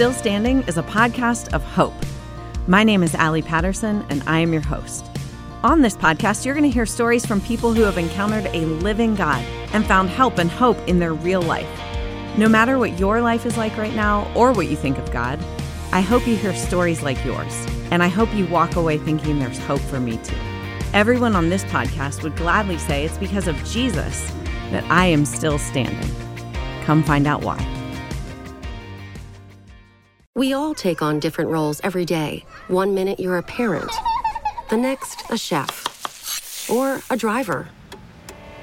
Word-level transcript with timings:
Still 0.00 0.14
Standing 0.14 0.62
is 0.62 0.78
a 0.78 0.82
podcast 0.82 1.52
of 1.52 1.62
hope. 1.62 1.92
My 2.66 2.82
name 2.82 3.02
is 3.02 3.14
Allie 3.14 3.42
Patterson, 3.42 4.02
and 4.08 4.22
I 4.26 4.38
am 4.38 4.50
your 4.50 4.62
host. 4.62 5.04
On 5.62 5.82
this 5.82 5.94
podcast, 5.94 6.46
you're 6.46 6.54
going 6.54 6.64
to 6.64 6.70
hear 6.70 6.86
stories 6.86 7.26
from 7.26 7.42
people 7.42 7.74
who 7.74 7.82
have 7.82 7.98
encountered 7.98 8.46
a 8.46 8.64
living 8.64 9.14
God 9.14 9.44
and 9.74 9.84
found 9.84 10.08
help 10.08 10.38
and 10.38 10.50
hope 10.50 10.78
in 10.88 11.00
their 11.00 11.12
real 11.12 11.42
life. 11.42 11.68
No 12.38 12.48
matter 12.48 12.78
what 12.78 12.98
your 12.98 13.20
life 13.20 13.44
is 13.44 13.58
like 13.58 13.76
right 13.76 13.94
now 13.94 14.32
or 14.34 14.52
what 14.52 14.68
you 14.68 14.76
think 14.76 14.96
of 14.96 15.12
God, 15.12 15.38
I 15.92 16.00
hope 16.00 16.26
you 16.26 16.34
hear 16.34 16.54
stories 16.54 17.02
like 17.02 17.22
yours, 17.22 17.66
and 17.90 18.02
I 18.02 18.08
hope 18.08 18.34
you 18.34 18.46
walk 18.46 18.76
away 18.76 18.96
thinking 18.96 19.38
there's 19.38 19.58
hope 19.58 19.82
for 19.82 20.00
me 20.00 20.16
too. 20.24 20.34
Everyone 20.94 21.36
on 21.36 21.50
this 21.50 21.64
podcast 21.64 22.22
would 22.22 22.36
gladly 22.36 22.78
say 22.78 23.04
it's 23.04 23.18
because 23.18 23.48
of 23.48 23.62
Jesus 23.64 24.32
that 24.70 24.90
I 24.90 25.04
am 25.04 25.26
still 25.26 25.58
standing. 25.58 26.10
Come 26.86 27.02
find 27.02 27.26
out 27.26 27.42
why. 27.42 27.79
We 30.40 30.54
all 30.54 30.74
take 30.74 31.02
on 31.02 31.20
different 31.20 31.50
roles 31.50 31.82
every 31.84 32.06
day. 32.06 32.46
One 32.68 32.94
minute 32.94 33.20
you're 33.20 33.36
a 33.36 33.42
parent, 33.42 33.92
the 34.70 34.78
next, 34.78 35.22
a 35.28 35.36
chef, 35.36 36.66
or 36.70 37.02
a 37.10 37.16
driver. 37.18 37.68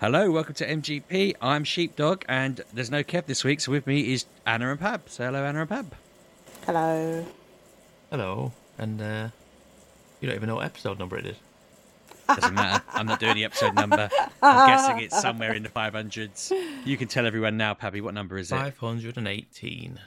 Hello, 0.00 0.30
welcome 0.30 0.54
to 0.54 0.66
MGP. 0.66 1.34
I'm 1.42 1.62
Sheepdog, 1.62 2.24
and 2.26 2.62
there's 2.72 2.90
no 2.90 3.04
Kev 3.04 3.26
this 3.26 3.44
week, 3.44 3.60
so 3.60 3.70
with 3.70 3.86
me 3.86 4.14
is 4.14 4.24
Anna 4.46 4.70
and 4.70 4.80
Pab. 4.80 5.06
Say 5.10 5.26
hello, 5.26 5.44
Anna 5.44 5.60
and 5.60 5.68
Pab. 5.68 5.88
Hello. 6.64 7.26
Hello, 8.08 8.50
and 8.78 9.02
uh, 9.02 9.28
you 10.22 10.26
don't 10.26 10.36
even 10.36 10.48
know 10.48 10.54
what 10.54 10.64
episode 10.64 10.98
number 10.98 11.18
it 11.18 11.26
is. 11.26 11.36
Doesn't 12.26 12.54
matter. 12.54 12.82
I'm 12.94 13.04
not 13.04 13.20
doing 13.20 13.34
the 13.34 13.44
episode 13.44 13.74
number. 13.74 14.08
I'm 14.40 14.68
guessing 14.70 15.00
it's 15.00 15.20
somewhere 15.20 15.52
in 15.52 15.64
the 15.64 15.68
500s. 15.68 16.50
You 16.86 16.96
can 16.96 17.06
tell 17.08 17.26
everyone 17.26 17.58
now, 17.58 17.74
Pabby, 17.74 18.00
what 18.00 18.14
number 18.14 18.38
is 18.38 18.50
it? 18.52 18.54
518. 18.54 20.00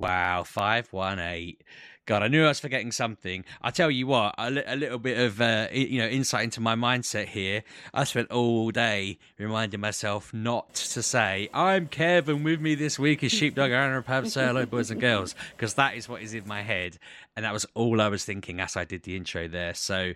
Wow, 0.00 0.42
518. 0.42 1.58
God, 2.06 2.22
I 2.22 2.28
knew 2.28 2.44
I 2.44 2.48
was 2.48 2.60
forgetting 2.60 2.92
something. 2.92 3.44
I 3.60 3.72
tell 3.72 3.90
you 3.90 4.06
what, 4.06 4.36
a, 4.38 4.48
li- 4.48 4.62
a 4.64 4.76
little 4.76 5.00
bit 5.00 5.18
of 5.18 5.40
uh, 5.40 5.66
you 5.72 5.98
know 5.98 6.06
insight 6.06 6.44
into 6.44 6.60
my 6.60 6.76
mindset 6.76 7.26
here. 7.26 7.64
I 7.92 8.04
spent 8.04 8.30
all 8.30 8.70
day 8.70 9.18
reminding 9.38 9.80
myself 9.80 10.32
not 10.32 10.72
to 10.74 11.02
say 11.02 11.48
I'm 11.52 11.88
Kevin. 11.88 12.44
With 12.44 12.60
me 12.60 12.76
this 12.76 12.96
week 12.96 13.24
is 13.24 13.32
Sheepdog 13.32 13.72
Aaron 13.72 13.92
and 13.92 14.06
Pab. 14.06 14.28
Say 14.30 14.46
hello, 14.46 14.66
boys 14.66 14.92
and 14.92 15.00
girls, 15.00 15.34
because 15.56 15.74
that 15.74 15.96
is 15.96 16.08
what 16.08 16.22
is 16.22 16.32
in 16.32 16.46
my 16.46 16.62
head, 16.62 16.96
and 17.34 17.44
that 17.44 17.52
was 17.52 17.66
all 17.74 18.00
I 18.00 18.06
was 18.06 18.24
thinking 18.24 18.60
as 18.60 18.76
I 18.76 18.84
did 18.84 19.02
the 19.02 19.16
intro 19.16 19.48
there. 19.48 19.74
So. 19.74 20.14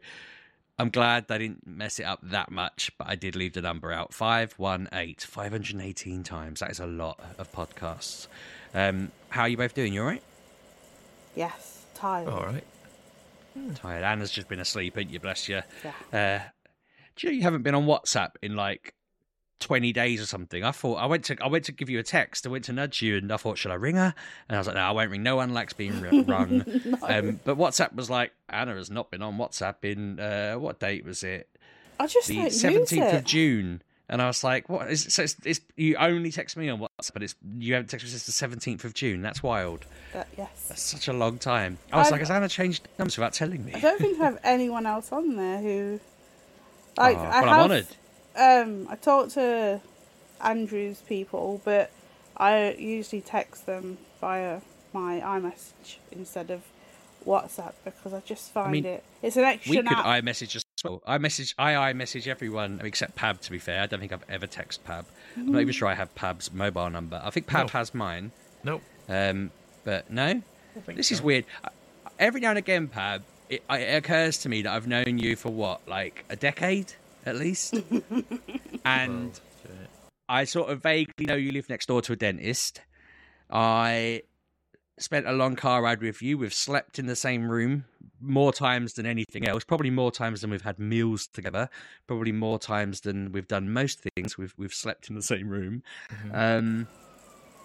I'm 0.78 0.88
glad 0.88 1.26
I 1.28 1.36
didn't 1.36 1.66
mess 1.66 1.98
it 1.98 2.04
up 2.04 2.20
that 2.22 2.50
much, 2.50 2.90
but 2.96 3.06
I 3.06 3.14
did 3.14 3.36
leave 3.36 3.52
the 3.52 3.60
number 3.60 3.92
out. 3.92 4.14
518, 4.14 5.16
518 5.18 6.22
times. 6.22 6.60
That 6.60 6.70
is 6.70 6.80
a 6.80 6.86
lot 6.86 7.20
of 7.36 7.52
podcasts. 7.52 8.28
Um, 8.72 9.12
how 9.28 9.42
are 9.42 9.48
you 9.48 9.58
both 9.58 9.74
doing? 9.74 9.92
You 9.92 10.00
all 10.00 10.06
right? 10.06 10.22
Yes, 11.36 11.69
tired. 12.00 12.28
All 12.28 12.44
right. 12.44 12.64
Tired. 13.74 14.04
Anna's 14.04 14.30
just 14.30 14.48
been 14.48 14.60
asleep, 14.60 14.96
ain't 14.96 15.10
you? 15.10 15.20
Bless 15.20 15.48
you. 15.48 15.60
Yeah. 16.12 16.40
Uh, 16.40 16.48
do 17.16 17.26
you 17.26 17.32
know 17.32 17.36
you 17.36 17.42
haven't 17.42 17.62
been 17.62 17.74
on 17.74 17.84
WhatsApp 17.86 18.30
in 18.42 18.54
like 18.56 18.94
twenty 19.58 19.92
days 19.92 20.22
or 20.22 20.26
something? 20.26 20.64
I 20.64 20.70
thought 20.70 20.94
I 20.96 21.06
went 21.06 21.24
to 21.26 21.36
I 21.42 21.48
went 21.48 21.64
to 21.66 21.72
give 21.72 21.90
you 21.90 21.98
a 21.98 22.02
text. 22.02 22.46
I 22.46 22.50
went 22.50 22.64
to 22.66 22.72
nudge 22.72 23.02
you, 23.02 23.16
and 23.18 23.30
I 23.32 23.36
thought, 23.36 23.58
should 23.58 23.72
I 23.72 23.74
ring 23.74 23.96
her? 23.96 24.14
And 24.48 24.56
I 24.56 24.58
was 24.60 24.66
like, 24.66 24.76
no, 24.76 24.82
I 24.82 24.92
won't 24.92 25.10
ring. 25.10 25.22
No 25.22 25.36
one 25.36 25.52
likes 25.52 25.72
being 25.72 26.00
rung. 26.26 26.62
um, 27.02 27.40
but 27.44 27.58
WhatsApp 27.58 27.94
was 27.94 28.08
like, 28.08 28.32
Anna 28.48 28.74
has 28.74 28.90
not 28.90 29.10
been 29.10 29.22
on 29.22 29.36
WhatsApp 29.36 29.84
in 29.84 30.20
uh, 30.20 30.54
what 30.54 30.78
date 30.80 31.04
was 31.04 31.22
it? 31.22 31.48
I 31.98 32.06
just 32.06 32.28
The 32.28 32.50
seventeenth 32.50 33.12
of 33.12 33.24
June. 33.24 33.82
And 34.10 34.20
I 34.20 34.26
was 34.26 34.42
like, 34.44 34.68
"What?" 34.68 34.90
it? 34.90 34.96
So 34.98 35.22
it's, 35.22 35.36
it's 35.44 35.60
you 35.76 35.96
only 35.96 36.30
text 36.32 36.56
me 36.56 36.68
on 36.68 36.80
WhatsApp, 36.80 37.12
but 37.14 37.22
it's 37.22 37.34
you 37.58 37.74
haven't 37.74 37.90
texted 37.90 38.02
me 38.04 38.08
since 38.10 38.26
the 38.26 38.32
seventeenth 38.32 38.84
of 38.84 38.92
June. 38.92 39.22
That's 39.22 39.42
wild. 39.42 39.86
But 40.12 40.26
yes. 40.36 40.66
That's 40.68 40.82
such 40.82 41.06
a 41.08 41.12
long 41.12 41.38
time." 41.38 41.78
I 41.92 41.98
was 41.98 42.08
I've- 42.08 42.12
like, 42.14 42.20
"Has 42.22 42.30
Anna 42.30 42.48
changed 42.48 42.88
numbers 42.98 43.16
without 43.16 43.32
telling 43.34 43.64
me?" 43.64 43.72
I 43.74 43.78
don't 43.80 43.98
think 44.00 44.20
I 44.20 44.24
have 44.24 44.40
anyone 44.42 44.84
else 44.84 45.12
on 45.12 45.36
there 45.36 45.58
who. 45.62 46.00
Like, 46.98 47.16
Oh, 47.16 47.20
I 47.22 47.40
well, 47.42 47.50
I'm 47.54 47.60
honoured. 47.60 47.86
Um, 48.36 48.86
I 48.90 48.96
talk 48.96 49.28
to 49.30 49.80
Andrew's 50.42 51.00
people, 51.02 51.60
but 51.64 51.90
I 52.36 52.72
usually 52.78 53.20
text 53.22 53.66
them 53.66 53.98
via 54.20 54.60
my 54.92 55.20
iMessage 55.20 55.98
instead 56.10 56.50
of 56.50 56.62
WhatsApp 57.24 57.74
because 57.84 58.12
I 58.12 58.20
just 58.20 58.52
find 58.52 58.72
mean, 58.72 58.86
it. 58.86 59.04
It's 59.22 59.36
an 59.36 59.44
extra 59.44 59.70
We 59.70 59.76
could 59.76 59.86
app. 59.86 60.04
iMessage 60.04 60.50
well. 60.84 61.02
I 61.06 61.18
message, 61.18 61.54
I 61.58 61.72
iMessage 61.92 62.26
everyone 62.26 62.80
except 62.82 63.16
Pab. 63.16 63.40
To 63.40 63.50
be 63.50 63.58
fair, 63.58 63.82
I 63.82 63.86
don't 63.86 64.00
think 64.00 64.12
I've 64.12 64.24
ever 64.28 64.46
texted 64.46 64.80
Pab. 64.80 65.04
I'm 65.36 65.52
not 65.52 65.60
even 65.60 65.72
sure 65.72 65.88
I 65.88 65.94
have 65.94 66.14
Pab's 66.14 66.52
mobile 66.52 66.90
number. 66.90 67.20
I 67.24 67.30
think 67.30 67.46
Pab 67.46 67.66
No. 67.66 67.68
has 67.68 67.94
mine, 67.94 68.32
Nope. 68.64 68.82
um, 69.08 69.50
but 69.84 70.10
no. 70.10 70.42
I 70.88 70.92
This 70.92 71.10
is 71.12 71.20
weird. 71.22 71.44
Every 72.18 72.40
now 72.40 72.50
and 72.50 72.58
again, 72.58 72.88
Pab, 72.88 73.22
it, 73.48 73.62
it 73.70 73.96
occurs 74.04 74.38
to 74.38 74.48
me 74.48 74.62
that 74.62 74.72
I've 74.72 74.86
known 74.86 75.18
you 75.18 75.36
for 75.36 75.50
what, 75.50 75.86
like 75.88 76.24
a 76.30 76.36
decade 76.36 76.92
at 77.26 77.36
least, 77.36 77.74
and. 78.84 79.38
I 80.28 80.44
sort 80.44 80.70
of 80.70 80.80
vaguely 80.80 81.26
know 81.26 81.34
you 81.34 81.50
live 81.50 81.68
next 81.68 81.86
door 81.86 82.00
to 82.02 82.12
a 82.12 82.16
dentist. 82.16 82.82
I 83.50 84.22
spent 84.96 85.26
a 85.26 85.32
long 85.32 85.56
car 85.56 85.82
ride 85.82 86.00
with 86.00 86.22
you. 86.22 86.38
We've 86.38 86.54
slept 86.54 87.00
in 87.00 87.06
the 87.06 87.16
same 87.16 87.50
room 87.50 87.84
more 88.20 88.52
times 88.52 88.94
than 88.94 89.06
anything 89.06 89.46
else. 89.48 89.64
Probably 89.64 89.90
more 89.90 90.10
times 90.10 90.40
than 90.40 90.50
we've 90.50 90.62
had 90.62 90.78
meals 90.78 91.26
together. 91.26 91.68
Probably 92.06 92.32
more 92.32 92.58
times 92.58 93.00
than 93.00 93.32
we've 93.32 93.48
done 93.48 93.72
most 93.72 94.00
things. 94.14 94.36
We've 94.38 94.54
we've 94.56 94.74
slept 94.74 95.08
in 95.08 95.16
the 95.16 95.22
same 95.22 95.48
room. 95.48 95.82
Um, 96.32 96.86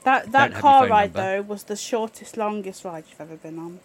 that 0.04 0.32
that 0.32 0.54
car 0.54 0.88
ride 0.88 1.14
number. 1.16 1.38
though 1.38 1.42
was 1.42 1.64
the 1.64 1.76
shortest, 1.76 2.38
longest 2.38 2.84
ride 2.86 3.06
you've 3.10 3.22
ever 3.22 3.38
been 3.38 3.58
on. 3.60 3.80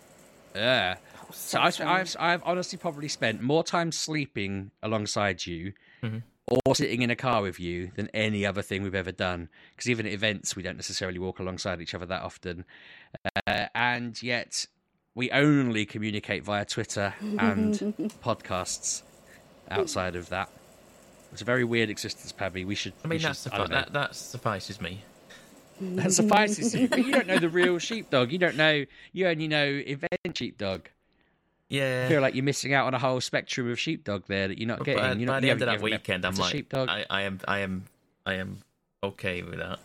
yeah. 0.54 0.96
So 1.32 1.70
so 1.70 1.86
I've. 1.86 1.88
I've 1.88 2.16
I've 2.18 2.42
honestly 2.44 2.78
probably 2.78 3.08
spent 3.08 3.40
more 3.42 3.62
time 3.64 3.92
sleeping 3.92 4.70
alongside 4.82 5.46
you. 5.46 5.72
Mhm. 6.02 6.22
Or 6.66 6.74
sitting 6.74 7.02
in 7.02 7.10
a 7.10 7.14
car 7.16 7.42
with 7.42 7.60
you 7.60 7.92
than 7.94 8.08
any 8.12 8.44
other 8.44 8.60
thing 8.60 8.82
we've 8.82 8.92
ever 8.92 9.12
done. 9.12 9.48
Because 9.70 9.88
even 9.88 10.04
at 10.04 10.12
events, 10.12 10.56
we 10.56 10.64
don't 10.64 10.74
necessarily 10.74 11.20
walk 11.20 11.38
alongside 11.38 11.80
each 11.80 11.94
other 11.94 12.06
that 12.06 12.22
often. 12.22 12.64
Uh, 13.46 13.66
and 13.72 14.20
yet, 14.20 14.66
we 15.14 15.30
only 15.30 15.84
communicate 15.86 16.44
via 16.44 16.64
Twitter 16.64 17.14
and 17.38 17.74
podcasts 18.24 19.02
outside 19.70 20.16
of 20.16 20.28
that. 20.28 20.48
It's 21.32 21.42
a 21.42 21.44
very 21.44 21.64
weird 21.64 21.90
existence, 21.90 22.32
Pabby. 22.32 22.64
We 22.64 22.74
should. 22.74 22.92
I 23.04 23.08
we 23.08 23.10
mean, 23.10 23.18
should- 23.20 23.28
that's 23.28 23.46
I 23.46 23.50
suffi- 23.50 23.58
don't 23.58 23.70
that, 23.70 23.92
that 23.92 24.14
suffices 24.16 24.80
me. 24.80 25.02
that 25.80 26.12
suffices 26.12 26.74
you. 26.74 26.88
But 26.88 27.04
you 27.06 27.12
don't 27.12 27.26
know 27.26 27.38
the 27.38 27.48
real 27.48 27.78
sheepdog. 27.78 28.32
You 28.32 28.38
don't 28.38 28.56
know. 28.56 28.84
You 29.12 29.28
only 29.28 29.48
know 29.48 29.64
event 29.64 30.36
sheepdog. 30.36 30.88
Yeah. 31.68 31.82
I 31.82 31.86
Yeah. 31.86 32.08
feel 32.08 32.20
like 32.20 32.34
you're 32.34 32.42
missing 32.44 32.74
out 32.74 32.86
on 32.86 32.94
a 32.94 32.98
whole 32.98 33.20
spectrum 33.20 33.70
of 33.70 33.78
sheepdog 33.78 34.24
there 34.26 34.48
that 34.48 34.58
you're 34.58 34.66
not 34.66 34.84
getting. 34.84 35.00
by, 35.02 35.12
you're 35.12 35.26
by 35.28 35.40
the 35.40 35.46
you 35.46 35.52
end 35.52 35.62
of 35.62 35.68
haven't- 35.68 35.80
that 35.82 35.84
weekend, 35.84 36.24
I'm 36.24 36.34
like, 36.34 36.50
sheepdog. 36.52 36.88
I, 36.88 37.06
I 37.08 37.22
am, 37.22 37.40
I 37.46 37.58
am, 37.60 37.84
I 38.26 38.34
am 38.34 38.58
okay 39.04 39.42
with 39.42 39.58
that. 39.60 39.78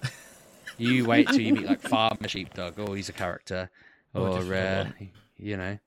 You 0.80 1.06
wait 1.06 1.28
till 1.28 1.40
you 1.40 1.54
meet 1.54 1.66
like 1.68 1.80
farmer 1.82 2.28
sheepdog. 2.28 2.74
Oh, 2.80 2.94
he's 2.94 3.08
a 3.08 3.14
character. 3.14 3.70
Or 4.16 4.54
uh, 4.54 4.90
you 5.38 5.58
know, 5.58 5.78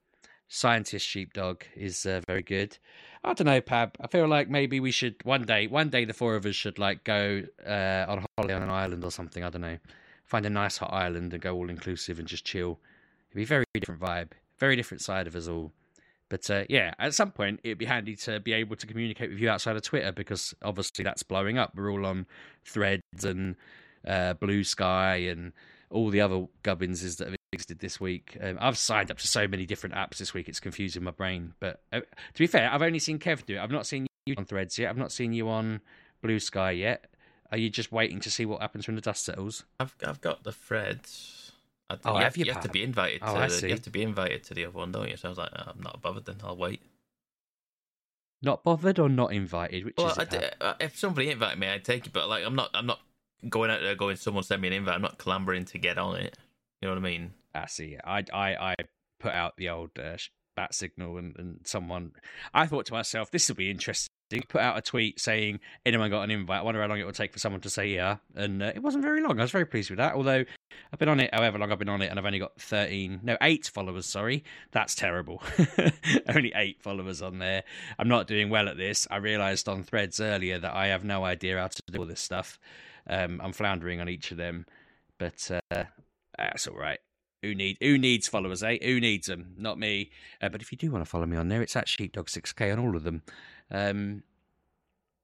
scientist 0.48 1.06
sheepdog 1.06 1.62
is 1.74 2.04
uh, 2.06 2.20
very 2.26 2.42
good. 2.42 2.76
I 3.24 3.34
don't 3.34 3.46
know, 3.46 3.60
Pab. 3.60 3.92
I 4.00 4.06
feel 4.06 4.28
like 4.28 4.48
maybe 4.48 4.80
we 4.80 4.90
should 4.90 5.16
one 5.24 5.42
day. 5.42 5.66
One 5.66 5.88
day, 5.88 6.04
the 6.04 6.14
four 6.14 6.36
of 6.36 6.46
us 6.46 6.54
should 6.54 6.78
like 6.78 7.04
go 7.04 7.42
uh, 7.66 8.04
on 8.08 8.26
holiday 8.36 8.54
on 8.54 8.62
an 8.62 8.70
island 8.70 9.04
or 9.04 9.10
something. 9.10 9.42
I 9.42 9.50
don't 9.50 9.62
know. 9.62 9.78
Find 10.24 10.44
a 10.46 10.50
nice 10.50 10.76
hot 10.76 10.92
island 10.92 11.32
and 11.32 11.42
go 11.42 11.54
all 11.54 11.70
inclusive 11.70 12.18
and 12.18 12.28
just 12.28 12.44
chill. 12.44 12.78
It'd 13.30 13.36
be 13.36 13.42
a 13.42 13.46
very 13.46 13.64
different 13.74 14.00
vibe, 14.00 14.32
very 14.58 14.76
different 14.76 15.00
side 15.00 15.26
of 15.26 15.34
us 15.34 15.48
all. 15.48 15.72
But 16.28 16.50
uh, 16.50 16.64
yeah, 16.68 16.92
at 16.98 17.14
some 17.14 17.30
point 17.30 17.60
it'd 17.64 17.78
be 17.78 17.86
handy 17.86 18.14
to 18.16 18.38
be 18.38 18.52
able 18.52 18.76
to 18.76 18.86
communicate 18.86 19.30
with 19.30 19.38
you 19.38 19.48
outside 19.48 19.76
of 19.76 19.82
Twitter 19.82 20.12
because 20.12 20.54
obviously 20.62 21.02
that's 21.02 21.22
blowing 21.22 21.56
up. 21.56 21.72
We're 21.74 21.90
all 21.90 22.04
on 22.04 22.26
Threads 22.64 23.24
and 23.24 23.56
uh, 24.06 24.34
Bluesky 24.34 25.32
and 25.32 25.52
all 25.90 26.10
the 26.10 26.20
other 26.20 26.46
gubbinses 26.62 27.16
that 27.16 27.28
have 27.28 27.37
existed 27.52 27.78
this 27.78 28.00
week. 28.00 28.36
Um, 28.40 28.58
I've 28.60 28.78
signed 28.78 29.10
up 29.10 29.18
to 29.18 29.28
so 29.28 29.48
many 29.48 29.66
different 29.66 29.94
apps 29.94 30.18
this 30.18 30.34
week; 30.34 30.48
it's 30.48 30.60
confusing 30.60 31.02
my 31.02 31.10
brain. 31.10 31.54
But 31.60 31.80
uh, 31.92 32.00
to 32.00 32.38
be 32.38 32.46
fair, 32.46 32.70
I've 32.72 32.82
only 32.82 32.98
seen 32.98 33.18
Kev 33.18 33.44
do 33.46 33.56
it. 33.56 33.60
I've 33.60 33.70
not 33.70 33.86
seen 33.86 34.06
you 34.26 34.34
on 34.36 34.44
Threads 34.44 34.78
yet. 34.78 34.90
I've 34.90 34.96
not 34.98 35.12
seen 35.12 35.32
you 35.32 35.48
on 35.48 35.80
Bluesky 36.22 36.78
yet. 36.78 37.06
Are 37.50 37.58
you 37.58 37.70
just 37.70 37.90
waiting 37.90 38.20
to 38.20 38.30
see 38.30 38.44
what 38.44 38.60
happens 38.60 38.86
when 38.86 38.96
the 38.96 39.00
dust 39.02 39.24
settles? 39.24 39.64
I've, 39.80 39.94
I've 40.06 40.20
got 40.20 40.44
the 40.44 40.52
threads. 40.52 41.52
I, 41.88 41.96
Oh, 42.04 42.18
you, 42.18 42.24
have 42.24 42.36
you, 42.36 42.44
you 42.44 42.52
have 42.52 42.62
to 42.64 42.68
be 42.68 42.82
invited. 42.82 43.22
Oh, 43.24 43.32
to 43.32 43.40
I 43.40 43.46
the, 43.46 43.54
see. 43.54 43.66
You 43.68 43.72
have 43.72 43.82
to 43.82 43.90
be 43.90 44.02
invited 44.02 44.44
to 44.44 44.54
the 44.54 44.66
other 44.66 44.76
one, 44.76 44.92
don't 44.92 45.08
you? 45.08 45.16
So 45.16 45.28
I 45.28 45.30
was 45.30 45.38
like, 45.38 45.50
oh, 45.56 45.62
I'm 45.74 45.80
not 45.82 46.02
bothered. 46.02 46.26
Then 46.26 46.36
I'll 46.44 46.56
wait. 46.56 46.82
Not 48.42 48.62
bothered 48.62 48.98
or 48.98 49.08
not 49.08 49.32
invited? 49.32 49.86
Which 49.86 49.94
Well, 49.96 50.10
is 50.10 50.18
it? 50.18 50.30
d- 50.30 50.38
uh, 50.60 50.74
if 50.78 50.98
somebody 50.98 51.30
invited 51.30 51.58
me, 51.58 51.68
I'd 51.68 51.84
take 51.86 52.06
it. 52.06 52.12
But 52.12 52.28
like, 52.28 52.44
I'm 52.44 52.54
not. 52.54 52.68
I'm 52.74 52.86
not 52.86 53.00
going 53.48 53.70
out 53.70 53.80
there 53.80 53.94
going. 53.94 54.16
Someone 54.16 54.44
send 54.44 54.60
me 54.60 54.68
an 54.68 54.74
invite. 54.74 54.94
I'm 54.94 55.02
not 55.02 55.16
clambering 55.16 55.64
to 55.66 55.78
get 55.78 55.96
on 55.96 56.16
it. 56.16 56.36
You 56.82 56.88
know 56.88 56.94
what 56.94 56.98
I 57.00 57.02
mean? 57.02 57.32
I 57.54 57.66
see. 57.66 57.96
I 58.04 58.24
I 58.32 58.54
I 58.54 58.74
put 59.20 59.32
out 59.32 59.56
the 59.56 59.68
old 59.68 59.90
uh, 59.98 60.16
bat 60.58 60.74
signal, 60.74 61.18
and, 61.18 61.36
and 61.38 61.60
someone. 61.64 62.12
I 62.52 62.66
thought 62.66 62.86
to 62.86 62.92
myself, 62.92 63.30
this 63.30 63.48
will 63.48 63.54
be 63.54 63.70
interesting. 63.70 64.08
Put 64.48 64.60
out 64.60 64.76
a 64.76 64.82
tweet 64.82 65.20
saying, 65.20 65.60
"Anyone 65.86 66.10
got 66.10 66.22
an 66.22 66.30
invite? 66.30 66.58
I 66.58 66.62
wonder 66.62 66.82
how 66.82 66.88
long 66.88 66.98
it 66.98 67.04
will 67.04 67.12
take 67.12 67.32
for 67.32 67.38
someone 67.38 67.60
to 67.62 67.70
say 67.70 67.88
yeah." 67.88 68.16
And 68.34 68.62
uh, 68.62 68.72
it 68.74 68.82
wasn't 68.82 69.04
very 69.04 69.22
long. 69.22 69.38
I 69.38 69.42
was 69.42 69.52
very 69.52 69.64
pleased 69.64 69.88
with 69.88 69.98
that. 69.98 70.14
Although 70.14 70.44
I've 70.92 70.98
been 70.98 71.08
on 71.08 71.20
it, 71.20 71.32
however 71.32 71.58
long 71.58 71.70
I've 71.70 71.78
been 71.78 71.88
on 71.88 72.02
it, 72.02 72.10
and 72.10 72.18
I've 72.18 72.26
only 72.26 72.40
got 72.40 72.60
thirteen, 72.60 73.20
no, 73.22 73.38
eight 73.40 73.70
followers. 73.72 74.04
Sorry, 74.04 74.44
that's 74.72 74.94
terrible. 74.94 75.42
only 76.28 76.52
eight 76.56 76.82
followers 76.82 77.22
on 77.22 77.38
there. 77.38 77.62
I'm 77.98 78.08
not 78.08 78.26
doing 78.26 78.50
well 78.50 78.68
at 78.68 78.76
this. 78.76 79.06
I 79.10 79.16
realised 79.16 79.68
on 79.68 79.84
Threads 79.84 80.20
earlier 80.20 80.58
that 80.58 80.74
I 80.74 80.88
have 80.88 81.04
no 81.04 81.24
idea 81.24 81.58
how 81.58 81.68
to 81.68 81.82
do 81.90 82.00
all 82.00 82.06
this 82.06 82.20
stuff. 82.20 82.58
Um, 83.08 83.40
I'm 83.42 83.52
floundering 83.52 84.00
on 84.00 84.08
each 84.08 84.32
of 84.32 84.36
them, 84.36 84.66
but 85.18 85.50
uh, 85.70 85.84
that's 86.36 86.66
all 86.66 86.76
right. 86.76 86.98
Who 87.42 87.54
need 87.54 87.78
who 87.80 87.98
needs 87.98 88.26
followers, 88.26 88.62
eh? 88.62 88.78
Who 88.82 88.98
needs 89.00 89.28
them? 89.28 89.54
Not 89.56 89.78
me. 89.78 90.10
Uh, 90.42 90.48
but 90.48 90.60
if 90.60 90.72
you 90.72 90.78
do 90.78 90.90
want 90.90 91.04
to 91.04 91.08
follow 91.08 91.26
me 91.26 91.36
on 91.36 91.48
there, 91.48 91.62
it's 91.62 91.76
at 91.76 91.86
Sheepdog6k 91.86 92.72
on 92.72 92.78
all 92.78 92.96
of 92.96 93.04
them. 93.04 93.22
Um, 93.70 94.22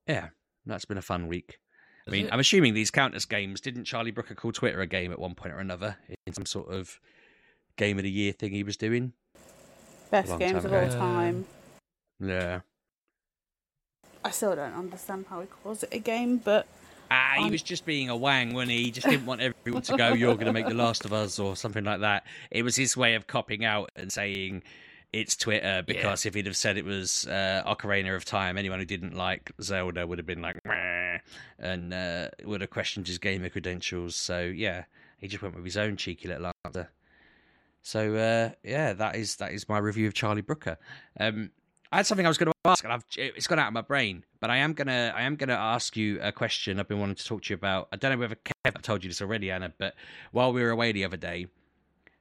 yeah, 0.06 0.28
that's 0.64 0.84
been 0.84 0.98
a 0.98 1.02
fun 1.02 1.26
week. 1.26 1.58
I 2.06 2.10
mean, 2.10 2.26
it? 2.26 2.32
I'm 2.32 2.40
assuming 2.40 2.74
these 2.74 2.90
counters 2.90 3.24
games 3.24 3.60
didn't 3.60 3.84
Charlie 3.84 4.10
Brooker 4.10 4.34
call 4.34 4.52
Twitter 4.52 4.80
a 4.80 4.86
game 4.86 5.10
at 5.10 5.18
one 5.18 5.34
point 5.34 5.54
or 5.54 5.58
another 5.58 5.96
in 6.26 6.34
some 6.34 6.46
sort 6.46 6.68
of 6.68 7.00
game 7.76 7.98
of 7.98 8.04
the 8.04 8.10
year 8.10 8.32
thing 8.32 8.52
he 8.52 8.62
was 8.62 8.76
doing. 8.76 9.12
Best 10.10 10.38
games 10.38 10.62
time 10.62 10.66
of 10.66 10.72
all 10.72 10.88
time. 10.90 11.46
Yeah. 12.20 12.60
I 14.24 14.30
still 14.30 14.54
don't 14.54 14.74
understand 14.74 15.26
how 15.28 15.40
he 15.40 15.46
calls 15.46 15.82
it 15.82 15.90
a 15.92 15.98
game, 15.98 16.38
but 16.38 16.66
Ah, 17.14 17.44
he 17.44 17.50
was 17.50 17.62
just 17.62 17.84
being 17.86 18.08
a 18.08 18.16
wang, 18.16 18.54
wasn't 18.54 18.72
he? 18.72 18.84
He 18.84 18.90
just 18.90 19.08
didn't 19.08 19.26
want 19.26 19.40
everyone 19.40 19.82
to 19.82 19.96
go, 19.96 20.12
you're 20.12 20.34
going 20.34 20.46
to 20.46 20.52
make 20.52 20.66
The 20.66 20.74
Last 20.74 21.04
of 21.04 21.12
Us 21.12 21.38
or 21.38 21.56
something 21.56 21.84
like 21.84 22.00
that. 22.00 22.26
It 22.50 22.62
was 22.62 22.76
his 22.76 22.96
way 22.96 23.14
of 23.14 23.26
copping 23.26 23.64
out 23.64 23.90
and 23.96 24.12
saying 24.12 24.62
it's 25.12 25.36
Twitter 25.36 25.82
because 25.86 26.26
if 26.26 26.34
he'd 26.34 26.46
have 26.46 26.56
said 26.56 26.76
it 26.76 26.84
was 26.84 27.26
uh, 27.28 27.62
Ocarina 27.66 28.16
of 28.16 28.24
Time, 28.24 28.58
anyone 28.58 28.80
who 28.80 28.84
didn't 28.84 29.14
like 29.14 29.52
Zelda 29.62 30.06
would 30.06 30.18
have 30.18 30.26
been 30.26 30.42
like, 30.42 30.58
"Meh," 30.66 31.18
and 31.58 31.94
uh, 31.94 32.28
would 32.44 32.60
have 32.60 32.70
questioned 32.70 33.06
his 33.06 33.18
gamer 33.18 33.48
credentials. 33.48 34.16
So, 34.16 34.42
yeah, 34.42 34.84
he 35.18 35.28
just 35.28 35.42
went 35.42 35.54
with 35.54 35.64
his 35.64 35.76
own 35.76 35.96
cheeky 35.96 36.28
little 36.28 36.50
answer. 36.64 36.90
So, 37.82 38.14
uh, 38.16 38.54
yeah, 38.64 38.92
that 38.94 39.14
is 39.14 39.36
that 39.36 39.52
is 39.52 39.68
my 39.68 39.78
review 39.78 40.08
of 40.08 40.14
Charlie 40.14 40.42
Brooker. 40.42 40.78
Um, 41.20 41.50
I 41.94 41.98
had 41.98 42.06
something 42.06 42.26
I 42.26 42.28
was 42.28 42.38
going 42.38 42.50
to 42.50 42.52
ask, 42.64 42.82
and 42.82 42.92
I've, 42.92 43.04
it's 43.16 43.46
gone 43.46 43.60
out 43.60 43.68
of 43.68 43.72
my 43.72 43.80
brain. 43.80 44.24
But 44.40 44.50
I 44.50 44.56
am 44.56 44.72
gonna 44.72 45.12
I 45.14 45.22
am 45.22 45.36
gonna 45.36 45.52
ask 45.52 45.96
you 45.96 46.20
a 46.20 46.32
question 46.32 46.80
I've 46.80 46.88
been 46.88 46.98
wanting 46.98 47.14
to 47.14 47.24
talk 47.24 47.42
to 47.42 47.50
you 47.50 47.54
about. 47.54 47.86
I 47.92 47.96
don't 47.96 48.10
know 48.10 48.18
whether 48.18 48.34
Kev 48.34 48.82
told 48.82 49.04
you 49.04 49.10
this 49.10 49.22
already, 49.22 49.48
Anna, 49.48 49.72
but 49.78 49.94
while 50.32 50.52
we 50.52 50.60
were 50.60 50.70
away 50.70 50.90
the 50.90 51.04
other 51.04 51.16
day, 51.16 51.46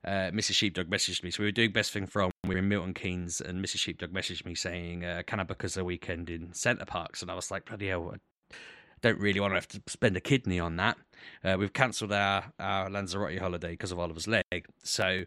uh, 0.05 0.29
Mrs. 0.29 0.53
Sheepdog 0.53 0.91
messaged 0.91 1.23
me. 1.23 1.31
So 1.31 1.41
we 1.41 1.47
were 1.47 1.51
doing 1.51 1.71
Best 1.71 1.91
Thing 1.91 2.05
From. 2.05 2.29
We 2.43 2.53
were 2.53 2.59
in 2.59 2.69
Milton 2.69 2.93
Keynes, 2.93 3.41
and 3.41 3.65
Mrs. 3.65 3.79
Sheepdog 3.79 4.11
messaged 4.11 4.45
me 4.45 4.53
saying, 4.53 5.05
uh, 5.05 5.23
"Can 5.25 5.39
I 5.39 5.43
book 5.43 5.65
us 5.65 5.75
a 5.75 5.83
weekend 5.83 6.29
in 6.29 6.53
Center 6.53 6.85
Parcs?" 6.85 7.23
And 7.23 7.31
I 7.31 7.33
was 7.33 7.49
like, 7.49 7.65
"Bloody 7.65 7.87
hell!" 7.87 8.13
I 8.13 8.55
don't 9.01 9.19
really 9.19 9.39
want 9.39 9.53
to 9.53 9.55
have 9.55 9.67
to 9.69 9.81
spend 9.87 10.15
a 10.15 10.21
kidney 10.21 10.59
on 10.59 10.75
that. 10.75 10.97
Uh, 11.43 11.55
we've 11.57 11.73
cancelled 11.73 12.13
our 12.13 12.53
our 12.59 12.91
Lanzarote 12.91 13.39
holiday 13.39 13.71
because 13.71 13.91
of 13.91 13.97
Oliver's 13.97 14.27
leg, 14.27 14.67
so 14.83 15.23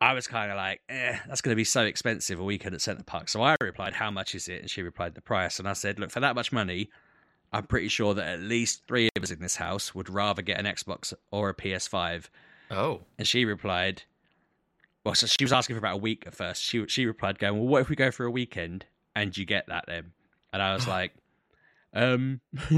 I 0.00 0.14
was 0.14 0.26
kind 0.26 0.50
of 0.50 0.56
like, 0.56 0.80
eh, 0.88 1.18
that's 1.28 1.42
going 1.42 1.52
to 1.52 1.56
be 1.56 1.64
so 1.64 1.82
expensive 1.82 2.40
a 2.40 2.44
weekend 2.44 2.74
at 2.74 2.80
Centre 2.80 3.04
Park. 3.04 3.28
So 3.28 3.42
I 3.42 3.56
replied, 3.60 3.92
how 3.92 4.10
much 4.10 4.34
is 4.34 4.48
it? 4.48 4.62
And 4.62 4.70
she 4.70 4.82
replied, 4.82 5.14
the 5.14 5.20
price. 5.20 5.58
And 5.58 5.68
I 5.68 5.74
said, 5.74 5.98
look, 5.98 6.10
for 6.10 6.20
that 6.20 6.34
much 6.34 6.52
money, 6.52 6.88
I'm 7.52 7.64
pretty 7.64 7.88
sure 7.88 8.14
that 8.14 8.26
at 8.26 8.40
least 8.40 8.82
three 8.86 9.10
of 9.14 9.22
us 9.22 9.30
in 9.30 9.40
this 9.40 9.56
house 9.56 9.94
would 9.94 10.08
rather 10.08 10.40
get 10.40 10.58
an 10.58 10.64
Xbox 10.64 11.12
or 11.30 11.50
a 11.50 11.54
PS5. 11.54 12.28
Oh, 12.70 13.02
And 13.18 13.26
she 13.26 13.44
replied, 13.44 14.04
well, 15.04 15.14
so 15.14 15.26
she 15.26 15.44
was 15.44 15.52
asking 15.52 15.74
for 15.74 15.78
about 15.78 15.94
a 15.94 15.98
week 16.00 16.24
at 16.26 16.34
first. 16.34 16.62
She 16.62 16.86
she 16.86 17.04
replied, 17.04 17.38
going, 17.38 17.58
well, 17.58 17.66
what 17.68 17.80
if 17.80 17.88
we 17.88 17.96
go 17.96 18.10
for 18.10 18.24
a 18.24 18.30
weekend 18.30 18.86
and 19.16 19.36
you 19.36 19.44
get 19.44 19.66
that 19.66 19.84
then? 19.86 20.12
And 20.52 20.62
I 20.62 20.74
was 20.74 20.86
like, 20.88 21.12
um, 21.92 22.40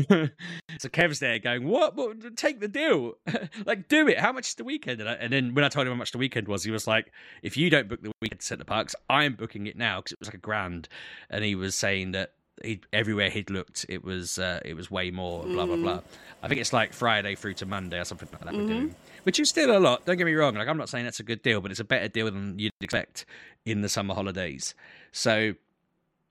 so 0.79 0.89
Kev's 0.89 1.19
there 1.19 1.39
going, 1.39 1.67
what? 1.69 1.95
what 1.97 2.37
take 2.37 2.61
the 2.61 2.69
deal, 2.69 3.15
like 3.67 3.89
do 3.89 4.09
it. 4.09 4.19
How 4.19 4.33
much 4.33 4.49
is 4.49 4.55
the 4.55 4.65
weekend? 4.65 5.01
And, 5.01 5.09
I, 5.09 5.15
and 5.15 5.33
then 5.33 5.55
when 5.55 5.65
I 5.65 5.69
told 5.69 5.87
him 5.87 5.93
how 5.93 5.99
much 5.99 6.13
the 6.13 6.19
weekend 6.19 6.49
was, 6.49 6.65
he 6.65 6.71
was 6.71 6.87
like, 6.87 7.13
if 7.43 7.57
you 7.57 7.71
don't 7.71 7.89
book 7.89 8.03
the 8.03 8.13
weekend 8.21 8.39
at 8.39 8.43
Center 8.43 8.65
Parcs, 8.65 8.95
I'm 9.11 9.35
booking 9.35 9.67
it 9.67 9.77
now 9.77 9.99
because 9.99 10.13
it 10.13 10.21
was 10.21 10.29
like 10.29 10.35
a 10.35 10.39
grand. 10.39 10.89
And 11.29 11.45
he 11.45 11.55
was 11.55 11.75
saying 11.75 12.13
that 12.13 12.33
he 12.63 12.81
everywhere 12.93 13.29
he'd 13.29 13.51
looked, 13.51 13.87
it 13.89 14.05
was 14.05 14.39
uh, 14.39 14.61
it 14.65 14.75
was 14.75 14.91
way 14.91 15.11
more. 15.11 15.45
Blah 15.45 15.67
blah 15.67 15.77
blah. 15.77 16.01
I 16.43 16.49
think 16.49 16.61
it's 16.61 16.73
like 16.73 16.93
Friday 16.93 17.35
through 17.35 17.55
to 17.55 17.67
Monday 17.67 17.99
or 17.99 18.05
something 18.05 18.29
like 18.33 18.43
that. 18.43 18.55
We're 18.55 18.67
doing, 18.67 18.95
which 19.25 19.41
is 19.41 19.49
still 19.49 19.77
a 19.77 19.81
lot. 19.81 20.05
Don't 20.07 20.17
get 20.17 20.27
me 20.27 20.35
wrong. 20.35 20.55
Like 20.55 20.69
I'm 20.69 20.77
not 20.79 20.89
saying 20.89 21.05
that's 21.05 21.21
a 21.21 21.25
good 21.25 21.43
deal, 21.43 21.61
but 21.61 21.71
it's 21.71 21.81
a 21.81 21.85
better 21.85 22.09
deal 22.09 22.27
than 22.31 22.59
you'd 22.59 22.73
expect 22.81 23.27
in 23.65 23.83
the 23.83 23.89
summer 23.89 24.15
holidays. 24.15 24.75
So 25.13 25.55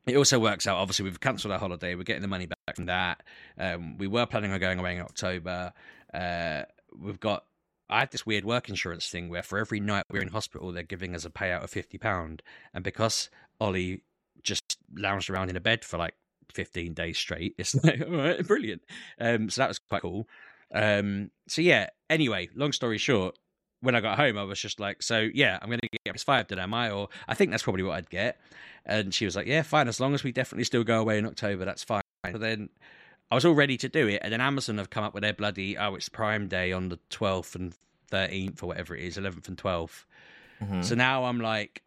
it 0.07 0.17
also 0.17 0.39
works 0.39 0.67
out. 0.67 0.77
Obviously, 0.77 1.03
we've 1.03 1.19
cancelled 1.19 1.51
our 1.51 1.59
holiday. 1.59 1.95
We're 1.95 2.03
getting 2.03 2.21
the 2.21 2.27
money 2.27 2.47
back 2.47 2.75
from 2.75 2.85
that. 2.85 3.23
Um, 3.57 3.97
we 3.97 4.07
were 4.07 4.25
planning 4.25 4.51
on 4.51 4.59
going 4.59 4.79
away 4.79 4.95
in 4.95 5.01
October. 5.01 5.73
Uh, 6.13 6.63
we've 6.97 7.19
got. 7.19 7.45
I 7.89 7.99
had 7.99 8.11
this 8.11 8.25
weird 8.25 8.45
work 8.45 8.69
insurance 8.69 9.09
thing 9.09 9.29
where 9.29 9.43
for 9.43 9.59
every 9.59 9.81
night 9.81 10.05
we're 10.09 10.21
in 10.21 10.29
hospital, 10.29 10.71
they're 10.71 10.83
giving 10.83 11.13
us 11.13 11.25
a 11.25 11.29
payout 11.29 11.63
of 11.63 11.69
fifty 11.69 11.97
pound, 11.97 12.41
and 12.73 12.83
because 12.83 13.29
Ollie 13.59 14.03
just 14.43 14.77
lounged 14.95 15.29
around 15.29 15.49
in 15.49 15.57
a 15.57 15.61
bed 15.61 15.83
for 15.83 15.97
like 15.97 16.15
fifteen 16.53 16.93
days 16.93 17.17
straight, 17.17 17.53
it's 17.57 17.75
like 17.83 18.01
all 18.01 18.15
right, 18.15 18.47
brilliant. 18.47 18.81
Um, 19.19 19.49
so 19.49 19.61
that 19.61 19.67
was 19.67 19.79
quite 19.79 20.01
cool. 20.01 20.27
Um, 20.73 21.31
so 21.47 21.61
yeah. 21.61 21.89
Anyway, 22.09 22.49
long 22.55 22.71
story 22.71 22.97
short, 22.97 23.37
when 23.81 23.95
I 23.95 23.99
got 24.01 24.17
home, 24.17 24.37
I 24.37 24.43
was 24.43 24.59
just 24.59 24.79
like, 24.79 25.01
so 25.03 25.29
yeah, 25.33 25.59
I'm 25.61 25.67
going 25.67 25.79
to 25.79 25.89
get 26.05 26.15
PS5 26.15 26.47
then, 26.47 26.59
am 26.59 26.73
I? 26.73 26.89
Or 26.91 27.09
I 27.27 27.33
think 27.33 27.51
that's 27.51 27.63
probably 27.63 27.83
what 27.83 27.93
I'd 27.95 28.09
get. 28.09 28.39
And 28.85 29.13
she 29.13 29.25
was 29.25 29.35
like, 29.35 29.47
yeah, 29.47 29.61
fine. 29.63 29.87
As 29.87 29.99
long 29.99 30.13
as 30.13 30.23
we 30.23 30.31
definitely 30.31 30.63
still 30.63 30.83
go 30.83 30.99
away 30.99 31.17
in 31.17 31.25
October, 31.25 31.65
that's 31.65 31.83
fine. 31.83 32.01
But 32.23 32.39
then 32.39 32.69
I 33.31 33.35
was 33.35 33.45
all 33.45 33.53
ready 33.53 33.77
to 33.77 33.89
do 33.89 34.07
it. 34.07 34.21
And 34.23 34.33
then 34.33 34.41
Amazon 34.41 34.77
have 34.77 34.89
come 34.89 35.03
up 35.03 35.13
with 35.13 35.23
their 35.23 35.33
bloody, 35.33 35.77
oh, 35.77 35.95
it's 35.95 36.09
Prime 36.09 36.47
Day 36.47 36.71
on 36.71 36.89
the 36.89 36.99
12th 37.09 37.55
and 37.55 37.73
13th 38.11 38.61
or 38.63 38.67
whatever 38.67 38.95
it 38.95 39.03
is, 39.03 39.17
11th 39.17 39.47
and 39.47 39.57
12th. 39.57 40.05
Mhm. 40.61 40.83
So 40.83 40.95
now 40.95 41.25
I'm 41.25 41.39
like, 41.39 41.81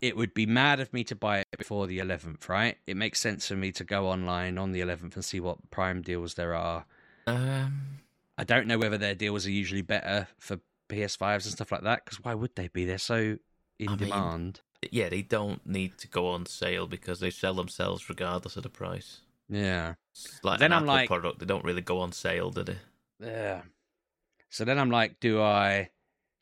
it 0.00 0.16
would 0.16 0.34
be 0.34 0.46
mad 0.46 0.80
of 0.80 0.92
me 0.92 1.02
to 1.04 1.16
buy 1.16 1.38
it 1.40 1.46
before 1.56 1.86
the 1.86 1.98
11th, 1.98 2.48
right? 2.48 2.76
It 2.86 2.96
makes 2.96 3.20
sense 3.20 3.48
for 3.48 3.56
me 3.56 3.72
to 3.72 3.84
go 3.84 4.08
online 4.08 4.58
on 4.58 4.72
the 4.72 4.80
11th 4.80 5.14
and 5.16 5.24
see 5.24 5.40
what 5.40 5.70
Prime 5.70 6.02
deals 6.02 6.34
there 6.34 6.54
are. 6.54 6.84
um, 7.26 7.98
I 8.36 8.44
don't 8.44 8.68
know 8.68 8.78
whether 8.78 8.96
their 8.96 9.16
deals 9.16 9.46
are 9.46 9.50
usually 9.50 9.82
better 9.82 10.28
for 10.38 10.60
PS5s 10.88 11.44
and 11.44 11.52
stuff 11.52 11.72
like 11.72 11.82
that, 11.82 12.04
because 12.04 12.22
why 12.24 12.34
would 12.34 12.54
they 12.56 12.68
be? 12.68 12.84
They're 12.84 12.98
so 12.98 13.36
in 13.78 13.88
I 13.88 13.90
mean, 13.90 13.98
demand. 13.98 14.60
yeah, 14.90 15.08
they 15.08 15.22
don't 15.22 15.64
need 15.66 15.98
to 15.98 16.08
go 16.08 16.28
on 16.28 16.46
sale 16.46 16.86
because 16.86 17.20
they 17.20 17.30
sell 17.30 17.54
themselves 17.54 18.08
regardless 18.08 18.56
of 18.56 18.62
the 18.62 18.68
price. 18.70 19.20
Yeah. 19.48 19.94
It's 20.12 20.40
like 20.42 20.58
Then 20.58 20.72
an 20.72 20.78
I'm 20.78 20.82
Apple 20.84 20.94
like- 20.94 21.08
product; 21.08 21.38
they 21.38 21.46
don't 21.46 21.64
really 21.64 21.82
go 21.82 22.00
on 22.00 22.12
sale, 22.12 22.50
do 22.50 22.64
they? 22.64 22.76
Yeah. 23.20 23.62
So 24.50 24.64
then 24.64 24.78
I'm 24.78 24.90
like, 24.90 25.20
do 25.20 25.40
I 25.42 25.90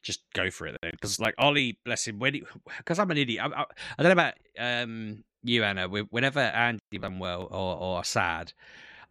just 0.03 0.23
go 0.33 0.51
for 0.51 0.67
it 0.67 0.77
then? 0.83 0.93
Because 0.93 1.19
like 1.21 1.35
Ollie, 1.39 1.79
bless 1.85 2.07
him, 2.07 2.19
when 2.19 2.41
because 2.79 2.99
I'm 2.99 3.11
an 3.11 3.17
idiot. 3.19 3.45
I, 3.45 3.61
I, 3.63 3.65
I 3.99 4.03
don't 4.03 4.17
know 4.17 4.23
about 4.23 4.35
um 4.59 5.25
you, 5.43 5.63
Anna. 5.65 5.89
whe- 5.89 6.07
Whenever 6.11 6.41
Andy's 6.41 6.81
unwell 7.03 7.49
or 7.51 7.77
or 7.77 8.05
sad, 8.05 8.53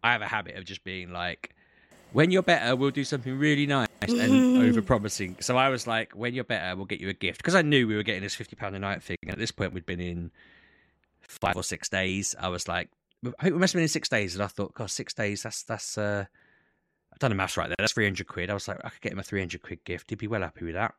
I 0.02 0.12
have 0.12 0.22
a 0.22 0.26
habit 0.26 0.56
of 0.56 0.64
just 0.64 0.82
being 0.84 1.10
like, 1.12 1.54
when 2.12 2.30
you're 2.30 2.42
better, 2.42 2.74
we'll 2.76 2.90
do 2.90 3.04
something 3.04 3.38
really 3.38 3.66
nice 3.66 3.85
and 4.02 4.56
over 4.68 4.82
promising. 4.82 5.36
So 5.40 5.56
I 5.56 5.68
was 5.68 5.86
like, 5.86 6.12
when 6.12 6.34
you're 6.34 6.44
better, 6.44 6.76
we'll 6.76 6.86
get 6.86 7.00
you 7.00 7.08
a 7.08 7.14
gift 7.14 7.38
because 7.38 7.54
I 7.54 7.62
knew 7.62 7.86
we 7.86 7.96
were 7.96 8.02
getting 8.02 8.22
this 8.22 8.34
fifty 8.34 8.56
pound 8.56 8.76
a 8.76 8.78
night 8.78 9.02
thing. 9.02 9.16
And 9.22 9.32
at 9.32 9.38
this 9.38 9.50
point, 9.50 9.72
we'd 9.72 9.86
been 9.86 10.00
in 10.00 10.30
five 11.28 11.56
or 11.56 11.62
six 11.62 11.88
days. 11.88 12.34
I 12.38 12.48
was 12.48 12.68
like, 12.68 12.90
I 13.24 13.42
think 13.42 13.54
we 13.54 13.60
must 13.60 13.72
have 13.72 13.78
been 13.78 13.84
in 13.84 13.88
six 13.88 14.08
days, 14.08 14.34
and 14.34 14.42
I 14.42 14.46
thought, 14.46 14.74
God, 14.74 14.90
six 14.90 15.14
days. 15.14 15.42
That's 15.42 15.62
that's. 15.62 15.98
uh 15.98 16.26
I've 17.12 17.20
done 17.20 17.30
the 17.30 17.36
maths 17.36 17.56
right 17.56 17.68
there. 17.68 17.76
That's 17.78 17.94
300 17.94 18.26
quid. 18.26 18.50
I 18.50 18.52
was 18.52 18.68
like, 18.68 18.78
I 18.84 18.90
could 18.90 19.00
get 19.00 19.12
him 19.12 19.18
a 19.18 19.22
300 19.22 19.62
quid 19.62 19.82
gift. 19.84 20.10
He'd 20.10 20.18
be 20.18 20.26
well 20.26 20.42
happy 20.42 20.66
with 20.66 20.74
that. 20.74 20.92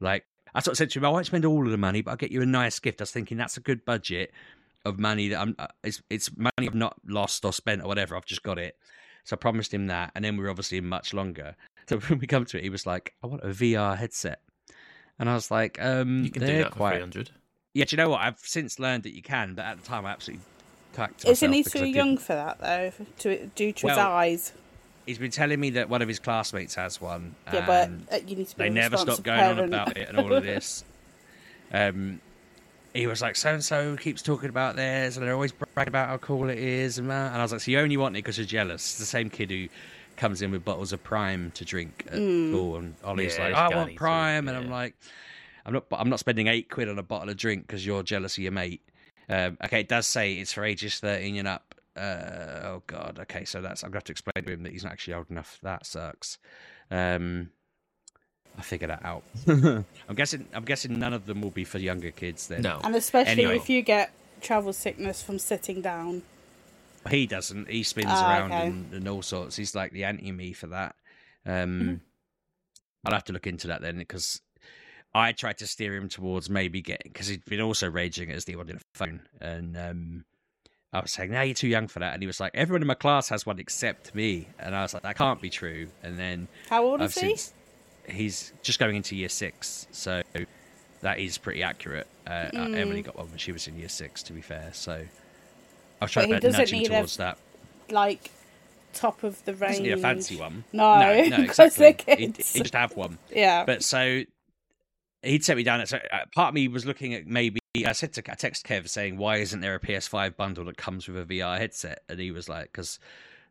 Like, 0.00 0.26
I 0.54 0.60
sort 0.60 0.72
of 0.72 0.76
said 0.76 0.90
to 0.90 0.98
him, 0.98 1.06
I 1.06 1.08
won't 1.08 1.24
spend 1.24 1.46
all 1.46 1.64
of 1.64 1.70
the 1.70 1.78
money, 1.78 2.02
but 2.02 2.10
I'll 2.10 2.16
get 2.18 2.30
you 2.30 2.42
a 2.42 2.46
nice 2.46 2.78
gift. 2.78 3.00
I 3.00 3.04
was 3.04 3.10
thinking 3.10 3.38
that's 3.38 3.56
a 3.56 3.60
good 3.60 3.82
budget 3.86 4.32
of 4.84 4.98
money 4.98 5.28
that 5.28 5.40
I'm, 5.40 5.54
uh, 5.58 5.68
it's, 5.82 6.02
it's 6.10 6.36
money 6.36 6.50
I've 6.58 6.74
not 6.74 6.96
lost 7.06 7.46
or 7.46 7.54
spent 7.54 7.80
or 7.80 7.86
whatever. 7.86 8.16
I've 8.16 8.26
just 8.26 8.42
got 8.42 8.58
it. 8.58 8.76
So 9.24 9.34
I 9.34 9.38
promised 9.38 9.72
him 9.72 9.86
that. 9.88 10.12
And 10.14 10.24
then 10.24 10.36
we 10.36 10.42
were 10.44 10.50
obviously 10.50 10.80
much 10.80 11.14
longer. 11.14 11.56
So 11.88 11.98
when 12.08 12.18
we 12.18 12.26
come 12.26 12.44
to 12.46 12.58
it, 12.58 12.62
he 12.62 12.70
was 12.70 12.86
like, 12.86 13.14
I 13.22 13.26
want 13.26 13.42
a 13.42 13.48
VR 13.48 13.96
headset. 13.96 14.40
And 15.18 15.28
I 15.30 15.34
was 15.34 15.50
like, 15.50 15.80
um, 15.80 16.24
You 16.24 16.30
can 16.30 16.40
do 16.40 16.46
they're 16.46 16.62
that 16.64 16.72
for 16.72 16.76
quite. 16.76 16.92
three 16.92 17.00
hundred. 17.00 17.30
Yeah, 17.74 17.84
do 17.84 17.94
you 17.94 17.96
know 17.98 18.08
what? 18.10 18.20
I've 18.20 18.38
since 18.40 18.78
learned 18.78 19.04
that 19.04 19.14
you 19.14 19.22
can, 19.22 19.54
but 19.54 19.64
at 19.64 19.80
the 19.80 19.86
time 19.86 20.04
I 20.04 20.10
absolutely 20.10 20.44
tacked 20.92 21.24
Isn't 21.26 21.52
he 21.52 21.62
too 21.62 21.86
young 21.86 22.18
for 22.18 22.34
that 22.34 22.58
though? 22.60 22.92
To 23.20 23.46
due 23.54 23.72
to 23.72 23.88
his 23.88 23.96
eyes. 23.98 24.52
he's 25.06 25.18
been 25.18 25.30
telling 25.30 25.58
me 25.60 25.70
that 25.70 25.88
one 25.88 26.02
of 26.02 26.08
his 26.08 26.18
classmates 26.18 26.74
has 26.74 27.00
one. 27.00 27.34
Yeah, 27.52 27.66
but 27.66 27.88
and 27.88 28.06
uh, 28.12 28.16
you 28.26 28.36
need 28.36 28.48
to 28.48 28.56
be 28.56 28.64
they 28.64 28.70
never 28.70 28.96
stop 28.96 29.18
responsible 29.18 29.24
going 29.24 29.40
on 29.40 29.54
parent. 29.56 29.74
about 29.74 29.96
it 29.96 30.08
and 30.08 30.18
all 30.18 30.32
of 30.32 30.42
this. 30.42 30.84
Um, 31.74 32.20
he 32.94 33.06
was 33.06 33.22
like, 33.22 33.36
so 33.36 33.54
and 33.54 33.64
so 33.64 33.96
keeps 33.96 34.22
talking 34.22 34.48
about 34.48 34.76
theirs, 34.76 35.16
and 35.16 35.26
they're 35.26 35.34
always 35.34 35.52
bragging 35.52 35.88
about 35.88 36.08
how 36.08 36.18
cool 36.18 36.48
it 36.48 36.58
is, 36.58 36.98
and 36.98 37.10
that. 37.10 37.32
And 37.32 37.36
I 37.38 37.42
was 37.42 37.52
like, 37.52 37.60
so 37.62 37.70
you 37.70 37.78
only 37.78 37.96
want 37.96 38.14
it 38.16 38.18
because 38.18 38.38
you're 38.38 38.46
jealous. 38.46 38.82
It's 38.82 38.98
the 38.98 39.06
same 39.06 39.30
kid 39.30 39.50
who 39.50 39.68
comes 40.16 40.42
in 40.42 40.50
with 40.50 40.64
bottles 40.64 40.92
of 40.92 41.02
Prime 41.02 41.50
to 41.52 41.64
drink 41.64 42.04
at 42.08 42.20
Mm. 42.20 42.48
school, 42.48 42.76
and 42.76 42.94
Ollie's 43.04 43.38
Yeah, 43.38 43.44
like, 43.46 43.54
I 43.54 43.68
Gary 43.68 43.78
want 43.80 43.90
too, 43.90 43.96
Prime, 43.96 44.48
and 44.48 44.56
I'm 44.56 44.70
like, 44.70 44.94
I'm 45.64 45.72
not, 45.72 45.84
I'm 45.92 46.10
not 46.10 46.18
spending 46.18 46.48
eight 46.48 46.70
quid 46.70 46.88
on 46.88 46.98
a 46.98 47.02
bottle 47.02 47.30
of 47.30 47.36
drink 47.36 47.66
because 47.66 47.86
you're 47.86 48.02
jealous 48.02 48.36
of 48.36 48.42
your 48.42 48.52
mate. 48.52 48.82
Um, 49.28 49.56
okay, 49.64 49.80
it 49.80 49.88
does 49.88 50.06
say 50.06 50.34
it's 50.34 50.52
for 50.52 50.64
ages 50.64 50.98
13 50.98 51.36
and 51.36 51.48
up. 51.48 51.74
Uh, 51.96 52.60
oh 52.64 52.82
God. 52.86 53.18
Okay, 53.22 53.44
so 53.44 53.60
that's 53.62 53.82
I'm 53.82 53.90
gonna 53.90 53.98
have 53.98 54.04
to 54.04 54.12
explain 54.12 54.44
to 54.44 54.52
him 54.52 54.62
that 54.64 54.72
he's 54.72 54.82
not 54.84 54.92
actually 54.92 55.14
old 55.14 55.30
enough. 55.30 55.58
That 55.62 55.86
sucks. 55.86 56.38
Um, 56.90 57.50
I 58.58 58.62
figured 58.62 58.90
that 58.90 59.04
out. 59.04 59.22
I'm 59.48 60.14
guessing. 60.14 60.46
I'm 60.52 60.64
guessing 60.64 60.98
none 60.98 61.12
of 61.14 61.26
them 61.26 61.40
will 61.40 61.50
be 61.50 61.64
for 61.64 61.78
younger 61.78 62.10
kids. 62.10 62.48
Then 62.48 62.62
No. 62.62 62.80
And 62.84 62.94
especially 62.94 63.32
Anyway. 63.44 63.56
if 63.56 63.68
you 63.70 63.82
get 63.82 64.12
travel 64.40 64.72
sickness 64.72 65.22
from 65.22 65.38
sitting 65.38 65.80
down. 65.80 66.22
he 67.08 67.26
doesn't. 67.26 67.68
He 67.70 67.82
spins 67.82 68.08
Ah, 68.10 68.28
around 68.38 68.52
okay. 68.52 68.66
and, 68.66 68.92
and 68.92 69.08
all 69.08 69.22
sorts. 69.22 69.56
He's 69.56 69.74
like 69.74 69.92
the 69.92 70.04
anti 70.04 70.30
me 70.32 70.52
for 70.52 70.66
that. 70.68 70.94
Mm-hmm. 71.46 71.88
Um, 71.88 72.00
I'll 73.04 73.12
have 73.14 73.24
to 73.24 73.32
look 73.32 73.46
into 73.46 73.66
that 73.68 73.80
then 73.82 73.98
because 73.98 74.40
I 75.14 75.32
tried 75.32 75.58
to 75.58 75.66
steer 75.66 75.94
him 75.96 76.08
towards 76.08 76.48
maybe 76.48 76.80
getting 76.82 77.10
because 77.12 77.26
he'd 77.28 77.44
been 77.46 77.60
also 77.60 77.90
raging 77.90 78.30
as 78.30 78.44
the 78.44 78.54
wanted 78.56 78.76
a 78.76 78.80
phone, 78.94 79.22
and 79.40 79.76
um, 79.76 80.24
I 80.92 81.00
was 81.00 81.10
saying, 81.10 81.32
"Now 81.32 81.42
you're 81.42 81.54
too 81.54 81.66
young 81.68 81.88
for 81.88 81.98
that," 81.98 82.12
and 82.14 82.22
he 82.22 82.26
was 82.28 82.38
like, 82.38 82.52
"Everyone 82.54 82.80
in 82.82 82.86
my 82.86 82.94
class 82.94 83.28
has 83.30 83.44
one 83.44 83.58
except 83.58 84.14
me," 84.14 84.46
and 84.60 84.74
I 84.76 84.82
was 84.82 84.94
like, 84.94 85.02
"That 85.02 85.16
can't 85.16 85.40
be 85.40 85.50
true." 85.50 85.88
And 86.02 86.16
then 86.18 86.46
How 86.70 86.84
old 86.84 87.00
I've 87.02 87.08
is 87.10 87.14
he? 87.16 87.36
since 87.36 87.52
he's 88.08 88.52
just 88.62 88.78
going 88.78 88.96
into 88.96 89.16
year 89.16 89.28
six, 89.28 89.86
so 89.92 90.22
that 91.00 91.18
is 91.18 91.38
pretty 91.38 91.62
accurate. 91.62 92.06
Uh, 92.26 92.30
uh, 92.54 92.58
Emily 92.74 93.02
got 93.02 93.16
one 93.16 93.28
when 93.28 93.38
she 93.38 93.52
was 93.52 93.66
in 93.66 93.76
year 93.78 93.88
six, 93.88 94.22
to 94.24 94.32
be 94.32 94.40
fair. 94.40 94.70
So 94.72 94.92
I 94.92 94.96
was 94.98 95.08
Mm. 95.08 95.08
But 96.00 96.10
trying 96.12 96.28
to 96.30 96.40
doesn't 96.40 96.58
nudge 96.60 96.72
him 96.72 96.78
need 96.80 96.86
a- 96.90 96.94
towards 96.96 97.16
that. 97.16 97.38
Like 97.90 98.30
top 98.92 99.22
of 99.22 99.44
the 99.44 99.52
range. 99.54 99.72
Doesn't 99.72 99.84
need 99.84 99.92
a 99.92 99.96
fancy 99.98 100.36
one. 100.36 100.64
No, 100.72 100.98
no, 101.00 101.22
no 101.28 101.36
'cause 101.46 101.58
exactly. 101.58 101.92
they're 102.06 102.16
He, 102.16 102.26
kids. 102.28 102.52
just 102.52 102.74
have 102.74 102.94
one. 102.96 103.18
Yeah. 103.30 103.64
But 103.64 103.82
so 103.82 104.22
he'd 105.22 105.44
set 105.44 105.56
me 105.56 105.62
down. 105.62 105.84
So 105.86 105.98
uh, 106.12 106.18
part 106.34 106.48
of 106.48 106.54
me 106.54 106.68
was 106.68 106.84
looking 106.86 107.14
at 107.14 107.26
maybe. 107.26 107.58
I 107.86 107.92
said 107.92 108.12
to 108.14 108.22
I 108.30 108.34
text 108.34 108.66
Kev 108.66 108.88
saying, 108.88 109.16
"Why 109.16 109.38
isn't 109.38 109.60
there 109.60 109.74
a 109.74 109.80
PS5 109.80 110.36
bundle 110.36 110.64
that 110.66 110.76
comes 110.76 111.08
with 111.08 111.16
a 111.16 111.24
VR 111.24 111.56
headset?" 111.58 112.02
And 112.08 112.20
he 112.20 112.30
was 112.30 112.46
like, 112.48 112.64
"Because 112.66 112.98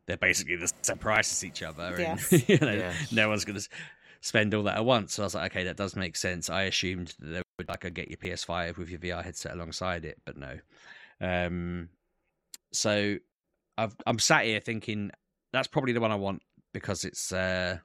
they're 0.06 0.16
basically 0.16 0.56
the 0.56 0.70
same 0.82 0.98
price 0.98 1.32
as 1.32 1.44
each 1.44 1.62
other, 1.62 1.82
and 1.96 1.98
Yes. 1.98 2.32
you 2.48 2.58
know, 2.58 2.72
Yes. 2.72 3.10
no 3.12 3.28
one's 3.28 3.44
going 3.44 3.58
to 3.58 3.68
spend 4.22 4.54
all 4.54 4.62
that 4.62 4.78
at 4.78 4.84
once." 4.84 5.14
So 5.14 5.22
I 5.22 5.26
was 5.26 5.34
like, 5.34 5.52
"Okay, 5.52 5.64
that 5.64 5.76
does 5.76 5.94
make 5.94 6.16
sense." 6.16 6.48
I 6.48 6.62
assumed 6.62 7.14
that 7.18 7.26
they 7.26 7.42
would 7.58 7.68
like 7.68 7.92
get 7.92 8.08
your 8.08 8.16
PS5 8.16 8.78
with 8.78 8.88
your 8.88 8.98
VR 8.98 9.22
headset 9.22 9.52
alongside 9.52 10.06
it, 10.06 10.18
but 10.24 10.36
no. 10.38 10.58
Um, 11.20 11.90
so 12.72 13.16
I've, 13.76 13.94
I'm 14.06 14.18
sat 14.18 14.44
here 14.44 14.60
thinking 14.60 15.10
that's 15.52 15.68
probably 15.68 15.92
the 15.92 16.00
one 16.00 16.12
I 16.12 16.16
want 16.16 16.42
because 16.72 17.04
it's. 17.04 17.32
Uh, 17.32 17.78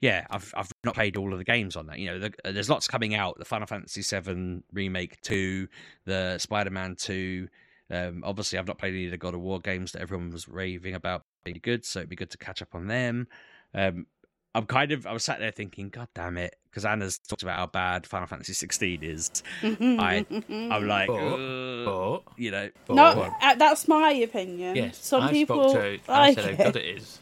yeah, 0.00 0.26
I've 0.30 0.52
I've 0.56 0.70
not 0.84 0.94
played 0.94 1.16
all 1.16 1.32
of 1.32 1.38
the 1.38 1.44
games 1.44 1.76
on 1.76 1.86
that. 1.86 1.98
You 2.00 2.06
know, 2.06 2.18
the, 2.18 2.34
uh, 2.44 2.50
there's 2.50 2.68
lots 2.68 2.88
coming 2.88 3.14
out: 3.14 3.38
the 3.38 3.44
Final 3.44 3.68
Fantasy 3.68 4.02
VII 4.02 4.62
remake 4.72 5.20
two, 5.20 5.68
the 6.04 6.38
Spider-Man 6.38 6.96
two. 6.96 7.48
Um, 7.88 8.24
obviously, 8.26 8.58
I've 8.58 8.66
not 8.66 8.78
played 8.78 8.94
any 8.94 9.04
of 9.04 9.12
the 9.12 9.18
God 9.18 9.34
of 9.34 9.40
War 9.40 9.60
games 9.60 9.92
that 9.92 10.02
everyone 10.02 10.30
was 10.30 10.48
raving 10.48 10.94
about 10.94 11.24
being 11.44 11.60
good, 11.62 11.84
so 11.84 12.00
it'd 12.00 12.08
be 12.08 12.16
good 12.16 12.30
to 12.30 12.38
catch 12.38 12.62
up 12.62 12.74
on 12.74 12.88
them. 12.88 13.28
Um, 13.74 14.06
I'm 14.54 14.66
kind 14.66 14.92
of 14.92 15.06
I 15.06 15.12
was 15.12 15.24
sat 15.24 15.38
there 15.38 15.50
thinking, 15.50 15.88
God 15.88 16.08
damn 16.14 16.36
it, 16.36 16.56
because 16.70 16.84
Anna's 16.84 17.18
talked 17.18 17.42
about 17.42 17.56
how 17.58 17.66
bad 17.66 18.06
Final 18.06 18.26
Fantasy 18.26 18.52
16 18.52 19.02
is. 19.02 19.30
I 19.62 20.26
I'm 20.48 20.86
like, 20.86 21.08
But- 21.08 21.16
"Ugh," 21.16 22.22
But, 22.26 22.38
you 22.38 22.50
know, 22.50 22.70
but 22.86 22.94
no, 22.94 23.32
uh, 23.40 23.54
that's 23.54 23.88
my 23.88 24.10
opinion. 24.12 24.76
yes, 24.76 24.98
Some 24.98 25.22
I 25.24 25.30
people 25.30 25.70
spoke 25.70 26.04
to. 26.04 26.12
I 26.12 26.18
like 26.28 26.38
said 26.38 26.50
it. 26.50 26.56
good 26.58 26.76
it 26.76 26.96
is. 26.96 27.18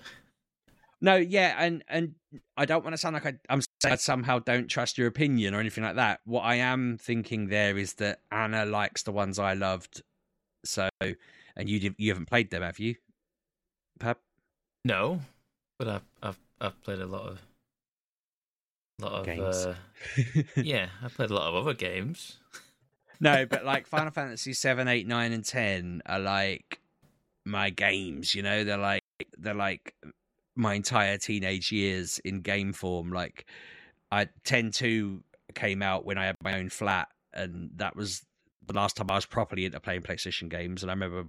No, 1.00 1.14
yeah, 1.16 1.54
and 1.58 1.82
and 1.88 2.14
I 2.56 2.66
don't 2.66 2.84
want 2.84 2.92
to 2.94 2.99
sound 2.99 3.14
like 3.14 3.25
I, 3.26 3.34
I'm 3.49 3.62
saying 3.80 3.92
I 3.92 3.96
somehow 3.96 4.38
don't 4.40 4.68
trust 4.68 4.99
your 4.99 5.06
opinion 5.06 5.54
or 5.54 5.60
anything 5.60 5.82
like 5.84 5.96
that. 5.96 6.20
What 6.25 6.42
I 6.42 6.56
am 6.56 6.99
thinking 6.99 7.46
there 7.49 7.78
is 7.78 7.94
that 7.94 8.20
Anna 8.30 8.66
likes 8.66 9.02
the 9.04 9.12
ones 9.12 9.38
I 9.38 9.54
loved, 9.54 10.02
so 10.64 10.88
and 11.00 11.68
you 11.68 11.94
you 11.96 12.10
haven't 12.10 12.26
played 12.28 12.50
them, 12.50 12.62
have 12.62 12.78
you? 12.78 12.96
Pab? 13.99 14.16
No, 14.84 15.20
but 15.78 15.88
I've 15.88 16.02
I've 16.22 16.38
I've 16.60 16.82
played 16.82 17.00
a 17.00 17.06
lot 17.06 17.26
of 17.26 17.38
lot 19.00 19.12
of 19.12 19.26
Games. 19.26 19.56
Uh, 19.56 19.74
yeah, 20.56 20.88
I've 21.02 21.14
played 21.14 21.30
a 21.30 21.34
lot 21.34 21.48
of 21.48 21.54
other 21.54 21.74
games. 21.74 22.38
no, 23.18 23.46
but 23.50 23.64
like 23.64 23.86
Final 23.86 24.10
Fantasy 24.10 24.52
seven, 24.52 24.88
eight, 24.88 25.06
nine, 25.06 25.32
and 25.32 25.44
ten 25.44 26.02
are 26.06 26.18
like 26.18 26.80
my 27.44 27.70
games. 27.70 28.34
You 28.34 28.42
know, 28.42 28.64
they're 28.64 28.76
like 28.76 29.02
they're 29.38 29.54
like 29.54 29.94
my 30.56 30.74
entire 30.74 31.16
teenage 31.16 31.72
years 31.72 32.18
in 32.24 32.40
game 32.40 32.72
form. 32.72 33.12
Like, 33.12 33.46
I 34.12 34.28
ten 34.44 34.70
two 34.70 35.22
came 35.54 35.82
out 35.82 36.04
when 36.04 36.18
I 36.18 36.26
had 36.26 36.36
my 36.42 36.58
own 36.58 36.68
flat, 36.68 37.08
and 37.32 37.70
that 37.76 37.96
was 37.96 38.22
the 38.66 38.74
last 38.74 38.96
time 38.96 39.10
I 39.10 39.16
was 39.16 39.26
properly 39.26 39.64
into 39.64 39.80
playing 39.80 40.02
PlayStation 40.02 40.48
games. 40.48 40.82
And 40.82 40.90
I 40.90 40.94
remember, 40.94 41.24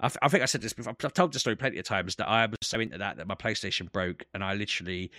I, 0.00 0.10
I 0.22 0.28
think 0.28 0.42
I 0.42 0.46
said 0.46 0.62
this 0.62 0.72
before. 0.72 0.94
I've 1.02 1.14
told 1.14 1.32
the 1.32 1.38
story 1.38 1.56
plenty 1.56 1.78
of 1.78 1.84
times 1.84 2.16
that 2.16 2.28
I 2.28 2.46
was 2.46 2.58
so 2.62 2.80
into 2.80 2.98
that 2.98 3.16
that 3.16 3.26
my 3.26 3.34
PlayStation 3.34 3.90
broke, 3.90 4.24
and 4.34 4.42
I 4.42 4.54
literally 4.54 5.10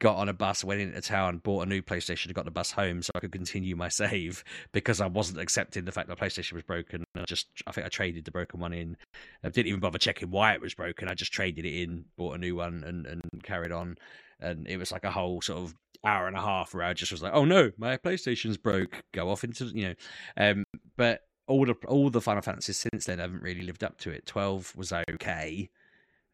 got 0.00 0.16
on 0.16 0.28
a 0.28 0.32
bus, 0.32 0.64
went 0.64 0.80
into 0.80 1.00
town, 1.00 1.38
bought 1.38 1.66
a 1.66 1.68
new 1.68 1.80
PlayStation, 1.80 2.32
got 2.34 2.44
the 2.44 2.50
bus 2.50 2.72
home 2.72 3.02
so 3.02 3.10
I 3.14 3.20
could 3.20 3.32
continue 3.32 3.76
my 3.76 3.88
save 3.90 4.44
because 4.72 5.00
I 5.00 5.06
wasn't 5.06 5.40
accepting 5.40 5.84
the 5.84 5.92
fact 5.92 6.08
that 6.08 6.20
my 6.20 6.26
PlayStation 6.26 6.54
was 6.54 6.62
broken. 6.62 7.04
I 7.14 7.24
just, 7.24 7.46
I 7.66 7.72
think 7.72 7.86
I 7.86 7.88
traded 7.88 8.24
the 8.24 8.30
broken 8.30 8.60
one 8.60 8.72
in. 8.72 8.96
I 9.42 9.48
didn't 9.48 9.68
even 9.68 9.80
bother 9.80 9.98
checking 9.98 10.30
why 10.30 10.54
it 10.54 10.60
was 10.60 10.74
broken. 10.74 11.08
I 11.08 11.14
just 11.14 11.32
traded 11.32 11.64
it 11.64 11.82
in, 11.82 12.04
bought 12.16 12.34
a 12.34 12.38
new 12.38 12.56
one, 12.56 12.82
and 12.84 13.06
and 13.06 13.22
carried 13.42 13.72
on. 13.72 13.96
And 14.40 14.66
it 14.66 14.76
was 14.76 14.92
like 14.92 15.04
a 15.04 15.10
whole 15.10 15.40
sort 15.40 15.60
of 15.60 15.74
hour 16.04 16.26
and 16.26 16.36
a 16.36 16.40
half 16.40 16.74
where 16.74 16.84
I 16.84 16.92
just 16.92 17.12
was 17.12 17.22
like, 17.22 17.32
"Oh 17.34 17.44
no, 17.44 17.70
my 17.78 17.96
PlayStation's 17.96 18.56
broke." 18.56 19.02
Go 19.12 19.30
off 19.30 19.44
into 19.44 19.64
you 19.66 19.88
know, 19.88 19.94
um, 20.36 20.64
but 20.96 21.20
all 21.46 21.64
the 21.64 21.74
all 21.86 22.10
the 22.10 22.20
Final 22.20 22.42
Fantasies 22.42 22.76
since 22.76 23.06
then 23.06 23.18
haven't 23.18 23.42
really 23.42 23.62
lived 23.62 23.84
up 23.84 23.98
to 23.98 24.10
it. 24.10 24.26
Twelve 24.26 24.74
was 24.76 24.92
okay. 24.92 25.70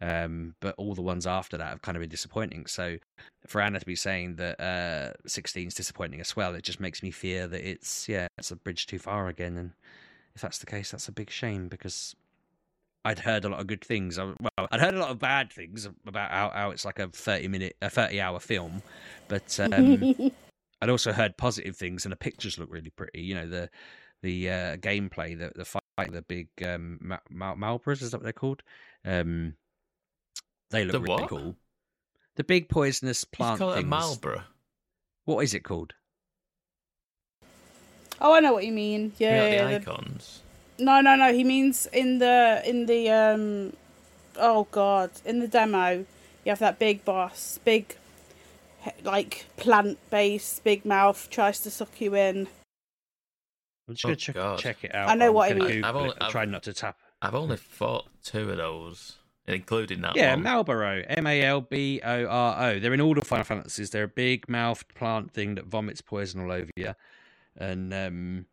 Um, 0.03 0.55
but 0.61 0.75
all 0.79 0.95
the 0.95 1.03
ones 1.03 1.27
after 1.27 1.59
that 1.59 1.69
have 1.69 1.83
kind 1.83 1.95
of 1.95 2.01
been 2.01 2.09
disappointing. 2.09 2.65
So 2.67 2.97
for 3.47 3.61
Anna 3.61 3.79
to 3.81 3.85
be 3.85 3.95
saying 3.95 4.37
that 4.37 4.59
uh, 4.59 5.13
16 5.27 5.69
is 5.69 5.75
disappointing 5.75 6.21
as 6.21 6.35
well, 6.35 6.55
it 6.55 6.63
just 6.63 6.81
makes 6.81 7.03
me 7.03 7.11
fear 7.11 7.47
that 7.47 7.69
it's 7.69 8.09
yeah, 8.09 8.27
it's 8.39 8.51
a 8.51 8.57
bridge 8.57 8.87
too 8.87 8.99
far 8.99 9.29
again. 9.29 9.59
And 9.59 9.73
if 10.35 10.41
that's 10.41 10.57
the 10.57 10.65
case, 10.65 10.91
that's 10.91 11.09
a 11.09 11.13
big 11.13 11.29
shame 11.29 11.69
because 11.69 12.17
I'd 13.05 13.19
heard 13.19 13.45
a 13.45 13.51
lot 13.51 13.61
of 13.61 13.67
good 13.67 13.85
things. 13.85 14.19
I, 14.19 14.25
well, 14.25 14.69
I'd 14.71 14.81
heard 14.81 14.95
a 14.95 14.99
lot 14.99 15.11
of 15.11 15.19
bad 15.19 15.53
things 15.53 15.87
about 16.07 16.31
how, 16.31 16.51
how 16.51 16.71
it's 16.71 16.85
like 16.85 16.99
a 16.99 17.09
30 17.09 17.49
minute, 17.49 17.77
a 17.83 17.91
30 17.91 18.21
hour 18.21 18.41
film, 18.41 18.83
but 19.29 19.59
um, 19.61 20.15
I'd 20.83 20.91
also 20.91 21.13
heard 21.13 21.37
positive 21.37 21.77
things, 21.77 22.07
and 22.07 22.13
the 22.13 22.17
pictures 22.17 22.59
look 22.59 22.73
really 22.73 22.91
pretty. 22.91 23.21
You 23.21 23.35
know 23.35 23.47
the 23.49 23.71
the 24.23 24.51
uh, 24.51 24.77
gameplay, 24.77 25.39
the 25.39 25.53
the 25.55 25.65
fight, 25.65 25.81
the 26.13 26.23
big 26.23 26.49
um, 26.65 26.99
Ma- 27.01 27.19
Ma- 27.31 27.55
Malbras, 27.55 28.03
is 28.03 28.11
that 28.11 28.19
what 28.19 28.25
they're 28.25 28.33
called? 28.33 28.63
Um, 29.05 29.55
they 30.71 30.85
look 30.85 30.93
The 30.93 31.01
really 31.01 31.23
what? 31.23 31.29
cool. 31.29 31.57
The 32.37 32.45
big 32.45 32.69
poisonous 32.69 33.25
You 33.25 33.37
plant 33.37 33.59
call 33.59 33.71
it 33.73 33.73
a 33.73 33.77
things. 33.79 33.91
Malboro. 33.91 34.43
What 35.25 35.45
is 35.45 35.55
it 35.55 35.61
called? 35.65 35.95
Oh, 38.21 38.35
I 38.35 38.41
know 38.41 38.53
what 38.53 38.65
you 38.67 38.73
mean. 38.73 39.13
You 39.19 39.27
Yeah, 39.29 39.37
know, 39.37 39.47
yeah, 39.47 39.65
the 39.65 39.79
the- 39.79 39.91
icons. 39.93 40.43
No, 40.79 41.01
no, 41.01 41.15
no. 41.15 41.33
He 41.33 41.45
means 41.45 41.87
in 41.87 42.19
the 42.19 42.63
in 42.65 42.87
the 42.87 43.11
um. 43.11 43.73
Oh 44.37 44.67
God! 44.71 45.11
In 45.25 45.41
the 45.41 45.49
demo, 45.49 46.07
you 46.45 46.51
have 46.51 46.61
that 46.61 46.79
big 46.79 47.05
boss, 47.05 47.59
big, 47.65 47.97
like 49.03 49.45
plant 49.59 49.99
base, 50.09 50.61
big 50.65 50.87
mouth, 50.87 51.29
tries 51.31 51.61
to 51.61 51.71
suck 51.71 52.01
you 52.01 52.15
in. 52.15 52.49
I'm 53.91 53.95
just 53.97 54.05
Oh, 54.05 54.09
gonna 54.09 54.17
check, 54.17 54.35
God. 54.37 54.59
check 54.59 54.85
it 54.85 54.95
out. 54.95 55.09
I 55.11 55.15
know 55.15 55.33
what 55.33 55.51
I 55.51 55.55
mean. 55.55 55.67
Google 55.67 55.85
I've 55.87 55.97
only- 55.97 56.15
I've- 56.21 56.31
try 56.31 56.45
not 56.45 56.63
to 56.65 56.73
tap. 56.73 56.99
I've 57.21 57.35
only 57.35 57.57
fought 57.57 58.09
two 58.23 58.51
of 58.51 58.57
those, 58.57 59.19
including 59.47 60.01
that 60.03 60.11
one. 60.15 60.17
Yeah, 60.19 60.35
one. 60.37 60.45
Malboro, 60.45 61.05
M 61.09 61.27
A 61.27 61.43
L 61.43 61.61
B 61.61 62.01
O 62.03 62.27
R 62.27 62.71
O. 62.71 62.79
They're 62.79 62.95
in 62.95 63.01
all 63.01 63.15
the 63.15 63.25
Final 63.25 63.45
Fantasies. 63.45 63.91
They're 63.91 64.05
a 64.05 64.09
big 64.09 64.49
mouthed 64.49 64.95
plant 64.95 65.33
thing 65.33 65.57
that 65.57 65.67
vomits 65.67 66.01
poison 66.01 66.41
all 66.43 66.53
over 66.53 66.71
you. 66.77 66.95
And 67.57 67.93
um, 67.93 68.47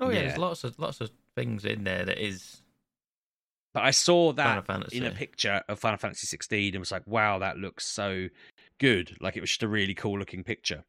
oh 0.00 0.08
yeah, 0.08 0.14
yeah. 0.14 0.26
there's 0.28 0.38
lots 0.38 0.64
of 0.64 0.78
lots 0.78 1.00
of 1.00 1.10
things 1.36 1.64
in 1.64 1.84
there 1.84 2.04
that 2.04 2.18
is 2.18 2.62
but 3.74 3.84
I 3.84 3.90
saw 3.90 4.32
that 4.34 4.66
in 4.92 5.04
a 5.04 5.10
picture 5.10 5.62
of 5.68 5.78
Final 5.78 5.96
Fantasy 5.98 6.26
16 6.26 6.74
and 6.74 6.80
was 6.80 6.92
like, 6.92 7.06
wow, 7.06 7.38
that 7.38 7.56
looks 7.56 7.86
so 7.86 8.28
good. 8.78 9.16
Like 9.20 9.36
it 9.36 9.40
was 9.40 9.48
just 9.50 9.62
a 9.62 9.68
really 9.68 9.94
cool 9.94 10.18
looking 10.18 10.44
picture. 10.44 10.84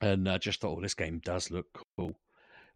And 0.00 0.26
I 0.28 0.38
just 0.38 0.60
thought, 0.60 0.78
oh, 0.78 0.80
this 0.80 0.94
game 0.94 1.20
does 1.22 1.50
look 1.50 1.84
cool. 1.98 2.14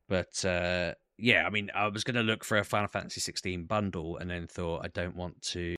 But 0.09 0.45
uh, 0.45 0.95
yeah, 1.19 1.45
I 1.47 1.51
mean, 1.51 1.71
I 1.75 1.89
was 1.89 2.05
going 2.05 2.15
to 2.15 2.23
look 2.23 2.45
for 2.45 2.59
a 2.59 2.65
Final 2.65 2.89
Fantasy 2.89 3.21
16 3.21 3.65
bundle 3.65 4.19
and 4.19 4.31
then 4.31 4.47
thought, 4.47 4.85
I 4.85 4.89
don't 4.89 5.17
want 5.17 5.41
to 5.43 5.77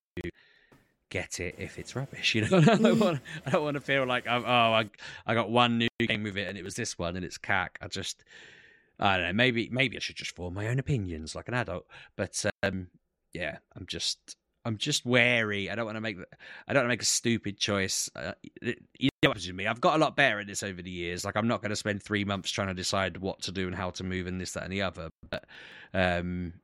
get 1.11 1.41
it 1.41 1.55
if 1.59 1.79
it's 1.79 1.97
rubbish. 1.97 2.35
You 2.39 2.49
know, 2.49 2.59
I 2.59 2.77
don't 2.77 2.99
want 2.99 3.21
I 3.47 3.51
don't 3.51 3.65
want 3.65 3.75
to 3.75 3.81
feel 3.81 4.07
like 4.07 4.27
I'm, 4.27 4.45
oh 4.45 4.73
I 4.73 4.91
I 5.27 5.35
got 5.35 5.51
one 5.51 5.79
new 5.79 5.89
game 6.01 6.23
with 6.23 6.37
it 6.37 6.49
and 6.49 6.59
it 6.59 6.65
was 6.65 6.75
this 6.75 6.99
one 6.99 7.17
and 7.17 7.25
it's 7.25 7.39
cack. 7.39 7.79
I 7.81 7.89
just 7.89 8.25
I 8.99 9.17
don't 9.17 9.27
know. 9.27 9.33
Maybe 9.33 9.69
maybe 9.71 9.97
I 9.97 10.01
should 10.01 10.17
just 10.17 10.35
form 10.35 10.55
my 10.55 10.69
own 10.69 10.79
opinions 10.79 11.35
like 11.35 11.49
an 11.49 11.55
adult. 11.55 11.87
But 12.17 12.45
um, 12.63 12.89
yeah, 13.33 13.59
I'm 13.77 13.87
just 13.87 14.37
I'm 14.65 14.77
just 14.77 15.07
wary. 15.07 15.71
I 15.71 15.75
don't 15.75 15.87
want 15.87 15.97
to 15.97 16.01
make 16.01 16.19
I 16.67 16.73
don't 16.73 16.83
want 16.83 16.87
to 16.87 16.93
make 16.93 17.03
a 17.03 17.07
stupid 17.07 17.59
choice. 17.59 18.11
Uh, 18.15 18.33
you 18.63 19.09
know 19.23 19.31
what 19.31 19.55
me? 19.55 19.67
I've 19.67 19.81
got 19.81 19.97
a 19.97 19.99
lot 19.99 20.17
better 20.17 20.41
at 20.41 20.47
this 20.47 20.63
over 20.63 20.83
the 20.83 20.91
years. 20.91 21.25
Like 21.25 21.37
I'm 21.37 21.49
not 21.49 21.63
going 21.63 21.71
to 21.71 21.77
spend 21.77 22.03
three 22.03 22.25
months 22.25 22.51
trying 22.51 22.69
to 22.69 22.75
decide 22.75 23.17
what 23.19 23.41
to 23.43 23.53
do 23.53 23.67
and 23.67 23.75
how 23.75 23.91
to 23.91 24.05
move 24.05 24.27
and 24.27 24.41
this 24.41 24.53
that 24.53 24.65
and 24.65 24.73
the 24.73 24.83
other. 24.83 25.11
But 25.31 25.45
um, 25.95 26.55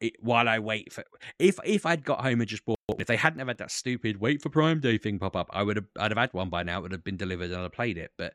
it, 0.00 0.16
while 0.20 0.48
I 0.48 0.58
wait 0.58 0.92
for 0.92 1.04
if 1.38 1.58
if 1.64 1.86
I'd 1.86 2.04
got 2.04 2.22
home 2.22 2.40
and 2.40 2.48
just 2.48 2.64
bought 2.64 2.78
if 2.98 3.06
they 3.06 3.16
hadn't 3.16 3.38
have 3.38 3.48
had 3.48 3.58
that 3.58 3.70
stupid 3.70 4.20
wait 4.20 4.42
for 4.42 4.48
Prime 4.48 4.80
Day 4.80 4.98
thing 4.98 5.18
pop 5.18 5.36
up, 5.36 5.48
I 5.52 5.62
would 5.62 5.76
have 5.76 5.86
I'd 5.98 6.10
have 6.10 6.18
had 6.18 6.32
one 6.32 6.50
by 6.50 6.62
now. 6.62 6.78
It 6.78 6.82
would 6.82 6.92
have 6.92 7.04
been 7.04 7.16
delivered 7.16 7.50
and 7.50 7.56
I'd 7.56 7.62
have 7.62 7.72
played 7.72 7.98
it. 7.98 8.12
But 8.16 8.34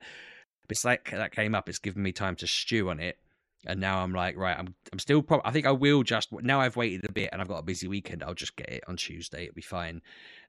it's 0.69 0.85
like 0.85 1.11
that 1.11 1.33
came 1.33 1.55
up. 1.55 1.67
It's 1.67 1.79
given 1.79 2.03
me 2.03 2.11
time 2.11 2.35
to 2.37 2.47
stew 2.47 2.89
on 2.89 2.99
it, 2.99 3.17
and 3.65 3.79
now 3.79 4.01
I'm 4.01 4.13
like, 4.13 4.37
right, 4.37 4.57
I'm 4.57 4.73
I'm 4.91 4.99
still. 4.99 5.21
Pro- 5.21 5.41
I 5.43 5.51
think 5.51 5.65
I 5.65 5.71
will 5.71 6.03
just 6.03 6.31
now. 6.31 6.61
I've 6.61 6.75
waited 6.75 7.05
a 7.05 7.11
bit 7.11 7.29
and 7.31 7.41
I've 7.41 7.47
got 7.47 7.59
a 7.59 7.63
busy 7.63 7.87
weekend. 7.87 8.23
I'll 8.23 8.33
just 8.33 8.55
get 8.55 8.69
it 8.69 8.83
on 8.87 8.97
Tuesday. 8.97 9.43
It'll 9.43 9.55
be 9.55 9.61
fine. 9.61 10.01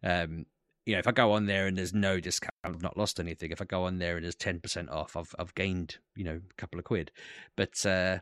Um, 0.02 0.46
you 0.86 0.94
know, 0.94 1.00
if 1.00 1.06
I 1.06 1.12
go 1.12 1.32
on 1.32 1.46
there 1.46 1.66
and 1.66 1.76
there's 1.76 1.92
no 1.94 2.20
discount, 2.20 2.54
I've 2.64 2.82
not 2.82 2.96
lost 2.96 3.20
anything. 3.20 3.50
If 3.50 3.60
I 3.60 3.64
go 3.64 3.84
on 3.84 3.98
there 3.98 4.16
and 4.16 4.24
there's 4.24 4.34
ten 4.34 4.60
percent 4.60 4.90
off, 4.90 5.16
I've 5.16 5.34
I've 5.38 5.54
gained 5.54 5.98
you 6.14 6.24
know 6.24 6.40
a 6.50 6.54
couple 6.56 6.78
of 6.78 6.84
quid. 6.84 7.10
But 7.56 7.84
uh, 7.84 8.18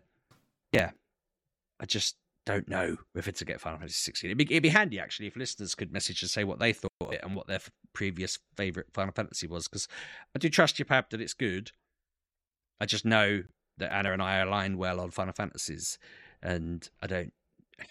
yeah, 0.73 0.91
I 1.81 1.87
just 1.87 2.17
don't 2.47 2.69
know 2.69 2.97
if 3.15 3.29
it's 3.29 3.43
a 3.43 3.45
get 3.45 3.61
Final 3.61 3.79
Fantasy 3.79 3.99
16. 3.99 4.31
It'd 4.31 4.39
be, 4.39 4.45
it'd 4.45 4.63
be 4.63 4.71
handy 4.71 4.99
actually 4.99 5.27
if 5.27 5.37
listeners 5.37 5.75
could 5.75 5.93
message 5.93 6.23
and 6.23 6.31
say 6.31 6.45
what 6.45 6.59
they 6.59 6.73
thought 6.73 6.91
it 7.13 7.21
and 7.23 7.37
what 7.37 7.47
their 7.47 7.61
previous 7.93 8.39
favorite 8.57 8.87
Final 8.95 9.13
Fantasy 9.13 9.47
was 9.47 9.69
because 9.69 9.87
I 10.35 10.39
do 10.39 10.49
trust 10.49 10.79
you, 10.79 10.87
Pab, 10.87 11.11
that 11.11 11.21
it's 11.21 11.35
good. 11.35 11.73
I 12.81 12.87
just 12.87 13.05
know 13.05 13.43
that 13.79 13.93
Anna 13.93 14.13
and 14.13 14.23
I 14.23 14.39
align 14.39 14.79
well 14.79 15.01
on 15.01 15.11
Final 15.11 15.33
Fantasies, 15.33 15.99
and 16.43 16.89
I 17.03 17.07
don't. 17.07 17.33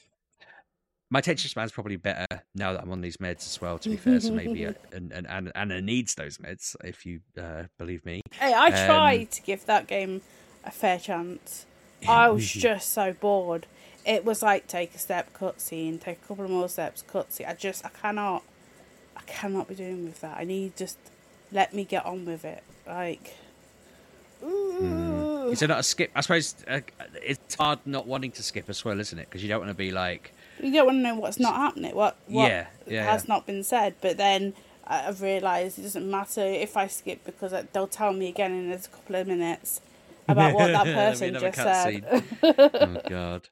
My 1.09 1.19
attention 1.19 1.49
span's 1.49 1.71
probably 1.71 1.95
better 1.95 2.25
now 2.53 2.73
that 2.73 2.81
I'm 2.81 2.91
on 2.91 3.01
these 3.01 3.17
meds 3.17 3.45
as 3.45 3.61
well. 3.61 3.77
To 3.79 3.89
be 3.89 3.95
fair, 3.97 4.19
so 4.19 4.33
maybe 4.33 4.65
uh, 4.65 4.73
and, 4.91 5.11
and 5.11 5.27
Anna, 5.27 5.51
Anna 5.55 5.81
needs 5.81 6.15
those 6.15 6.37
meds 6.37 6.75
if 6.83 7.05
you 7.05 7.21
uh, 7.41 7.63
believe 7.77 8.05
me. 8.05 8.21
Hey, 8.31 8.53
I 8.53 8.67
um, 8.67 8.85
tried 8.85 9.31
to 9.31 9.41
give 9.41 9.65
that 9.65 9.87
game 9.87 10.21
a 10.65 10.71
fair 10.71 10.99
chance. 10.99 11.65
I 12.07 12.29
was 12.29 12.47
just 12.47 12.91
so 12.91 13.13
bored 13.13 13.65
it 14.07 14.23
was 14.23 14.41
like 14.41 14.67
take 14.67 14.95
a 14.95 14.97
step, 14.97 15.33
cutscene, 15.33 15.99
take 15.99 16.19
a 16.23 16.27
couple 16.27 16.45
of 16.45 16.49
more 16.49 16.69
steps, 16.69 17.03
cutscene. 17.07 17.47
I 17.47 17.53
just 17.53 17.85
I 17.85 17.89
cannot, 17.89 18.41
I 19.17 19.21
cannot 19.23 19.67
be 19.67 19.75
doing 19.75 20.05
with 20.05 20.21
that. 20.21 20.37
I 20.37 20.45
need 20.45 20.77
just 20.77 20.97
let 21.51 21.73
me 21.73 21.83
get 21.83 22.05
on 22.05 22.25
with 22.25 22.45
it. 22.45 22.63
Like, 22.87 23.35
mm. 24.41 25.16
Is 25.51 25.61
it 25.61 25.67
not 25.67 25.79
a 25.79 25.83
skip? 25.83 26.11
I 26.15 26.21
suppose 26.21 26.55
uh, 26.67 26.81
it's 27.23 27.55
hard 27.55 27.79
not 27.85 28.07
wanting 28.07 28.31
to 28.31 28.43
skip 28.43 28.69
as 28.69 28.83
well, 28.83 28.99
isn't 28.99 29.17
it? 29.17 29.27
Because 29.29 29.43
you 29.43 29.49
don't 29.49 29.59
want 29.59 29.71
to 29.71 29.75
be 29.75 29.91
like 29.91 30.33
you 30.59 30.71
don't 30.71 30.85
want 30.85 30.97
to 30.97 31.01
know 31.01 31.15
what's 31.15 31.39
not 31.39 31.55
happening, 31.55 31.95
what 31.95 32.17
what 32.27 32.49
yeah, 32.49 32.67
yeah, 32.87 33.03
has 33.05 33.23
yeah. 33.23 33.33
not 33.33 33.45
been 33.45 33.63
said. 33.63 33.95
But 34.01 34.17
then 34.17 34.53
I've 34.85 35.21
realised 35.21 35.79
it 35.79 35.83
doesn't 35.83 36.09
matter 36.09 36.41
if 36.41 36.77
I 36.77 36.87
skip 36.87 37.23
because 37.25 37.53
they'll 37.73 37.87
tell 37.87 38.13
me 38.13 38.29
again 38.29 38.51
in 38.53 38.71
a 38.71 38.77
couple 38.77 39.15
of 39.15 39.27
minutes 39.27 39.81
about 40.27 40.53
what 40.53 40.71
that 40.71 40.85
person 40.95 41.33
just 41.33 41.57
said. 41.57 42.23
oh 42.43 43.01
God. 43.07 43.49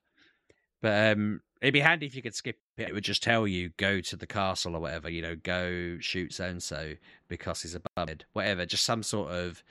But 0.81 1.13
um, 1.13 1.41
it'd 1.61 1.73
be 1.73 1.79
handy 1.79 2.05
if 2.05 2.15
you 2.15 2.21
could 2.21 2.35
skip 2.35 2.57
it. 2.77 2.89
It 2.89 2.93
would 2.93 3.03
just 3.03 3.23
tell 3.23 3.47
you 3.47 3.71
go 3.77 4.01
to 4.01 4.15
the 4.15 4.27
castle 4.27 4.75
or 4.75 4.79
whatever. 4.79 5.09
You 5.09 5.21
know, 5.21 5.35
go 5.35 5.97
shoot 5.99 6.33
so 6.33 6.45
and 6.45 6.61
so 6.61 6.93
because 7.27 7.61
he's 7.61 7.75
above 7.75 8.09
it. 8.09 8.25
Whatever, 8.33 8.65
just 8.65 8.85
some 8.85 9.03
sort 9.03 9.31
of 9.31 9.63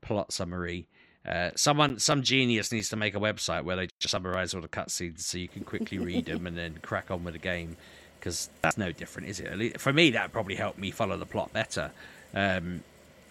plot 0.00 0.32
summary. 0.32 0.88
Uh, 1.26 1.50
someone, 1.54 1.98
some 1.98 2.22
genius 2.22 2.72
needs 2.72 2.88
to 2.88 2.96
make 2.96 3.14
a 3.14 3.20
website 3.20 3.64
where 3.64 3.76
they 3.76 3.88
just 3.98 4.12
summarize 4.12 4.54
all 4.54 4.60
the 4.60 4.68
cutscenes 4.68 5.20
so 5.20 5.38
you 5.38 5.48
can 5.48 5.64
quickly 5.64 5.98
read 6.10 6.26
them 6.26 6.46
and 6.46 6.56
then 6.56 6.78
crack 6.82 7.10
on 7.10 7.24
with 7.24 7.34
the 7.34 7.40
game. 7.40 7.76
Because 8.18 8.50
that's 8.60 8.76
no 8.76 8.92
different, 8.92 9.28
is 9.28 9.40
it? 9.40 9.80
For 9.80 9.92
me, 9.94 10.10
that 10.10 10.30
probably 10.30 10.54
helped 10.54 10.78
me 10.78 10.90
follow 10.90 11.16
the 11.16 11.24
plot 11.24 11.52
better. 11.54 11.90
Um, 12.34 12.82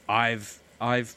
I've 0.08 0.60
I've 0.82 1.16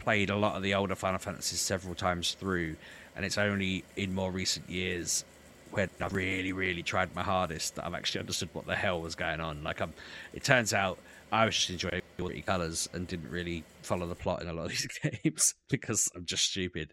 played 0.00 0.30
a 0.30 0.36
lot 0.36 0.56
of 0.56 0.64
the 0.64 0.74
older 0.74 0.96
Final 0.96 1.18
Fantasies 1.18 1.60
several 1.60 1.94
times 1.94 2.34
through, 2.34 2.74
and 3.14 3.24
it's 3.24 3.38
only 3.38 3.84
in 3.96 4.14
more 4.14 4.32
recent 4.32 4.68
years 4.68 5.24
when 5.70 5.88
I've 6.00 6.12
really, 6.12 6.52
really 6.52 6.82
tried 6.82 7.14
my 7.14 7.22
hardest 7.22 7.76
that 7.76 7.86
I've 7.86 7.94
actually 7.94 8.20
understood 8.20 8.48
what 8.52 8.66
the 8.66 8.74
hell 8.74 9.00
was 9.00 9.14
going 9.14 9.40
on. 9.40 9.62
Like, 9.62 9.80
I'm, 9.80 9.92
it 10.32 10.42
turns 10.42 10.72
out 10.72 10.98
I 11.30 11.44
was 11.44 11.54
just 11.54 11.70
enjoying 11.70 12.02
the 12.18 12.42
colours 12.42 12.88
and 12.92 13.06
didn't 13.06 13.30
really 13.30 13.64
follow 13.82 14.06
the 14.06 14.14
plot 14.14 14.42
in 14.42 14.48
a 14.48 14.52
lot 14.52 14.66
of 14.66 14.68
these 14.70 14.88
games 15.02 15.54
because 15.68 16.10
I'm 16.14 16.24
just 16.24 16.50
stupid. 16.50 16.92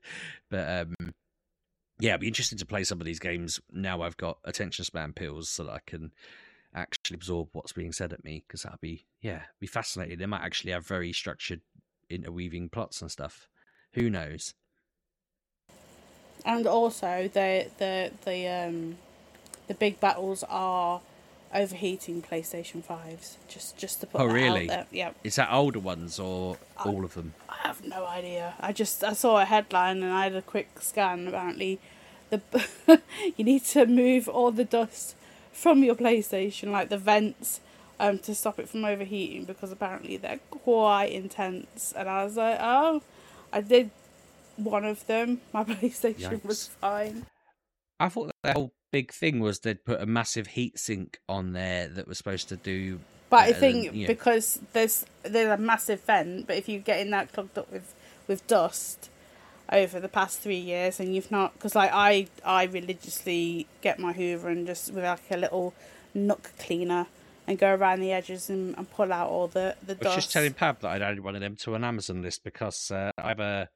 But 0.49 0.87
um, 0.87 1.13
yeah, 1.99 2.11
it'd 2.11 2.21
be 2.21 2.27
interesting 2.27 2.57
to 2.59 2.65
play 2.65 2.83
some 2.83 3.01
of 3.01 3.05
these 3.05 3.19
games 3.19 3.59
now 3.71 4.01
I've 4.01 4.17
got 4.17 4.37
attention 4.43 4.85
span 4.85 5.13
pills 5.13 5.49
so 5.49 5.63
that 5.63 5.73
I 5.73 5.79
can 5.85 6.11
actually 6.73 7.15
absorb 7.15 7.49
what's 7.53 7.73
being 7.73 7.91
said 7.91 8.13
at 8.13 8.23
me 8.23 8.43
because 8.47 8.63
that'd 8.63 8.81
be, 8.81 9.05
yeah, 9.21 9.43
be 9.59 9.67
fascinating. 9.67 10.19
They 10.19 10.25
might 10.25 10.43
actually 10.43 10.71
have 10.71 10.85
very 10.85 11.13
structured 11.13 11.61
interweaving 12.09 12.69
plots 12.69 13.01
and 13.01 13.09
stuff. 13.09 13.47
Who 13.93 14.09
knows? 14.09 14.53
and 16.45 16.67
also 16.67 17.29
the 17.33 17.67
the 17.77 18.11
the 18.23 18.47
um 18.47 18.97
the 19.67 19.73
big 19.73 19.99
battles 19.99 20.43
are 20.47 21.01
overheating 21.55 22.21
PlayStation 22.21 22.83
fives. 22.83 23.37
Just 23.47 23.77
just 23.77 24.01
to 24.01 24.07
put. 24.07 24.21
Oh 24.21 24.25
really? 24.25 24.69
Yeah. 24.91 25.11
Is 25.23 25.37
that 25.37 25.51
older 25.51 25.79
ones 25.79 26.19
or 26.19 26.57
I, 26.77 26.89
all 26.89 27.05
of 27.05 27.15
them? 27.15 27.33
I 27.49 27.67
have 27.67 27.83
no 27.83 28.05
idea. 28.05 28.53
I 28.59 28.73
just 28.73 29.03
I 29.03 29.13
saw 29.13 29.39
a 29.39 29.45
headline 29.45 30.03
and 30.03 30.11
I 30.11 30.25
had 30.25 30.35
a 30.35 30.41
quick 30.41 30.81
scan. 30.81 31.27
Apparently, 31.27 31.79
the 32.29 32.41
you 33.37 33.45
need 33.45 33.63
to 33.65 33.85
move 33.85 34.27
all 34.27 34.51
the 34.51 34.65
dust 34.65 35.15
from 35.51 35.83
your 35.83 35.95
PlayStation, 35.95 36.71
like 36.71 36.89
the 36.89 36.97
vents, 36.97 37.61
um, 37.99 38.19
to 38.19 38.35
stop 38.35 38.59
it 38.59 38.67
from 38.67 38.83
overheating 38.83 39.45
because 39.45 39.71
apparently 39.71 40.17
they're 40.17 40.41
quite 40.51 41.11
intense. 41.11 41.93
And 41.95 42.09
I 42.09 42.25
was 42.25 42.35
like, 42.35 42.57
oh, 42.59 43.01
I 43.53 43.61
did 43.61 43.89
one 44.57 44.85
of 44.85 45.07
them. 45.07 45.41
My 45.53 45.63
PlayStation 45.63 46.41
Yikes. 46.41 46.45
was 46.45 46.67
fine. 46.67 47.25
I 47.99 48.09
thought 48.09 48.31
the 48.43 48.53
whole 48.53 48.73
big 48.95 49.11
thing 49.11 49.41
was 49.41 49.59
they'd 49.59 49.83
put 49.83 49.99
a 49.99 50.05
massive 50.05 50.47
heat 50.47 50.79
sink 50.79 51.19
on 51.27 51.51
there 51.51 51.89
that 51.89 52.07
was 52.07 52.17
supposed 52.17 52.47
to 52.47 52.55
do. 52.55 52.97
But 53.29 53.41
I 53.41 53.51
think 53.51 53.87
than, 53.87 53.95
you 53.95 54.01
know... 54.03 54.07
because 54.07 54.57
there's 54.71 55.05
there's 55.23 55.51
a 55.51 55.61
massive 55.61 55.99
vent, 56.03 56.47
but 56.47 56.55
if 56.55 56.69
you 56.69 56.79
get 56.79 57.01
in 57.01 57.09
that 57.09 57.33
clogged 57.33 57.57
up 57.57 57.69
with 57.69 57.93
with 58.25 58.47
dust 58.47 59.09
over 59.69 59.99
the 59.99 60.07
past 60.07 60.39
three 60.39 60.63
years 60.73 61.01
and 61.01 61.13
you've 61.13 61.29
not 61.29 61.53
because 61.55 61.75
like 61.75 61.89
I 61.91 62.27
I 62.45 62.63
religiously 62.63 63.67
get 63.81 63.99
my 63.99 64.13
Hoover 64.13 64.47
and 64.47 64.65
just 64.65 64.93
with 64.93 65.03
like 65.03 65.29
a 65.29 65.35
little 65.35 65.73
nook 66.13 66.51
cleaner 66.57 67.07
and 67.47 67.59
go 67.59 67.75
around 67.75 67.99
the 67.99 68.13
edges 68.13 68.49
and, 68.49 68.77
and 68.77 68.89
pull 68.91 69.11
out 69.11 69.29
all 69.29 69.49
the 69.49 69.75
the 69.85 69.95
dust. 69.95 70.05
I 70.05 70.15
was 70.15 70.23
just 70.23 70.31
telling 70.31 70.53
Pab 70.53 70.79
that 70.79 70.91
I'd 70.91 71.01
added 71.01 71.19
one 71.19 71.35
of 71.35 71.41
them 71.41 71.57
to 71.57 71.75
an 71.75 71.83
Amazon 71.83 72.21
list 72.21 72.45
because 72.45 72.91
uh, 72.91 73.11
I 73.17 73.27
have 73.27 73.41
a 73.41 73.67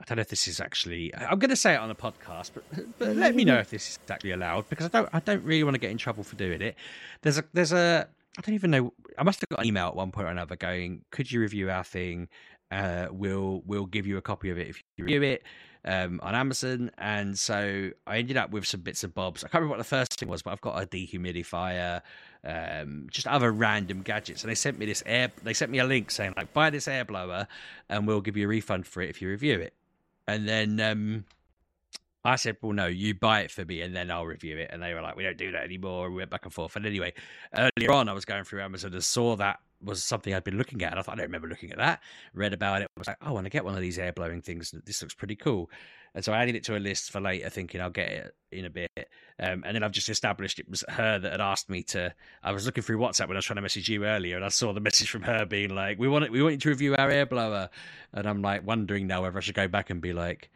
I 0.00 0.04
don't 0.04 0.16
know 0.16 0.22
if 0.22 0.28
this 0.28 0.46
is 0.48 0.60
actually. 0.60 1.14
I'm 1.14 1.38
going 1.38 1.50
to 1.50 1.56
say 1.56 1.74
it 1.74 1.80
on 1.80 1.90
a 1.90 1.94
podcast, 1.94 2.52
but 2.54 2.64
but 2.98 3.16
let 3.16 3.34
me 3.34 3.44
know 3.44 3.58
if 3.58 3.70
this 3.70 3.90
is 3.90 3.98
actually 4.08 4.32
allowed 4.32 4.68
because 4.68 4.86
I 4.86 4.88
don't 4.88 5.08
I 5.12 5.20
don't 5.20 5.42
really 5.42 5.64
want 5.64 5.74
to 5.74 5.78
get 5.78 5.90
in 5.90 5.98
trouble 5.98 6.22
for 6.22 6.36
doing 6.36 6.62
it. 6.62 6.76
There's 7.22 7.38
a 7.38 7.44
there's 7.52 7.72
a 7.72 8.08
I 8.38 8.40
don't 8.42 8.54
even 8.54 8.70
know. 8.70 8.92
I 9.18 9.24
must 9.24 9.40
have 9.40 9.48
got 9.48 9.60
an 9.60 9.66
email 9.66 9.88
at 9.88 9.96
one 9.96 10.12
point 10.12 10.28
or 10.28 10.30
another 10.30 10.56
going, 10.56 11.04
"Could 11.10 11.30
you 11.30 11.40
review 11.40 11.70
our 11.70 11.84
thing? 11.84 12.28
Uh, 12.70 13.08
we'll 13.10 13.62
we'll 13.66 13.86
give 13.86 14.06
you 14.06 14.16
a 14.16 14.22
copy 14.22 14.50
of 14.50 14.58
it 14.58 14.68
if 14.68 14.82
you 14.96 15.04
review 15.04 15.22
it." 15.22 15.42
Um, 15.82 16.20
on 16.22 16.34
Amazon, 16.34 16.90
and 16.98 17.38
so 17.38 17.90
I 18.06 18.18
ended 18.18 18.36
up 18.36 18.50
with 18.50 18.66
some 18.66 18.82
bits 18.82 19.02
and 19.02 19.14
bobs. 19.14 19.42
I 19.42 19.48
can't 19.48 19.62
remember 19.62 19.78
what 19.78 19.78
the 19.78 19.84
first 19.84 20.20
thing 20.20 20.28
was, 20.28 20.42
but 20.42 20.50
I've 20.50 20.60
got 20.60 20.80
a 20.80 20.86
dehumidifier, 20.86 22.02
um, 22.44 23.06
just 23.10 23.26
other 23.26 23.50
random 23.50 24.02
gadgets. 24.02 24.42
And 24.42 24.50
they 24.50 24.54
sent 24.54 24.78
me 24.78 24.84
this 24.84 25.02
air. 25.06 25.32
They 25.42 25.54
sent 25.54 25.70
me 25.70 25.78
a 25.78 25.84
link 25.84 26.10
saying 26.10 26.34
like, 26.36 26.52
buy 26.52 26.68
this 26.68 26.86
air 26.86 27.06
blower, 27.06 27.48
and 27.88 28.06
we'll 28.06 28.20
give 28.20 28.36
you 28.36 28.44
a 28.44 28.48
refund 28.48 28.86
for 28.86 29.00
it 29.00 29.08
if 29.08 29.22
you 29.22 29.30
review 29.30 29.58
it. 29.58 29.72
And 30.30 30.48
then 30.48 30.80
um, 30.80 31.24
I 32.24 32.36
said, 32.36 32.56
well, 32.62 32.72
no, 32.72 32.86
you 32.86 33.14
buy 33.14 33.40
it 33.40 33.50
for 33.50 33.64
me 33.64 33.82
and 33.82 33.94
then 33.94 34.10
I'll 34.10 34.26
review 34.26 34.58
it. 34.58 34.70
And 34.72 34.80
they 34.82 34.94
were 34.94 35.02
like, 35.02 35.16
we 35.16 35.24
don't 35.24 35.36
do 35.36 35.50
that 35.52 35.64
anymore. 35.64 36.08
We 36.08 36.16
went 36.16 36.30
back 36.30 36.44
and 36.44 36.54
forth. 36.54 36.76
And 36.76 36.86
anyway, 36.86 37.14
earlier 37.54 37.92
on, 37.92 38.08
I 38.08 38.12
was 38.12 38.24
going 38.24 38.44
through 38.44 38.62
Amazon 38.62 38.92
and 38.92 39.02
saw 39.02 39.34
that 39.36 39.58
was 39.82 40.02
something 40.04 40.34
I'd 40.34 40.44
been 40.44 40.58
looking 40.58 40.82
at. 40.82 40.92
And 40.92 40.98
I 40.98 41.02
thought, 41.02 41.14
I 41.14 41.16
don't 41.16 41.26
remember 41.26 41.48
looking 41.48 41.70
at 41.70 41.78
that. 41.78 42.00
Read 42.34 42.52
about 42.52 42.82
it. 42.82 42.90
I 42.96 43.00
was 43.00 43.08
like, 43.08 43.18
oh, 43.22 43.28
I 43.28 43.30
want 43.30 43.46
to 43.46 43.50
get 43.50 43.64
one 43.64 43.74
of 43.74 43.80
these 43.80 43.98
air 43.98 44.12
blowing 44.12 44.42
things. 44.42 44.74
This 44.84 45.02
looks 45.02 45.14
pretty 45.14 45.36
cool. 45.36 45.70
And 46.14 46.24
so 46.24 46.32
I 46.32 46.42
added 46.42 46.56
it 46.56 46.64
to 46.64 46.76
a 46.76 46.78
list 46.78 47.12
for 47.12 47.20
later, 47.20 47.48
thinking 47.50 47.80
I'll 47.80 47.90
get 47.90 48.10
it 48.10 48.34
in 48.50 48.64
a 48.64 48.70
bit. 48.70 48.90
Um, 49.38 49.62
and 49.64 49.74
then 49.74 49.82
I've 49.82 49.92
just 49.92 50.08
established 50.08 50.58
it 50.58 50.68
was 50.68 50.82
her 50.88 51.18
that 51.18 51.32
had 51.32 51.40
asked 51.40 51.70
me 51.70 51.82
to. 51.84 52.12
I 52.42 52.52
was 52.52 52.66
looking 52.66 52.82
through 52.82 52.98
WhatsApp 52.98 53.28
when 53.28 53.36
I 53.36 53.38
was 53.38 53.44
trying 53.44 53.56
to 53.56 53.62
message 53.62 53.88
you 53.88 54.04
earlier, 54.04 54.36
and 54.36 54.44
I 54.44 54.48
saw 54.48 54.72
the 54.72 54.80
message 54.80 55.10
from 55.10 55.22
her 55.22 55.46
being 55.46 55.74
like, 55.74 55.98
"We 55.98 56.08
want 56.08 56.24
it, 56.24 56.32
we 56.32 56.42
want 56.42 56.54
you 56.54 56.58
to 56.58 56.68
review 56.68 56.96
our 56.96 57.10
air 57.10 57.26
blower." 57.26 57.70
And 58.12 58.26
I'm 58.28 58.42
like 58.42 58.66
wondering 58.66 59.06
now 59.06 59.22
whether 59.22 59.38
I 59.38 59.40
should 59.40 59.54
go 59.54 59.68
back 59.68 59.90
and 59.90 60.00
be 60.00 60.12
like, 60.12 60.50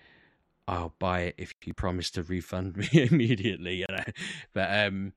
"I'll 0.66 0.94
buy 0.98 1.20
it 1.20 1.34
if 1.38 1.54
you 1.64 1.72
promise 1.72 2.10
to 2.12 2.24
refund 2.24 2.76
me 2.76 2.88
immediately." 2.92 3.76
You 3.76 3.87
know, 3.88 4.04
but 4.54 4.87
um, 4.87 5.12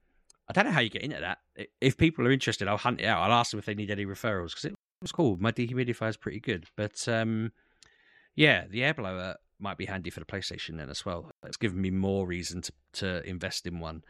I 0.50 0.54
don't 0.54 0.66
know 0.66 0.72
how 0.72 0.80
you 0.80 0.90
get 0.90 1.02
into 1.02 1.20
that. 1.20 1.40
If 1.82 1.98
people 1.98 2.26
are 2.28 2.32
interested, 2.32 2.68
I'll 2.68 2.78
hunt 2.78 3.02
it 3.02 3.06
out. 3.06 3.22
I'll 3.22 3.38
ask 3.38 3.52
them 3.52 3.60
if 3.60 3.66
they 3.66 3.76
need 3.76 3.92
any 3.92 4.06
referrals 4.06 4.50
because 4.50 4.66
it 4.66 4.76
was 5.02 5.12
cool. 5.12 5.38
My 5.40 5.52
dehumidifier 5.52 6.10
is 6.10 6.18
pretty 6.18 6.40
good, 6.40 6.66
but 6.76 7.08
um, 7.08 7.52
yeah, 8.36 8.66
the 8.70 8.84
air 8.84 8.94
blower 8.94 9.36
might 9.60 9.78
be 9.78 9.86
handy 9.86 10.10
for 10.10 10.20
the 10.20 10.26
PlayStation 10.26 10.78
then 10.78 10.90
as 10.90 11.06
well. 11.06 11.32
It's 11.46 11.58
given 11.58 11.82
me 11.82 11.90
more 11.92 12.26
reason 12.26 12.62
to 12.62 12.72
to 12.94 13.28
invest 13.28 13.68
in 13.68 13.80
one. 13.80 14.04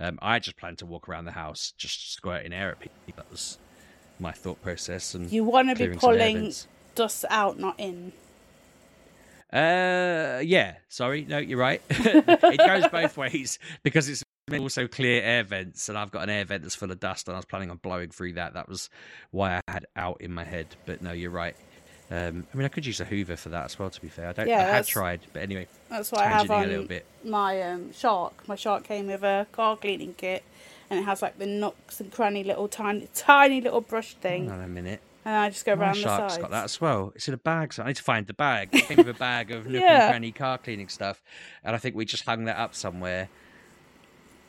Um, 0.00 0.18
I 0.22 0.38
just 0.38 0.56
plan 0.56 0.76
to 0.76 0.86
walk 0.86 1.08
around 1.08 1.26
the 1.26 1.32
house 1.32 1.72
just 1.76 2.12
squirting 2.12 2.52
air 2.52 2.70
at 2.70 2.80
people. 2.80 2.96
That 3.16 3.30
was 3.30 3.58
my 4.18 4.32
thought 4.32 4.62
process. 4.62 5.14
And 5.14 5.30
You 5.30 5.44
want 5.44 5.68
to 5.68 5.74
be 5.74 5.94
clearing 5.94 6.00
some 6.00 6.10
air 6.14 6.32
pulling 6.32 6.54
dust 6.94 7.24
out, 7.28 7.58
not 7.58 7.78
in. 7.78 8.12
Uh, 9.52 10.40
yeah. 10.42 10.76
Sorry, 10.88 11.26
no, 11.28 11.38
you're 11.38 11.58
right. 11.58 11.82
it 11.90 12.58
goes 12.58 12.88
both 12.88 13.16
ways 13.16 13.58
because 13.82 14.08
it's 14.08 14.24
also 14.50 14.86
clear 14.86 15.22
air 15.22 15.44
vents, 15.44 15.88
and 15.88 15.96
I've 15.96 16.10
got 16.10 16.22
an 16.24 16.30
air 16.30 16.44
vent 16.44 16.62
that's 16.62 16.74
full 16.74 16.90
of 16.90 17.00
dust, 17.00 17.28
and 17.28 17.34
I 17.34 17.38
was 17.38 17.44
planning 17.44 17.70
on 17.70 17.76
blowing 17.78 18.10
through 18.10 18.34
that. 18.34 18.54
That 18.54 18.68
was 18.68 18.90
why 19.30 19.60
I 19.66 19.70
had 19.72 19.86
out 19.96 20.20
in 20.20 20.32
my 20.32 20.44
head. 20.44 20.66
But 20.84 21.00
no, 21.02 21.12
you're 21.12 21.30
right. 21.30 21.54
Um, 22.10 22.46
I 22.52 22.56
mean, 22.56 22.64
I 22.66 22.68
could 22.68 22.84
use 22.84 23.00
a 23.00 23.04
Hoover 23.04 23.36
for 23.36 23.48
that 23.50 23.64
as 23.66 23.78
well. 23.78 23.88
To 23.88 24.00
be 24.00 24.08
fair, 24.08 24.28
I 24.28 24.32
don't. 24.32 24.48
Yeah, 24.48 24.58
I 24.58 24.76
had 24.76 24.86
tried, 24.86 25.20
but 25.32 25.42
anyway, 25.42 25.66
That's 25.88 26.12
what 26.12 26.20
I 26.20 26.26
have 26.28 26.50
on 26.50 26.64
a 26.64 26.66
little 26.66 26.84
bit. 26.86 27.06
my 27.24 27.62
um, 27.62 27.92
shark. 27.92 28.46
My 28.48 28.56
shark 28.56 28.84
came 28.84 29.06
with 29.06 29.22
a 29.22 29.46
car 29.52 29.76
cleaning 29.76 30.14
kit, 30.14 30.42
and 30.90 31.00
it 31.00 31.04
has 31.04 31.22
like 31.22 31.38
the 31.38 31.46
nooks 31.46 32.00
and 32.00 32.12
cranny 32.12 32.44
little 32.44 32.68
tiny, 32.68 33.08
tiny 33.14 33.60
little 33.60 33.80
brush 33.80 34.14
thing, 34.14 34.48
Hang 34.48 34.58
on 34.58 34.64
a 34.64 34.68
minute. 34.68 35.00
and 35.24 35.34
I 35.36 35.48
just 35.50 35.64
go 35.64 35.74
My 35.76 35.84
around 35.84 35.96
the 35.96 36.02
sides. 36.02 36.36
got 36.38 36.50
that 36.50 36.64
as 36.64 36.80
well. 36.80 37.12
It's 37.14 37.28
in 37.28 37.34
a 37.34 37.38
bag. 37.38 37.72
So 37.72 37.82
I 37.84 37.86
need 37.86 37.96
to 37.96 38.02
find 38.02 38.26
the 38.26 38.34
bag. 38.34 38.70
It 38.74 38.84
came 38.88 38.96
with 38.98 39.08
a 39.08 39.14
bag 39.14 39.50
of 39.52 39.66
nook 39.66 39.80
Yeah. 39.82 40.02
and 40.02 40.10
cranny 40.10 40.32
car 40.32 40.58
cleaning 40.58 40.88
stuff, 40.88 41.22
and 41.64 41.74
I 41.74 41.78
think 41.78 41.94
we 41.96 42.04
just 42.04 42.24
hung 42.26 42.44
that 42.44 42.58
up 42.58 42.74
somewhere. 42.74 43.30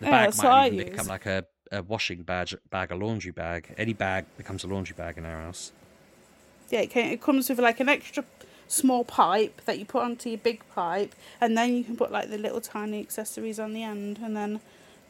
The 0.03 0.09
Yeah, 0.09 0.25
bag 0.27 0.37
might 0.43 0.73
even 0.73 0.89
become 0.89 1.07
like 1.07 1.25
a, 1.25 1.45
a 1.71 1.81
washing 1.81 2.23
bag, 2.23 2.53
bag, 2.69 2.91
a 2.91 2.95
laundry 2.95 3.31
bag. 3.31 3.73
Any 3.77 3.93
bag 3.93 4.25
becomes 4.37 4.63
a 4.63 4.67
laundry 4.67 4.95
bag 4.97 5.17
in 5.17 5.25
our 5.25 5.41
house. 5.41 5.71
Yeah, 6.69 6.81
it, 6.81 6.89
came, 6.89 7.11
it 7.11 7.21
comes 7.21 7.49
with 7.49 7.59
like 7.59 7.79
an 7.79 7.89
extra 7.89 8.23
small 8.67 9.03
pipe 9.03 9.61
that 9.65 9.77
you 9.79 9.85
put 9.85 10.03
onto 10.03 10.29
your 10.29 10.39
big 10.39 10.61
pipe, 10.73 11.13
and 11.39 11.57
then 11.57 11.75
you 11.75 11.83
can 11.83 11.95
put 11.95 12.11
like 12.11 12.29
the 12.29 12.37
little 12.37 12.61
tiny 12.61 12.99
accessories 12.99 13.59
on 13.59 13.73
the 13.73 13.83
end, 13.83 14.19
and 14.23 14.35
then 14.35 14.59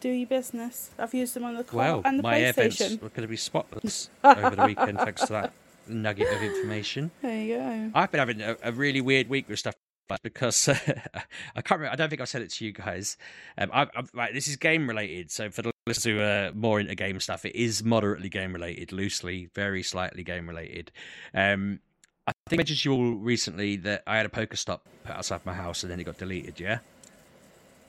do 0.01 0.10
your 0.10 0.27
business. 0.27 0.91
I've 0.99 1.13
used 1.13 1.34
them 1.34 1.45
on 1.45 1.56
the 1.56 1.63
car 1.63 1.77
Well, 1.77 2.01
and 2.06 2.19
the 2.19 2.23
my 2.23 2.39
PlayStation. 2.41 3.01
were 3.01 3.10
going 3.10 3.21
to 3.21 3.27
be 3.27 3.38
spotless 3.38 4.10
over 4.23 4.56
the 4.56 4.65
weekend 4.65 4.97
thanks 4.99 5.21
to 5.27 5.34
that 5.34 5.53
nugget 5.88 6.27
of 6.34 6.41
information. 6.43 7.12
There 7.21 7.41
you 7.41 7.56
go. 7.58 7.91
I've 7.95 8.12
been 8.12 8.19
having 8.19 8.41
a, 8.41 8.58
a 8.62 8.71
really 8.71 8.99
weird 9.01 9.29
week 9.29 9.47
with 9.47 9.60
stuff 9.60 9.75
like 10.09 10.21
because 10.21 10.67
I 11.55 11.61
can't 11.61 11.79
remember. 11.79 11.93
I 11.93 11.95
don't 11.95 12.09
think 12.09 12.21
I've 12.21 12.29
said 12.29 12.41
it 12.41 12.51
to 12.51 12.65
you 12.65 12.71
guys. 12.71 13.17
Um, 13.57 13.69
I've, 13.73 13.89
I've, 13.95 14.11
right, 14.13 14.33
this 14.33 14.47
is 14.47 14.55
game 14.57 14.87
related. 14.87 15.31
So 15.31 15.49
for 15.49 15.61
the 15.61 15.71
listeners 15.87 16.03
who 16.15 16.19
are 16.21 16.51
more 16.53 16.79
into 16.79 16.95
game 16.95 17.19
stuff, 17.19 17.45
it 17.45 17.55
is 17.55 17.83
moderately 17.83 18.29
game 18.29 18.53
related, 18.53 18.91
loosely, 18.91 19.49
very 19.55 19.83
slightly 19.83 20.23
game 20.23 20.47
related. 20.47 20.91
Um, 21.33 21.79
I 22.27 22.31
think 22.47 22.59
I 22.59 22.61
mentioned 22.61 22.79
to 22.79 22.89
you 22.89 22.95
all 22.95 23.13
recently 23.15 23.75
that 23.77 24.03
I 24.07 24.17
had 24.17 24.25
a 24.25 24.29
Pokestop 24.29 24.81
put 25.03 25.15
outside 25.15 25.45
my 25.45 25.53
house 25.53 25.83
and 25.83 25.91
then 25.91 25.99
it 25.99 26.05
got 26.05 26.17
deleted. 26.17 26.59
Yeah. 26.59 26.79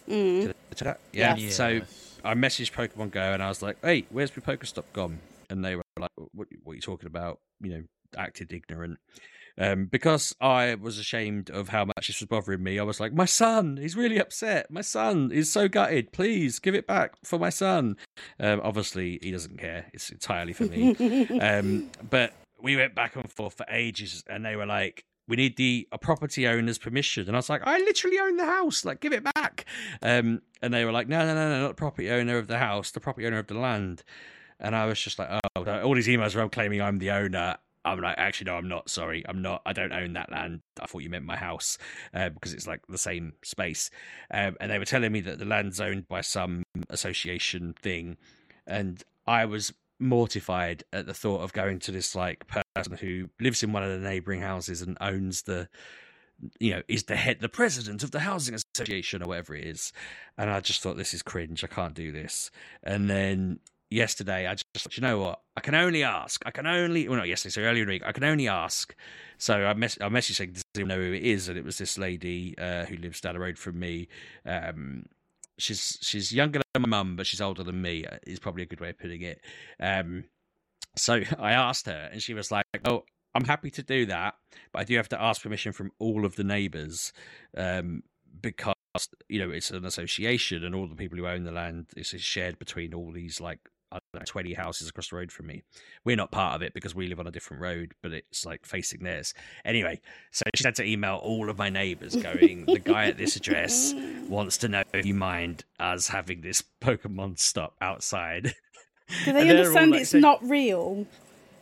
Mm. 0.08 0.48
I- 0.48 0.88
I- 0.90 0.96
Yeah. 1.12 1.36
Yes. 1.36 1.54
So 1.54 1.80
I 2.24 2.34
messaged 2.34 2.72
Pokemon 2.72 3.10
Go 3.12 3.20
and 3.32 3.42
I 3.42 3.48
was 3.48 3.62
like, 3.62 3.76
"Hey, 3.82 4.06
where's 4.10 4.36
my 4.36 4.42
Pokestop 4.42 4.84
gone?" 4.92 5.20
And 5.50 5.64
they 5.64 5.76
were 5.76 5.84
like, 5.98 6.10
"What, 6.32 6.48
what 6.64 6.72
are 6.72 6.76
you 6.76 6.80
talking 6.80 7.06
about?" 7.06 7.38
You 7.60 7.70
know, 7.70 7.82
acted 8.16 8.52
ignorant. 8.52 8.98
Um, 9.56 9.86
because 9.86 10.34
I 10.40 10.74
was 10.74 10.98
ashamed 10.98 11.50
of 11.50 11.68
how 11.68 11.84
much 11.84 12.08
this 12.08 12.20
was 12.20 12.28
bothering 12.28 12.62
me, 12.62 12.78
I 12.78 12.82
was 12.82 12.98
like, 12.98 13.12
"My 13.12 13.24
son, 13.24 13.76
he's 13.76 13.96
really 13.96 14.18
upset. 14.18 14.70
My 14.70 14.80
son 14.80 15.30
is 15.32 15.50
so 15.50 15.68
gutted. 15.68 16.12
Please 16.12 16.58
give 16.58 16.74
it 16.74 16.86
back 16.86 17.14
for 17.24 17.38
my 17.38 17.50
son." 17.50 17.96
Um, 18.40 18.60
obviously, 18.64 19.18
he 19.22 19.30
doesn't 19.30 19.58
care. 19.58 19.86
It's 19.92 20.10
entirely 20.10 20.52
for 20.52 20.64
me. 20.64 20.96
um, 21.38 21.90
but 22.10 22.32
we 22.60 22.76
went 22.76 22.94
back 22.94 23.14
and 23.14 23.30
forth 23.30 23.54
for 23.54 23.66
ages, 23.68 24.24
and 24.28 24.44
they 24.44 24.56
were 24.56 24.66
like, 24.66 25.04
"We 25.28 25.36
need 25.36 25.56
the 25.56 25.86
a 25.92 25.98
property 25.98 26.48
owner's 26.48 26.78
permission," 26.78 27.28
and 27.28 27.36
I 27.36 27.38
was 27.38 27.48
like, 27.48 27.62
"I 27.64 27.78
literally 27.78 28.18
own 28.18 28.36
the 28.36 28.46
house. 28.46 28.84
Like, 28.84 29.00
give 29.00 29.12
it 29.12 29.22
back." 29.36 29.66
Um, 30.02 30.42
and 30.62 30.74
they 30.74 30.84
were 30.84 30.92
like, 30.92 31.06
"No, 31.08 31.24
no, 31.24 31.34
no, 31.34 31.48
no, 31.48 31.60
not 31.62 31.68
the 31.68 31.74
property 31.74 32.10
owner 32.10 32.38
of 32.38 32.48
the 32.48 32.58
house, 32.58 32.90
the 32.90 33.00
property 33.00 33.26
owner 33.26 33.38
of 33.38 33.46
the 33.46 33.54
land." 33.54 34.02
And 34.58 34.74
I 34.74 34.86
was 34.86 35.00
just 35.00 35.18
like, 35.20 35.28
"Oh, 35.56 35.64
all 35.82 35.94
these 35.94 36.08
emails 36.08 36.34
are 36.34 36.48
claiming 36.48 36.82
I'm 36.82 36.98
the 36.98 37.12
owner." 37.12 37.58
I'm 37.84 38.00
like, 38.00 38.16
actually, 38.18 38.46
no, 38.46 38.56
I'm 38.56 38.68
not. 38.68 38.88
Sorry, 38.88 39.24
I'm 39.28 39.42
not. 39.42 39.62
I 39.66 39.72
don't 39.72 39.92
own 39.92 40.14
that 40.14 40.30
land. 40.30 40.60
I 40.80 40.86
thought 40.86 41.02
you 41.02 41.10
meant 41.10 41.24
my 41.24 41.36
house 41.36 41.78
uh, 42.14 42.30
because 42.30 42.54
it's 42.54 42.66
like 42.66 42.80
the 42.88 42.98
same 42.98 43.34
space. 43.42 43.90
Um, 44.30 44.56
and 44.60 44.70
they 44.70 44.78
were 44.78 44.84
telling 44.84 45.12
me 45.12 45.20
that 45.22 45.38
the 45.38 45.44
land's 45.44 45.80
owned 45.80 46.08
by 46.08 46.22
some 46.22 46.62
association 46.90 47.74
thing, 47.80 48.16
and 48.66 49.02
I 49.26 49.44
was 49.44 49.72
mortified 49.98 50.84
at 50.92 51.06
the 51.06 51.14
thought 51.14 51.42
of 51.42 51.52
going 51.52 51.78
to 51.78 51.92
this 51.92 52.14
like 52.14 52.46
person 52.48 52.96
who 52.96 53.28
lives 53.40 53.62
in 53.62 53.72
one 53.72 53.82
of 53.82 53.90
the 53.90 54.08
neighboring 54.08 54.40
houses 54.40 54.82
and 54.82 54.98
owns 55.00 55.42
the 55.42 55.68
you 56.58 56.72
know 56.72 56.82
is 56.88 57.04
the 57.04 57.14
head 57.16 57.38
the 57.40 57.48
president 57.48 58.02
of 58.02 58.10
the 58.10 58.20
housing 58.20 58.54
association 58.54 59.22
or 59.22 59.28
whatever 59.28 59.54
it 59.54 59.64
is 59.64 59.92
and 60.36 60.50
i 60.50 60.58
just 60.58 60.82
thought 60.82 60.96
this 60.96 61.14
is 61.14 61.22
cringe 61.22 61.62
i 61.62 61.68
can't 61.68 61.94
do 61.94 62.10
this 62.10 62.50
and 62.82 63.08
then 63.08 63.60
yesterday 63.94 64.46
i 64.46 64.54
just 64.54 64.96
you 64.96 65.00
know 65.00 65.18
what 65.18 65.40
i 65.56 65.60
can 65.60 65.74
only 65.74 66.02
ask 66.02 66.42
i 66.46 66.50
can 66.50 66.66
only 66.66 67.08
well 67.08 67.18
not 67.18 67.28
yesterday 67.28 67.52
so 67.52 67.60
earlier 67.62 67.82
in 67.82 67.88
the 67.88 67.94
week 67.94 68.02
i 68.04 68.12
can 68.12 68.24
only 68.24 68.48
ask 68.48 68.94
so 69.38 69.64
i 69.66 69.74
mess 69.74 69.96
i 70.00 70.08
messaged 70.08 70.34
saying 70.34 70.52
does 70.52 70.64
anyone 70.74 70.88
know 70.88 71.02
who 71.02 71.12
it 71.12 71.22
is 71.22 71.48
and 71.48 71.56
it 71.56 71.64
was 71.64 71.78
this 71.78 71.96
lady 71.98 72.54
uh, 72.58 72.84
who 72.86 72.96
lives 72.96 73.20
down 73.20 73.34
the 73.34 73.40
road 73.40 73.58
from 73.58 73.78
me 73.78 74.08
um 74.46 75.04
she's 75.58 75.98
she's 76.00 76.32
younger 76.32 76.60
than 76.72 76.82
my 76.82 76.88
mum, 76.88 77.16
but 77.16 77.26
she's 77.26 77.40
older 77.40 77.62
than 77.62 77.80
me. 77.80 78.04
uh, 78.06 78.18
Is 78.26 78.38
probably 78.38 78.62
a 78.62 78.66
good 78.66 78.80
way 78.80 78.90
of 78.90 78.98
putting 78.98 79.22
it. 79.22 79.40
Um, 79.80 80.24
so 80.96 81.22
I 81.38 81.52
asked 81.52 81.86
her, 81.86 82.08
and 82.12 82.22
she 82.22 82.34
was 82.34 82.50
like, 82.50 82.66
"Oh, 82.84 83.04
I'm 83.34 83.44
happy 83.44 83.70
to 83.72 83.82
do 83.82 84.06
that, 84.06 84.34
but 84.72 84.80
I 84.80 84.84
do 84.84 84.96
have 84.96 85.08
to 85.10 85.20
ask 85.20 85.42
permission 85.42 85.72
from 85.72 85.92
all 85.98 86.24
of 86.24 86.36
the 86.36 86.44
neighbours, 86.44 87.12
um, 87.56 88.02
because 88.40 88.74
you 89.28 89.38
know 89.38 89.50
it's 89.50 89.70
an 89.70 89.84
association, 89.84 90.64
and 90.64 90.74
all 90.74 90.88
the 90.88 90.94
people 90.94 91.18
who 91.18 91.26
own 91.26 91.44
the 91.44 91.52
land 91.52 91.86
is 91.96 92.08
shared 92.08 92.58
between 92.58 92.94
all 92.94 93.12
these 93.12 93.40
like." 93.40 93.60
I 93.94 93.98
don't 94.12 94.20
know, 94.22 94.24
20 94.26 94.54
houses 94.54 94.88
across 94.88 95.08
the 95.10 95.16
road 95.16 95.30
from 95.30 95.46
me. 95.46 95.62
We're 96.04 96.16
not 96.16 96.32
part 96.32 96.56
of 96.56 96.62
it 96.62 96.74
because 96.74 96.94
we 96.94 97.06
live 97.06 97.20
on 97.20 97.26
a 97.28 97.30
different 97.30 97.62
road, 97.62 97.92
but 98.02 98.12
it's 98.12 98.44
like 98.44 98.66
facing 98.66 99.04
theirs. 99.04 99.34
Anyway, 99.64 100.00
so 100.32 100.42
she 100.56 100.64
had 100.64 100.74
to 100.76 100.84
email 100.84 101.16
all 101.22 101.48
of 101.48 101.56
my 101.56 101.70
neighbours 101.70 102.16
going, 102.16 102.66
the 102.66 102.80
guy 102.80 103.06
at 103.06 103.16
this 103.16 103.36
address 103.36 103.94
wants 104.28 104.58
to 104.58 104.68
know 104.68 104.82
if 104.92 105.06
you 105.06 105.14
mind 105.14 105.64
us 105.78 106.08
having 106.08 106.40
this 106.40 106.62
Pokemon 106.80 107.38
stop 107.38 107.76
outside. 107.80 108.54
Do 109.24 109.32
they 109.32 109.48
understand 109.48 109.92
like 109.92 110.00
it's 110.00 110.10
saying- 110.10 110.22
not 110.22 110.42
real? 110.42 111.06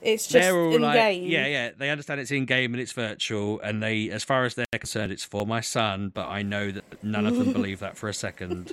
It's 0.01 0.25
just 0.27 0.33
they're 0.33 0.59
all 0.59 0.75
in 0.75 0.83
like, 0.83 0.95
game. 0.95 1.29
yeah, 1.31 1.47
yeah. 1.47 1.71
They 1.79 1.88
understand 1.88 2.21
it's 2.21 2.33
in 2.33 2.45
game 2.45 2.75
and 2.75 2.81
it's 2.81 2.90
virtual, 2.90 3.61
and 3.61 3.81
they, 3.81 4.11
as 4.11 4.25
far 4.25 4.45
as 4.45 4.57
they're 4.57 4.66
concerned, 4.73 5.12
it's 5.12 5.23
for 5.23 5.47
my 5.47 5.61
son. 5.61 6.11
But 6.12 6.27
I 6.27 6.42
know 6.42 6.73
that 6.73 7.05
none 7.05 7.25
of 7.25 7.37
them 7.37 7.53
believe 7.53 7.79
that 7.79 7.97
for 7.97 8.09
a 8.09 8.14
second. 8.14 8.73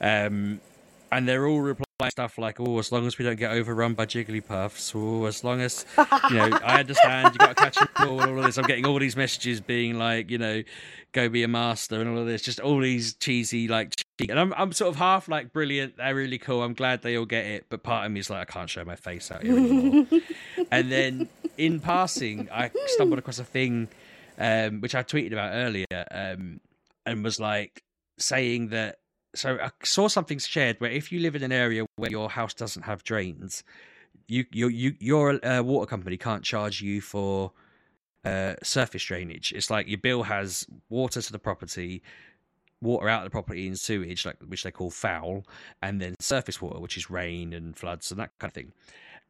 Um, 0.00 0.60
and 1.10 1.26
they're 1.28 1.44
all 1.48 1.60
replying 1.60 1.86
stuff 2.08 2.38
like, 2.38 2.58
"Oh, 2.58 2.78
as 2.78 2.90
long 2.90 3.06
as 3.06 3.18
we 3.18 3.24
don't 3.24 3.36
get 3.36 3.52
overrun 3.52 3.94
by 3.94 4.06
Jigglypuffs, 4.06 4.92
oh, 4.94 5.26
as 5.26 5.44
long 5.44 5.60
as 5.60 5.84
you 6.30 6.36
know, 6.36 6.58
I 6.64 6.80
understand 6.80 7.34
you 7.34 7.38
got 7.38 7.56
to 7.56 7.62
catch 7.62 7.76
them 7.76 7.88
all." 7.98 8.20
and 8.20 8.30
All 8.32 8.38
of 8.38 8.44
this, 8.44 8.56
I'm 8.56 8.64
getting 8.64 8.86
all 8.86 8.98
these 8.98 9.16
messages 9.16 9.60
being 9.60 9.98
like, 9.98 10.30
you 10.30 10.38
know, 10.38 10.62
"Go 11.12 11.28
be 11.28 11.42
a 11.42 11.48
master" 11.48 12.00
and 12.00 12.10
all 12.10 12.18
of 12.18 12.26
this, 12.26 12.42
just 12.42 12.60
all 12.60 12.80
these 12.80 13.14
cheesy 13.14 13.68
like. 13.68 13.94
And 14.28 14.38
I'm, 14.38 14.52
I'm 14.54 14.72
sort 14.72 14.90
of 14.90 14.96
half 14.96 15.28
like 15.28 15.50
brilliant. 15.50 15.96
They're 15.96 16.14
really 16.14 16.36
cool. 16.38 16.62
I'm 16.62 16.74
glad 16.74 17.00
they 17.00 17.16
all 17.16 17.24
get 17.24 17.46
it, 17.46 17.66
but 17.70 17.82
part 17.82 18.04
of 18.04 18.12
me 18.12 18.20
is 18.20 18.28
like, 18.28 18.50
I 18.50 18.52
can't 18.52 18.68
show 18.68 18.84
my 18.84 18.96
face 18.96 19.30
out 19.30 19.42
here 19.42 19.56
anymore. 19.56 20.06
and 20.70 20.92
then 20.92 21.28
in 21.56 21.80
passing, 21.80 22.48
I 22.52 22.70
stumbled 22.86 23.18
across 23.18 23.38
a 23.38 23.44
thing 23.44 23.88
um, 24.40 24.80
which 24.80 24.94
I 24.94 25.02
tweeted 25.02 25.32
about 25.32 25.52
earlier, 25.52 25.86
um, 26.10 26.60
and 27.06 27.22
was 27.22 27.38
like 27.38 27.82
saying 28.18 28.68
that. 28.70 28.96
So 29.34 29.58
I 29.62 29.70
saw 29.84 30.08
something 30.08 30.38
shared 30.38 30.80
where 30.80 30.90
if 30.90 31.12
you 31.12 31.20
live 31.20 31.36
in 31.36 31.42
an 31.42 31.52
area 31.52 31.86
where 31.96 32.10
your 32.10 32.28
house 32.30 32.54
doesn't 32.54 32.82
have 32.82 33.04
drains, 33.04 33.62
you 34.26 34.44
your 34.50 34.70
you 34.70 34.94
your 34.98 35.44
uh, 35.46 35.62
water 35.62 35.86
company 35.86 36.16
can't 36.16 36.42
charge 36.42 36.80
you 36.80 37.00
for 37.00 37.52
uh, 38.24 38.54
surface 38.62 39.04
drainage. 39.04 39.52
It's 39.52 39.70
like 39.70 39.88
your 39.88 39.98
bill 39.98 40.24
has 40.24 40.66
water 40.88 41.22
to 41.22 41.32
the 41.32 41.38
property, 41.38 42.02
water 42.82 43.08
out 43.08 43.20
of 43.20 43.24
the 43.24 43.30
property 43.30 43.66
in 43.66 43.76
sewage, 43.76 44.26
like 44.26 44.36
which 44.46 44.64
they 44.64 44.70
call 44.70 44.90
foul, 44.90 45.44
and 45.80 46.00
then 46.00 46.14
surface 46.20 46.60
water, 46.60 46.80
which 46.80 46.96
is 46.96 47.08
rain 47.08 47.52
and 47.52 47.76
floods 47.76 48.10
and 48.10 48.20
that 48.20 48.30
kind 48.38 48.50
of 48.50 48.54
thing. 48.54 48.72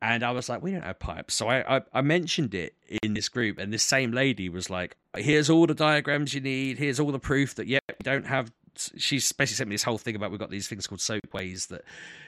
And 0.02 0.22
I 0.22 0.30
was 0.30 0.48
like, 0.48 0.62
we 0.62 0.70
don't 0.70 0.82
have 0.82 0.98
pipes. 0.98 1.34
So 1.34 1.48
I, 1.48 1.76
I, 1.76 1.82
I 1.92 2.00
mentioned 2.00 2.54
it 2.54 2.74
in 3.02 3.12
this 3.12 3.28
group, 3.28 3.58
and 3.58 3.70
this 3.70 3.82
same 3.82 4.12
lady 4.12 4.48
was 4.48 4.70
like, 4.70 4.96
here's 5.14 5.50
all 5.50 5.66
the 5.66 5.74
diagrams 5.74 6.32
you 6.32 6.40
need. 6.40 6.78
Here's 6.78 6.98
all 6.98 7.12
the 7.12 7.18
proof 7.18 7.54
that, 7.56 7.66
yeah, 7.66 7.80
we 7.86 8.02
don't 8.02 8.26
have. 8.26 8.50
She's 8.96 9.32
basically 9.32 9.56
sent 9.56 9.68
me 9.68 9.74
this 9.74 9.82
whole 9.82 9.98
thing 9.98 10.16
about 10.16 10.30
we've 10.30 10.40
got 10.40 10.50
these 10.50 10.68
things 10.68 10.86
called 10.86 11.00
soakaways 11.00 11.68
that 11.68 11.82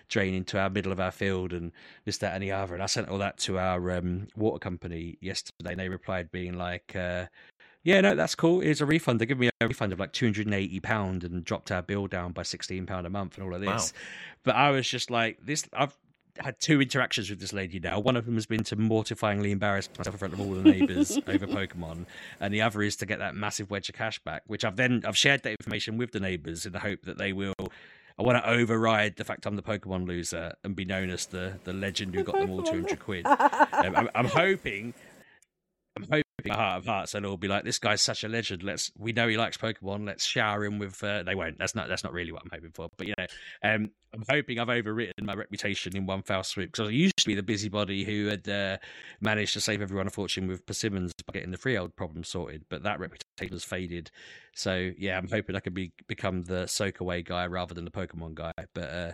drain 0.09 0.35
into 0.35 0.59
our 0.59 0.71
middle 0.71 0.93
of 0.93 1.01
our 1.01 1.11
field 1.11 1.53
and 1.53 1.73
this, 2.05 2.19
that, 2.19 2.35
and 2.35 2.43
the 2.43 2.53
other. 2.53 2.75
And 2.75 2.83
I 2.83 2.87
sent 2.87 3.09
all 3.09 3.19
that 3.19 3.39
to 3.39 3.59
our 3.59 3.91
um, 3.93 4.29
water 4.37 4.59
company 4.59 5.19
yesterday, 5.21 5.73
and 5.73 5.81
they 5.81 5.89
replied 5.89 6.31
being 6.31 6.59
like, 6.59 6.95
uh, 6.95 7.27
Yeah, 7.85 8.01
no, 8.01 8.15
that's 8.15 8.35
cool. 8.35 8.61
It's 8.61 8.81
a 8.81 8.87
refund. 8.87 9.21
They 9.21 9.27
give 9.27 9.39
me 9.39 9.51
a 9.61 9.67
refund 9.67 9.93
of 9.93 9.99
like 9.99 10.13
two 10.13 10.27
hundred 10.27 10.47
and 10.47 10.55
eighty 10.55 10.81
pound 10.81 11.25
and 11.25 11.45
dropped 11.45 11.71
our 11.71 11.83
bill 11.83 12.07
down 12.07 12.33
by 12.33 12.43
sixteen 12.43 12.87
pound 12.87 13.07
a 13.07 13.11
month 13.11 13.37
and 13.37 13.47
all 13.47 13.55
of 13.55 13.61
this. 13.61 13.93
Wow. 13.93 14.01
But 14.45 14.57
I 14.57 14.71
was 14.71 14.89
just 14.89 15.11
like, 15.11 15.39
this. 15.45 15.67
I've 15.73 15.97
had 16.39 16.59
two 16.61 16.81
interactions 16.81 17.31
with 17.31 17.41
this 17.41 17.53
lady 17.53 17.79
now. 17.79 17.99
One 17.99 18.17
of 18.17 18.27
them 18.27 18.35
has 18.35 18.47
been 18.47 18.65
to 18.65 18.77
mortifyingly 18.77 19.51
embarrass 19.51 19.89
myself 19.99 20.15
in 20.15 20.19
front 20.19 20.35
of 20.35 20.41
all 20.41 20.51
the 20.51 20.63
neighbours 20.63 21.19
over 21.27 21.47
Pokemon, 21.47 22.07
and 22.41 22.55
the 22.55 22.63
other 22.63 22.83
is 22.83 22.97
to 22.97 23.07
get 23.07 23.19
that 23.19 23.35
massive 23.35 23.71
wedge 23.71 23.89
of 23.89 23.95
cash 23.95 24.19
back, 24.21 24.43
which 24.47 24.65
I've 24.65 24.77
then 24.77 25.03
I've 25.07 25.17
shared 25.17 25.43
that 25.43 25.51
information 25.53 25.97
with 25.97 26.13
the 26.13 26.21
neighbours 26.21 26.67
in 26.67 26.73
the 26.73 26.81
hope 26.81 27.03
that 27.03 27.19
they 27.19 27.33
will. 27.33 27.55
I 28.19 28.23
want 28.23 28.43
to 28.43 28.49
override 28.49 29.17
the 29.17 29.25
fact 29.25 29.47
I'm 29.47 29.57
the 29.57 29.63
Pokemon 29.63 30.07
loser 30.07 30.53
and 30.65 30.77
be 30.77 30.85
known 30.85 31.11
as 31.11 31.27
the, 31.27 31.59
the 31.65 31.73
legend 31.73 32.15
who 32.15 32.23
got 32.23 32.39
them 32.39 32.51
all 32.51 32.63
200 32.63 32.99
quid. 33.01 33.27
Um, 33.73 33.97
I'm, 33.97 34.09
I'm 34.15 34.27
hoping 34.27 34.95
I'm 35.97 36.05
hoping 36.05 36.53
heart 36.53 36.79
of 36.79 36.87
hearts 36.87 37.15
and 37.15 37.25
it'll 37.25 37.37
be 37.37 37.49
like 37.49 37.65
this 37.65 37.79
guy's 37.79 38.01
such 38.01 38.25
a 38.25 38.29
legend. 38.29 38.63
Let's 38.63 38.91
we 38.97 39.13
know 39.13 39.29
he 39.29 39.37
likes 39.37 39.57
Pokemon. 39.57 40.07
Let's 40.07 40.25
shower 40.25 40.65
him 40.65 40.79
with. 40.79 41.03
Uh, 41.03 41.23
they 41.23 41.35
won't. 41.35 41.59
That's 41.59 41.75
not. 41.75 41.89
That's 41.89 42.03
not 42.03 42.13
really 42.13 42.33
what 42.33 42.43
I'm 42.43 42.51
hoping 42.53 42.71
for. 42.73 42.89
But 42.97 43.07
you 43.09 43.15
know, 43.19 43.27
um, 43.63 43.91
I'm 44.15 44.25
hoping 44.29 44.59
I've 44.59 44.69
overwritten 44.69 45.23
my 45.23 45.35
reputation 45.35 45.97
in 45.97 46.07
one 46.07 46.23
foul 46.23 46.43
swoop 46.43 46.73
because 46.73 46.89
I 46.89 46.93
used 46.93 47.17
to 47.19 47.27
be 47.27 47.35
the 47.35 47.43
busybody 47.43 48.05
who 48.05 48.27
had 48.27 48.49
uh, 48.49 48.79
managed 49.21 49.53
to 49.55 49.61
save 49.61 49.83
everyone 49.83 50.07
a 50.07 50.11
fortune 50.11 50.49
with 50.49 50.65
Persimmons 50.67 51.13
by 51.27 51.33
getting 51.35 51.51
the 51.51 51.59
freehold 51.59 51.95
problem 51.95 52.25
sorted. 52.25 52.65
But 52.69 52.83
that 52.85 52.99
reputation 52.99 53.55
has 53.55 53.65
faded. 53.65 54.11
So 54.55 54.91
yeah, 54.97 55.19
I'm 55.19 55.29
hoping 55.29 55.57
I 55.57 55.61
can 55.61 55.75
be 55.75 55.93
become 56.07 56.43
the 56.45 56.67
soak 56.67 57.01
away 57.01 57.23
guy 57.23 57.47
rather 57.47 57.75
than 57.75 57.85
the 57.85 57.91
Pokemon 57.91 58.35
guy. 58.35 58.53
But. 58.75 58.85
uh 58.85 59.13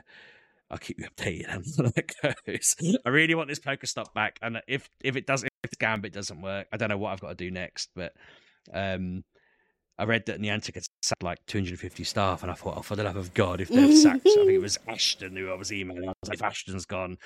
I'll 0.70 0.78
keep 0.78 0.98
you 0.98 1.06
updated 1.06 1.48
on 1.48 1.64
how 1.84 1.90
that 1.90 2.44
goes. 2.46 2.76
I 3.04 3.08
really 3.08 3.34
want 3.34 3.48
this 3.48 3.58
Pokestop 3.58 4.12
back, 4.14 4.38
and 4.42 4.60
if 4.68 4.88
if 5.00 5.16
it 5.16 5.26
doesn't, 5.26 5.50
if 5.64 5.70
the 5.70 5.76
Gambit 5.76 6.12
doesn't 6.12 6.42
work, 6.42 6.66
I 6.72 6.76
don't 6.76 6.90
know 6.90 6.98
what 6.98 7.12
I've 7.12 7.20
got 7.20 7.28
to 7.28 7.34
do 7.34 7.50
next. 7.50 7.90
But 7.94 8.14
um, 8.72 9.24
I 9.98 10.04
read 10.04 10.26
that 10.26 10.40
Niantic 10.40 10.74
had 10.74 10.84
sacked 11.02 11.22
like 11.22 11.38
250 11.46 12.04
staff, 12.04 12.42
and 12.42 12.52
I 12.52 12.54
thought, 12.54 12.76
oh, 12.76 12.82
for 12.82 12.96
the 12.96 13.04
love 13.04 13.16
of 13.16 13.34
God, 13.34 13.60
if 13.60 13.68
they've 13.68 13.96
sacked, 13.96 14.26
I 14.26 14.34
think 14.34 14.50
it 14.50 14.58
was 14.58 14.78
Ashton 14.88 15.36
who 15.36 15.50
I 15.50 15.54
was 15.54 15.72
emailing. 15.72 16.08
I 16.08 16.12
was 16.22 16.28
like, 16.28 16.38
if 16.38 16.44
Ashton's 16.44 16.86
gone, 16.86 17.18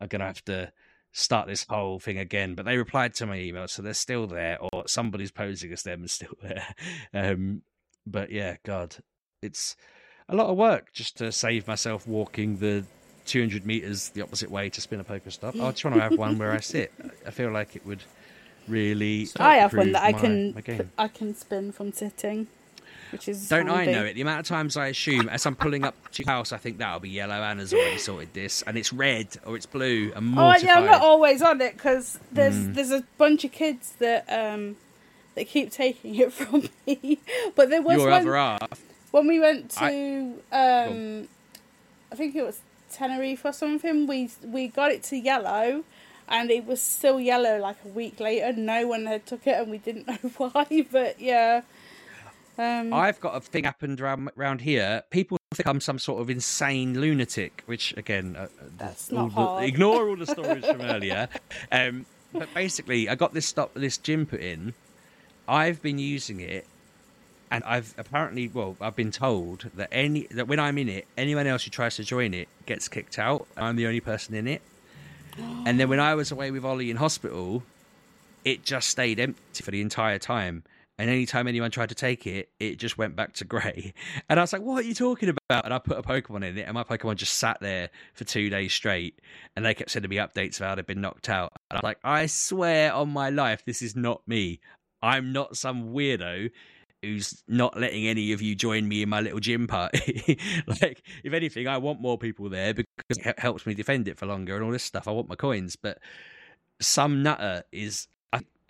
I'm 0.00 0.08
gonna 0.08 0.26
have 0.26 0.44
to 0.46 0.72
start 1.12 1.46
this 1.46 1.64
whole 1.68 2.00
thing 2.00 2.18
again. 2.18 2.54
But 2.54 2.64
they 2.64 2.76
replied 2.76 3.14
to 3.14 3.26
my 3.26 3.38
email, 3.38 3.68
so 3.68 3.82
they're 3.82 3.94
still 3.94 4.26
there, 4.26 4.58
or 4.60 4.88
somebody's 4.88 5.30
posing 5.30 5.72
as 5.72 5.84
them 5.84 6.00
and 6.00 6.10
still 6.10 6.34
there. 6.42 6.74
Um, 7.14 7.62
but 8.06 8.30
yeah, 8.30 8.56
God, 8.64 8.96
it's 9.40 9.76
a 10.28 10.36
lot 10.36 10.46
of 10.48 10.56
work 10.56 10.92
just 10.92 11.16
to 11.18 11.32
save 11.32 11.66
myself 11.66 12.06
walking 12.06 12.58
the 12.58 12.84
200 13.26 13.64
meters 13.66 14.10
the 14.10 14.22
opposite 14.22 14.50
way 14.50 14.68
to 14.70 14.80
spin 14.80 15.00
a 15.00 15.04
Pokestop. 15.04 15.54
I 15.60 15.70
just 15.70 15.84
want 15.84 15.96
to 15.96 16.02
have 16.02 16.16
one 16.18 16.38
where 16.38 16.52
I 16.52 16.60
sit. 16.60 16.92
I 17.26 17.30
feel 17.30 17.50
like 17.50 17.76
it 17.76 17.84
would 17.86 18.02
really. 18.66 19.28
I 19.38 19.56
have 19.56 19.72
one 19.74 19.92
that 19.92 20.02
I 20.02 20.12
my- 20.12 20.18
can 20.18 20.54
my. 20.54 20.86
I 20.98 21.08
can 21.08 21.34
spin 21.34 21.72
from 21.72 21.92
sitting, 21.92 22.46
which 23.12 23.28
is 23.28 23.48
Don't 23.48 23.68
I 23.70 23.84
know 23.86 24.04
it? 24.04 24.14
The 24.14 24.22
amount 24.22 24.40
of 24.40 24.46
times 24.46 24.76
I 24.76 24.88
assume 24.88 25.28
as 25.28 25.44
I'm 25.46 25.56
pulling 25.56 25.84
up 25.84 25.94
to 26.12 26.22
your 26.22 26.30
house, 26.32 26.52
I 26.52 26.56
think 26.58 26.78
that'll 26.78 27.00
be 27.00 27.10
yellow. 27.10 27.34
Anna's 27.34 27.72
already 27.72 27.98
sorted 27.98 28.32
this, 28.34 28.62
and 28.62 28.76
it's 28.78 28.92
red 28.92 29.28
or 29.46 29.56
it's 29.56 29.66
blue. 29.66 30.12
I'm 30.14 30.38
Oh 30.38 30.54
yeah, 30.56 30.74
I'm 30.76 30.86
not 30.86 31.02
always 31.02 31.42
on 31.42 31.60
it 31.60 31.74
because 31.74 32.18
there's 32.32 32.54
Mm. 32.56 32.74
there's 32.74 32.90
a 32.92 33.02
bunch 33.18 33.44
of 33.44 33.52
kids 33.52 33.92
that 33.98 34.24
um 34.30 34.76
that 35.34 35.46
keep 35.48 35.70
taking 35.70 36.14
it 36.16 36.32
from 36.40 36.68
me. 36.86 37.18
But 37.54 37.70
there 37.70 37.82
was 37.82 37.96
Your 37.98 38.10
one 38.10 38.20
other 38.22 38.36
half. 38.36 38.80
When 39.10 39.26
we 39.26 39.38
went 39.40 39.74
I- 39.80 39.90
to 39.90 40.42
um 40.52 41.28
I 42.12 42.14
think 42.14 42.34
it 42.36 42.42
was 42.42 42.60
Tenerife 42.90 43.44
or 43.44 43.52
something. 43.52 44.06
We 44.06 44.30
we 44.44 44.68
got 44.68 44.90
it 44.92 45.02
to 45.04 45.16
yellow. 45.16 45.84
And 46.30 46.50
it 46.50 46.66
was 46.66 46.82
still 46.82 47.18
yellow 47.18 47.58
like 47.58 47.76
a 47.86 47.88
week 47.88 48.20
later. 48.20 48.52
No 48.52 48.86
one 48.86 49.06
had 49.06 49.24
took 49.24 49.46
it, 49.46 49.58
and 49.58 49.70
we 49.70 49.78
didn't 49.78 50.06
know 50.08 50.18
why. 50.36 50.86
But 50.92 51.18
yeah, 51.18 51.62
um, 52.58 52.92
I've 52.92 53.18
got 53.18 53.34
a 53.34 53.40
thing 53.40 53.64
happened 53.64 53.98
around 54.00 54.30
around 54.36 54.60
here. 54.60 55.04
People 55.08 55.38
think 55.54 55.66
I'm 55.66 55.80
some 55.80 55.98
sort 55.98 56.20
of 56.20 56.28
insane 56.28 57.00
lunatic, 57.00 57.62
which 57.64 57.94
again, 57.96 58.36
uh, 58.36 58.48
That's 58.76 59.10
all 59.10 59.18
not 59.20 59.28
the- 59.28 59.34
hard. 59.36 59.64
ignore 59.64 60.06
all 60.10 60.16
the 60.16 60.26
stories 60.36 60.66
from 60.66 60.82
earlier. 60.82 61.28
Um, 61.72 62.04
but 62.34 62.52
basically, 62.52 63.08
I 63.08 63.14
got 63.14 63.32
this 63.32 63.46
stop 63.46 63.72
this 63.72 63.96
gym 63.96 64.26
put 64.26 64.40
in. 64.40 64.74
I've 65.48 65.80
been 65.80 65.98
using 65.98 66.40
it, 66.40 66.66
and 67.50 67.64
I've 67.64 67.94
apparently, 67.96 68.48
well, 68.48 68.76
I've 68.80 68.96
been 68.96 69.10
told 69.10 69.70
that 69.74 69.88
any 69.90 70.26
that 70.30 70.48
when 70.48 70.60
I'm 70.60 70.78
in 70.78 70.88
it, 70.88 71.06
anyone 71.16 71.46
else 71.46 71.64
who 71.64 71.70
tries 71.70 71.96
to 71.96 72.04
join 72.04 72.34
it 72.34 72.48
gets 72.66 72.88
kicked 72.88 73.18
out. 73.18 73.46
I'm 73.56 73.76
the 73.76 73.86
only 73.86 74.00
person 74.00 74.34
in 74.34 74.46
it. 74.46 74.62
And 75.38 75.78
then 75.78 75.88
when 75.88 76.00
I 76.00 76.14
was 76.14 76.32
away 76.32 76.50
with 76.50 76.64
Ollie 76.64 76.90
in 76.90 76.96
hospital, 76.96 77.62
it 78.44 78.64
just 78.64 78.88
stayed 78.88 79.20
empty 79.20 79.62
for 79.62 79.70
the 79.70 79.80
entire 79.80 80.18
time. 80.18 80.64
And 80.98 81.08
anytime 81.08 81.46
anyone 81.46 81.70
tried 81.70 81.90
to 81.90 81.94
take 81.94 82.26
it, 82.26 82.48
it 82.58 82.76
just 82.76 82.98
went 82.98 83.14
back 83.14 83.34
to 83.34 83.44
grey. 83.44 83.94
And 84.28 84.40
I 84.40 84.42
was 84.42 84.52
like, 84.52 84.62
what 84.62 84.84
are 84.84 84.86
you 84.86 84.94
talking 84.94 85.28
about? 85.28 85.64
And 85.64 85.72
I 85.72 85.78
put 85.78 85.96
a 85.96 86.02
Pokemon 86.02 86.44
in 86.44 86.58
it, 86.58 86.62
and 86.62 86.74
my 86.74 86.82
Pokemon 86.82 87.16
just 87.16 87.34
sat 87.34 87.58
there 87.60 87.90
for 88.14 88.24
two 88.24 88.50
days 88.50 88.72
straight. 88.72 89.20
And 89.54 89.64
they 89.64 89.74
kept 89.74 89.90
sending 89.90 90.08
me 90.08 90.16
updates 90.16 90.58
about 90.58 90.72
it 90.72 90.78
had 90.78 90.86
been 90.86 91.00
knocked 91.00 91.28
out. 91.28 91.52
And 91.70 91.76
I 91.76 91.80
was 91.80 91.84
like, 91.84 91.98
I 92.02 92.26
swear 92.26 92.92
on 92.92 93.10
my 93.10 93.30
life, 93.30 93.64
this 93.64 93.80
is 93.80 93.94
not 93.94 94.26
me. 94.26 94.60
I'm 95.00 95.32
not 95.32 95.56
some 95.56 95.90
weirdo 95.90 96.50
who's 97.02 97.42
not 97.46 97.78
letting 97.78 98.06
any 98.06 98.32
of 98.32 98.42
you 98.42 98.54
join 98.54 98.88
me 98.88 99.02
in 99.02 99.08
my 99.08 99.20
little 99.20 99.40
gym 99.40 99.66
party. 99.66 100.38
like, 100.66 101.02
if 101.22 101.32
anything, 101.32 101.68
I 101.68 101.78
want 101.78 102.00
more 102.00 102.18
people 102.18 102.48
there 102.48 102.74
because 102.74 103.18
it 103.18 103.38
helps 103.38 103.66
me 103.66 103.74
defend 103.74 104.08
it 104.08 104.18
for 104.18 104.26
longer 104.26 104.56
and 104.56 104.64
all 104.64 104.70
this 104.70 104.82
stuff. 104.82 105.06
I 105.06 105.12
want 105.12 105.28
my 105.28 105.36
coins. 105.36 105.76
But 105.76 105.98
some 106.80 107.22
nutter 107.22 107.64
is 107.72 108.08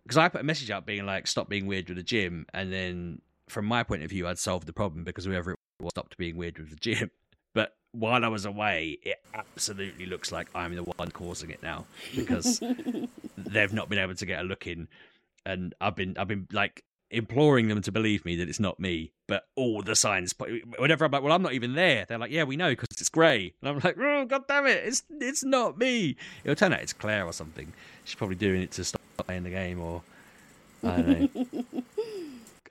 because 0.08 0.16
I 0.16 0.28
put 0.28 0.40
a 0.40 0.44
message 0.44 0.70
out 0.70 0.86
being 0.86 1.04
like, 1.04 1.26
"Stop 1.26 1.48
being 1.48 1.66
weird 1.66 1.88
with 1.88 1.98
the 1.98 2.02
gym," 2.02 2.46
and 2.54 2.72
then 2.72 3.20
from 3.48 3.66
my 3.66 3.82
point 3.82 4.02
of 4.02 4.10
view, 4.10 4.26
I'd 4.26 4.38
solved 4.38 4.66
the 4.66 4.72
problem 4.72 5.04
because 5.04 5.24
whoever 5.24 5.52
it 5.52 5.58
was 5.80 5.90
stopped 5.90 6.16
being 6.16 6.36
weird 6.36 6.58
with 6.58 6.70
the 6.70 6.76
gym. 6.76 7.10
But 7.54 7.74
while 7.92 8.24
I 8.26 8.28
was 8.28 8.44
away, 8.44 8.98
it 9.02 9.24
absolutely 9.34 10.04
looks 10.04 10.30
like 10.30 10.48
I'm 10.54 10.76
the 10.76 10.82
one 10.82 11.10
causing 11.10 11.50
it 11.50 11.62
now 11.62 11.86
because 12.14 12.60
they've 13.38 13.72
not 13.72 13.88
been 13.88 13.98
able 13.98 14.14
to 14.14 14.26
get 14.26 14.40
a 14.40 14.42
look 14.42 14.66
in, 14.66 14.86
and 15.46 15.74
I've 15.80 15.96
been 15.96 16.16
I've 16.18 16.28
been 16.28 16.46
like 16.52 16.84
imploring 17.10 17.68
them 17.68 17.82
to 17.82 17.92
believe 17.92 18.24
me 18.24 18.36
that 18.36 18.48
it's 18.48 18.60
not 18.60 18.78
me. 18.78 19.12
But 19.26 19.44
all 19.56 19.82
the 19.82 19.96
signs, 19.96 20.34
whenever 20.78 21.04
I'm 21.04 21.10
like, 21.10 21.22
"Well, 21.22 21.32
I'm 21.32 21.42
not 21.42 21.52
even 21.52 21.74
there," 21.74 22.04
they're 22.08 22.18
like, 22.18 22.30
"Yeah, 22.30 22.44
we 22.44 22.56
know 22.56 22.70
because 22.70 22.88
it's 22.98 23.08
grey," 23.08 23.52
and 23.60 23.68
I'm 23.68 23.78
like, 23.80 23.96
"Oh, 23.98 24.24
god 24.24 24.46
damn 24.48 24.66
it, 24.66 24.82
it's 24.84 25.02
it's 25.10 25.44
not 25.44 25.78
me." 25.78 26.16
It'll 26.44 26.54
turn 26.56 26.72
out 26.72 26.80
it's 26.80 26.92
Claire 26.92 27.26
or 27.26 27.32
something. 27.32 27.72
She's 28.04 28.14
probably 28.14 28.36
doing 28.36 28.62
it 28.62 28.70
to 28.72 28.84
stop 28.84 29.02
playing 29.18 29.44
the 29.44 29.50
game, 29.50 29.80
or 29.80 30.02
I 30.82 30.96
don't 31.02 31.34
know. 31.34 31.64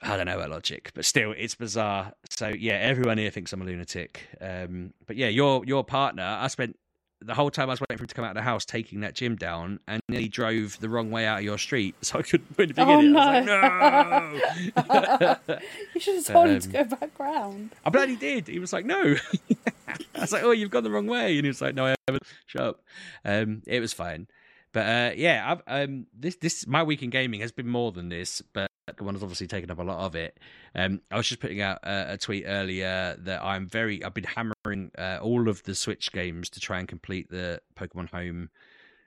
I 0.02 0.16
don't 0.16 0.26
know 0.26 0.40
her 0.40 0.48
logic, 0.48 0.92
but 0.94 1.04
still, 1.04 1.34
it's 1.36 1.54
bizarre. 1.54 2.12
So 2.30 2.48
yeah, 2.48 2.74
everyone 2.74 3.18
here 3.18 3.30
thinks 3.30 3.52
I'm 3.52 3.62
a 3.62 3.64
lunatic. 3.64 4.28
Um, 4.40 4.92
but 5.06 5.16
yeah, 5.16 5.28
your 5.28 5.64
your 5.64 5.84
partner, 5.84 6.22
I 6.22 6.46
spent 6.48 6.76
the 7.20 7.34
whole 7.34 7.50
time 7.50 7.68
I 7.68 7.72
was 7.72 7.80
waiting 7.80 7.96
for 7.98 8.04
him 8.04 8.08
to 8.08 8.14
come 8.14 8.24
out 8.24 8.30
of 8.30 8.36
the 8.36 8.42
house, 8.42 8.64
taking 8.64 9.00
that 9.00 9.14
gym 9.14 9.34
down, 9.36 9.80
and 9.88 10.00
nearly 10.08 10.28
drove 10.28 10.78
the 10.80 10.88
wrong 10.88 11.10
way 11.10 11.26
out 11.26 11.38
of 11.38 11.44
your 11.44 11.58
street, 11.58 11.94
so 12.02 12.18
I 12.20 12.22
couldn't 12.22 12.56
put 12.56 12.64
anything 12.64 12.88
Oh, 12.88 12.98
in 13.00 13.06
it. 13.06 13.16
I 13.16 14.32
was 14.32 14.86
like, 14.86 15.46
no. 15.46 15.58
you 15.94 16.00
should 16.00 16.14
have 16.16 16.26
told 16.26 16.48
him 16.48 16.60
to 16.60 16.66
Um, 16.80 16.88
go 16.88 16.96
back 16.96 17.18
round. 17.18 17.74
I 17.84 17.90
bloody 17.90 18.16
did. 18.16 18.46
He 18.48 18.58
was 18.58 18.72
like, 18.72 18.84
no. 18.86 19.16
I 20.14 20.20
was 20.20 20.32
like, 20.32 20.42
oh, 20.44 20.50
you've 20.52 20.70
gone 20.70 20.84
the 20.84 20.90
wrong 20.90 21.06
way, 21.06 21.36
and 21.36 21.44
he 21.44 21.48
was 21.48 21.60
like, 21.60 21.74
no, 21.74 21.86
I 21.86 21.94
haven't. 22.06 22.22
Shut 22.46 22.62
up. 22.62 22.80
Um, 23.24 23.62
it 23.66 23.80
was 23.80 23.92
fine. 23.92 24.26
But 24.72 24.86
uh, 24.86 25.12
yeah, 25.16 25.56
I've, 25.66 25.84
um, 25.88 26.06
this 26.16 26.36
this 26.36 26.66
my 26.66 26.82
week 26.82 27.02
in 27.02 27.08
gaming 27.10 27.40
has 27.40 27.52
been 27.52 27.68
more 27.68 27.90
than 27.90 28.10
this, 28.10 28.42
but 28.52 28.67
one 28.98 29.14
has 29.14 29.22
obviously 29.22 29.46
taken 29.46 29.70
up 29.70 29.78
a 29.78 29.82
lot 29.82 30.04
of 30.06 30.14
it. 30.14 30.38
Um, 30.74 31.00
I 31.10 31.16
was 31.16 31.28
just 31.28 31.40
putting 31.40 31.60
out 31.60 31.78
a, 31.82 32.14
a 32.14 32.16
tweet 32.16 32.44
earlier 32.46 33.16
that 33.20 33.42
I'm 33.42 33.68
very 33.68 34.04
I've 34.04 34.14
been 34.14 34.24
hammering 34.24 34.90
uh, 34.98 35.18
all 35.22 35.48
of 35.48 35.62
the 35.62 35.74
Switch 35.74 36.12
games 36.12 36.50
to 36.50 36.60
try 36.60 36.78
and 36.78 36.88
complete 36.88 37.30
the 37.30 37.60
Pokemon 37.76 38.10
Home 38.10 38.50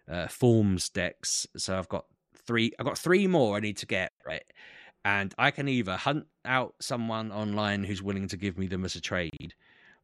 uh, 0.09 0.27
forms 0.27 0.89
dex. 0.89 1.47
So 1.57 1.77
I've 1.77 1.89
got 1.89 2.05
three. 2.35 2.71
I've 2.79 2.85
got 2.85 2.97
three 2.97 3.27
more 3.27 3.57
I 3.57 3.59
need 3.59 3.77
to 3.77 3.85
get 3.85 4.11
right, 4.25 4.43
and 5.05 5.33
I 5.37 5.51
can 5.51 5.67
either 5.67 5.95
hunt 5.97 6.27
out 6.45 6.75
someone 6.79 7.31
online 7.31 7.83
who's 7.83 8.01
willing 8.01 8.27
to 8.29 8.37
give 8.37 8.57
me 8.57 8.67
them 8.67 8.85
as 8.85 8.95
a 8.95 9.01
trade, 9.01 9.53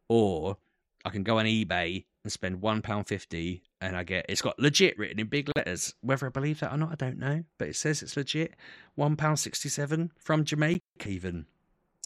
or 0.07 0.57
I 1.05 1.09
can 1.09 1.23
go 1.23 1.39
on 1.39 1.45
eBay 1.45 2.05
and 2.23 2.31
spend 2.31 2.61
one 2.61 2.81
pound 2.81 3.07
fifty, 3.07 3.63
and 3.81 3.95
I 3.95 4.03
get 4.03 4.25
it's 4.29 4.41
got 4.41 4.59
legit 4.59 4.97
written 4.97 5.19
in 5.19 5.27
big 5.27 5.49
letters. 5.55 5.93
Whether 6.01 6.27
I 6.27 6.29
believe 6.29 6.59
that 6.59 6.73
or 6.73 6.77
not, 6.77 6.91
I 6.91 6.95
don't 6.95 7.19
know, 7.19 7.43
but 7.57 7.67
it 7.67 7.75
says 7.75 8.01
it's 8.01 8.17
legit. 8.17 8.55
One 8.95 9.15
pound 9.15 9.39
sixty 9.39 9.69
seven 9.69 10.11
from 10.17 10.43
Jamaica, 10.43 10.81
even, 11.05 11.45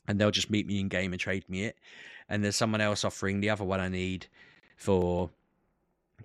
and 0.08 0.20
they'll 0.20 0.32
just 0.32 0.50
meet 0.50 0.68
me 0.68 0.80
in 0.80 0.88
game 0.88 1.14
and 1.14 1.20
trade 1.20 1.48
me 1.50 1.66
it. 1.66 1.78
And 2.30 2.44
there's 2.44 2.56
someone 2.56 2.82
else 2.82 3.04
offering 3.04 3.40
the 3.40 3.50
other 3.50 3.64
one 3.64 3.80
I 3.80 3.90
need 3.90 4.28
for 4.78 5.30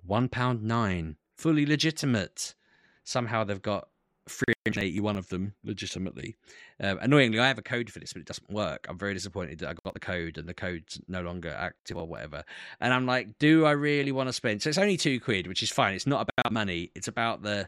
one 0.05 0.29
pound 0.29 0.63
nine, 0.63 1.17
fully 1.35 1.65
legitimate. 1.65 2.55
Somehow 3.03 3.43
they've 3.43 3.61
got 3.61 3.89
381 4.29 5.17
of 5.17 5.29
them 5.29 5.53
legitimately. 5.63 6.35
Um, 6.79 6.99
annoyingly, 7.01 7.39
I 7.39 7.47
have 7.47 7.57
a 7.57 7.63
code 7.63 7.89
for 7.89 7.99
this, 7.99 8.13
but 8.13 8.21
it 8.21 8.27
doesn't 8.27 8.49
work. 8.49 8.85
I'm 8.89 8.97
very 8.97 9.13
disappointed 9.13 9.59
that 9.59 9.69
I 9.69 9.73
got 9.73 9.93
the 9.93 9.99
code 9.99 10.37
and 10.37 10.47
the 10.47 10.53
code's 10.53 10.99
no 11.07 11.21
longer 11.21 11.49
active 11.49 11.97
or 11.97 12.05
whatever. 12.05 12.43
And 12.79 12.93
I'm 12.93 13.05
like, 13.05 13.37
do 13.39 13.65
I 13.65 13.71
really 13.71 14.11
want 14.11 14.29
to 14.29 14.33
spend? 14.33 14.61
So 14.61 14.69
it's 14.69 14.77
only 14.77 14.97
two 14.97 15.19
quid, 15.19 15.47
which 15.47 15.63
is 15.63 15.71
fine. 15.71 15.93
It's 15.93 16.07
not 16.07 16.29
about 16.37 16.51
money. 16.51 16.91
It's 16.95 17.07
about 17.07 17.41
the 17.41 17.67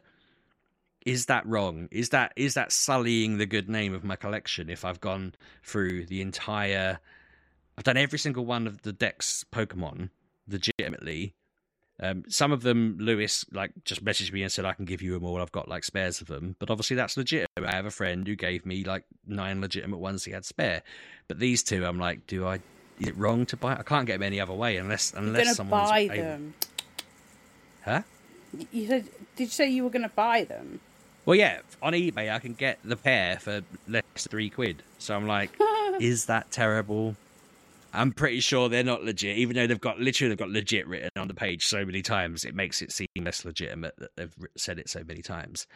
is 1.05 1.27
that 1.27 1.45
wrong? 1.45 1.87
Is 1.91 2.09
that 2.09 2.33
is 2.35 2.53
that 2.55 2.71
sullying 2.71 3.37
the 3.37 3.45
good 3.45 3.69
name 3.69 3.93
of 3.93 4.03
my 4.03 4.15
collection 4.15 4.69
if 4.69 4.83
I've 4.83 4.99
gone 4.99 5.33
through 5.63 6.05
the 6.05 6.21
entire 6.21 6.99
I've 7.77 7.85
done 7.85 7.97
every 7.97 8.19
single 8.19 8.45
one 8.45 8.67
of 8.67 8.81
the 8.81 8.91
dex 8.91 9.45
Pokemon 9.53 10.09
legitimately. 10.49 11.33
Um, 12.01 12.23
some 12.29 12.51
of 12.51 12.61
them, 12.61 12.97
Lewis, 12.99 13.45
like 13.51 13.71
just 13.83 14.03
messaged 14.05 14.31
me 14.31 14.41
and 14.43 14.51
said 14.51 14.63
I 14.65 14.73
can 14.73 14.85
give 14.85 15.01
you 15.01 15.11
them 15.13 15.25
all. 15.25 15.41
I've 15.41 15.51
got 15.51 15.67
like 15.67 15.83
spares 15.83 16.21
of 16.21 16.27
them, 16.27 16.55
but 16.59 16.69
obviously 16.69 16.95
that's 16.95 17.17
legitimate. 17.17 17.49
I 17.57 17.75
have 17.75 17.85
a 17.85 17.91
friend 17.91 18.25
who 18.25 18.35
gave 18.35 18.65
me 18.65 18.83
like 18.85 19.03
nine 19.27 19.59
legitimate 19.59 19.97
ones 19.97 20.23
he 20.23 20.31
had 20.31 20.45
spare, 20.45 20.81
but 21.27 21.39
these 21.39 21.61
two, 21.61 21.85
I'm 21.85 21.99
like, 21.99 22.25
do 22.27 22.47
I? 22.47 22.55
Is 22.99 23.07
it 23.09 23.17
wrong 23.17 23.45
to 23.47 23.57
buy? 23.57 23.73
I 23.77 23.83
can't 23.83 24.05
get 24.05 24.13
them 24.13 24.23
any 24.23 24.39
other 24.39 24.53
way 24.53 24.77
unless 24.77 25.13
You're 25.13 25.23
unless 25.23 25.55
someone's 25.55 25.89
buy 25.89 25.99
able- 25.99 26.15
them. 26.15 26.53
Huh? 27.83 28.01
You 28.71 28.87
said? 28.87 29.05
Did 29.35 29.43
you 29.43 29.49
say 29.49 29.69
you 29.69 29.83
were 29.83 29.89
gonna 29.89 30.09
buy 30.09 30.43
them? 30.45 30.79
Well, 31.25 31.35
yeah, 31.35 31.59
on 31.81 31.93
eBay 31.93 32.31
I 32.33 32.39
can 32.39 32.53
get 32.53 32.79
the 32.83 32.95
pair 32.95 33.39
for 33.39 33.61
less 33.87 34.03
than 34.15 34.29
three 34.31 34.49
quid. 34.49 34.83
So 34.97 35.15
I'm 35.15 35.27
like, 35.27 35.51
is 35.99 36.25
that 36.25 36.49
terrible? 36.51 37.15
I'm 37.93 38.11
pretty 38.11 38.39
sure 38.39 38.69
they're 38.69 38.83
not 38.83 39.03
legit, 39.03 39.37
even 39.37 39.55
though 39.55 39.67
they've 39.67 39.79
got 39.79 39.99
literally 39.99 40.29
they've 40.29 40.37
got 40.37 40.49
legit 40.49 40.87
written 40.87 41.09
on 41.17 41.27
the 41.27 41.33
page 41.33 41.65
so 41.65 41.85
many 41.85 42.01
times. 42.01 42.45
It 42.45 42.55
makes 42.55 42.81
it 42.81 42.91
seem 42.91 43.07
less 43.21 43.45
legitimate 43.45 43.95
that 43.97 44.11
they've 44.15 44.33
said 44.57 44.79
it 44.79 44.89
so 44.89 45.03
many 45.03 45.21
times. 45.21 45.67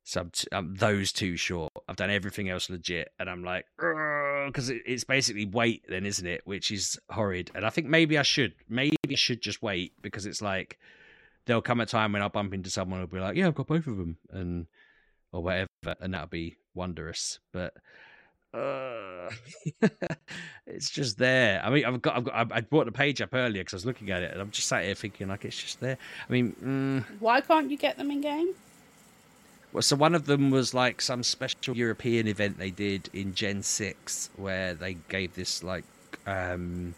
So 0.05 0.21
I'm, 0.23 0.31
t- 0.31 0.49
I'm 0.53 0.75
those 0.77 1.13
two 1.13 1.37
short. 1.37 1.71
I've 1.87 1.97
done 1.97 2.09
everything 2.11 2.49
else 2.49 2.71
legit, 2.71 3.11
and 3.19 3.29
I'm 3.29 3.45
like, 3.45 3.67
because 4.47 4.71
it, 4.71 4.83
it's 4.87 5.05
basically 5.05 5.47
wait, 5.47 5.85
then, 5.89 6.07
isn't 6.07 6.27
it? 6.27 6.43
Which 6.45 6.71
is 6.71 6.99
horrid. 7.11 7.51
And 7.55 7.65
I 7.67 7.71
think 7.71 7.87
maybe 7.87 8.19
I 8.19 8.23
should, 8.23 8.55
maybe 8.69 8.97
I 9.09 9.15
should 9.15 9.41
just 9.43 9.63
wait 9.63 9.93
because 10.03 10.27
it's 10.27 10.43
like 10.43 10.79
there'll 11.47 11.63
come 11.63 11.81
a 11.81 11.87
time 11.87 12.13
when 12.13 12.23
I'll 12.23 12.29
bump 12.29 12.55
into 12.55 12.71
someone 12.71 13.01
who'll 13.01 13.09
be 13.09 13.21
like, 13.21 13.37
yeah, 13.37 13.47
I've 13.47 13.55
got 13.55 13.67
both 13.67 13.87
of 13.87 13.97
them, 13.97 14.19
and 14.31 14.67
or 15.33 15.43
whatever, 15.43 15.69
and 16.01 16.15
that'll 16.15 16.29
be 16.29 16.57
wondrous. 16.75 17.39
But 17.53 17.75
uh, 18.55 19.31
it's 20.67 20.91
just 20.91 21.19
there. 21.19 21.61
I 21.65 21.71
mean, 21.71 21.85
I've 21.85 22.01
got, 22.01 22.17
I've 22.17 22.25
got, 22.25 22.53
I 22.53 22.61
brought 22.61 22.87
the 22.87 22.93
page 22.93 23.21
up 23.21 23.35
earlier 23.35 23.63
because 23.63 23.75
I 23.75 23.77
was 23.77 23.87
looking 23.87 24.11
at 24.11 24.23
it, 24.23 24.33
and 24.33 24.41
I'm 24.41 24.51
just 24.51 24.69
sat 24.69 24.85
here 24.85 24.95
thinking 24.95 25.29
like 25.29 25.45
it's 25.45 25.61
just 25.61 25.81
there. 25.81 25.99
I 26.29 26.33
mean. 26.33 26.55
Mm, 26.63 27.21
Why 27.21 27.41
can't 27.41 27.71
you 27.71 27.77
get 27.77 27.97
them 27.99 28.11
in 28.11 28.21
game? 28.21 28.55
So 29.81 29.97
one 29.97 30.15
of 30.15 30.27
them 30.27 30.51
was 30.51 30.75
like 30.75 31.01
some 31.01 31.23
special 31.23 31.77
European 31.77 32.27
event 32.27 32.59
they 32.59 32.71
did 32.71 33.09
in 33.13 33.35
Gen 33.35 33.63
Six, 33.63 34.31
where 34.37 34.75
they 34.75 34.95
gave 35.09 35.35
this 35.35 35.63
like 35.63 35.85
um, 36.27 36.95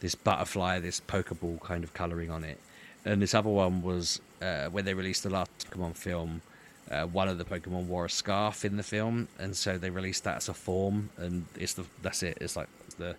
this 0.00 0.14
butterfly, 0.14 0.80
this 0.80 1.00
Pokeball 1.00 1.60
kind 1.60 1.84
of 1.84 1.92
coloring 1.94 2.30
on 2.30 2.44
it, 2.44 2.60
and 3.04 3.20
this 3.20 3.34
other 3.34 3.50
one 3.50 3.82
was 3.82 4.20
uh, 4.40 4.66
when 4.66 4.84
they 4.84 4.94
released 4.94 5.22
the 5.22 5.30
last 5.30 5.50
Pokemon 5.70 5.96
film. 5.96 6.42
Uh, 6.88 7.04
one 7.04 7.26
of 7.26 7.36
the 7.36 7.44
Pokemon 7.44 7.86
wore 7.86 8.04
a 8.04 8.10
scarf 8.10 8.64
in 8.64 8.76
the 8.76 8.82
film, 8.82 9.26
and 9.40 9.56
so 9.56 9.76
they 9.76 9.90
released 9.90 10.22
that 10.22 10.36
as 10.36 10.48
a 10.48 10.54
form, 10.54 11.10
and 11.16 11.44
it's 11.58 11.74
the 11.74 11.84
that's 12.02 12.22
it. 12.22 12.38
It's 12.40 12.56
like 12.56 12.68
the 12.98 13.16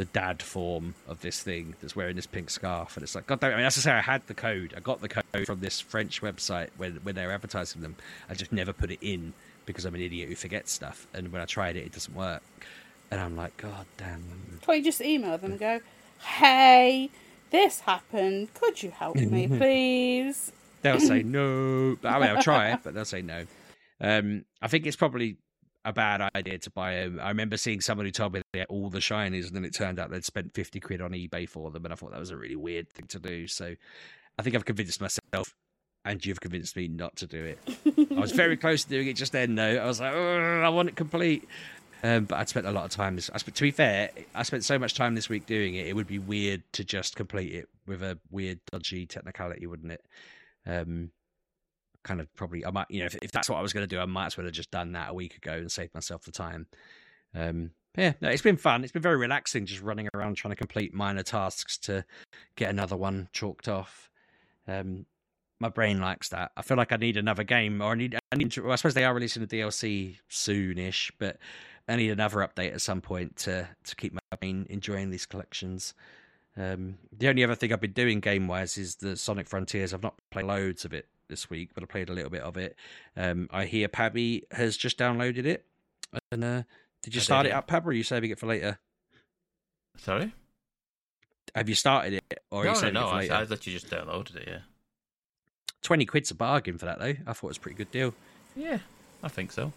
the 0.00 0.06
dad 0.06 0.42
form 0.42 0.94
of 1.06 1.20
this 1.20 1.42
thing 1.42 1.74
that's 1.82 1.94
wearing 1.94 2.16
this 2.16 2.26
pink 2.26 2.48
scarf, 2.48 2.96
and 2.96 3.02
it's 3.02 3.14
like, 3.14 3.26
God 3.26 3.38
damn! 3.38 3.50
it. 3.50 3.54
I 3.54 3.56
mean, 3.58 3.66
as 3.66 3.76
I 3.76 3.80
say, 3.82 3.92
I 3.92 4.00
had 4.00 4.26
the 4.28 4.32
code. 4.34 4.72
I 4.74 4.80
got 4.80 5.02
the 5.02 5.10
code 5.10 5.44
from 5.44 5.60
this 5.60 5.78
French 5.78 6.22
website 6.22 6.70
when 6.78 6.94
when 7.02 7.14
they 7.14 7.26
were 7.26 7.32
advertising 7.32 7.82
them. 7.82 7.96
I 8.30 8.32
just 8.32 8.50
never 8.50 8.72
put 8.72 8.90
it 8.90 8.98
in 9.02 9.34
because 9.66 9.84
I'm 9.84 9.94
an 9.94 10.00
idiot 10.00 10.30
who 10.30 10.36
forgets 10.36 10.72
stuff. 10.72 11.06
And 11.12 11.30
when 11.30 11.42
I 11.42 11.44
tried 11.44 11.76
it, 11.76 11.84
it 11.84 11.92
doesn't 11.92 12.14
work. 12.14 12.42
And 13.10 13.20
I'm 13.20 13.36
like, 13.36 13.54
God 13.58 13.84
damn! 13.98 14.24
Can't 14.62 14.78
you 14.78 14.84
just 14.84 15.02
email 15.02 15.36
them 15.36 15.50
and 15.50 15.60
go, 15.60 15.80
"Hey, 16.18 17.10
this 17.50 17.80
happened. 17.80 18.54
Could 18.54 18.82
you 18.82 18.92
help 18.92 19.16
me, 19.16 19.48
please?" 19.58 20.50
They'll 20.80 20.98
say 20.98 21.22
no. 21.24 21.98
But, 22.00 22.08
I 22.08 22.20
mean, 22.20 22.36
I'll 22.36 22.42
try 22.42 22.70
it, 22.70 22.80
but 22.82 22.94
they'll 22.94 23.04
say 23.04 23.20
no. 23.20 23.44
Um, 24.00 24.46
I 24.62 24.68
think 24.68 24.86
it's 24.86 24.96
probably 24.96 25.36
a 25.84 25.92
bad 25.92 26.30
idea 26.34 26.58
to 26.58 26.70
buy 26.70 26.96
them. 26.96 27.18
I 27.20 27.28
remember 27.28 27.56
seeing 27.56 27.80
someone 27.80 28.06
who 28.06 28.12
told 28.12 28.34
me 28.34 28.42
they 28.52 28.60
had 28.60 28.68
all 28.68 28.90
the 28.90 28.98
shinies, 28.98 29.46
and 29.46 29.56
then 29.56 29.64
it 29.64 29.74
turned 29.74 29.98
out 29.98 30.10
they'd 30.10 30.24
spent 30.24 30.54
fifty 30.54 30.80
quid 30.80 31.00
on 31.00 31.12
eBay 31.12 31.48
for 31.48 31.70
them, 31.70 31.84
and 31.84 31.92
I 31.92 31.96
thought 31.96 32.12
that 32.12 32.20
was 32.20 32.30
a 32.30 32.36
really 32.36 32.56
weird 32.56 32.90
thing 32.90 33.06
to 33.08 33.18
do. 33.18 33.46
So, 33.46 33.74
I 34.38 34.42
think 34.42 34.56
I've 34.56 34.64
convinced 34.64 35.00
myself, 35.00 35.54
and 36.04 36.24
you've 36.24 36.40
convinced 36.40 36.76
me 36.76 36.88
not 36.88 37.16
to 37.16 37.26
do 37.26 37.44
it. 37.44 37.58
I 38.16 38.20
was 38.20 38.32
very 38.32 38.56
close 38.58 38.84
to 38.84 38.90
doing 38.90 39.08
it 39.08 39.16
just 39.16 39.32
then, 39.32 39.54
though. 39.54 39.76
I 39.76 39.86
was 39.86 40.00
like, 40.00 40.12
I 40.12 40.68
want 40.68 40.88
it 40.88 40.96
complete. 40.96 41.48
Um, 42.02 42.24
but 42.24 42.38
I'd 42.38 42.48
spent 42.48 42.66
a 42.66 42.72
lot 42.72 42.84
of 42.84 42.90
time. 42.90 43.16
This, 43.16 43.30
I 43.32 43.38
spent, 43.38 43.56
to 43.56 43.62
be 43.62 43.70
fair, 43.70 44.10
I 44.34 44.42
spent 44.42 44.64
so 44.64 44.78
much 44.78 44.94
time 44.94 45.14
this 45.14 45.28
week 45.28 45.46
doing 45.46 45.74
it. 45.74 45.86
It 45.86 45.94
would 45.94 46.06
be 46.06 46.18
weird 46.18 46.62
to 46.72 46.84
just 46.84 47.16
complete 47.16 47.54
it 47.54 47.68
with 47.86 48.02
a 48.02 48.18
weird, 48.30 48.60
dodgy 48.72 49.06
technicality, 49.06 49.66
wouldn't 49.66 49.92
it? 49.92 50.04
Um, 50.66 51.10
kind 52.02 52.20
of 52.20 52.32
probably, 52.34 52.64
I 52.64 52.70
might, 52.70 52.86
you 52.90 53.00
know, 53.00 53.06
if, 53.06 53.16
if 53.22 53.32
that's 53.32 53.48
what 53.48 53.58
I 53.58 53.62
was 53.62 53.72
going 53.72 53.86
to 53.86 53.94
do, 53.94 54.00
I 54.00 54.06
might 54.06 54.26
as 54.26 54.36
well 54.36 54.46
have 54.46 54.54
just 54.54 54.70
done 54.70 54.92
that 54.92 55.10
a 55.10 55.14
week 55.14 55.36
ago 55.36 55.52
and 55.52 55.70
saved 55.70 55.94
myself 55.94 56.22
the 56.24 56.32
time. 56.32 56.66
Um, 57.34 57.72
yeah, 57.96 58.12
no, 58.20 58.28
it's 58.28 58.42
been 58.42 58.56
fun. 58.56 58.84
It's 58.84 58.92
been 58.92 59.02
very 59.02 59.16
relaxing, 59.16 59.66
just 59.66 59.82
running 59.82 60.08
around 60.14 60.36
trying 60.36 60.52
to 60.52 60.56
complete 60.56 60.94
minor 60.94 61.22
tasks 61.22 61.76
to 61.78 62.04
get 62.56 62.70
another 62.70 62.96
one 62.96 63.28
chalked 63.32 63.68
off. 63.68 64.10
Um, 64.68 65.06
my 65.58 65.68
brain 65.68 66.00
likes 66.00 66.28
that. 66.30 66.52
I 66.56 66.62
feel 66.62 66.76
like 66.76 66.92
I 66.92 66.96
need 66.96 67.16
another 67.16 67.44
game, 67.44 67.82
or 67.82 67.92
I 67.92 67.94
need. 67.94 68.16
I 68.32 68.36
need. 68.36 68.52
To, 68.52 68.62
well, 68.62 68.72
I 68.72 68.76
suppose 68.76 68.94
they 68.94 69.04
are 69.04 69.12
releasing 69.12 69.44
the 69.44 69.58
DLC 69.58 70.16
soonish, 70.30 71.10
but 71.18 71.38
I 71.88 71.96
need 71.96 72.10
another 72.10 72.38
update 72.38 72.72
at 72.72 72.80
some 72.80 73.00
point 73.00 73.36
to 73.38 73.68
to 73.84 73.96
keep 73.96 74.14
my 74.14 74.20
brain 74.38 74.66
enjoying 74.70 75.10
these 75.10 75.26
collections. 75.26 75.92
Um, 76.56 76.96
the 77.16 77.28
only 77.28 77.44
other 77.44 77.54
thing 77.54 77.72
I've 77.72 77.80
been 77.80 77.92
doing 77.92 78.20
game 78.20 78.46
wise 78.46 78.78
is 78.78 78.96
the 78.96 79.16
Sonic 79.16 79.48
Frontiers. 79.48 79.92
I've 79.92 80.02
not 80.02 80.14
played 80.30 80.46
loads 80.46 80.84
of 80.84 80.92
it 80.92 81.08
this 81.30 81.48
week, 81.48 81.70
but 81.74 81.82
I 81.82 81.86
played 81.86 82.10
a 82.10 82.12
little 82.12 82.30
bit 82.30 82.42
of 82.42 82.56
it. 82.56 82.76
Um, 83.16 83.48
I 83.50 83.64
hear 83.64 83.88
Pabby 83.88 84.44
has 84.50 84.76
just 84.76 84.98
downloaded 84.98 85.46
it. 85.46 85.64
And 86.30 86.44
uh, 86.44 86.62
did 87.02 87.14
you 87.14 87.20
I 87.20 87.24
start 87.24 87.44
did, 87.44 87.50
it 87.50 87.54
up, 87.54 87.68
Pab, 87.68 87.86
or 87.86 87.90
are 87.90 87.92
you 87.92 88.02
saving 88.02 88.30
it 88.30 88.38
for 88.38 88.46
later? 88.46 88.78
Sorry? 89.96 90.34
Have 91.54 91.68
you 91.68 91.74
started 91.74 92.14
it, 92.14 92.42
or 92.50 92.62
are 92.62 92.64
no, 92.64 92.70
you 92.70 92.74
no, 92.74 92.80
saving 92.80 92.94
no. 92.94 93.00
it 93.00 93.08
for 93.08 93.14
I, 93.14 93.18
later? 93.20 93.34
I 93.34 93.44
thought 93.46 93.66
you 93.66 93.72
just 93.72 93.90
downloaded 93.90 94.36
it. 94.36 94.44
Yeah. 94.46 94.58
Twenty 95.82 96.04
quid's 96.04 96.30
a 96.30 96.34
bargain 96.34 96.78
for 96.78 96.86
that, 96.86 96.98
though. 96.98 97.14
I 97.26 97.32
thought 97.32 97.44
it 97.46 97.48
was 97.48 97.56
a 97.56 97.60
pretty 97.60 97.76
good 97.76 97.90
deal. 97.90 98.12
Yeah, 98.54 98.78
I 99.22 99.28
think 99.28 99.52
so. 99.52 99.72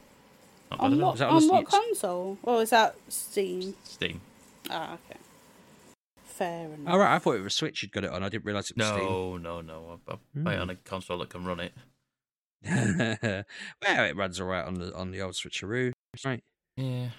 Not 0.71 0.79
On 0.79 0.93
at 0.93 0.99
what, 0.99 1.13
Is 1.13 1.19
that 1.19 1.29
on 1.29 1.43
on 1.43 1.47
what 1.47 1.65
console? 1.65 2.37
Oh, 2.43 2.59
is 2.59 2.71
that 2.71 2.95
Steam? 3.07 3.75
Steam. 3.83 4.21
Ah, 4.69 4.93
okay. 4.93 5.19
Fair 6.33 6.65
enough. 6.73 6.91
All 6.91 6.99
right, 6.99 7.15
I 7.15 7.19
thought 7.19 7.35
it 7.35 7.41
was 7.43 7.53
Switch 7.53 7.83
you'd 7.83 7.91
got 7.91 8.03
it 8.03 8.09
on. 8.11 8.23
I 8.23 8.29
didn't 8.29 8.45
realise 8.45 8.71
it 8.71 8.77
was 8.77 8.89
No, 8.89 9.37
no, 9.37 9.61
no. 9.61 9.99
I, 10.07 10.13
I 10.13 10.41
play 10.41 10.55
it 10.55 10.59
on 10.59 10.69
a 10.69 10.75
console 10.75 11.19
that 11.19 11.29
can 11.29 11.45
run 11.45 11.59
it. 11.59 11.73
Well, 13.85 14.05
it 14.05 14.15
runs 14.15 14.39
all 14.39 14.47
right 14.47 14.65
on 14.65 14.75
the 14.75 14.93
on 14.95 15.11
the 15.11 15.21
old 15.21 15.33
Switcheroo. 15.33 15.91
Right. 16.25 16.41
Yeah. 16.77 17.09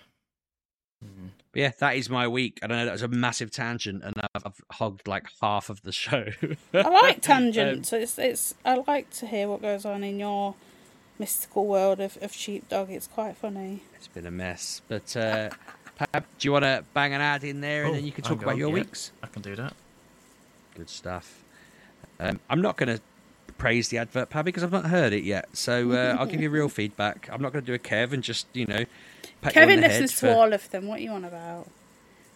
Mm. 1.05 1.29
But 1.53 1.61
yeah, 1.61 1.73
that 1.79 1.97
is 1.97 2.09
my 2.09 2.27
week. 2.27 2.59
And 2.63 2.73
I 2.73 2.77
know 2.79 2.85
that 2.87 2.93
was 2.93 3.03
a 3.03 3.09
massive 3.09 3.51
tangent, 3.51 4.03
and 4.03 4.15
I've, 4.35 4.47
I've 4.47 4.61
hogged 4.73 5.07
like 5.07 5.29
half 5.43 5.69
of 5.71 5.83
the 5.83 5.93
show. 5.93 6.27
I 6.73 6.89
like 6.89 7.15
Um, 7.17 7.21
tangents. 7.21 7.93
it's 7.93 8.19
it's. 8.19 8.55
I 8.65 8.83
like 8.87 9.11
to 9.11 9.27
hear 9.27 9.49
what 9.49 9.63
goes 9.63 9.85
on 9.85 10.03
in 10.03 10.19
your 10.19 10.55
mystical 11.19 11.67
world 11.67 12.01
of, 12.01 12.17
of 12.23 12.33
sheepdog. 12.33 12.91
It's 12.91 13.07
quite 13.07 13.37
funny. 13.37 13.83
It's 13.97 14.09
been 14.09 14.27
a 14.27 14.31
mess. 14.31 14.81
But 14.89 15.17
uh, 15.17 15.51
Pab, 15.99 16.25
do 16.39 16.49
you 16.49 16.53
want 16.53 16.65
to 16.65 16.85
bang 16.93 17.13
an 17.15 17.21
ad 17.21 17.45
in 17.45 17.61
there, 17.61 17.83
and 17.85 17.93
Oh, 17.93 17.95
then 17.95 18.05
you 18.05 18.13
can 18.13 18.25
talk 18.25 18.43
about 18.43 18.57
your 18.57 18.69
yeah. 18.69 18.75
weeks? 18.75 19.13
I 19.23 19.27
can 19.29 19.43
do 19.43 19.55
that. 19.57 19.75
Good 20.75 20.91
stuff. 20.91 21.43
Um, 22.19 22.41
I'm 22.51 22.61
not 22.61 22.77
going 22.77 22.97
to 22.97 23.01
praise 23.59 23.89
the 23.89 23.99
advert, 23.99 24.31
Pab, 24.31 24.45
because 24.45 24.63
I've 24.65 24.73
not 24.73 24.87
heard 24.87 25.13
it 25.13 25.23
yet. 25.25 25.49
So 25.57 25.93
uh, 25.93 26.17
I'll 26.19 26.27
give 26.27 26.41
you 26.41 26.51
real 26.51 26.69
feedback. 26.69 27.29
I'm 27.33 27.41
not 27.41 27.53
going 27.53 27.65
to 27.65 27.67
do 27.67 27.75
a 27.75 27.79
Kev 27.79 28.13
and 28.13 28.23
just, 28.23 28.47
you 28.53 28.67
know, 28.67 28.85
pat 29.41 29.55
you 29.55 29.63
on 29.63 29.69
Kevin 29.69 29.81
the 29.81 29.89
head 29.89 30.01
listens 30.03 30.21
for- 30.21 30.27
to 30.27 30.35
all 30.37 30.53
of 30.53 30.69
them. 30.71 30.87
What 30.87 30.99
are 30.99 31.03
you 31.03 31.11
on 31.13 31.25
about? 31.25 31.69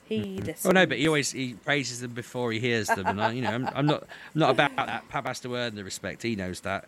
He 0.05 0.39
listens. 0.39 0.65
Oh 0.67 0.71
no, 0.71 0.87
but 0.87 0.97
he 0.99 1.07
always 1.07 1.33
he 1.33 1.53
praises 1.53 2.01
them 2.01 2.13
before 2.13 2.51
he 2.51 2.61
hears 2.61 2.87
them, 2.87 3.07
and 3.07 3.21
I, 3.21 3.33
you 3.33 3.43
know, 3.43 3.51
I'm, 3.51 3.67
I'm 3.75 3.85
not 3.87 4.05
I'm 4.05 4.41
not 4.41 4.51
about 4.51 4.75
that. 4.77 5.05
Pab 5.11 5.27
has 5.27 5.39
to 5.41 5.55
earn 5.55 5.75
the 5.75 5.85
respect. 5.85 6.23
He 6.23 6.35
knows 6.35 6.61
that. 6.61 6.87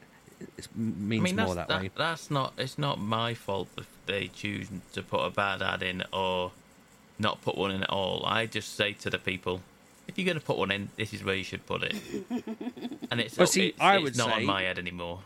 It 0.56 0.68
means 0.74 1.20
I 1.20 1.24
mean, 1.24 1.36
more 1.36 1.54
that's, 1.54 1.56
that, 1.56 1.68
that, 1.68 1.82
way. 1.82 1.90
that's 1.94 2.30
not. 2.30 2.54
It's 2.56 2.78
not 2.78 2.98
my 2.98 3.34
fault 3.34 3.68
if 3.76 3.86
they 4.06 4.28
choose 4.28 4.68
to 4.94 5.02
put 5.02 5.18
a 5.18 5.28
bad 5.28 5.60
ad 5.60 5.82
in 5.82 6.02
or 6.14 6.52
not 7.20 7.40
put 7.42 7.56
one 7.56 7.70
in 7.70 7.82
at 7.82 7.90
all. 7.90 8.24
I 8.26 8.46
just 8.46 8.74
say 8.74 8.92
to 8.94 9.10
the 9.10 9.18
people, 9.18 9.60
if 10.08 10.18
you're 10.18 10.24
going 10.24 10.38
to 10.38 10.44
put 10.44 10.56
one 10.58 10.70
in, 10.70 10.88
this 10.96 11.12
is 11.12 11.22
where 11.22 11.34
you 11.36 11.44
should 11.44 11.64
put 11.66 11.82
it. 11.82 11.94
And 13.10 13.20
it's, 13.20 13.36
Well, 13.36 13.46
see, 13.46 13.68
it's, 13.68 13.80
I 13.80 13.96
it's 13.96 14.02
would 14.04 14.16
not 14.16 14.28
say- 14.30 14.34
on 14.36 14.46
my 14.46 14.62
head 14.62 14.78
anymore. 14.78 15.20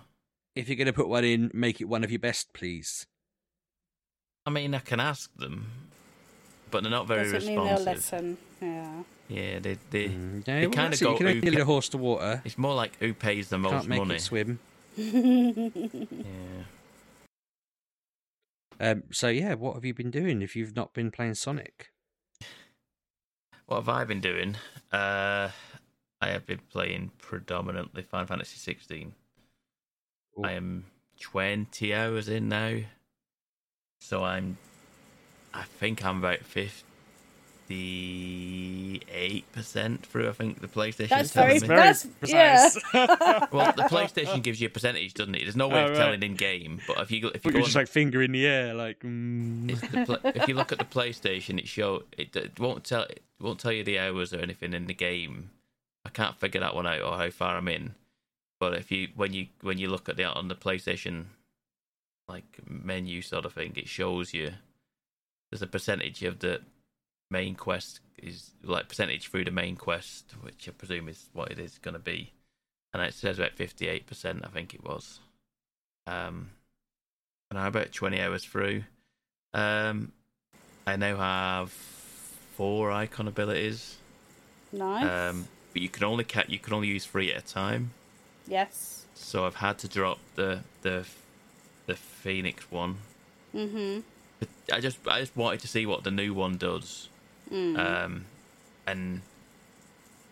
If 0.56 0.68
you're 0.68 0.76
going 0.76 0.86
to 0.86 0.92
put 0.92 1.08
one 1.08 1.24
in, 1.24 1.50
make 1.52 1.80
it 1.80 1.84
one 1.86 2.04
of 2.04 2.10
your 2.12 2.20
best, 2.20 2.52
please. 2.52 3.06
I 4.46 4.50
mean, 4.50 4.74
I 4.74 4.78
can 4.78 5.00
ask 5.00 5.28
them, 5.36 5.66
but 6.70 6.82
they're 6.82 6.90
not 6.90 7.06
very 7.08 7.30
Doesn't 7.30 7.46
mean 7.48 7.56
they'll 7.64 7.76
responsive. 7.84 7.94
listen. 7.96 8.38
Yeah. 8.62 9.02
Yeah, 9.28 9.58
they 9.58 9.78
they, 9.90 10.08
Mm, 10.08 10.44
they 10.44 10.66
well, 10.66 10.70
kind 10.70 10.94
of 10.94 11.00
it. 11.00 11.04
go. 11.04 11.10
You 11.12 11.16
can 11.18 11.26
only 11.26 11.40
who 11.40 11.46
lead 11.50 11.54
a 11.56 11.58
pa- 11.60 11.64
horse 11.64 11.88
to 11.90 11.98
water. 11.98 12.42
it's 12.44 12.56
more 12.58 12.74
like 12.74 12.96
who 13.00 13.14
pays 13.14 13.48
the 13.48 13.58
most 13.58 13.72
Can't 13.72 13.88
make 13.88 13.98
money. 13.98 14.14
it 14.16 14.20
swim. 14.20 14.58
yeah. 14.96 16.64
Um, 18.80 19.04
so 19.12 19.28
yeah, 19.28 19.54
what 19.54 19.74
have 19.74 19.84
you 19.84 19.94
been 19.94 20.10
doing 20.10 20.42
if 20.42 20.56
you've 20.56 20.76
not 20.76 20.92
been 20.92 21.10
playing 21.10 21.34
Sonic? 21.34 21.90
What 23.66 23.76
have 23.76 23.88
I 23.88 24.04
been 24.04 24.20
doing? 24.20 24.56
Uh, 24.92 25.48
I 26.20 26.28
have 26.28 26.46
been 26.46 26.60
playing 26.70 27.12
predominantly 27.18 28.02
Final 28.02 28.26
Fantasy 28.26 28.58
16. 28.58 29.14
Ooh. 30.38 30.42
I 30.44 30.52
am 30.52 30.84
20 31.20 31.94
hours 31.94 32.28
in 32.28 32.48
now. 32.48 32.78
So 34.00 34.22
I'm, 34.22 34.58
I 35.54 35.62
think 35.62 36.04
I'm 36.04 36.18
about 36.18 36.40
58% 37.70 40.00
through, 40.02 40.28
I 40.28 40.32
think, 40.32 40.60
the 40.60 40.68
PlayStation. 40.68 41.08
That's 41.08 41.32
telling 41.32 41.60
very- 41.60 41.62
me. 41.62 41.68
That's- 41.76 42.06
yeah. 42.26 42.68
Well, 43.52 43.72
the 43.76 43.82
PlayStation 43.84 44.42
gives 44.42 44.60
you 44.60 44.66
a 44.66 44.70
percentage, 44.70 45.14
doesn't 45.14 45.34
it? 45.34 45.42
There's 45.42 45.56
no 45.56 45.68
way 45.68 45.82
Oh, 45.82 45.84
of 45.84 45.90
right. 45.90 45.96
telling 45.98 46.22
in 46.22 46.34
game, 46.34 46.80
but 46.86 46.98
if 47.00 47.10
you 47.10 47.28
if 47.28 47.44
you 47.44 47.44
But 47.44 47.44
go 47.44 47.50
you're 47.50 47.58
on, 47.58 47.64
just 47.64 47.76
like 47.76 47.88
finger 47.88 48.22
in 48.22 48.32
the 48.32 48.46
air, 48.46 48.74
like. 48.74 49.00
Mm. 49.00 49.70
it's 49.70 49.80
the 49.80 50.04
pla 50.04 50.16
if 50.24 50.48
you 50.48 50.54
look 50.54 50.72
at 50.72 50.78
the 50.78 50.84
PlayStation, 50.84 51.58
it 51.58 51.68
show 51.68 52.02
it, 52.16 52.34
it 52.36 52.58
won't 52.58 52.84
tell 52.84 53.02
it 53.04 53.22
won't 53.40 53.60
tell 53.60 53.72
you 53.72 53.84
the 53.84 53.98
hours 53.98 54.32
or 54.32 54.38
anything 54.38 54.72
in 54.72 54.86
the 54.86 54.94
game. 54.94 55.50
I 56.04 56.10
can't 56.10 56.38
figure 56.38 56.60
that 56.60 56.74
one 56.74 56.86
out 56.86 57.02
or 57.02 57.16
how 57.16 57.30
far 57.30 57.56
I'm 57.56 57.68
in. 57.68 57.94
But 58.60 58.74
if 58.74 58.90
you 58.90 59.08
when 59.14 59.32
you 59.32 59.46
when 59.60 59.78
you 59.78 59.88
look 59.88 60.08
at 60.08 60.16
the 60.16 60.24
on 60.24 60.48
the 60.48 60.54
PlayStation 60.54 61.24
like 62.28 62.60
menu 62.68 63.22
sort 63.22 63.44
of 63.44 63.52
thing, 63.52 63.72
it 63.76 63.88
shows 63.88 64.32
you 64.34 64.52
there's 65.50 65.62
a 65.62 65.66
percentage 65.66 66.22
of 66.22 66.38
the 66.40 66.60
main 67.30 67.54
quest 67.54 68.00
is 68.18 68.50
like 68.62 68.88
percentage 68.88 69.28
through 69.28 69.44
the 69.44 69.50
main 69.50 69.76
quest, 69.76 70.34
which 70.40 70.68
I 70.68 70.72
presume 70.72 71.08
is 71.08 71.28
what 71.32 71.50
it 71.50 71.58
is 71.58 71.78
going 71.78 71.94
to 71.94 71.98
be, 72.00 72.32
and 72.92 73.02
it 73.02 73.14
says 73.14 73.38
about 73.38 73.52
fifty 73.52 73.88
eight 73.88 74.06
percent. 74.06 74.42
I 74.44 74.48
think 74.48 74.74
it 74.74 74.84
was. 74.84 75.20
Um, 76.06 76.50
and 77.50 77.58
I'm 77.58 77.66
about 77.68 77.92
twenty 77.92 78.20
hours 78.20 78.44
through. 78.44 78.84
Um, 79.52 80.12
I 80.86 80.96
now 80.96 81.16
have 81.16 81.70
four 81.70 82.90
Eikon 82.90 83.28
abilities. 83.28 83.96
Nice. 84.72 85.32
Um, 85.32 85.48
but 85.72 85.82
you 85.82 85.88
can 85.88 86.04
only 86.04 86.24
ca- 86.24 86.44
you 86.48 86.58
can 86.58 86.72
only 86.74 86.88
use 86.88 87.04
three 87.06 87.32
at 87.32 87.42
a 87.42 87.46
time. 87.46 87.90
yes. 88.46 89.00
So 89.16 89.46
I've 89.46 89.54
had 89.56 89.78
to 89.78 89.88
drop 89.88 90.18
the 90.34 90.60
the 90.82 91.06
the 91.86 91.94
Phoenix 91.94 92.70
one. 92.70 92.96
Mhm. 93.54 94.02
But 94.40 94.48
I 94.72 94.80
just 94.80 94.98
I 95.06 95.20
just 95.20 95.36
wanted 95.36 95.60
to 95.60 95.68
see 95.68 95.86
what 95.86 96.02
the 96.04 96.10
new 96.10 96.34
one 96.34 96.56
does. 96.56 97.08
Mm. 97.50 97.78
Um, 97.78 98.24
and 98.86 99.20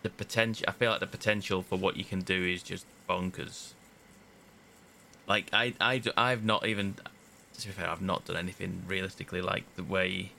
the 0.01 0.09
potential. 0.09 0.65
I 0.67 0.71
feel 0.71 0.91
like 0.91 0.99
the 0.99 1.07
potential 1.07 1.61
for 1.61 1.77
what 1.77 1.97
you 1.97 2.03
can 2.03 2.21
do 2.21 2.45
is 2.45 2.61
just 2.63 2.85
bonkers. 3.09 3.73
Like 5.27 5.49
I 5.53 5.73
I 5.79 6.01
I've 6.17 6.43
not 6.43 6.65
even 6.67 6.95
to 7.59 7.67
be 7.67 7.73
fair 7.73 7.89
I've 7.89 8.01
not 8.01 8.25
done 8.25 8.35
anything 8.35 8.83
realistically 8.87 9.41
like 9.41 9.63
the 9.75 9.83
way 9.83 10.31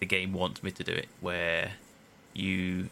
the 0.00 0.06
game 0.06 0.32
wants 0.32 0.62
me 0.62 0.70
to 0.70 0.84
do 0.84 0.92
it, 0.92 1.08
where 1.20 1.72
you 2.32 2.90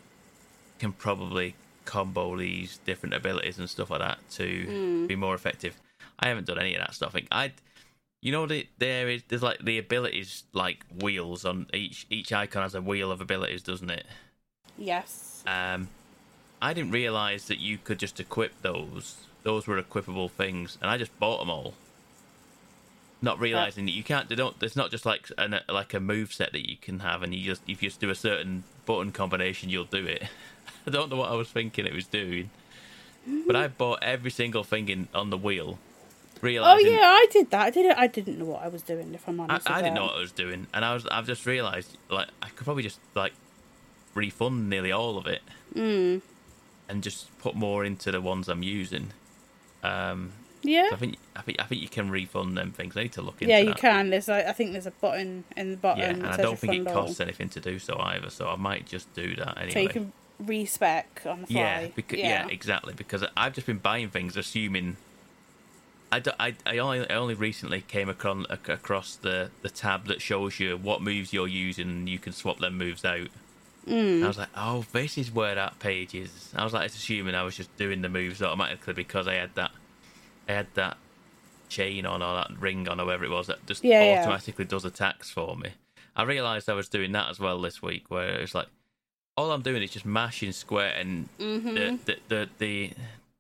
can 0.79 0.93
probably 0.93 1.55
combo 1.85 2.37
these 2.37 2.79
different 2.85 3.15
abilities 3.15 3.59
and 3.59 3.69
stuff 3.69 3.91
like 3.91 4.01
that 4.01 4.19
to 4.31 5.07
be 5.07 5.17
more 5.17 5.35
effective. 5.35 5.77
I 6.19 6.29
haven't 6.29 6.47
done 6.47 6.59
any 6.59 6.75
of 6.75 6.81
that 6.81 6.95
stuff. 6.95 7.11
I 7.11 7.13
think 7.13 7.29
I, 7.31 7.53
you 8.23 8.31
know, 8.31 8.47
the, 8.47 8.67
there 8.79 9.11
is 9.11 9.23
there's 9.29 9.43
like 9.43 9.59
the 9.59 9.79
abilities 9.79 10.45
like 10.53 10.87
wheels 11.03 11.45
on 11.45 11.67
each 11.75 12.07
each 12.09 12.33
Eikon 12.33 12.63
has 12.63 12.75
a 12.75 12.81
wheel 12.81 13.11
of 13.11 13.21
abilities, 13.21 13.63
doesn't 13.63 13.91
it? 13.91 14.07
Yes. 14.79 15.43
Um, 15.47 15.89
I 16.63 16.73
didn't 16.73 16.93
realize 16.93 17.47
that 17.49 17.59
you 17.59 17.79
could 17.79 17.99
just 17.99 18.21
equip 18.21 18.63
those. 18.63 19.17
Those 19.43 19.67
were 19.67 19.83
equipable 19.83 20.31
things, 20.31 20.79
and 20.81 20.89
I 20.89 20.97
just 20.97 21.19
bought 21.19 21.41
them 21.41 21.51
all. 21.51 21.75
Not 23.21 23.41
realizing 23.41 23.87
that 23.87 23.93
you 23.93 24.05
can't. 24.05 24.29
They 24.29 24.37
don't. 24.37 24.55
It's 24.63 24.77
not 24.77 24.93
just 24.93 25.05
like 25.05 25.29
an 25.37 25.59
like 25.69 25.93
a 25.93 26.01
move 26.01 26.33
set 26.33 26.53
that 26.53 26.71
you 26.71 26.77
can 26.77 27.01
have, 27.01 27.25
and 27.25 27.35
you 27.35 27.45
just 27.45 27.63
if 27.67 27.83
you 27.83 27.89
just 27.89 28.01
do 28.01 28.09
a 28.09 28.15
certain 28.15 28.63
button 28.87 29.11
combination, 29.11 29.69
you'll 29.69 29.85
do 29.85 30.07
it. 30.07 30.23
I 30.87 30.91
don't 30.91 31.11
know 31.11 31.17
what 31.17 31.31
I 31.31 31.35
was 31.35 31.49
thinking 31.49 31.87
it 31.87 31.95
was 31.95 32.07
doing, 32.07 32.51
but 33.49 33.57
I 33.57 33.67
bought 33.67 33.99
every 34.03 34.31
single 34.31 34.63
thing 34.63 34.89
in 34.89 35.09
on 35.13 35.31
the 35.31 35.39
wheel. 35.39 35.79
Oh 36.45 36.79
yeah, 36.79 36.99
I 37.03 37.27
did 37.31 37.51
that. 37.51 37.61
I 37.67 37.71
didn't. 37.71 37.93
I 37.99 38.07
didn't 38.09 38.39
know 38.39 38.47
what 38.47 38.63
I 38.63 38.69
was 38.69 38.83
doing. 38.83 39.15
If 39.15 39.29
I'm 39.29 39.39
honest. 39.41 39.71
I 39.71 39.77
with 39.77 39.85
didn't 39.85 39.95
know 39.95 40.05
what 40.07 40.17
I 40.17 40.21
was 40.21 40.33
doing, 40.33 40.67
and 40.75 40.85
I 40.85 40.93
was 40.95 41.07
I've 41.07 41.27
just 41.27 41.47
realised 41.47 41.97
like 42.11 42.29
I 42.43 42.49
could 42.49 42.65
probably 42.65 42.83
just 42.83 42.99
like 43.15 43.33
refund 44.15 44.69
nearly 44.69 44.91
all 44.93 45.17
of 45.19 45.27
it, 45.27 45.43
Mm. 45.75 46.21
and 46.89 47.03
just 47.03 47.37
put 47.39 47.55
more 47.55 47.85
into 47.85 48.11
the 48.11 48.21
ones 48.21 48.49
I'm 48.49 48.63
using. 48.65 49.13
Um, 49.85 50.33
Yeah. 50.63 50.89
so 50.91 50.97
I 50.97 50.99
think 50.99 51.17
I 51.37 51.43
think 51.43 51.61
I 51.61 51.65
think 51.65 51.81
you 51.81 51.89
can 51.89 52.11
refund 52.11 52.57
them 52.57 52.73
things. 52.73 52.97
I 52.97 53.03
need 53.05 53.13
to 53.13 53.23
look 53.23 53.41
into 53.41 53.53
Yeah, 53.53 53.61
you 53.61 53.67
that. 53.71 53.79
can. 53.79 54.11
There's. 54.11 54.29
I 54.29 54.41
I 54.41 54.53
think 54.53 54.73
there's 54.73 54.87
a 54.87 54.91
button 54.91 55.45
in 55.57 55.71
the 55.71 55.77
bottom. 55.77 56.01
Yeah, 56.01 56.11
and 56.11 56.27
I 56.27 56.37
don't 56.39 56.59
think 56.59 56.73
it 56.75 56.79
refund 56.81 56.97
all. 56.97 57.05
costs 57.05 57.21
anything 57.21 57.51
to 57.51 57.61
do 57.61 57.79
so 57.79 57.97
either. 58.01 58.31
So 58.31 58.49
I 58.49 58.57
might 58.57 58.87
just 58.87 59.13
do 59.15 59.37
that 59.37 59.59
anyway. 59.59 59.73
So 59.73 59.79
you 59.79 59.89
can 59.91 60.13
respec 60.41 61.23
on 61.25 61.43
the 61.43 61.47
fly. 61.47 61.61
Yeah, 61.61 61.87
because, 61.95 62.19
yeah. 62.19 62.49
exactly. 62.49 62.95
Because 62.95 63.25
I've 63.37 63.53
just 63.55 63.67
been 63.69 63.79
buying 63.79 64.11
things 64.11 64.37
assuming. 64.37 64.97
I, 66.13 66.23
I, 66.39 66.55
I 66.67 66.79
only 66.79 67.09
I 67.11 67.15
only 67.17 67.35
recently 67.35 67.81
came 67.81 68.09
across 68.09 68.45
across 68.51 69.17
the, 69.17 69.51
the 69.63 69.71
tab 69.71 70.07
that 70.07 70.21
shows 70.21 70.61
you 70.61 70.77
what 70.77 71.01
moves 71.03 71.33
you're 71.33 71.49
using 71.49 71.89
and 71.89 72.09
you 72.09 72.19
can 72.19 72.33
swap 72.33 72.59
them 72.59 72.77
moves 72.79 73.05
out. 73.05 73.29
Mm. 73.89 74.23
I 74.23 74.29
was 74.29 74.39
like, 74.39 74.51
oh, 74.57 74.85
this 74.93 75.19
is 75.19 75.33
where 75.33 75.55
that 75.57 75.79
page 75.81 76.15
is. 76.15 76.53
I 76.55 76.63
was 76.63 76.73
like, 76.73 76.87
it's 76.87 76.95
assuming 76.95 77.35
I 77.35 77.43
was 77.43 77.57
just 77.57 77.75
doing 77.77 78.03
the 78.03 78.09
moves 78.09 78.41
automatically 78.43 78.93
because 78.93 79.27
I 79.27 79.35
had 79.35 79.55
that, 79.57 79.73
I 80.49 80.53
had 80.53 80.67
that 80.75 80.99
chain 81.69 82.07
on 82.07 82.23
or 82.23 82.35
that 82.37 82.51
ring 82.61 82.87
on 82.89 83.01
or 83.01 83.07
whatever 83.07 83.25
it 83.25 83.31
was 83.31 83.49
that 83.49 83.65
just 83.67 83.83
Yeah, 83.83 84.05
yeah. 84.05 84.21
automatically 84.21 84.67
does 84.67 84.85
attacks 84.85 85.31
for 85.31 85.57
me. 85.57 85.71
I 86.15 86.23
realised 86.25 86.69
I 86.69 86.75
was 86.75 86.89
doing 86.89 87.11
that 87.13 87.31
as 87.31 87.41
well 87.41 87.61
this 87.61 87.83
week, 87.83 88.05
where 88.11 88.29
it's 88.41 88.55
like 88.55 88.69
all 89.37 89.51
I'm 89.51 89.63
doing 89.63 89.83
is 89.83 89.91
just 89.91 90.05
mashing 90.07 90.53
square 90.53 90.95
and 90.97 91.29
Mm-hmm. 91.41 91.75
the 91.75 91.99
the 92.05 92.17
the 92.29 92.49
the 92.59 92.91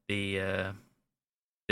the, 0.08 0.40
uh, 0.40 0.72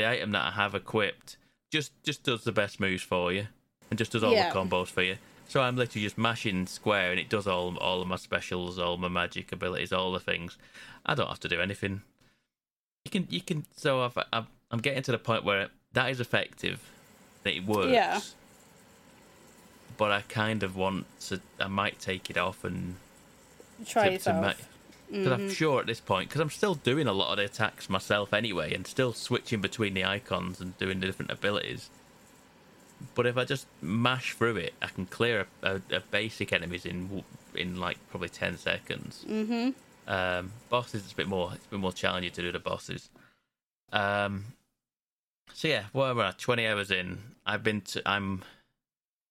the 0.01 0.09
item 0.09 0.33
that 0.33 0.43
I 0.43 0.51
have 0.53 0.75
equipped 0.75 1.37
just 1.73 1.93
just 2.03 2.23
does 2.25 2.45
the 2.45 2.53
best 2.53 2.81
moves 2.81 3.03
for 3.03 3.33
you 3.33 3.47
and 3.91 3.99
just 3.99 4.13
does 4.13 4.23
all 4.25 4.33
Yeah. 4.33 4.53
the 4.53 4.59
combos 4.59 4.89
for 4.89 5.03
you. 5.03 5.17
So 5.49 5.61
I'm 5.63 5.77
literally 5.77 6.05
just 6.05 6.17
mashing 6.17 6.67
square 6.67 7.11
and 7.11 7.19
it 7.21 7.29
does 7.29 7.47
all 7.47 7.77
all 7.79 8.01
of 8.03 8.09
my 8.09 8.17
specials, 8.17 8.79
all 8.79 8.97
my 8.97 9.09
magic 9.09 9.53
abilities, 9.53 9.93
all 9.93 10.13
the 10.13 10.21
things. 10.21 10.57
I 11.05 11.15
don't 11.15 11.29
have 11.29 11.41
to 11.41 11.49
do 11.49 11.61
anything. 11.61 12.03
You 13.05 13.11
can 13.11 13.27
you 13.31 13.41
can 13.41 13.67
so 13.77 14.03
I've, 14.03 14.19
I've, 14.33 14.47
I'm 14.71 14.81
getting 14.81 15.03
to 15.05 15.13
the 15.13 15.19
point 15.19 15.45
where 15.45 15.69
that 15.93 16.11
is 16.11 16.21
effective, 16.21 16.81
that 17.43 17.55
it 17.57 17.65
works. 17.67 17.91
Yeah. 17.93 18.21
But 19.97 20.13
I 20.13 20.23
kind 20.23 20.63
of 20.63 20.77
want 20.77 21.07
to. 21.29 21.41
I 21.59 21.67
might 21.67 21.99
take 21.99 22.31
it 22.31 22.37
off 22.39 22.65
and 22.65 22.97
Try 23.87 24.11
to- 24.11 24.19
to 24.25 24.33
ma- 24.35 24.53
because 25.11 25.33
I'm 25.33 25.51
sure 25.51 25.81
at 25.81 25.87
this 25.87 26.01
point, 26.01 26.29
because 26.29 26.41
I'm 26.41 26.51
still 26.51 26.75
doing 26.75 27.07
a 27.07 27.13
lot 27.13 27.31
of 27.31 27.37
the 27.39 27.45
attacks 27.45 27.91
myself 27.91 28.33
anyway, 28.33 28.75
and 28.75 28.87
still 28.87 29.13
switching 29.13 29.61
between 29.61 29.95
the 29.95 30.05
Eikons 30.05 30.61
and 30.61 30.77
doing 30.79 31.01
the 31.01 31.07
different 31.07 31.31
abilities. 31.31 31.91
But 33.15 33.27
if 33.27 33.37
I 33.37 33.45
just 33.45 33.67
mash 33.81 34.35
through 34.35 34.57
it, 34.57 34.75
I 34.83 34.89
can 34.89 35.07
clear 35.07 35.47
a, 35.63 35.75
a, 35.75 35.97
a 35.97 36.01
basic 36.01 36.53
enemies 36.53 36.85
in 36.87 37.25
in 37.55 37.81
like 37.81 37.99
probably 38.11 38.29
ten 38.29 38.57
seconds. 38.57 39.25
mm-hmm. 39.29 39.71
Um, 40.07 40.53
bosses, 40.69 41.05
it's 41.05 41.13
a 41.13 41.17
bit 41.17 41.29
more, 41.29 41.53
it's 41.55 41.67
a 41.67 41.71
bit 41.71 41.79
more 41.81 41.93
challenging 41.93 42.33
to 42.33 42.43
do 42.43 42.51
the 42.51 42.59
bosses. 42.59 43.11
Um, 43.93 44.47
so 45.53 45.69
yeah, 45.69 45.85
whatever. 45.93 46.23
I? 46.23 46.33
Twenty 46.33 46.67
hours 46.67 46.91
in, 46.91 47.19
I've 47.47 47.63
been, 47.63 47.81
to, 47.83 48.03
I'm 48.09 48.43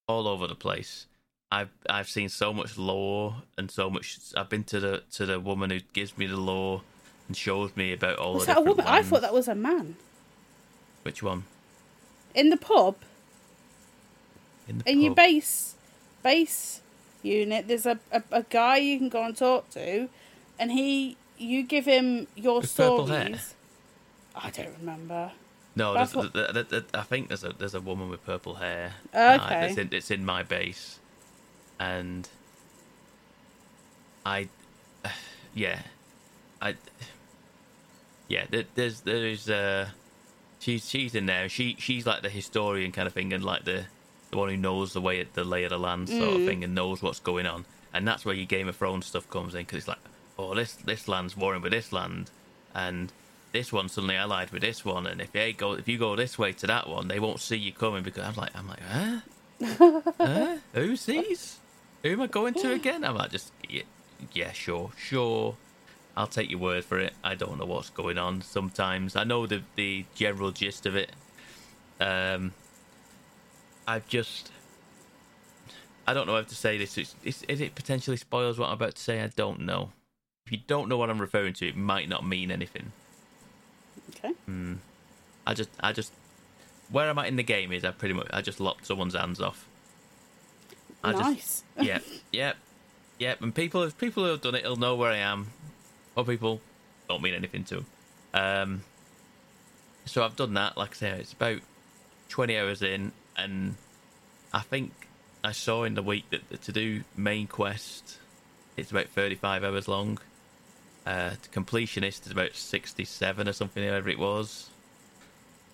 all 0.07 0.27
over 0.27 0.47
the 0.47 0.55
place. 0.55 1.05
I've 1.51 1.69
I've 1.89 2.09
seen 2.09 2.29
so 2.29 2.53
much 2.53 2.77
lore 2.77 3.37
and 3.57 3.71
so 3.71 3.89
much. 3.89 4.19
I've 4.37 4.49
been 4.49 4.63
to 4.65 4.79
the 4.79 5.03
to 5.13 5.25
the 5.25 5.39
woman 5.39 5.69
who 5.71 5.79
gives 5.93 6.17
me 6.17 6.27
the 6.27 6.37
lore 6.37 6.81
and 7.27 7.35
shows 7.35 7.75
me 7.75 7.91
about 7.93 8.17
all 8.19 8.35
Was 8.35 8.45
that 8.45 8.57
a 8.57 8.61
woman? 8.61 8.85
I 8.85 9.01
thought 9.01 9.21
that 9.21 9.33
was 9.33 9.47
a 9.47 9.55
man 9.55 9.95
Which 11.03 11.23
one? 11.23 11.45
in 12.35 12.49
the 12.51 12.57
pub. 12.57 12.95
In 14.67 14.77
the 14.79 14.89
In 14.91 15.01
your 15.01 15.15
base 15.15 15.73
base 16.21 16.81
unit, 17.23 17.67
there's 17.67 17.85
a, 17.87 17.99
a, 18.11 18.21
a 18.31 18.43
guy 18.43 18.77
you 18.77 18.97
can 18.99 19.09
go 19.09 19.23
and 19.25 19.35
talk 19.35 19.69
to, 19.71 20.07
and 20.59 20.71
he 20.71 21.17
you 21.39 21.63
give 21.63 21.85
him 21.85 22.27
your 22.35 22.61
With 22.61 22.75
purple 22.77 23.07
stories. 23.07 23.55
hair? 24.35 24.43
I 24.43 24.49
don't 24.51 24.77
remember. 24.79 25.31
No, 25.75 25.93
there's, 25.93 26.13
what- 26.13 26.35
I 26.93 27.01
think 27.03 27.29
there's 27.29 27.43
a 27.43 27.53
there's 27.57 27.73
a 27.73 27.81
woman 27.81 28.09
with 28.09 28.23
purple 28.25 28.55
hair. 28.55 28.93
Okay. 29.13 29.25
Uh, 29.25 29.65
it's 29.65 29.77
in 29.77 29.89
it's 29.91 30.11
in 30.11 30.23
my 30.25 30.43
base, 30.43 30.98
and 31.79 32.27
I, 34.25 34.49
yeah, 35.53 35.81
I, 36.61 36.75
yeah. 38.27 38.45
There, 38.49 38.65
there's 38.75 39.01
there's 39.01 39.49
uh, 39.49 39.89
she's 40.59 40.89
she's 40.89 41.15
in 41.15 41.25
there. 41.25 41.49
She 41.49 41.75
she's 41.79 42.05
like 42.05 42.21
the 42.21 42.29
historian 42.29 42.91
kind 42.91 43.07
of 43.07 43.13
thing, 43.13 43.33
and 43.33 43.43
like 43.43 43.65
the 43.65 43.85
the 44.31 44.37
one 44.37 44.49
who 44.49 44.57
knows 44.57 44.93
the 44.93 45.01
way 45.01 45.25
the 45.33 45.43
lay 45.43 45.63
of 45.63 45.71
the 45.71 45.79
land 45.79 46.09
sort 46.09 46.35
of 46.35 46.45
thing, 46.45 46.63
and 46.63 46.75
knows 46.75 47.01
what's 47.01 47.19
going 47.19 47.45
on. 47.45 47.65
And 47.91 48.07
that's 48.07 48.23
where 48.23 48.35
your 48.35 48.45
Game 48.45 48.67
of 48.67 48.75
Thrones 48.75 49.07
stuff 49.07 49.27
comes 49.31 49.55
in 49.55 49.61
because 49.61 49.79
it's 49.79 49.87
like, 49.87 49.97
oh, 50.37 50.53
this 50.53 50.73
this 50.73 51.07
land's 51.07 51.35
warring 51.35 51.61
with 51.61 51.71
this 51.71 51.91
land, 51.91 52.29
and 52.75 53.11
this 53.51 53.73
one 53.73 53.89
suddenly 53.89 54.15
allied 54.15 54.51
with 54.51 54.61
this 54.61 54.85
one, 54.85 55.07
and 55.07 55.21
if 55.21 55.31
they 55.31 55.53
go, 55.53 55.73
if 55.73 55.87
you 55.87 55.97
go 55.97 56.15
this 56.15 56.37
way 56.37 56.51
to 56.53 56.67
that 56.67 56.87
one, 56.87 57.07
they 57.07 57.19
won't 57.19 57.39
see 57.39 57.57
you 57.57 57.71
coming 57.71 58.03
because 58.03 58.23
I'm 58.23 58.35
like, 58.35 58.51
I'm 58.55 58.67
like, 58.67 58.79
huh? 58.81 60.01
huh? 60.19 60.57
Who's 60.73 61.05
these? 61.05 61.57
Who 62.03 62.11
am 62.11 62.21
I 62.21 62.27
going 62.27 62.53
to 62.55 62.71
again? 62.73 63.03
I'm 63.03 63.15
like, 63.15 63.31
just 63.31 63.51
yeah, 63.67 63.83
yeah, 64.33 64.51
sure, 64.51 64.91
sure. 64.97 65.55
I'll 66.15 66.27
take 66.27 66.49
your 66.49 66.59
word 66.59 66.83
for 66.83 66.99
it. 66.99 67.13
I 67.23 67.35
don't 67.35 67.57
know 67.57 67.65
what's 67.65 67.89
going 67.89 68.17
on. 68.17 68.41
Sometimes 68.41 69.15
I 69.15 69.23
know 69.23 69.45
the 69.45 69.63
the 69.75 70.05
general 70.15 70.51
gist 70.51 70.85
of 70.85 70.95
it. 70.95 71.11
Um, 71.99 72.53
I've 73.87 74.07
just, 74.07 74.51
I 76.07 76.13
don't 76.13 76.27
know 76.27 76.35
how 76.35 76.43
to 76.43 76.55
say 76.55 76.77
this. 76.77 76.97
It's, 76.97 77.15
it's, 77.23 77.43
is 77.43 77.59
it 77.59 77.75
potentially 77.75 78.17
spoils 78.17 78.59
what 78.59 78.67
I'm 78.67 78.73
about 78.73 78.95
to 78.95 79.01
say? 79.01 79.21
I 79.21 79.27
don't 79.35 79.61
know. 79.61 79.91
If 80.45 80.51
you 80.51 80.59
don't 80.67 80.89
know 80.89 80.97
what 80.97 81.09
I'm 81.09 81.19
referring 81.19 81.53
to, 81.55 81.67
it 81.67 81.75
might 81.75 82.07
not 82.07 82.25
mean 82.25 82.51
anything. 82.51 82.91
Okay. 84.09 84.33
I 85.45 85.53
just, 85.53 85.69
I 85.79 85.91
just, 85.91 86.11
where 86.89 87.09
I'm 87.09 87.17
at 87.19 87.27
in 87.27 87.35
the 87.35 87.43
game 87.43 87.71
is 87.71 87.83
I 87.83 87.91
pretty 87.91 88.13
much, 88.13 88.27
I 88.31 88.41
just 88.41 88.59
lopped 88.59 88.85
someone's 88.85 89.15
hands 89.15 89.41
off. 89.41 89.67
I 91.03 91.11
just- 91.11 91.23
nice. 91.23 91.63
yep, 91.79 92.03
yep, 92.31 92.57
yep. 93.17 93.41
And 93.41 93.53
people, 93.55 93.83
if 93.83 93.97
people 93.97 94.23
who 94.23 94.31
have 94.31 94.41
done 94.41 94.55
it, 94.55 94.63
will 94.63 94.75
know 94.75 94.95
where 94.95 95.11
I 95.11 95.17
am. 95.17 95.47
Or 96.15 96.25
people 96.25 96.59
don't 97.07 97.21
mean 97.21 97.33
anything 97.33 97.63
to 97.65 97.75
them. 97.75 97.85
Um, 98.33 98.81
so 100.05 100.23
I've 100.23 100.35
done 100.35 100.53
that. 100.55 100.75
Like 100.77 100.91
I 100.91 100.95
say, 100.95 101.09
it's 101.11 101.33
about 101.33 101.61
twenty 102.27 102.57
hours 102.57 102.81
in, 102.81 103.11
and 103.37 103.75
I 104.53 104.59
think 104.61 104.91
I 105.43 105.51
saw 105.53 105.83
in 105.83 105.93
the 105.93 106.03
week 106.03 106.29
that, 106.31 106.49
the 106.49 106.57
to 106.57 106.71
do 106.71 107.03
main 107.15 107.47
quest, 107.47 108.17
it's 108.75 108.91
about 108.91 109.07
thirty-five 109.07 109.63
hours 109.63 109.87
long. 109.87 110.19
Uh, 111.05 111.31
completionist 111.53 112.25
is 112.25 112.31
about 112.31 112.55
sixty-seven 112.55 113.47
or 113.47 113.53
something, 113.53 113.83
whatever 113.83 114.09
it 114.09 114.19
was. 114.19 114.69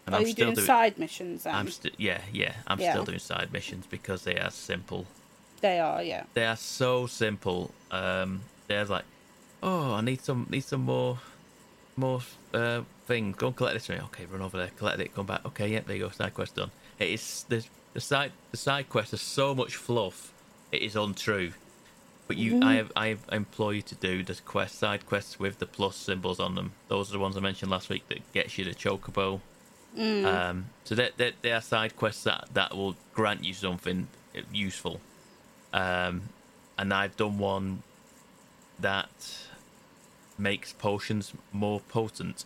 And 0.05 0.15
Are 0.15 0.21
you 0.21 0.27
still 0.27 0.51
doing 0.51 0.65
side 0.65 0.97
missions 0.99 1.43
then? 1.43 1.55
I'm 1.55 1.69
still, 1.69 1.91
yeah, 1.97 2.21
yeah. 2.31 2.53
I'm 2.67 2.79
Yeah. 2.79 2.91
still 2.91 3.05
doing 3.05 3.19
side 3.19 3.51
missions 3.51 3.85
because 3.87 4.23
they 4.23 4.37
are 4.37 4.51
simple. 4.51 5.05
They 5.61 5.79
are, 5.79 6.03
yeah. 6.03 6.23
They 6.33 6.45
are 6.45 6.55
so 6.55 7.07
simple. 7.07 7.71
Um, 7.89 8.41
they're 8.67 8.85
like, 8.85 9.05
oh, 9.63 9.93
I 9.93 10.01
need 10.01 10.21
some, 10.21 10.45
need 10.49 10.63
some 10.63 10.81
more, 10.81 11.19
more 11.95 12.21
uh, 12.53 12.81
things. 13.07 13.35
Go 13.37 13.47
and 13.47 13.55
collect 13.55 13.73
this 13.75 13.87
for 13.87 13.93
me. 13.93 13.99
Okay, 14.05 14.25
run 14.25 14.41
over 14.41 14.57
there, 14.57 14.69
collect 14.77 14.99
it, 14.99 15.15
come 15.15 15.25
back. 15.25 15.43
Okay, 15.45 15.69
yeah, 15.69 15.79
there 15.85 15.95
you 15.95 16.03
go. 16.03 16.09
Side 16.09 16.33
quest 16.35 16.55
done. 16.55 16.71
It 16.99 17.09
is 17.09 17.45
the 17.49 17.65
the 17.93 18.01
side 18.01 18.33
the 18.51 18.57
side 18.57 18.89
quest 18.89 19.13
is 19.13 19.21
so 19.21 19.55
much 19.55 19.75
fluff. 19.75 20.31
It 20.71 20.81
is 20.81 20.95
untrue. 20.95 21.53
But 22.27 22.37
you, 22.37 22.61
I 22.63 22.73
have, 22.75 22.91
I 22.95 23.07
have 23.07 23.19
implore 23.31 23.73
you 23.73 23.83
to 23.83 23.95
do 23.95 24.23
the 24.23 24.33
quest 24.45 24.79
side 24.79 25.05
quests 25.05 25.39
with 25.39 25.59
the 25.59 25.67
plus 25.67 25.95
symbols 25.95 26.39
on 26.39 26.55
them. 26.55 26.71
Those 26.87 27.09
are 27.09 27.13
the 27.13 27.19
ones 27.19 27.37
I 27.37 27.39
mentioned 27.39 27.69
last 27.69 27.87
week 27.87 28.07
that 28.09 28.33
gets 28.33 28.57
you 28.57 28.65
the 28.65 28.73
chocobo. 28.73 29.41
Um, 30.25 30.65
so 30.83 30.95
they, 30.95 31.09
they, 31.17 31.33
they 31.41 31.51
are 31.51 31.61
side 31.61 31.95
quests 31.95 32.23
that, 32.23 32.49
that 32.53 32.75
will 32.75 32.95
grant 33.13 33.43
you 33.43 33.53
something 33.53 34.07
useful. 34.51 34.99
Um, 35.73 36.23
and 36.77 36.93
I've 36.93 37.15
done 37.15 37.37
one 37.37 37.83
that 38.79 39.37
makes 40.37 40.73
potions 40.73 41.33
more 41.51 41.79
potent. 41.79 42.45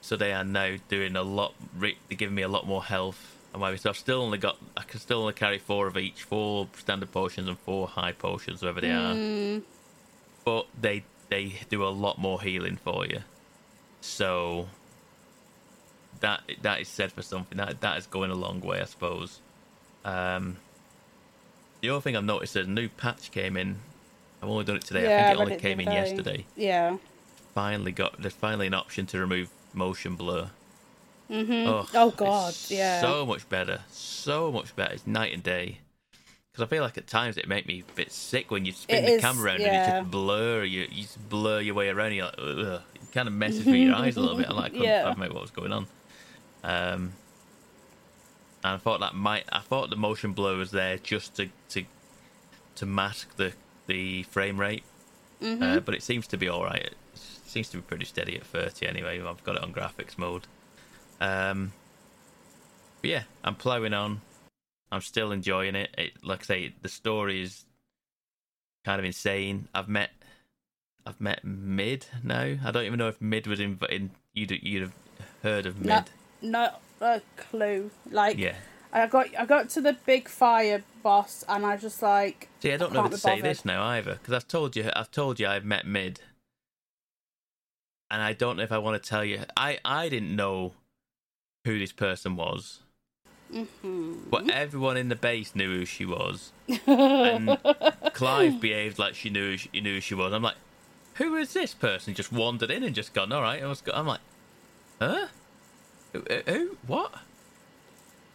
So 0.00 0.16
they 0.16 0.32
are 0.32 0.44
now 0.44 0.76
doing 0.88 1.16
a 1.16 1.22
lot. 1.22 1.54
They're 1.78 1.92
giving 2.10 2.34
me 2.34 2.42
a 2.42 2.48
lot 2.48 2.66
more 2.66 2.84
health. 2.84 3.36
And 3.52 3.60
why? 3.62 3.74
So 3.76 3.90
I've 3.90 3.96
still 3.96 4.22
only 4.22 4.38
got. 4.38 4.56
I 4.76 4.82
can 4.82 5.00
still 5.00 5.20
only 5.20 5.34
carry 5.34 5.58
four 5.58 5.86
of 5.86 5.96
each, 5.96 6.22
four 6.22 6.68
standard 6.76 7.12
potions 7.12 7.48
and 7.48 7.58
four 7.58 7.88
high 7.88 8.12
potions, 8.12 8.62
whatever 8.62 8.80
they 8.80 8.90
are. 8.90 9.14
But 10.44 10.66
they 10.80 11.04
they 11.28 11.60
do 11.68 11.84
a 11.84 11.88
lot 11.88 12.18
more 12.18 12.40
healing 12.40 12.76
for 12.76 13.06
you. 13.06 13.20
So 14.00 14.68
that 16.20 16.42
that 16.62 16.80
is 16.80 16.88
said 16.88 17.12
for 17.12 17.22
something. 17.22 17.58
That 17.58 17.80
that 17.80 17.98
is 17.98 18.06
going 18.06 18.30
a 18.30 18.34
long 18.34 18.60
way, 18.60 18.80
I 18.80 18.84
suppose. 18.84 19.40
Um, 20.04 20.56
the 21.80 21.90
other 21.90 22.00
thing 22.00 22.16
I've 22.16 22.24
noticed 22.24 22.56
is 22.56 22.66
a 22.66 22.70
new 22.70 22.88
patch 22.88 23.30
came 23.30 23.56
in. 23.56 23.76
I've 24.42 24.48
only 24.48 24.64
done 24.64 24.76
it 24.76 24.82
today. 24.82 25.04
yeah, 25.04 25.16
I 25.16 25.28
think 25.28 25.38
it 25.38 25.40
only 25.42 25.54
the 25.56 25.60
came 25.60 25.80
in 25.80 25.86
yesterday. 25.90 26.44
Yeah. 26.56 26.96
Finally 27.54 27.92
got 27.92 28.20
there's 28.20 28.34
finally 28.34 28.66
an 28.66 28.74
option 28.74 29.06
to 29.06 29.18
remove 29.18 29.50
motion 29.74 30.14
blur. 30.16 30.50
Mm-hmm. 31.30 31.68
Oh, 31.94 32.10
God, 32.10 32.54
yeah. 32.68 33.00
So 33.02 33.26
much 33.26 33.46
better. 33.50 33.80
So 33.90 34.50
much 34.50 34.74
better. 34.74 34.94
It's 34.94 35.06
night 35.06 35.34
and 35.34 35.42
day. 35.42 35.78
Because 36.50 36.64
I 36.66 36.66
feel 36.70 36.82
like 36.82 36.96
at 36.96 37.06
times 37.06 37.36
it 37.36 37.46
make 37.46 37.66
me 37.66 37.84
a 37.86 37.92
bit 37.96 38.10
sick 38.10 38.50
when 38.50 38.64
you 38.64 38.72
spin 38.72 39.04
It 39.04 39.06
the 39.06 39.12
is, 39.16 39.20
camera 39.20 39.44
around 39.44 39.54
and 39.56 39.64
yeah. 39.64 39.96
it 39.96 40.00
just 40.00 40.10
blur 40.10 40.64
you. 40.64 40.86
You 40.90 41.02
just 41.02 41.28
blur 41.28 41.60
your 41.60 41.74
way 41.74 41.90
around. 41.90 42.12
You're 42.14 42.24
like, 42.26 42.38
Ugh. 42.38 42.80
it 42.94 43.12
kind 43.12 43.28
of 43.28 43.34
messes 43.34 43.66
with 43.66 43.74
your 43.74 43.94
eyes 43.94 44.16
a 44.16 44.20
little 44.20 44.38
bit. 44.38 44.46
I 44.48 44.54
like 44.54 44.72
couldn't 44.72 44.86
Yeah. 44.86 45.04
fathom 45.04 45.22
out 45.24 45.34
what 45.34 45.42
was 45.42 45.50
going 45.50 45.72
on. 45.72 45.86
Um, 46.68 47.14
and 48.62 48.74
I 48.74 48.76
thought 48.76 49.00
that 49.00 49.14
might. 49.14 49.44
I 49.50 49.60
thought 49.60 49.88
the 49.88 49.96
motion 49.96 50.32
blur 50.32 50.56
was 50.56 50.70
there 50.70 50.98
just 50.98 51.34
to 51.36 51.48
to 51.70 51.84
to 52.76 52.86
mask 52.86 53.36
the 53.36 53.54
the 53.86 54.24
frame 54.24 54.60
rate. 54.60 54.84
Mm-hmm. 55.42 55.62
Uh, 55.62 55.80
but 55.80 55.94
it 55.94 56.02
seems 56.02 56.26
to 56.26 56.36
be 56.36 56.48
all 56.48 56.64
right. 56.64 56.82
It 56.82 56.94
seems 57.14 57.70
to 57.70 57.78
be 57.78 57.82
pretty 57.82 58.04
steady 58.04 58.36
at 58.36 58.44
30 58.44 58.86
anyway. 58.86 59.22
I've 59.22 59.42
got 59.44 59.56
it 59.56 59.62
on 59.62 59.72
graphics 59.72 60.18
mode. 60.18 60.46
Um, 61.20 61.72
but 63.00 63.10
yeah, 63.10 63.22
I'm 63.44 63.54
ploughing 63.54 63.94
on. 63.94 64.20
I'm 64.90 65.00
still 65.00 65.32
enjoying 65.32 65.74
it. 65.74 65.94
it. 65.96 66.12
Like 66.22 66.40
I 66.42 66.44
say, 66.44 66.74
the 66.82 66.88
story 66.88 67.42
is 67.42 67.64
kind 68.84 68.98
of 68.98 69.04
insane. 69.04 69.68
I've 69.74 69.88
met, 69.88 70.10
I've 71.06 71.20
met 71.20 71.44
Mid 71.44 72.06
now. 72.22 72.56
I 72.64 72.70
don't 72.72 72.84
even 72.84 72.98
know 72.98 73.08
if 73.08 73.20
Mid 73.20 73.46
was 73.46 73.60
in. 73.60 73.78
in 73.88 74.10
you'd 74.34 74.50
you'd 74.50 74.82
have 74.82 74.94
heard 75.42 75.66
of 75.66 75.78
Mid. 75.78 75.86
No, 75.86 76.02
not 76.42 76.80
a 77.00 77.20
clue. 77.36 77.90
Like, 78.10 78.38
Yeah. 78.38 78.54
I 78.92 79.06
got 79.06 79.26
I 79.38 79.44
got 79.44 79.68
to 79.70 79.80
the 79.82 79.92
big 80.06 80.28
fire 80.28 80.82
boss, 81.02 81.44
and 81.48 81.66
I 81.66 81.76
just 81.76 82.00
like. 82.02 82.48
See, 82.60 82.72
I 82.72 82.76
don't 82.78 82.92
know 82.94 83.02
can't 83.02 83.12
how 83.12 83.16
to 83.16 83.18
say 83.20 83.40
this 83.42 83.64
now 83.64 83.82
either 83.84 84.14
because 84.14 84.32
I've 84.32 84.48
told 84.48 84.76
you, 84.76 84.90
I've 84.96 85.10
told 85.10 85.38
you, 85.38 85.46
I've 85.46 85.64
met 85.66 85.86
Mid, 85.86 86.20
and 88.10 88.22
I 88.22 88.32
don't 88.32 88.56
know 88.56 88.62
if 88.62 88.72
I 88.72 88.78
want 88.78 89.02
to 89.02 89.08
tell 89.08 89.24
you. 89.24 89.40
I 89.56 89.78
I 89.84 90.08
didn't 90.08 90.34
know 90.34 90.72
who 91.66 91.78
this 91.78 91.92
person 91.92 92.34
was, 92.36 92.80
Mm-hmm. 93.52 94.30
but 94.30 94.48
everyone 94.50 94.96
in 94.96 95.08
the 95.10 95.16
base 95.16 95.54
knew 95.54 95.70
who 95.80 95.84
she 95.84 96.06
was, 96.06 96.52
and 96.86 97.58
Clive 98.14 98.58
behaved 98.60 98.98
like 98.98 99.14
she 99.14 99.28
knew 99.28 99.58
she 99.58 99.68
knew 99.80 99.96
who 99.96 100.00
she 100.00 100.14
was. 100.14 100.32
I'm 100.32 100.42
like, 100.42 100.56
who 101.14 101.36
is 101.36 101.52
this 101.52 101.74
person? 101.74 102.14
Just 102.14 102.32
wandered 102.32 102.70
in 102.70 102.82
and 102.82 102.94
just 102.94 103.12
gone. 103.12 103.32
All 103.32 103.42
right, 103.42 103.62
I 103.62 103.66
was. 103.66 103.82
go-" 103.82 103.92
I'm 103.92 104.06
like, 104.06 104.20
huh? 104.98 105.26
Who? 106.12 106.22
who 106.46 106.76
what? 106.86 107.12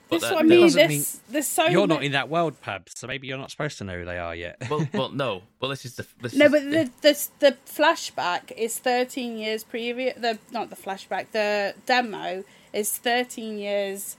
But 0.09 0.17
This 0.17 0.23
is 0.23 0.29
that- 0.29 0.35
what 0.35 0.45
I 0.45 0.47
mean. 0.47 0.61
doesn't 0.61 0.87
This 0.89 1.19
there's 1.29 1.47
so 1.47 1.65
You're 1.67 1.87
not 1.87 2.03
in 2.03 2.11
that 2.11 2.29
world, 2.29 2.61
Pab, 2.61 2.83
so 2.93 3.07
maybe 3.07 3.27
you're 3.27 3.37
not 3.37 3.49
supposed 3.51 3.77
to 3.79 3.83
know 3.83 3.99
who 3.99 4.05
they 4.05 4.17
are 4.19 4.35
yet. 4.35 4.57
well, 4.69 4.87
well, 4.93 5.09
no. 5.09 5.41
Well, 5.59 5.69
this 5.69 5.85
is 5.85 5.95
the. 5.95 6.05
This 6.21 6.35
No, 6.35 6.45
is 6.45 6.51
but 6.51 6.63
the, 6.63 6.91
the 7.01 7.27
the 7.39 7.57
flashback 7.65 8.51
is 8.51 8.77
13 8.79 9.37
years 9.37 9.63
previous. 9.63 10.15
The 10.19 10.37
not 10.51 10.69
the 10.69 10.75
flashback. 10.75 11.27
The 11.31 11.73
demo 11.85 12.43
is 12.73 12.95
13 12.97 13.57
years 13.57 14.17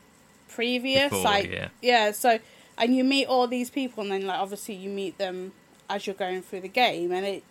previous. 0.48 1.11
Before, 1.11 1.22
like 1.24 1.70
yeah. 1.82 2.11
So 2.12 2.38
and 2.78 2.96
you 2.96 3.05
meet 3.05 3.26
all 3.26 3.46
these 3.46 3.70
people, 3.70 4.02
and 4.02 4.11
then 4.12 4.26
like 4.26 4.38
obviously 4.40 4.74
you 4.74 4.88
meet 4.90 5.18
them 5.18 5.52
as 5.88 6.07
you're 6.07 6.16
going 6.16 6.42
through 6.42 6.62
the 6.62 6.68
game, 6.68 7.12
and 7.12 7.24
it. 7.26 7.44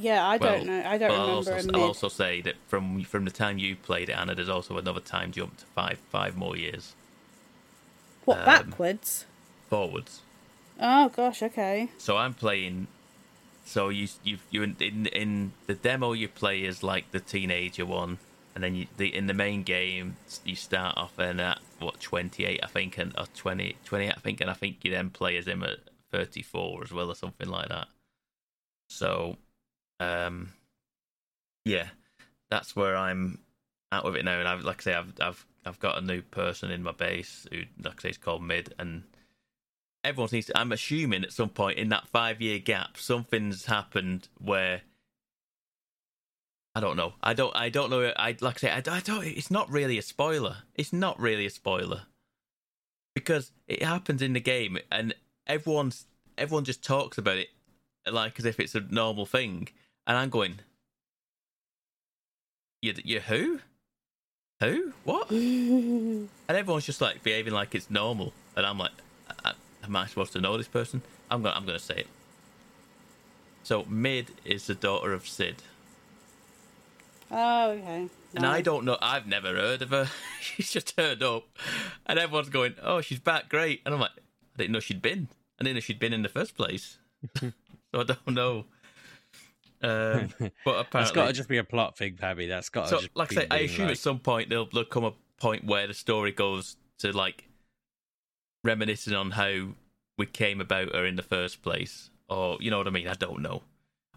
Yeah, 0.00 0.26
I 0.26 0.38
don't 0.38 0.66
know. 0.66 0.82
I 0.84 0.98
don't 0.98 1.10
well, 1.10 1.20
I'll 1.20 1.36
also, 1.36 1.56
I'll 1.74 1.82
also 1.82 2.08
say 2.08 2.40
that 2.42 2.54
from 2.66 3.02
from 3.04 3.24
the 3.24 3.30
time 3.30 3.58
you 3.58 3.76
played 3.76 4.08
it, 4.08 4.12
Anna, 4.12 4.34
there's 4.34 4.48
also 4.48 4.78
another 4.78 5.00
time 5.00 5.32
jump 5.32 5.56
to 5.58 5.66
five 5.66 5.98
five 6.10 6.36
more 6.36 6.56
years 6.56 6.94
what 8.24 8.38
um, 8.38 8.44
backwards? 8.44 9.24
forwards. 9.68 10.20
Oh 10.80 11.08
gosh. 11.08 11.42
Okay. 11.42 11.88
So 11.98 12.16
I'm 12.16 12.34
playing. 12.34 12.86
So 13.64 13.88
you 13.88 14.08
you 14.22 14.38
you 14.50 14.62
in, 14.62 14.76
in 14.80 15.06
in 15.06 15.52
the 15.66 15.74
demo 15.74 16.12
you 16.12 16.28
play 16.28 16.64
as 16.66 16.82
like 16.82 17.10
the 17.10 17.20
teenager 17.20 17.86
one, 17.86 18.18
and 18.54 18.62
then 18.62 18.74
you 18.74 18.86
the 18.96 19.14
in 19.14 19.26
the 19.26 19.34
main 19.34 19.62
game 19.62 20.16
you 20.44 20.54
start 20.54 20.96
off 20.96 21.18
in 21.18 21.40
at 21.40 21.58
what 21.78 22.00
28 22.00 22.60
I 22.62 22.66
think 22.66 22.98
and 22.98 23.12
or 23.16 23.26
20 23.34 23.76
28 23.84 24.12
I 24.16 24.20
think 24.20 24.40
and 24.40 24.50
I 24.50 24.54
think 24.54 24.78
you 24.82 24.90
then 24.90 25.10
play 25.10 25.36
as 25.36 25.46
him 25.46 25.62
at 25.62 25.78
34 26.12 26.84
as 26.84 26.92
well 26.92 27.10
or 27.10 27.14
something 27.14 27.48
like 27.48 27.68
that. 27.68 27.88
So, 28.88 29.36
um, 30.00 30.52
yeah, 31.64 31.88
that's 32.50 32.74
where 32.76 32.96
I'm 32.96 33.38
at 33.92 34.04
with 34.04 34.16
it 34.16 34.24
now. 34.24 34.38
And 34.38 34.48
I've 34.48 34.64
like 34.64 34.80
I 34.82 34.84
say 34.84 34.94
I've 34.94 35.12
I've 35.20 35.46
I've 35.64 35.78
got 35.80 35.98
a 35.98 36.06
new 36.06 36.22
person 36.22 36.70
in 36.70 36.82
my 36.82 36.92
base 36.92 37.46
who 37.50 37.62
like 37.82 38.00
I 38.00 38.02
say 38.02 38.10
is 38.10 38.18
called 38.18 38.42
Mid 38.42 38.74
and 38.78 39.04
everyone 40.04 40.28
seems 40.28 40.46
to, 40.46 40.58
I'm 40.58 40.72
assuming 40.72 41.24
at 41.24 41.32
some 41.32 41.50
point 41.50 41.78
in 41.78 41.88
that 41.90 42.08
five 42.08 42.40
year 42.40 42.58
gap, 42.58 42.96
something's 42.96 43.66
happened 43.66 44.28
where 44.38 44.82
I 46.74 46.80
don't 46.80 46.96
know. 46.96 47.14
I 47.22 47.34
don't. 47.34 47.54
I 47.56 47.70
don't 47.70 47.90
know. 47.90 48.12
I 48.16 48.36
like 48.40 48.56
I 48.56 48.58
say. 48.58 48.70
I, 48.70 48.96
I 48.96 49.00
don't. 49.00 49.24
It's 49.24 49.50
not 49.50 49.70
really 49.70 49.98
a 49.98 50.02
spoiler. 50.02 50.58
It's 50.76 50.92
not 50.92 51.18
really 51.18 51.44
a 51.46 51.50
spoiler 51.50 52.02
because 53.14 53.50
it 53.66 53.82
happens 53.82 54.22
in 54.22 54.32
the 54.32 54.40
game, 54.40 54.78
and 54.92 55.12
everyone's 55.46 56.06
everyone 56.36 56.64
just 56.64 56.84
talks 56.84 57.18
about 57.18 57.38
it 57.38 57.48
like 58.08 58.38
as 58.38 58.44
if 58.44 58.60
it's 58.60 58.76
a 58.76 58.80
normal 58.80 59.26
thing, 59.26 59.68
and 60.08 60.16
I'm 60.16 60.30
going. 60.30 60.60
you 62.82 62.94
you 63.04 63.20
who? 63.20 63.60
Who? 64.60 64.92
What? 65.04 65.30
and 65.30 66.28
everyone's 66.48 66.86
just 66.86 67.00
like 67.00 67.22
behaving 67.22 67.52
like 67.52 67.74
it's 67.74 67.90
normal, 67.90 68.32
and 68.56 68.66
I'm 68.66 68.78
like, 68.78 68.92
I, 69.44 69.52
am 69.84 69.94
I 69.94 70.06
supposed 70.06 70.32
to 70.32 70.40
know 70.40 70.56
this 70.56 70.66
person? 70.66 71.02
I'm 71.30 71.42
gonna 71.42 71.54
I'm 71.54 71.66
gonna 71.66 71.78
say 71.78 71.98
it. 71.98 72.06
So 73.62 73.84
Mid 73.84 74.32
is 74.44 74.66
the 74.66 74.74
daughter 74.74 75.12
of 75.12 75.28
Cid. 75.28 75.62
Oh, 77.30 77.72
okay. 77.72 78.08
And 78.34 78.46
I 78.46 78.62
don't 78.62 78.86
know. 78.86 78.96
I've 79.02 79.26
never 79.26 79.48
heard 79.48 79.82
of 79.82 79.90
her. 79.90 80.08
she's 80.40 80.72
just 80.72 80.96
turned 80.96 81.22
up, 81.22 81.44
and 82.06 82.18
everyone's 82.18 82.48
going, 82.48 82.74
"Oh, 82.82 83.02
she's 83.02 83.20
back, 83.20 83.50
great!" 83.50 83.82
And 83.84 83.94
I'm 83.94 84.00
like, 84.00 84.12
I 84.16 84.56
didn't 84.56 84.72
know 84.72 84.80
she'd 84.80 85.02
been. 85.02 85.28
I 85.60 85.64
didn't 85.64 85.76
know 85.76 85.80
she'd 85.80 85.98
been 85.98 86.14
in 86.14 86.22
the 86.22 86.28
first 86.30 86.56
place. 86.56 86.96
so 87.38 87.52
I 87.92 88.04
don't 88.04 88.28
know. 88.28 88.64
Um, 89.82 90.28
but 90.64 90.80
apparently, 90.80 90.86
That's 90.92 91.10
got 91.12 91.26
to 91.28 91.32
just 91.32 91.48
be 91.48 91.58
a 91.58 91.64
plot 91.64 91.96
thing, 91.96 92.16
Pabby. 92.16 92.46
That's 92.46 92.68
got 92.68 92.88
to 92.88 93.00
so, 93.00 93.06
like 93.14 93.32
I 93.32 93.34
say, 93.34 93.46
I 93.50 93.58
assume 93.58 93.84
like- 93.86 93.92
at 93.92 93.98
some 93.98 94.18
point 94.18 94.48
there'll, 94.48 94.68
there'll 94.72 94.84
come 94.88 95.04
a 95.04 95.12
point 95.38 95.64
where 95.64 95.86
the 95.86 95.94
story 95.94 96.32
goes 96.32 96.76
to 96.98 97.12
like 97.12 97.44
reminiscing 98.64 99.14
on 99.14 99.30
how 99.32 99.68
we 100.16 100.26
came 100.26 100.60
about 100.60 100.94
her 100.94 101.06
in 101.06 101.16
the 101.16 101.22
first 101.22 101.62
place, 101.62 102.10
or 102.28 102.58
you 102.60 102.70
know 102.70 102.78
what 102.78 102.88
I 102.88 102.90
mean. 102.90 103.06
I 103.08 103.14
don't 103.14 103.40
know, 103.40 103.62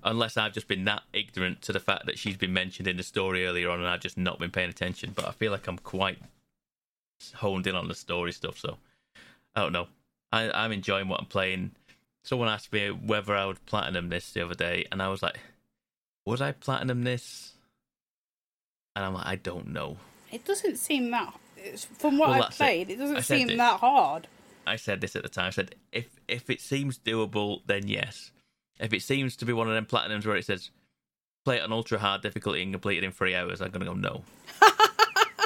unless 0.03 0.35
I've 0.37 0.53
just 0.53 0.67
been 0.67 0.85
that 0.85 1.03
ignorant 1.13 1.61
to 1.63 1.73
the 1.73 1.79
fact 1.79 2.07
that 2.07 2.17
she's 2.17 2.37
been 2.37 2.53
mentioned 2.53 2.87
in 2.87 2.97
the 2.97 3.03
story 3.03 3.45
earlier 3.45 3.69
on, 3.69 3.79
and 3.79 3.87
I've 3.87 3.99
just 4.01 4.17
not 4.17 4.39
been 4.39 4.51
paying 4.51 4.69
attention. 4.69 5.11
But 5.15 5.27
I 5.27 5.31
feel 5.31 5.51
like 5.51 5.67
I'm 5.67 5.77
quite 5.77 6.17
honed 7.35 7.67
in 7.67 7.75
on 7.75 7.87
the 7.87 7.93
story 7.93 8.31
stuff, 8.31 8.57
so 8.57 8.77
I 9.55 9.61
don't 9.61 9.73
know. 9.73 9.87
I, 10.31 10.49
I'm 10.51 10.71
enjoying 10.71 11.07
what 11.07 11.19
I'm 11.19 11.27
playing. 11.27 11.71
Someone 12.23 12.47
asked 12.49 12.71
me 12.71 12.89
whether 12.89 13.35
I 13.35 13.45
would 13.45 13.63
platinum 13.65 14.09
this 14.09 14.31
the 14.31 14.43
other 14.43 14.55
day, 14.55 14.85
and 14.91 15.01
I 15.01 15.09
was 15.09 15.21
like, 15.21 15.39
"Would 16.25 16.41
I 16.41 16.51
platinum 16.51 17.03
this?" 17.03 17.53
And 18.95 19.05
I'm 19.05 19.13
like, 19.13 19.25
"I 19.25 19.35
don't 19.35 19.67
know." 19.69 19.97
It 20.31 20.45
doesn't 20.45 20.77
seem 20.77 21.11
that. 21.11 21.33
It's, 21.57 21.85
from 21.85 22.17
what 22.17 22.29
Well, 22.29 22.43
I've 22.43 22.51
it. 22.51 22.55
played, 22.55 22.89
it, 22.89 22.97
doesn't 22.97 23.21
seem 23.23 23.47
this. 23.47 23.57
that 23.57 23.79
hard. 23.79 24.27
I 24.65 24.75
said 24.77 25.01
this 25.01 25.15
at 25.15 25.23
the 25.23 25.29
time. 25.29 25.47
I 25.47 25.49
said, 25.51 25.75
"If 25.91 26.07
if 26.27 26.49
it 26.49 26.61
seems 26.61 26.97
doable, 26.97 27.61
then 27.65 27.87
yes. 27.87 28.31
If 28.79 28.93
it 28.93 29.01
seems 29.03 29.35
to 29.37 29.45
be 29.45 29.53
one 29.53 29.67
of 29.67 29.73
them 29.73 29.85
platinums 29.85 30.25
where 30.25 30.35
it 30.35 30.45
says 30.45 30.71
play 31.45 31.57
it 31.57 31.63
on 31.63 31.71
ultra 31.71 31.97
hard 31.99 32.21
difficulty 32.21 32.61
and 32.61 32.71
complete 32.73 32.97
it 32.99 33.03
in 33.03 33.11
three 33.11 33.35
hours, 33.35 33.61
I'm 33.61 33.71
gonna 33.71 33.85
go 33.85 33.93
no." 33.93 34.23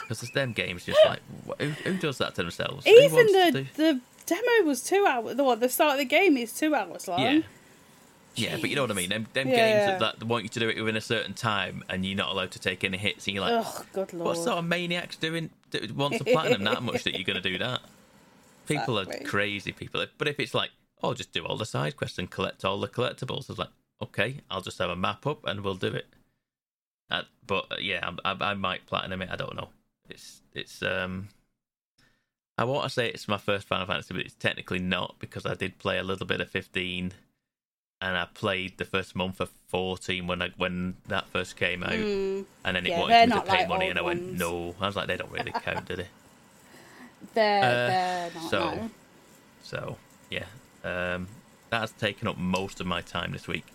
Because 0.07 0.21
there's 0.21 0.33
them 0.33 0.53
games 0.53 0.85
just 0.85 0.99
like 1.03 1.19
who, 1.59 1.69
who 1.69 1.97
does 1.97 2.19
that 2.19 2.35
to 2.35 2.43
themselves? 2.43 2.85
Even 2.85 3.25
the 3.25 3.65
the 3.75 3.99
demo 4.27 4.67
was 4.67 4.83
two 4.83 5.03
hours. 5.07 5.35
The 5.35 5.55
the 5.55 5.67
start 5.67 5.93
of 5.93 5.97
the 5.97 6.05
game 6.05 6.37
is 6.37 6.53
two 6.53 6.75
hours 6.75 7.07
long. 7.07 7.19
Yeah. 7.19 7.39
Yeah, 8.35 8.57
but 8.59 8.69
you 8.69 8.75
know 8.75 8.83
what 8.83 8.91
I 8.91 8.95
mean. 8.95 9.09
Them, 9.09 9.27
them 9.33 9.49
Yeah, 9.49 9.55
games 9.55 9.85
that, 9.85 10.19
that 10.19 10.23
want 10.25 10.43
you 10.43 10.49
to 10.49 10.59
do 10.59 10.69
it 10.69 10.77
within 10.77 10.95
a 10.95 11.01
certain 11.01 11.33
time, 11.33 11.83
and 11.89 12.05
you're 12.05 12.17
not 12.17 12.29
allowed 12.29 12.51
to 12.51 12.59
take 12.59 12.83
any 12.83 12.97
hits, 12.97 13.27
and 13.27 13.35
you're 13.35 13.43
like, 13.43 13.65
Oh, 13.65 13.85
good 13.93 14.13
lord. 14.13 14.27
"What 14.27 14.37
sort 14.43 14.57
of 14.57 14.65
maniacs 14.65 15.15
doing 15.15 15.49
do- 15.71 15.93
want 15.95 16.17
to 16.17 16.25
platinum 16.25 16.63
that 16.63 16.83
much 16.83 17.03
that 17.03 17.15
you're 17.15 17.23
going 17.25 17.41
to 17.41 17.49
do 17.49 17.57
that?" 17.59 17.81
People 18.67 18.99
are 18.99 19.05
crazy. 19.05 19.71
People, 19.71 20.05
but 20.17 20.27
if 20.27 20.39
it's 20.39 20.53
like, 20.53 20.71
"Oh, 21.03 21.13
just 21.13 21.31
do 21.31 21.45
all 21.45 21.57
the 21.57 21.65
side 21.65 21.95
quests 21.95 22.17
and 22.17 22.29
collect 22.29 22.65
all 22.65 22.79
the 22.79 22.87
collectibles," 22.87 23.49
it's 23.49 23.59
like, 23.59 23.69
"Okay, 24.01 24.41
I'll 24.49 24.61
just 24.61 24.79
have 24.79 24.89
a 24.89 24.95
map 24.95 25.25
up 25.27 25.45
and 25.45 25.61
we'll 25.61 25.75
do 25.75 25.93
it." 25.93 26.07
Uh, 27.09 27.23
but 27.45 27.71
uh, 27.71 27.75
yeah, 27.79 28.09
I, 28.25 28.31
I, 28.31 28.51
I 28.51 28.53
might 28.55 28.85
platinum 28.87 29.21
it. 29.21 29.29
I 29.31 29.35
don't 29.35 29.55
know. 29.55 29.69
It's 30.09 30.41
it's 30.53 30.81
um. 30.81 31.29
I 32.57 32.63
want 32.63 32.83
to 32.85 32.89
say 32.89 33.09
it's 33.09 33.27
my 33.27 33.37
first 33.37 33.67
Final 33.67 33.85
Fantasy, 33.85 34.13
but 34.13 34.23
it's 34.23 34.33
technically 34.33 34.79
not 34.79 35.15
because 35.19 35.45
I 35.45 35.55
did 35.55 35.77
play 35.77 35.97
a 35.97 36.03
little 36.03 36.25
bit 36.25 36.39
of 36.39 36.49
15 36.49 37.11
and 38.05 38.17
I 38.17 38.25
played 38.33 38.77
the 38.77 38.85
first 38.85 39.15
month 39.15 39.39
of 39.39 39.49
14 39.67 40.27
when 40.27 40.41
I, 40.41 40.49
when 40.57 40.95
that 41.07 41.27
first 41.29 41.55
came 41.55 41.83
out, 41.83 41.89
Mm, 41.91 42.45
and 42.63 42.75
then 42.75 42.85
it 42.85 42.89
Yeah, 42.89 42.99
wanted 42.99 43.29
me 43.29 43.35
to 43.35 43.41
pay 43.41 43.57
like 43.59 43.67
money, 43.69 43.87
and 43.89 43.97
I 43.97 44.01
went, 44.03 44.21
ones. 44.21 44.39
no. 44.39 44.75
I 44.79 44.85
was 44.85 44.95
like, 44.95 45.07
they 45.07 45.17
don't 45.17 45.31
really 45.31 45.51
count, 45.51 45.85
do 45.87 45.95
they? 45.95 46.07
they're 47.33 47.63
Uh, 47.63 47.87
they're 47.87 48.31
not. 48.35 48.49
so- 48.51 48.75
no. 48.75 48.89
So 49.63 49.97
yeah, 50.29 50.45
um, 50.83 51.27
that 51.71 51.79
has 51.81 51.91
taken 51.93 52.27
up 52.27 52.37
most 52.37 52.79
of 52.79 52.85
my 52.85 53.01
time 53.01 53.31
this 53.31 53.47
week, 53.47 53.65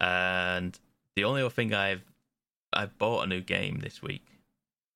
and 0.00 0.78
the 1.16 1.24
only 1.24 1.42
other 1.42 1.50
thing 1.50 1.74
I've 1.74 2.02
I 2.72 2.86
bought 2.86 3.24
a 3.24 3.26
new 3.26 3.40
game 3.42 3.80
this 3.80 4.02
week. 4.02 4.24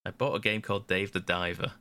I 0.06 0.10
bought 0.10 0.34
a 0.34 0.40
game 0.40 0.62
called 0.62 0.86
Dave 0.86 1.12
the 1.12 1.20
Diver. 1.20 1.72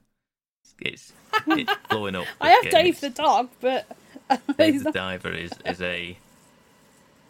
It's 0.81 1.13
it's 1.47 1.71
blowing 1.89 2.15
up. 2.15 2.27
I 2.41 2.49
have 2.49 2.63
game. 2.63 2.71
Dave 2.73 2.99
the 2.99 3.09
dog, 3.09 3.49
but 3.61 3.87
Dave 4.57 4.83
the 4.83 4.91
Diver 4.91 5.31
is 5.31 5.53
is 5.65 5.81
a 5.81 6.17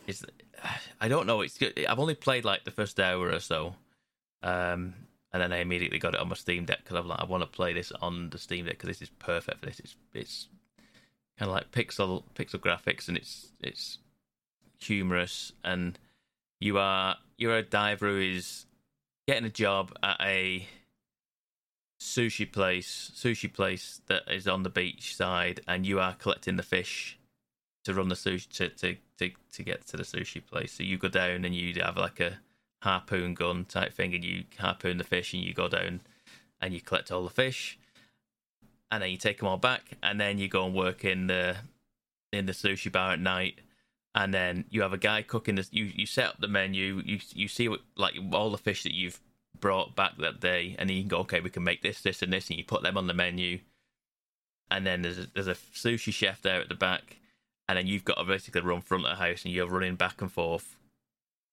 is 0.07 0.25
I 1.01 1.07
don't 1.07 1.27
know. 1.27 1.41
It's. 1.41 1.59
I've 1.61 1.99
only 1.99 2.15
played 2.15 2.45
like 2.45 2.63
the 2.63 2.71
first 2.71 2.99
hour 2.99 3.29
or 3.29 3.39
so, 3.39 3.75
um, 4.41 4.95
and 5.31 5.41
then 5.41 5.53
I 5.53 5.57
immediately 5.57 5.99
got 5.99 6.15
it 6.15 6.19
on 6.19 6.29
my 6.29 6.35
Steam 6.35 6.65
Deck 6.65 6.79
because 6.83 6.97
I'm 6.97 7.07
like, 7.07 7.19
I 7.19 7.25
want 7.25 7.43
to 7.43 7.47
play 7.47 7.73
this 7.73 7.91
on 8.01 8.29
the 8.31 8.37
Steam 8.37 8.65
Deck 8.65 8.75
because 8.75 8.87
this 8.87 9.01
is 9.01 9.09
perfect 9.19 9.59
for 9.59 9.65
this. 9.67 9.79
It's 9.79 9.95
it's 10.13 10.47
kind 11.37 11.49
of 11.49 11.55
like 11.55 11.71
pixel 11.71 12.23
pixel 12.33 12.59
graphics 12.59 13.07
and 13.07 13.17
it's 13.17 13.51
it's 13.59 13.99
humorous 14.79 15.51
and 15.63 15.99
you 16.59 16.77
are 16.77 17.15
you're 17.37 17.57
a 17.57 17.63
diver 17.63 18.07
who 18.07 18.19
is 18.19 18.65
getting 19.27 19.45
a 19.45 19.49
job 19.49 19.91
at 20.03 20.17
a 20.21 20.67
sushi 22.01 22.51
place 22.51 23.11
sushi 23.15 23.51
place 23.51 24.01
that 24.07 24.23
is 24.31 24.47
on 24.47 24.63
the 24.63 24.69
beach 24.69 25.15
side 25.15 25.59
and 25.67 25.85
you 25.85 25.99
are 25.99 26.13
collecting 26.13 26.55
the 26.55 26.63
fish 26.63 27.17
to 27.83 27.93
run 27.93 28.07
the 28.07 28.15
sushi 28.15 28.49
to, 28.49 28.69
to, 28.69 28.95
to, 29.20 29.32
to 29.53 29.63
get 29.63 29.86
to 29.88 29.97
the 29.97 30.03
sushi 30.03 30.45
place. 30.45 30.74
So 30.74 30.84
you 30.84 30.97
go 30.97 31.07
down 31.07 31.45
and 31.45 31.55
you 31.55 31.82
have 31.82 31.97
like 31.97 32.20
a 32.20 32.39
harpoon 32.82 33.34
gun 33.34 33.65
type 33.65 33.93
thing 33.93 34.13
and 34.13 34.24
you 34.24 34.43
harpoon 34.59 34.97
the 34.97 35.03
fish 35.03 35.34
and 35.34 35.43
you 35.43 35.53
go 35.53 35.68
down 35.68 36.01
and 36.61 36.74
you 36.74 36.82
collect 36.82 37.11
all 37.11 37.24
the 37.24 37.30
fish. 37.30 37.78
And 38.89 39.03
then 39.03 39.11
you 39.11 39.18
take 39.18 39.39
them 39.39 39.47
all 39.47 39.57
back 39.57 39.97
and 40.01 40.20
then 40.20 40.38
you 40.38 40.47
go 40.47 40.65
and 40.65 40.74
work 40.74 41.03
in 41.03 41.28
the 41.28 41.57
in 42.32 42.45
the 42.45 42.53
sushi 42.53 42.91
bar 42.91 43.13
at 43.13 43.20
night. 43.20 43.59
And 44.15 44.34
then 44.34 44.65
you 44.70 44.82
have 44.82 44.93
a 44.93 44.97
guy 44.97 45.22
cooking 45.22 45.55
this 45.55 45.70
you 45.72 45.86
you 45.86 46.05
set 46.05 46.30
up 46.30 46.39
the 46.39 46.47
menu 46.47 47.01
you 47.05 47.20
you 47.34 47.47
see 47.47 47.68
what 47.68 47.82
like 47.95 48.15
all 48.32 48.49
the 48.49 48.57
fish 48.57 48.84
that 48.84 48.93
you've 48.93 49.20
brought 49.59 49.95
back 49.95 50.18
that 50.18 50.39
day 50.39 50.76
and 50.78 50.89
then 50.89 50.95
you 50.95 51.03
can 51.03 51.09
go 51.09 51.18
okay 51.18 51.39
we 51.39 51.49
can 51.49 51.63
make 51.63 51.82
this 51.82 52.01
this 52.01 52.22
and 52.22 52.32
this 52.32 52.49
and 52.49 52.57
you 52.57 52.63
put 52.63 52.82
them 52.82 52.97
on 52.97 53.07
the 53.07 53.13
menu. 53.13 53.59
And 54.70 54.86
then 54.86 55.01
there's 55.01 55.20
a, 55.20 55.28
there's 55.34 55.47
a 55.47 55.53
sushi 55.53 56.13
chef 56.13 56.41
there 56.41 56.61
at 56.61 56.70
the 56.70 56.76
back 56.76 57.18
and 57.68 57.78
then 57.78 57.88
you've 57.88 58.05
got 58.05 58.15
to 58.15 58.24
basically 58.24 58.61
run 58.61 58.82
front 58.82 59.05
of 59.05 59.11
the 59.11 59.24
house 59.24 59.43
and 59.43 59.53
you're 59.53 59.68
running 59.68 59.95
back 59.95 60.22
and 60.22 60.32
forth 60.32 60.76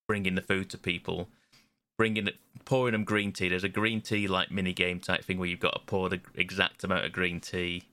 bringing 0.07 0.35
the 0.35 0.43
food 0.43 0.71
to 0.71 0.79
people 0.79 1.29
bringing 1.97 2.27
it 2.27 2.37
pouring 2.65 2.93
them 2.93 3.05
green 3.05 3.33
tea. 3.33 3.49
There's 3.49 3.65
a 3.65 3.69
green 3.69 4.01
tea 4.01 4.27
like 4.27 4.51
mini 4.51 4.73
game 4.73 5.01
type 5.01 5.25
thing 5.25 5.39
where 5.39 5.49
you've 5.49 5.61
got 5.61 5.75
to 5.75 5.81
pour 5.87 6.09
the 6.09 6.21
exact 6.35 6.83
amount 6.85 7.05
of 7.05 7.13
green 7.13 7.41
tea. 7.41 7.85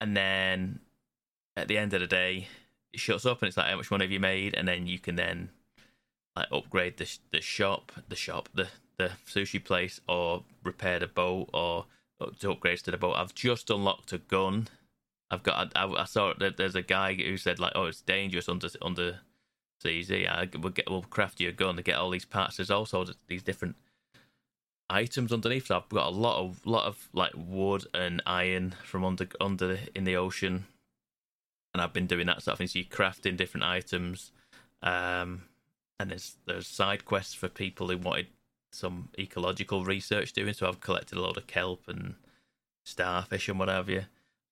And 0.00 0.16
then 0.16 0.80
at 1.56 1.68
the 1.68 1.78
end 1.78 1.94
of 1.94 2.00
the 2.00 2.06
day 2.06 2.48
it 2.92 3.00
shuts 3.00 3.26
up 3.26 3.40
and 3.40 3.48
it's 3.48 3.56
like 3.56 3.66
how 3.66 3.76
much 3.76 3.90
money 3.90 4.04
have 4.04 4.12
you 4.12 4.20
made? 4.20 4.54
And 4.54 4.66
then 4.66 4.86
you 4.86 4.98
can 4.98 5.16
then 5.16 5.50
like 6.34 6.48
upgrade 6.52 6.98
the 6.98 7.10
the 7.32 7.40
shop 7.40 7.92
the 8.08 8.16
shop 8.16 8.48
the 8.54 8.68
the 8.98 9.10
sushi 9.26 9.62
place 9.62 10.00
or 10.08 10.44
repair 10.64 10.98
the 10.98 11.06
boat 11.06 11.48
or 11.52 11.86
to 12.38 12.54
upgrades 12.54 12.82
to 12.82 12.90
the 12.90 12.96
boat. 12.96 13.14
I've 13.16 13.34
just 13.34 13.70
unlocked 13.70 14.12
a 14.12 14.18
gun 14.18 14.68
i've 15.30 15.42
got 15.42 15.72
i, 15.76 15.86
I 15.86 16.04
saw 16.04 16.32
that 16.38 16.56
there's 16.56 16.74
a 16.74 16.82
guy 16.82 17.14
who 17.14 17.36
said 17.36 17.58
like 17.58 17.72
oh 17.74 17.86
it's 17.86 18.00
dangerous 18.00 18.48
under 18.48 18.68
under 18.82 19.20
seas 19.82 20.10
yeah 20.10 20.44
we'll 20.58 20.72
get 20.72 20.90
we'll 20.90 21.02
craft 21.02 21.40
you 21.40 21.48
a 21.48 21.52
gun 21.52 21.76
to 21.76 21.82
get 21.82 21.96
all 21.96 22.10
these 22.10 22.24
parts 22.24 22.56
there's 22.56 22.70
also 22.70 23.04
these 23.28 23.42
different 23.42 23.76
items 24.88 25.32
underneath 25.32 25.66
so 25.66 25.76
i've 25.76 25.88
got 25.88 26.06
a 26.06 26.10
lot 26.10 26.38
of 26.38 26.64
lot 26.64 26.86
of 26.86 27.08
like 27.12 27.32
wood 27.36 27.84
and 27.92 28.22
iron 28.24 28.74
from 28.84 29.04
under 29.04 29.26
under 29.40 29.78
in 29.94 30.04
the 30.04 30.16
ocean 30.16 30.66
and 31.76 31.82
I've 31.82 31.92
been 31.92 32.06
doing 32.06 32.26
that 32.28 32.42
sort 32.42 32.54
of 32.54 32.58
thing. 32.58 32.68
So 32.68 32.78
you're 32.78 32.88
crafting 32.88 33.36
different 33.36 33.66
items, 33.66 34.32
um, 34.82 35.42
and 36.00 36.10
there's 36.10 36.38
there's 36.46 36.66
side 36.66 37.04
quests 37.04 37.34
for 37.34 37.48
people 37.48 37.88
who 37.88 37.98
wanted 37.98 38.28
some 38.72 39.10
ecological 39.18 39.84
research 39.84 40.32
doing. 40.32 40.54
So 40.54 40.66
I've 40.66 40.80
collected 40.80 41.18
a 41.18 41.20
lot 41.20 41.36
of 41.36 41.46
kelp 41.46 41.82
and 41.86 42.14
starfish 42.86 43.50
and 43.50 43.58
what 43.58 43.68
have 43.68 43.90
you. 43.90 44.06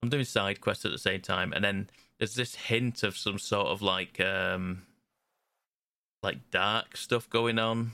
I'm 0.04 0.10
doing 0.10 0.24
side 0.24 0.60
quests 0.60 0.84
at 0.84 0.92
the 0.92 0.98
same 0.98 1.22
time, 1.22 1.54
and 1.54 1.64
then 1.64 1.88
there's 2.18 2.34
this 2.34 2.54
hint 2.54 3.02
of 3.02 3.16
some 3.16 3.38
sort 3.38 3.68
of 3.68 3.80
like 3.80 4.20
um, 4.20 4.82
like 6.22 6.50
dark 6.50 6.98
stuff 6.98 7.30
going 7.30 7.58
on. 7.58 7.92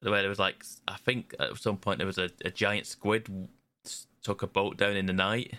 The 0.00 0.12
way 0.12 0.20
there 0.20 0.28
was 0.28 0.38
like, 0.38 0.64
I 0.86 0.96
think 0.96 1.34
at 1.40 1.56
some 1.56 1.76
point 1.76 1.98
there 1.98 2.06
was 2.06 2.18
a, 2.18 2.30
a 2.44 2.50
giant 2.50 2.86
squid 2.86 3.48
took 4.22 4.42
a 4.42 4.46
boat 4.46 4.76
down 4.76 4.96
in 4.96 5.06
the 5.06 5.12
night 5.12 5.54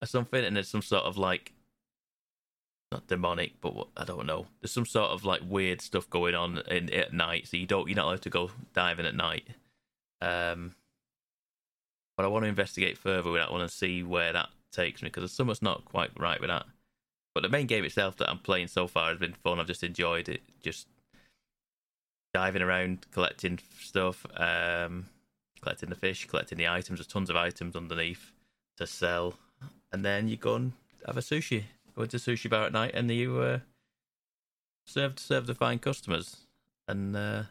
or 0.00 0.06
something, 0.06 0.42
and 0.42 0.56
there's 0.56 0.68
some 0.68 0.80
sort 0.80 1.04
of 1.04 1.18
like 1.18 1.52
not 2.90 3.06
demonic, 3.06 3.60
but 3.60 3.74
what, 3.74 3.88
I 3.98 4.04
don't 4.04 4.24
know. 4.24 4.46
There's 4.62 4.72
some 4.72 4.86
sort 4.86 5.10
of 5.10 5.26
like 5.26 5.42
weird 5.46 5.82
stuff 5.82 6.08
going 6.08 6.34
on 6.34 6.62
in 6.70 6.90
at 6.94 7.12
night, 7.12 7.46
so 7.46 7.58
you 7.58 7.66
don't 7.66 7.88
you're 7.88 7.96
not 7.96 8.06
allowed 8.06 8.22
to 8.22 8.30
go 8.30 8.50
diving 8.72 9.04
at 9.04 9.14
night. 9.14 9.48
Um, 10.22 10.74
but 12.16 12.24
I 12.24 12.28
want 12.28 12.44
to 12.44 12.48
investigate 12.48 12.96
further 12.96 13.30
with 13.30 13.42
that 13.42 13.52
one 13.52 13.60
and 13.60 13.70
see 13.70 14.02
where 14.02 14.32
that 14.32 14.48
takes 14.74 15.02
me 15.02 15.08
because 15.08 15.32
something's 15.32 15.62
not 15.62 15.84
quite 15.84 16.10
right 16.18 16.40
with 16.40 16.50
that. 16.50 16.66
But 17.34 17.42
the 17.42 17.48
main 17.48 17.66
game 17.66 17.84
itself 17.84 18.16
that 18.18 18.30
I'm 18.30 18.38
playing 18.38 18.68
so 18.68 18.86
far 18.86 19.10
has 19.10 19.18
been 19.18 19.32
fun. 19.32 19.58
I've 19.58 19.66
just 19.66 19.82
enjoyed 19.82 20.28
it. 20.28 20.42
Just 20.62 20.86
diving 22.32 22.62
around 22.62 23.06
collecting 23.12 23.58
stuff, 23.80 24.26
um, 24.36 25.06
collecting 25.60 25.88
the 25.88 25.94
fish, 25.94 26.26
collecting 26.26 26.58
the 26.58 26.68
items. 26.68 26.98
There's 26.98 27.06
tons 27.06 27.30
of 27.30 27.36
items 27.36 27.74
underneath 27.74 28.32
to 28.76 28.86
sell, 28.86 29.34
and 29.92 30.04
then 30.04 30.28
you 30.28 30.36
go 30.36 30.56
and 30.56 30.72
have 31.06 31.16
a 31.16 31.20
sushi. 31.20 31.64
Go 31.96 32.02
into 32.02 32.16
a 32.16 32.20
sushi 32.20 32.50
bar 32.50 32.64
at 32.64 32.72
night, 32.72 32.92
and 32.94 33.10
you 33.10 33.38
uh, 33.38 33.58
serve 34.84 35.18
serve 35.18 35.46
the 35.46 35.54
fine 35.54 35.78
customers. 35.78 36.36
And 36.86 37.16
uh, 37.16 37.44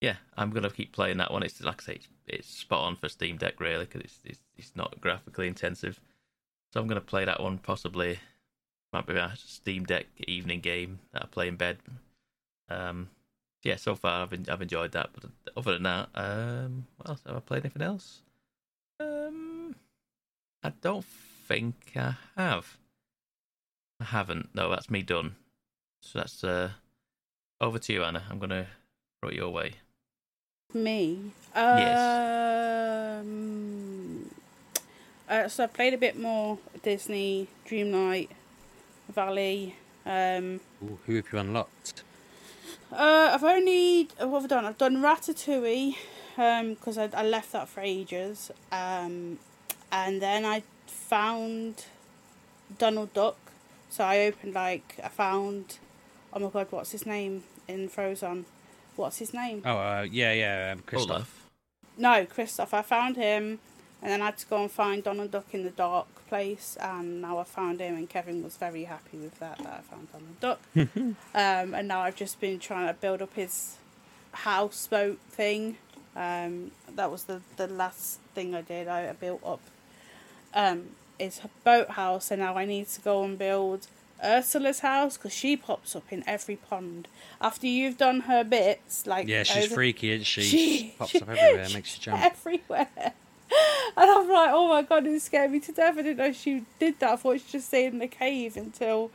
yeah, 0.00 0.16
I'm 0.36 0.50
gonna 0.50 0.70
keep 0.70 0.92
playing 0.92 1.18
that 1.18 1.32
one. 1.32 1.42
It's 1.42 1.62
like 1.62 1.82
I 1.82 1.84
say, 1.84 1.92
it's, 1.94 2.08
it's 2.26 2.48
spot 2.48 2.84
on 2.84 2.96
for 2.96 3.08
Steam 3.08 3.36
Deck 3.36 3.60
really 3.60 3.84
because 3.84 4.02
it's, 4.02 4.18
it's 4.24 4.40
it's 4.56 4.76
not 4.76 5.00
graphically 5.00 5.46
intensive. 5.46 6.00
So 6.74 6.80
I'm 6.80 6.88
gonna 6.88 7.00
play 7.00 7.24
that 7.24 7.40
one 7.40 7.58
possibly. 7.58 8.18
Might 8.92 9.06
be 9.06 9.14
a 9.14 9.32
Steam 9.36 9.84
Deck 9.84 10.06
evening 10.26 10.58
game 10.58 10.98
that 11.12 11.22
I 11.22 11.26
play 11.26 11.46
in 11.46 11.54
bed. 11.54 11.78
Um, 12.68 13.10
yeah, 13.62 13.76
so 13.76 13.94
far 13.94 14.22
I've 14.22 14.32
I've 14.50 14.60
enjoyed 14.60 14.90
that. 14.90 15.10
But 15.14 15.30
other 15.56 15.74
than 15.74 15.84
that, 15.84 16.08
um, 16.16 16.88
what 16.96 17.10
else 17.10 17.20
have 17.26 17.36
I 17.36 17.38
played? 17.38 17.62
Anything 17.62 17.82
else? 17.82 18.22
Um, 18.98 19.76
I 20.64 20.72
don't 20.80 21.04
think 21.46 21.92
I 21.94 22.16
have. 22.36 22.76
I 24.00 24.04
haven't. 24.06 24.52
No, 24.52 24.68
that's 24.68 24.90
me 24.90 25.02
done. 25.02 25.36
So 26.02 26.18
that's 26.18 26.42
uh, 26.42 26.70
over 27.60 27.78
to 27.78 27.92
you, 27.92 28.02
Anna. 28.02 28.24
I'm 28.28 28.40
gonna 28.40 28.66
throw 29.20 29.30
it 29.30 29.36
your 29.36 29.50
way. 29.50 29.74
Me? 30.72 31.20
Yes. 31.54 33.20
Um, 33.20 33.83
uh, 35.28 35.48
so 35.48 35.64
I've 35.64 35.72
played 35.72 35.94
a 35.94 35.98
bit 35.98 36.18
more 36.18 36.58
Disney, 36.82 37.48
Dreamlight, 37.66 38.28
Valley. 39.12 39.76
Um, 40.06 40.60
Ooh, 40.82 40.98
who 41.06 41.16
have 41.16 41.26
you 41.32 41.38
unlocked? 41.38 42.02
uh, 42.92 43.30
I've 43.32 43.44
only 43.44 44.08
what 44.18 44.42
have 44.42 44.44
I 44.44 44.54
done? 44.54 44.64
I've 44.66 44.78
done 44.78 44.96
Ratatouille 44.98 45.96
because 46.36 46.98
I, 46.98 47.08
I 47.14 47.22
left 47.22 47.52
that 47.52 47.68
for 47.68 47.80
ages, 47.80 48.50
um, 48.72 49.38
and 49.90 50.20
then 50.20 50.44
I 50.44 50.62
found 50.86 51.86
Donald 52.78 53.12
Duck. 53.14 53.36
So 53.90 54.04
I 54.04 54.26
opened 54.26 54.54
like 54.54 54.98
I 55.02 55.08
found, 55.08 55.78
oh 56.32 56.40
my 56.40 56.50
god, 56.50 56.66
what's 56.70 56.90
his 56.90 57.06
name 57.06 57.44
in 57.68 57.88
Frozen? 57.88 58.44
What's 58.96 59.18
his 59.18 59.32
name? 59.34 59.62
Oh, 59.64 59.76
uh, 59.76 60.06
yeah, 60.10 60.32
yeah, 60.32 60.72
um, 60.72 60.82
Kristoff. 60.82 61.10
Olaf. 61.10 61.48
No, 61.96 62.26
Kristoff. 62.26 62.72
I 62.72 62.82
found 62.82 63.16
him, 63.16 63.58
and 64.04 64.12
then 64.12 64.22
I 64.22 64.26
had 64.26 64.38
to 64.38 64.46
go 64.46 64.60
and 64.62 64.70
find 64.70 65.02
Donald 65.02 65.32
Duck 65.32 65.46
in 65.52 65.64
the 65.64 65.70
dark 65.70 66.06
place, 66.28 66.76
and 66.80 67.20
now 67.22 67.38
I 67.38 67.44
found 67.44 67.80
him, 67.80 67.96
and 67.96 68.08
Kevin 68.08 68.44
was 68.44 68.56
very 68.56 68.84
happy 68.84 69.16
with 69.16 69.36
that. 69.40 69.58
That 69.58 69.82
I 69.82 69.92
found 69.92 70.08
Donald 70.12 70.40
Duck, 70.40 70.60
um, 71.34 71.74
and 71.74 71.88
now 71.88 72.00
I've 72.00 72.14
just 72.16 72.38
been 72.40 72.58
trying 72.60 72.86
to 72.86 72.94
build 72.94 73.20
up 73.22 73.34
his 73.34 73.78
houseboat 74.32 75.18
thing. 75.30 75.78
Um, 76.16 76.70
that 76.94 77.10
was 77.10 77.24
the 77.24 77.40
the 77.56 77.66
last 77.66 78.20
thing 78.34 78.54
I 78.54 78.60
did. 78.62 78.86
I 78.88 79.10
built 79.12 79.42
up 79.44 79.60
um 80.54 80.90
his 81.18 81.40
boathouse, 81.64 82.30
and 82.30 82.40
now 82.40 82.56
I 82.56 82.64
need 82.64 82.88
to 82.88 83.00
go 83.00 83.24
and 83.24 83.38
build. 83.38 83.86
Ursula's 84.24 84.78
house 84.78 85.16
because 85.18 85.32
she 85.34 85.54
pops 85.56 85.94
up 85.94 86.04
in 86.10 86.22
every 86.26 86.56
pond 86.56 87.08
after 87.42 87.66
you've 87.66 87.98
done 87.98 88.20
her 88.20 88.42
bits 88.42 89.06
like 89.06 89.26
Yeah, 89.28 89.42
she's 89.42 89.66
over- 89.66 89.74
freaky, 89.74 90.12
isn't 90.12 90.24
she? 90.24 90.42
She- 90.52 90.78
She 90.78 90.94
pops 90.96 91.14
up 91.16 91.28
everywhere, 91.28 91.66
makes 91.74 91.96
you 91.98 92.02
jump. 92.04 92.22
everywhere. 92.24 93.12
And 93.96 94.10
I'm 94.10 94.28
like, 94.28 94.50
oh 94.52 94.68
my 94.68 94.82
god, 94.82 95.06
it 95.06 95.22
scared 95.22 95.52
me 95.52 95.60
to 95.60 95.72
death. 95.72 95.94
I 95.96 96.02
didn't 96.02 96.16
know 96.16 96.32
she 96.32 96.64
did 96.80 96.98
that. 96.98 97.12
I 97.12 97.16
thought 97.16 97.38
she 97.40 97.52
just 97.52 97.68
stayed 97.68 97.92
in 97.92 98.00
the 98.00 98.08
cave 98.08 98.56
until 98.56 99.10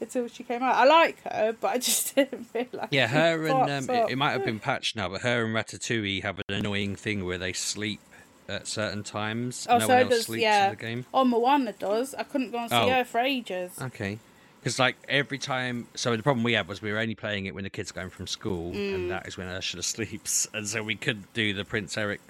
until 0.00 0.26
she 0.26 0.42
came 0.42 0.60
out. 0.62 0.74
I 0.74 0.84
like 0.86 1.22
her, 1.22 1.54
but 1.60 1.68
I 1.68 1.78
just 1.78 2.14
didn't 2.16 2.44
feel 2.44 2.66
like 2.72 2.88
Yeah, 2.90 3.06
her 3.06 3.46
and 3.46 3.88
um, 3.88 3.94
it, 3.96 4.10
it 4.10 4.16
might 4.16 4.32
have 4.32 4.44
been 4.44 4.58
patched 4.58 4.96
now, 4.96 5.08
but 5.08 5.20
her 5.22 5.44
and 5.44 5.54
Ratatouille 5.54 6.22
have 6.22 6.40
an 6.48 6.54
annoying 6.56 6.96
thing 6.96 7.24
where 7.24 7.38
they 7.38 7.52
sleep 7.52 8.00
at 8.48 8.66
certain 8.66 9.04
times. 9.04 9.66
Oh, 9.70 9.78
no 9.78 9.86
so 9.86 9.92
one 9.94 10.02
else 10.02 10.10
does 10.10 10.24
sleeps 10.26 10.42
yeah. 10.42 10.64
in 10.64 10.70
the 10.70 10.76
game. 10.76 11.06
Oh, 11.14 11.24
Moana 11.24 11.72
does. 11.72 12.14
I 12.14 12.24
couldn't 12.24 12.50
go 12.50 12.58
and 12.58 12.70
see 12.70 12.76
Oh. 12.76 12.88
her 12.90 13.04
for 13.04 13.20
ages. 13.20 13.78
Okay. 13.80 14.18
Because 14.60 14.78
like 14.80 14.96
every 15.08 15.38
time, 15.38 15.86
so 15.94 16.16
the 16.16 16.22
problem 16.24 16.42
we 16.42 16.54
had 16.54 16.66
was 16.66 16.82
we 16.82 16.90
were 16.90 16.98
only 16.98 17.14
playing 17.14 17.46
it 17.46 17.54
when 17.54 17.64
the 17.64 17.70
kids 17.70 17.92
going 17.92 18.10
from 18.10 18.26
school, 18.26 18.72
Mm. 18.72 18.94
and 18.94 19.10
that 19.12 19.28
is 19.28 19.36
when 19.36 19.46
Ursula 19.46 19.82
sleeps, 19.94 20.48
and 20.52 20.66
so 20.66 20.82
we 20.82 20.96
couldn't 20.96 21.32
do 21.34 21.54
the 21.54 21.64
Prince 21.64 21.96
Eric 21.96 22.20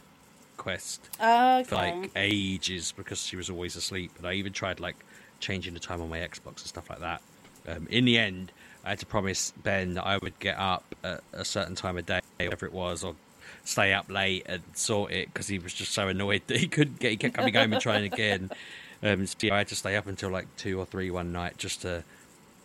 quest 0.57 1.09
Okay. 1.21 1.65
for 1.65 1.75
like 1.77 2.11
ages 2.17 2.93
because 2.97 3.23
she 3.23 3.37
was 3.37 3.51
always 3.51 3.77
asleep. 3.77 4.13
And 4.19 4.27
I 4.27 4.35
even 4.35 4.53
tried 4.53 4.81
like 4.81 4.97
changing 5.41 5.75
the 5.75 5.81
time 5.81 6.01
on 6.01 6.09
my 6.09 6.19
Xbox 6.19 6.47
and 6.47 6.59
stuff 6.67 6.89
like 6.91 7.01
that. 7.01 7.23
Um, 7.67 7.87
in 7.91 8.05
the 8.05 8.19
end, 8.19 8.53
I 8.85 8.91
had 8.91 8.99
to 9.01 9.07
promise 9.07 9.53
Ben 9.63 9.95
that 9.95 10.07
I 10.07 10.19
would 10.19 10.39
get 10.39 10.59
up 10.59 10.85
at 11.03 11.23
a 11.33 11.45
certain 11.45 11.75
time 11.75 11.97
of 11.99 12.07
day, 12.07 12.21
whatever 12.39 12.67
it 12.67 12.73
was, 12.73 13.03
or 13.03 13.17
stay 13.65 13.93
up 13.95 14.11
late 14.11 14.43
and 14.47 14.63
sort 14.75 15.11
it 15.13 15.33
because 15.33 15.49
he 15.49 15.59
was 15.59 15.73
just 15.73 15.93
so 15.93 16.09
annoyed 16.09 16.43
that 16.49 16.59
he 16.59 16.69
couldn't 16.69 16.99
get. 16.99 17.11
He 17.11 17.17
kept 17.17 17.35
coming 17.35 17.55
home 17.55 17.73
and 17.73 17.83
trying 17.83 18.05
again. 18.05 18.51
Um, 19.03 19.27
so 19.27 19.37
yeah, 19.43 19.55
I 19.57 19.59
had 19.59 19.69
to 19.69 19.75
stay 19.75 19.97
up 19.97 20.07
until 20.07 20.31
like 20.31 20.47
two 20.57 20.79
or 20.79 20.87
three 20.87 21.11
one 21.11 21.31
night 21.31 21.59
just 21.59 21.83
to 21.83 22.05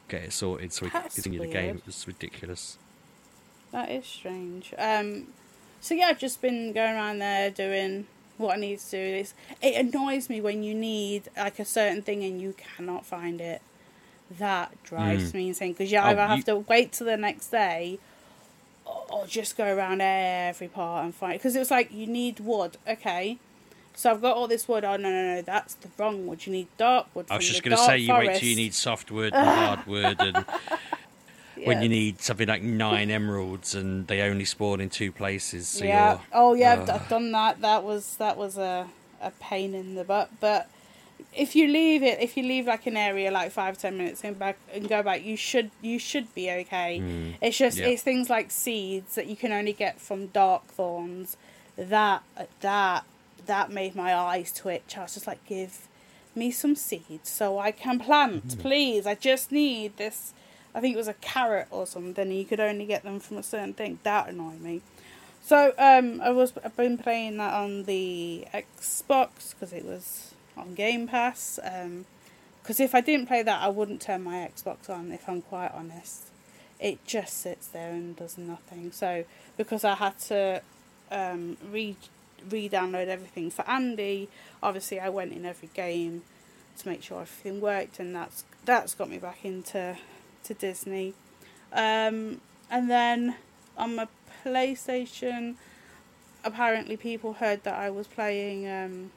get 0.08 0.24
it 0.24 0.32
sorted 0.32 0.72
so 0.72 0.86
we 0.86 0.90
could 0.90 1.12
continue 1.12 1.38
the 1.42 1.48
game. 1.48 1.76
It 1.78 1.86
was 1.86 2.08
ridiculous. 2.08 2.78
That 3.74 3.92
is 3.92 4.06
strange. 4.06 4.74
Um, 4.78 5.28
so 5.82 5.93
yeah, 5.95 6.07
I've 6.07 6.19
just 6.19 6.41
been 6.41 6.73
going 6.73 6.95
around 6.95 7.19
there 7.19 7.49
doing 7.49 8.07
what 8.38 8.55
I 8.57 8.59
need 8.59 8.80
to 8.80 8.91
do. 8.91 8.97
It's, 8.97 9.34
it 9.61 9.75
annoys 9.75 10.30
me 10.30 10.39
when 10.41 10.63
you 10.63 10.73
need 10.73 11.23
like 11.38 11.59
a 11.59 11.65
certain 11.65 12.01
thing 12.01 12.23
and 12.23 12.41
you 12.41 12.53
cannot 12.57 13.05
find 13.05 13.41
it. 13.41 13.61
That 14.38 14.82
drives 14.84 15.32
Mm. 15.32 15.34
me 15.34 15.47
insane 15.49 15.71
because 15.73 15.91
you 15.91 15.97
Oh, 15.97 16.03
either 16.03 16.21
you- 16.21 16.27
have 16.27 16.45
to 16.45 16.55
wait 16.57 16.91
till 16.93 17.07
the 17.07 17.17
next 17.17 17.47
day 17.47 17.99
or, 18.86 19.03
or 19.09 19.25
just 19.27 19.57
go 19.57 19.65
around 19.75 20.01
every 20.01 20.67
part 20.67 21.03
and 21.05 21.13
find. 21.15 21.34
Because 21.34 21.55
it 21.55 21.59
was 21.59 21.71
like 21.71 21.91
you 21.91 22.07
need 22.07 22.39
wood, 22.39 22.77
okay. 22.88 23.38
So 23.95 24.11
I've 24.11 24.21
got 24.21 24.38
all 24.38 24.47
this 24.47 24.67
wood. 24.67 24.86
Oh 24.86 24.95
no 24.95 25.09
no 25.11 25.36
no, 25.36 25.41
that's 25.41 25.73
the 25.75 25.89
wrong 25.97 26.25
wood. 26.27 26.45
You 26.45 26.53
need 26.53 26.67
dark 26.77 27.07
wood. 27.13 27.25
I 27.30 27.36
was 27.38 27.47
just 27.47 27.63
going 27.63 27.75
to 27.75 27.84
say 27.84 27.97
you 27.97 28.13
wait 28.13 28.36
till 28.39 28.47
you 28.47 28.55
need 28.55 28.73
soft 28.73 29.11
wood 29.11 29.34
and 29.34 29.47
hardwood 29.59 30.21
and 30.21 30.45
when 31.66 31.82
you 31.82 31.89
need 31.89 32.22
something 32.22 32.47
like 32.47 32.62
nine 32.62 33.10
emeralds 33.10 33.76
and 33.76 34.07
they 34.07 34.22
only 34.22 34.45
spawn 34.45 34.82
in 34.82 34.89
two 34.89 35.12
places. 35.12 35.68
So 35.68 35.86
yeah. 35.86 36.20
Oh 36.34 36.53
yeah, 36.53 36.74
I've, 36.74 36.89
uh, 36.89 36.93
I've 36.93 37.10
done 37.10 37.32
that. 37.32 37.62
That 37.62 37.84
was 37.84 38.16
that 38.18 38.38
was 38.38 38.57
a 38.57 38.88
a 39.22 39.32
pain 39.32 39.74
in 39.74 39.95
the 39.95 40.03
butt. 40.03 40.30
But 40.39 40.70
if 41.36 41.55
you 41.55 41.68
leave 41.68 42.03
it, 42.03 42.20
if 42.22 42.38
you 42.38 42.43
leave 42.43 42.68
like 42.68 42.88
an 42.88 42.97
area 42.97 43.32
like 43.32 43.51
five 43.51 43.78
ten 43.78 43.97
minutes 43.97 44.24
and 44.24 44.38
back 44.38 44.57
and 44.74 44.88
go 44.88 45.03
back, 45.03 45.24
you 45.24 45.38
should 45.38 45.72
you 45.82 45.99
should 45.99 46.34
be 46.34 46.49
okay. 46.51 47.36
It's 47.41 47.57
just 47.57 47.78
yeah. 47.78 47.88
it's 47.88 48.01
things 48.01 48.30
like 48.30 48.51
seeds 48.51 49.16
that 49.16 49.28
you 49.28 49.36
can 49.36 49.51
only 49.51 49.74
get 49.74 49.99
from 49.99 50.28
dark 50.28 50.66
thorns. 50.68 51.38
That 51.78 52.24
that 52.62 53.05
that 53.45 53.72
made 53.72 53.95
my 53.95 54.14
eyes 54.14 54.51
twitch. 54.53 54.97
I 54.97 55.01
was 55.01 55.16
just 55.16 55.28
like, 55.28 55.43
give 55.45 55.88
me 56.36 56.51
some 56.51 56.76
seeds 56.76 57.30
so 57.30 57.60
I 57.60 57.72
can 57.72 57.99
plant, 57.99 58.60
please. 58.60 59.05
I 59.05 59.16
just 59.16 59.51
need 59.51 59.97
this. 59.97 60.34
I 60.74 60.82
think 60.82 60.93
it 60.93 60.97
was 60.97 61.07
a 61.07 61.13
carrot 61.15 61.67
or 61.72 61.88
something. 61.88 62.32
You 62.32 62.45
could 62.45 62.59
only 62.59 62.86
get 62.86 63.03
them 63.03 63.20
from 63.20 63.38
a 63.38 63.43
certain 63.43 63.74
thing. 63.74 63.99
That 64.03 64.30
annoyed 64.30 64.61
me. 64.61 64.82
So 65.43 65.74
um, 65.78 66.22
I 66.22 66.30
was 66.30 66.53
I've 66.63 66.76
been 66.78 66.97
playing 66.97 67.38
that 67.38 67.53
on 67.53 67.84
the 67.84 68.45
Xbox 68.53 69.51
because 69.51 69.74
it 69.74 69.86
was 69.86 70.34
on 70.55 70.76
Game 70.76 71.07
Pass. 71.07 71.59
Because 72.61 72.80
if 72.80 72.93
I 72.93 73.01
didn't 73.01 73.28
play 73.28 73.41
that, 73.41 73.61
I 73.61 73.70
wouldn't 73.70 74.01
turn 74.01 74.24
my 74.24 74.36
Xbox 74.36 74.89
on. 74.89 75.11
If 75.11 75.28
I'm 75.28 75.41
quite 75.41 75.72
honest, 75.74 76.28
it 76.80 77.03
just 77.05 77.38
sits 77.38 77.67
there 77.67 77.91
and 77.91 78.15
does 78.15 78.38
nothing. 78.38 78.91
So 78.91 79.26
because 79.57 79.84
I 79.84 79.95
had 79.95 80.20
to 80.28 80.61
um, 81.11 81.57
re 81.72 81.95
re-download 82.49 83.07
everything 83.07 83.49
for 83.49 83.67
Andy, 83.67 84.30
obviously 84.63 84.99
I 84.99 85.09
went 85.09 85.34
in 85.34 85.45
every 85.45 85.70
game 85.74 86.22
to 86.78 86.88
make 86.88 87.03
sure 87.03 87.22
everything 87.22 87.59
worked, 87.59 87.99
and 87.99 88.15
that's 88.15 88.43
that's 88.65 88.93
got 88.93 89.09
me 89.09 89.17
back 89.17 89.43
into 89.43 89.97
to 90.46 90.54
Disney. 90.54 91.14
Um, 91.74 92.42
and 92.72 92.90
then 92.90 93.36
on 93.78 93.96
my 93.96 94.08
PlayStation, 94.46 95.56
apparently 96.44 96.98
people 96.98 97.34
heard 97.34 97.64
that 97.64 97.76
I 97.78 97.90
was 97.90 98.08
playing 98.08 98.68
um, 98.68 99.12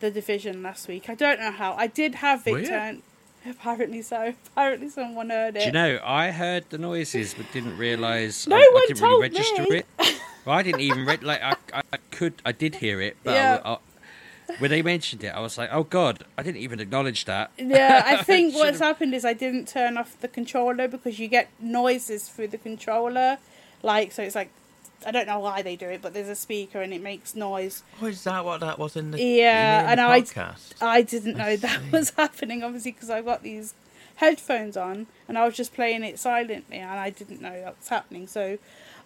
the 0.00 0.10
Division 0.10 0.62
last 0.62 0.88
week. 0.88 1.08
I 1.08 1.14
don't 1.14 1.40
know 1.40 1.50
how. 1.52 1.74
I 1.74 1.86
did 1.86 2.16
have 2.16 2.44
Victor. 2.44 2.96
Apparently 3.48 4.02
so. 4.02 4.34
Apparently 4.52 4.90
someone 4.90 5.30
heard 5.30 5.56
it. 5.56 5.60
Do 5.60 5.66
you 5.66 5.72
know, 5.72 5.98
I 6.04 6.30
heard 6.30 6.66
the 6.68 6.76
noises 6.76 7.32
but 7.32 7.50
didn't 7.52 7.78
realise 7.78 8.46
No 8.46 8.56
I, 8.56 8.58
I 8.60 8.70
one 8.74 8.82
didn't 8.86 8.98
told 8.98 9.22
really 9.22 9.34
register 9.34 9.62
me. 9.62 9.76
it. 9.98 10.20
Well, 10.44 10.56
I 10.58 10.62
didn't 10.62 10.82
even 10.82 11.06
read 11.06 11.22
like 11.22 11.40
I, 11.42 11.54
I 11.72 11.96
could 12.10 12.34
I 12.44 12.52
did 12.52 12.74
hear 12.76 13.00
it, 13.00 13.16
but 13.24 13.32
Yeah. 13.32 13.60
I, 13.64 13.72
I, 13.72 13.78
when 14.58 14.70
they 14.70 14.82
mentioned 14.82 15.22
it, 15.24 15.28
I 15.28 15.40
was 15.40 15.56
like, 15.58 15.70
oh 15.72 15.84
god, 15.84 16.24
I 16.36 16.42
didn't 16.42 16.60
even 16.60 16.80
acknowledge 16.80 17.24
that. 17.26 17.50
Yeah, 17.58 18.02
I 18.04 18.22
think 18.22 18.54
what's 18.54 18.66
Should've- 18.78 18.80
happened 18.80 19.14
is 19.14 19.24
I 19.24 19.32
didn't 19.32 19.68
turn 19.68 19.96
off 19.96 20.20
the 20.20 20.28
controller 20.28 20.88
because 20.88 21.18
you 21.18 21.28
get 21.28 21.48
noises 21.60 22.28
through 22.28 22.48
the 22.48 22.58
controller. 22.58 23.38
Like, 23.82 24.12
so 24.12 24.22
it's 24.22 24.34
like, 24.34 24.50
I 25.06 25.10
don't 25.12 25.26
know 25.26 25.38
why 25.38 25.62
they 25.62 25.76
do 25.76 25.86
it, 25.88 26.02
but 26.02 26.12
there's 26.12 26.28
a 26.28 26.34
speaker 26.34 26.82
and 26.82 26.92
it 26.92 27.02
makes 27.02 27.34
noise. 27.34 27.82
Oh, 28.02 28.06
is 28.06 28.22
that 28.24 28.44
what 28.44 28.60
that 28.60 28.78
was 28.78 28.96
in 28.96 29.10
the 29.12 29.22
Yeah, 29.22 29.80
in 29.80 29.84
the 29.86 29.90
and 29.92 30.00
I- 30.02 30.20
podcast? 30.22 30.72
I 30.82 31.02
didn't 31.02 31.36
know 31.38 31.44
I 31.44 31.56
that 31.56 31.80
was 31.92 32.10
happening, 32.16 32.62
obviously, 32.62 32.92
because 32.92 33.08
I've 33.10 33.24
got 33.24 33.42
these 33.42 33.72
headphones 34.16 34.76
on 34.76 35.06
and 35.26 35.38
I 35.38 35.46
was 35.46 35.56
just 35.56 35.72
playing 35.72 36.04
it 36.04 36.18
silently 36.18 36.76
and 36.76 37.00
I 37.00 37.08
didn't 37.08 37.40
know 37.40 37.52
that 37.62 37.78
was 37.78 37.88
happening. 37.88 38.26
So 38.26 38.58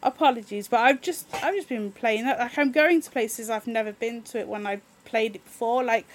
apologies, 0.03 0.67
but 0.69 0.81
I've 0.81 1.01
just 1.01 1.27
I've 1.43 1.55
just 1.55 1.69
been 1.69 1.93
playing 1.93 2.25
that. 2.25 2.39
Like 2.39 2.59
I'm 2.59 2.73
going 2.73 3.01
to 3.01 3.11
places 3.11 3.49
I've 3.51 3.67
never 3.67 3.93
been 3.93 4.23
to 4.23 4.39
it 4.41 4.49
when 4.49 4.67
I 4.67 4.81
played 5.05 5.37
it 5.37 5.45
before. 5.45 5.85
Like 5.85 6.07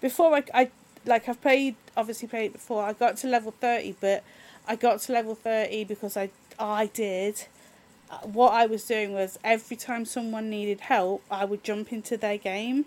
before 0.00 0.34
I, 0.34 0.42
I 0.54 0.70
like 1.04 1.28
I've 1.28 1.40
played 1.40 1.74
obviously 1.96 2.28
played 2.28 2.46
it 2.46 2.52
before. 2.54 2.82
I 2.84 2.92
got 2.92 3.16
to 3.18 3.26
level 3.28 3.52
thirty, 3.60 3.94
but 4.00 4.22
I 4.66 4.76
got 4.76 5.00
to 5.02 5.12
level 5.12 5.34
thirty 5.34 5.84
because 5.84 6.16
I 6.16 6.30
I 6.58 6.86
did. 6.86 7.46
uh, 8.10 8.18
What 8.38 8.52
I 8.52 8.66
was 8.66 8.84
doing 8.84 9.12
was 9.12 9.38
every 9.44 9.76
time 9.76 10.04
someone 10.04 10.48
needed 10.50 10.80
help, 10.82 11.22
I 11.30 11.44
would 11.44 11.62
jump 11.64 11.92
into 11.92 12.16
their 12.16 12.38
game, 12.38 12.84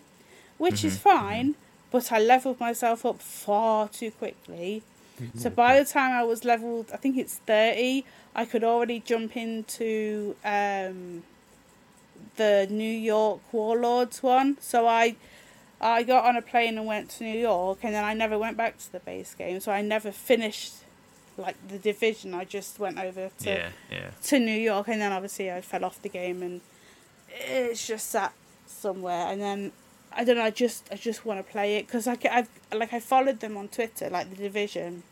which 0.57 0.83
is 0.83 0.97
fine. 0.97 1.55
But 1.91 2.11
I 2.11 2.19
leveled 2.19 2.59
myself 2.59 3.05
up 3.05 3.19
far 3.21 3.87
too 3.89 4.11
quickly. 4.11 4.83
So 5.35 5.49
by 5.49 5.77
the 5.79 5.85
time 5.85 6.11
I 6.13 6.23
was 6.23 6.45
leveled, 6.45 6.87
I 6.93 6.97
think 6.97 7.17
it's 7.17 7.35
thirty, 7.45 8.05
I 8.35 8.45
could 8.45 8.63
already 8.63 8.99
jump 9.01 9.35
into 9.35 10.35
um, 10.45 11.23
the 12.37 12.67
New 12.69 12.91
York 13.13 13.41
Warlords 13.51 14.23
one. 14.23 14.57
So 14.61 14.87
I 14.87 15.15
I 15.81 16.03
got 16.03 16.25
on 16.25 16.35
a 16.35 16.41
plane 16.41 16.77
and 16.77 16.85
went 16.85 17.09
to 17.11 17.23
New 17.23 17.39
York, 17.39 17.79
and 17.83 17.93
then 17.93 18.03
I 18.03 18.13
never 18.13 18.37
went 18.37 18.57
back 18.57 18.77
to 18.79 18.91
the 18.91 18.99
base 18.99 19.33
game. 19.33 19.59
So 19.59 19.71
I 19.71 19.81
never 19.81 20.11
finished 20.11 20.73
like 21.37 21.55
the 21.69 21.77
division. 21.77 22.33
I 22.33 22.43
just 22.43 22.79
went 22.79 22.99
over 22.99 23.29
to 23.39 23.49
Yeah, 23.49 23.69
yeah. 23.89 24.09
to 24.23 24.39
New 24.39 24.51
York, 24.59 24.87
and 24.89 25.01
then 25.01 25.11
obviously 25.11 25.51
I 25.51 25.61
fell 25.61 25.85
off 25.85 26.01
the 26.01 26.09
game, 26.09 26.43
and 26.43 26.61
it's 27.29 27.87
just 27.87 28.09
sat 28.09 28.33
somewhere. 28.67 29.27
And 29.27 29.41
then 29.41 29.71
I 30.11 30.23
don't 30.25 30.35
know. 30.35 30.43
I 30.43 30.51
just 30.51 30.87
I 30.91 30.95
just 30.95 31.25
want 31.25 31.45
to 31.45 31.49
play 31.49 31.77
it 31.77 31.87
because 31.87 32.07
I 32.07 32.17
I've 32.29 32.49
like 32.73 32.93
I 32.93 32.99
followed 32.99 33.39
them 33.39 33.55
on 33.55 33.69
Twitter, 33.69 34.09
like 34.09 34.29
the 34.29 34.35
division, 34.35 35.03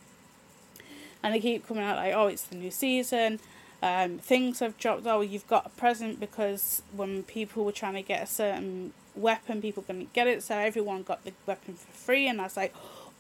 and 1.24 1.34
they 1.34 1.40
keep 1.40 1.66
coming 1.66 1.84
out 1.84 1.96
like, 1.96 2.14
oh, 2.14 2.28
it's 2.28 2.44
the 2.44 2.56
new 2.56 2.72
season. 2.72 3.40
Um, 3.82 4.18
things 4.18 4.60
have 4.60 4.78
dropped. 4.78 5.06
Oh, 5.06 5.22
you've 5.22 5.48
got 5.48 5.68
a 5.68 5.70
present 5.70 6.20
because 6.20 6.82
when 6.92 7.24
people 7.24 7.64
were 7.64 7.72
trying 7.72 7.94
to 7.94 8.02
get 8.02 8.24
a 8.24 8.26
certain 8.26 8.92
weapon, 9.18 9.62
people 9.62 9.84
couldn't 9.84 10.14
get 10.14 10.28
it, 10.28 10.44
so 10.44 10.56
everyone 10.56 11.04
got 11.04 11.24
the 11.24 11.34
weapon 11.46 11.76
for 11.76 11.92
free. 11.92 12.28
And 12.28 12.40
I 12.40 12.46
was 12.46 12.58
like, 12.58 12.74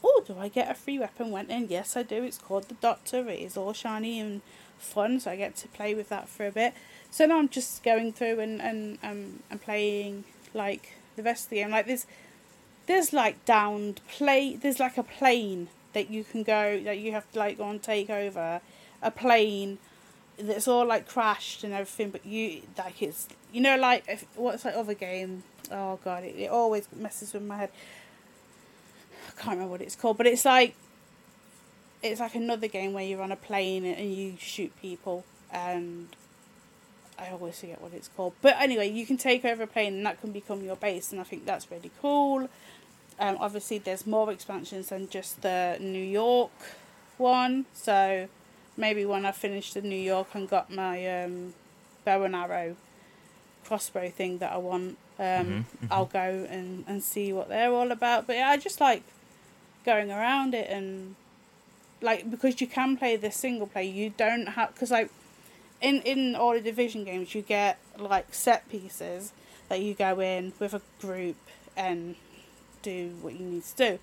oh, 0.03 0.23
do 0.25 0.35
I 0.39 0.47
get 0.47 0.69
a 0.69 0.73
free 0.73 0.99
weapon? 0.99 1.31
Went 1.31 1.49
in, 1.49 1.67
yes, 1.69 1.97
I 1.97 2.03
do. 2.03 2.23
It's 2.23 2.37
called 2.37 2.69
the 2.69 2.75
Doctor. 2.75 3.27
It 3.29 3.39
is 3.39 3.57
all 3.57 3.73
shiny 3.73 4.19
and 4.19 4.41
fun, 4.77 5.19
so 5.19 5.31
I 5.31 5.35
get 5.35 5.55
to 5.57 5.67
play 5.67 5.93
with 5.93 6.09
that 6.09 6.29
for 6.29 6.45
a 6.45 6.51
bit. 6.51 6.73
So 7.11 7.25
now 7.25 7.39
I'm 7.39 7.49
just 7.49 7.83
going 7.83 8.13
through 8.13 8.39
and 8.39 8.61
and 8.61 8.97
um 9.03 9.39
and 9.49 9.61
playing 9.61 10.23
like 10.53 10.93
the 11.15 11.23
rest 11.23 11.45
of 11.45 11.49
the 11.51 11.55
game. 11.57 11.71
Like 11.71 11.87
there's 11.87 12.05
there's 12.85 13.13
like 13.13 13.43
downed 13.45 14.01
play. 14.07 14.55
There's 14.55 14.79
like 14.79 14.97
a 14.97 15.03
plane 15.03 15.69
that 15.93 16.09
you 16.09 16.23
can 16.23 16.43
go 16.43 16.79
that 16.83 16.99
you 16.99 17.11
have 17.11 17.29
to 17.31 17.39
like 17.39 17.57
go 17.57 17.69
and 17.69 17.81
take 17.81 18.09
over 18.09 18.61
a 19.01 19.11
plane 19.11 19.77
that's 20.39 20.67
all 20.67 20.85
like 20.85 21.07
crashed 21.07 21.63
and 21.63 21.73
everything. 21.73 22.09
But 22.09 22.25
you 22.25 22.61
like 22.77 23.01
it's 23.01 23.27
you 23.51 23.61
know 23.61 23.77
like 23.77 24.03
if, 24.07 24.25
what's 24.35 24.63
that 24.63 24.75
other 24.75 24.93
game? 24.93 25.43
Oh 25.71 25.99
god, 26.03 26.23
it, 26.23 26.35
it 26.37 26.49
always 26.49 26.87
messes 26.95 27.33
with 27.33 27.43
my 27.43 27.57
head. 27.57 27.71
I 29.27 29.41
can't 29.41 29.55
remember 29.55 29.71
what 29.71 29.81
it's 29.81 29.95
called, 29.95 30.17
but 30.17 30.27
it's 30.27 30.45
like 30.45 30.75
it's 32.03 32.19
like 32.19 32.35
another 32.35 32.67
game 32.67 32.93
where 32.93 33.03
you're 33.03 33.21
on 33.21 33.31
a 33.31 33.37
plane 33.37 33.85
and 33.85 34.13
you 34.13 34.35
shoot 34.39 34.71
people 34.81 35.25
and 35.51 36.09
I 37.19 37.29
always 37.29 37.59
forget 37.59 37.81
what 37.81 37.93
it's 37.93 38.09
called. 38.09 38.33
But 38.41 38.55
anyway, 38.59 38.89
you 38.89 39.05
can 39.05 39.17
take 39.17 39.43
over 39.43 39.63
a 39.63 39.67
plane 39.67 39.95
and 39.95 40.05
that 40.05 40.21
can 40.21 40.31
become 40.31 40.63
your 40.63 40.75
base, 40.75 41.11
and 41.11 41.19
I 41.19 41.23
think 41.23 41.45
that's 41.45 41.69
really 41.71 41.91
cool. 42.01 42.49
Um, 43.19 43.37
obviously, 43.39 43.79
there's 43.79 44.05
more 44.05 44.31
expansions 44.31 44.89
than 44.89 45.09
just 45.09 45.41
the 45.41 45.77
New 45.79 46.03
York 46.03 46.51
one, 47.17 47.65
so 47.73 48.27
maybe 48.77 49.05
when 49.05 49.25
I 49.25 49.31
finish 49.31 49.73
the 49.73 49.81
New 49.81 49.99
York 49.99 50.27
and 50.33 50.47
got 50.47 50.71
my 50.71 51.23
um, 51.23 51.53
bow 52.05 52.23
and 52.23 52.35
arrow 52.35 52.75
crossbow 53.65 54.09
thing 54.09 54.37
that 54.37 54.53
I 54.53 54.57
want, 54.57 54.97
um, 55.19 55.65
I'll 55.91 56.05
go 56.05 56.47
and, 56.49 56.85
and 56.87 57.03
see 57.03 57.33
what 57.33 57.49
they're 57.49 57.73
all 57.73 57.91
about. 57.91 58.27
But 58.27 58.37
yeah, 58.37 58.49
I 58.49 58.57
just 58.57 58.79
like 58.79 59.03
going 59.85 60.11
around 60.11 60.53
it 60.53 60.69
and 60.69 61.15
like 62.01 62.29
because 62.29 62.61
you 62.61 62.67
can 62.67 62.97
play 62.97 63.15
the 63.15 63.31
single 63.31 63.67
play, 63.67 63.85
you 63.85 64.13
don't 64.15 64.47
have 64.49 64.73
because 64.73 64.91
like 64.91 65.09
in 65.81 66.01
in 66.01 66.35
all 66.35 66.53
the 66.53 66.61
division 66.61 67.03
games 67.03 67.33
you 67.35 67.41
get 67.41 67.79
like 67.97 68.33
set 68.33 68.69
pieces 68.69 69.31
that 69.69 69.81
you 69.81 69.93
go 69.93 70.19
in 70.19 70.53
with 70.59 70.73
a 70.73 70.81
group 71.01 71.35
and 71.75 72.15
do 72.81 73.15
what 73.21 73.33
you 73.33 73.45
need 73.45 73.63
to 73.63 73.75
do. 73.75 73.99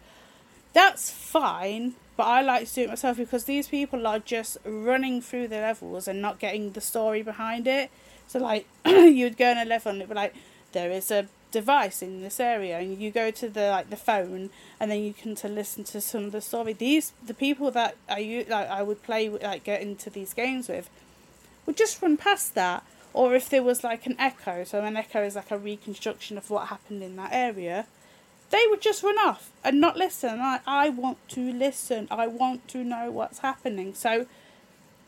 That's 0.73 1.11
fine, 1.11 1.95
but 2.17 2.25
I 2.25 2.43
like 2.43 2.69
to 2.69 2.75
do 2.75 2.83
it 2.83 2.89
myself 2.89 3.17
because 3.17 3.45
these 3.45 3.69
people 3.69 4.07
are 4.07 4.19
just 4.19 4.59
running 4.65 5.21
through 5.21 5.49
the 5.49 5.57
levels 5.57 6.07
and 6.07 6.23
not 6.23 6.39
getting 6.39 6.73
the 6.73 6.81
story 6.81 7.23
behind 7.23 7.67
it. 7.67 7.91
So 8.27 8.39
like 8.39 8.67
you'd 8.87 9.37
go 9.37 9.51
on 9.51 9.59
a 9.59 9.65
level 9.65 9.91
and 9.91 10.01
it'd 10.01 10.09
be 10.09 10.15
like 10.15 10.35
there 10.73 10.91
is 10.91 11.11
a 11.11 11.29
device 11.51 12.03
in 12.03 12.21
this 12.21 12.41
area 12.41 12.79
and 12.79 13.01
you 13.01 13.11
go 13.11 13.31
to 13.31 13.49
the 13.49 13.69
like 13.71 13.89
the 13.91 13.97
phone 13.97 14.51
and 14.81 14.91
then 14.91 15.03
you 15.03 15.13
can 15.13 15.37
to 15.37 15.49
listen 15.49 15.85
to 15.85 16.01
some 16.01 16.25
of 16.25 16.33
the 16.33 16.41
story. 16.41 16.73
These 16.73 17.13
the 17.25 17.35
people 17.35 17.71
that 17.73 17.97
I 18.09 18.45
like 18.49 18.69
I 18.69 18.83
would 18.83 19.03
play 19.03 19.29
like 19.29 19.65
get 19.65 19.83
into 19.83 20.11
these 20.11 20.35
games 20.35 20.69
with 20.69 20.89
would 21.67 21.77
just 21.77 22.01
run 22.01 22.17
past 22.17 22.55
that. 22.55 22.85
Or 23.13 23.35
if 23.37 23.49
there 23.49 23.63
was 23.63 23.85
like 23.85 24.07
an 24.07 24.17
echo, 24.19 24.65
so 24.65 24.83
an 24.83 24.97
echo 24.97 25.23
is 25.23 25.37
like 25.37 25.53
a 25.53 25.59
reconstruction 25.59 26.37
of 26.37 26.51
what 26.51 26.67
happened 26.67 27.01
in 27.01 27.15
that 27.15 27.31
area, 27.33 27.87
they 28.55 28.67
would 28.71 28.81
just 28.81 29.03
run 29.03 29.19
off 29.19 29.51
and 29.65 29.81
not 29.81 29.97
listen. 29.97 30.39
I, 30.39 30.61
I 30.65 30.89
want 30.89 31.19
to 31.31 31.53
listen. 31.53 32.07
I 32.09 32.29
want 32.29 32.69
to 32.69 32.85
know 32.85 33.11
what's 33.11 33.41
happening. 33.41 33.95
So 33.95 34.27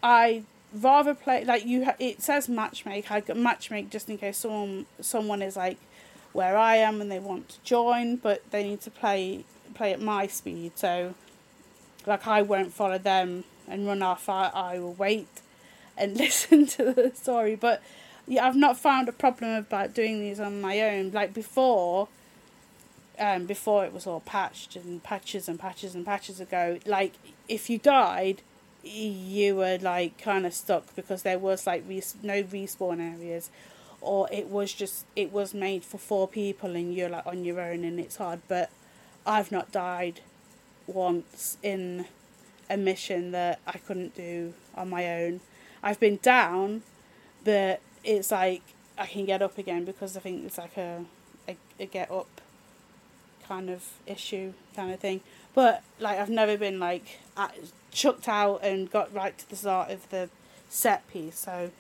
I 0.03 0.43
rather 0.73 1.15
play 1.15 1.45
like 1.45 1.65
you. 1.65 1.85
Ha- 1.85 1.95
it 2.01 2.23
says 2.23 2.49
matchmake. 2.49 3.09
I 3.09 3.21
got 3.21 3.37
matchmake 3.37 3.91
just 3.91 4.11
in 4.11 4.19
case 4.19 4.39
someone 4.39 4.87
someone 5.01 5.43
is 5.43 5.57
like 5.57 5.79
where 6.33 6.57
I 6.57 6.77
am 6.77 7.01
and 7.01 7.09
they 7.11 7.21
want 7.21 7.49
to 7.51 7.61
join, 7.63 8.17
but 8.17 8.43
they 8.51 8.65
need 8.65 8.81
to 8.81 8.91
play 8.91 9.45
play 9.75 9.93
at 9.93 10.01
my 10.01 10.27
speed. 10.27 10.73
So 10.75 11.15
like 12.05 12.27
I 12.27 12.43
won't 12.43 12.73
follow 12.73 12.99
them 12.99 13.45
and 13.69 13.87
run 13.87 14.03
off. 14.03 14.29
I 14.29 14.51
I 14.53 14.81
will 14.81 14.95
wait 14.95 15.29
and 15.97 16.17
listen 16.25 16.67
to 16.67 16.93
the 16.93 17.13
story. 17.15 17.55
But 17.55 17.81
yeah, 18.27 18.45
I've 18.45 18.57
not 18.57 18.77
found 18.77 19.09
a 19.09 19.13
problem 19.13 19.53
about 19.53 19.95
doing 19.95 20.19
these 20.19 20.41
on 20.41 20.61
my 20.61 20.81
own. 20.81 21.13
Like 21.13 21.33
before, 21.33 22.09
um, 23.19 23.47
before 23.47 23.85
it 23.85 23.93
was 23.93 24.07
all 24.07 24.21
patched 24.21 24.77
and 24.77 25.03
patches 25.03 25.49
and 25.49 25.59
patches 25.59 25.95
and 25.95 26.05
patches 26.05 26.41
ago. 26.41 26.79
Like 26.87 27.15
if 27.49 27.71
you 27.71 27.79
died, 27.79 28.43
you 28.83 29.57
were 29.57 29.79
like 29.81 30.19
kind 30.19 30.47
of 30.47 30.55
stuck 30.55 30.95
because 30.95 31.23
there 31.23 31.39
was 31.39 31.67
like 31.67 31.85
res- 31.89 32.17
no 32.23 32.43
respawn 32.43 33.01
areas, 33.01 33.51
or 34.01 34.29
it 34.31 34.49
was 34.49 34.73
just 34.73 35.07
it 35.17 35.33
was 35.33 35.55
made 35.55 35.85
for 35.85 35.99
four 35.99 36.29
people 36.29 36.77
and 36.77 36.95
you're 36.95 37.09
like 37.09 37.27
on 37.27 37.45
your 37.45 37.61
own 37.61 37.85
and 37.85 37.99
it's 37.99 38.17
hard. 38.17 38.41
But 38.49 38.71
I've 39.27 39.51
not 39.51 39.73
died 39.73 40.21
once 40.87 41.57
in 41.63 42.07
a 42.69 42.77
mission 42.77 43.33
that 43.33 43.61
I 43.67 43.79
couldn't 43.79 44.15
do 44.15 44.55
on 44.75 44.91
my 44.91 45.23
own. 45.23 45.41
I've 45.83 46.01
been 46.01 46.19
down, 46.23 46.83
but 47.45 47.81
it's 48.05 48.31
like 48.31 48.63
I 48.99 49.07
can 49.07 49.25
get 49.25 49.43
up 49.43 49.59
again 49.59 49.85
because 49.85 50.17
I 50.17 50.21
think 50.21 50.45
it's 50.45 50.59
like 50.59 50.77
a 50.77 51.05
a, 51.49 51.57
a 51.79 51.87
get 51.87 52.11
up 52.11 52.41
kind 53.49 53.71
of 53.71 53.85
issue 54.07 54.53
kind 54.75 54.93
of 54.93 55.01
thing. 55.01 55.21
But 55.55 55.83
like 55.99 56.19
I've 56.19 56.31
never 56.31 56.57
been 56.57 56.79
like 56.79 57.19
chucked 57.93 58.29
out 58.29 58.61
and 58.63 58.91
got 58.91 59.13
right 59.15 59.37
to 59.39 59.49
the 59.49 59.57
start 59.57 59.91
of 59.91 60.09
the 60.11 60.29
set 60.69 61.07
piece. 61.09 61.39
So 61.39 61.71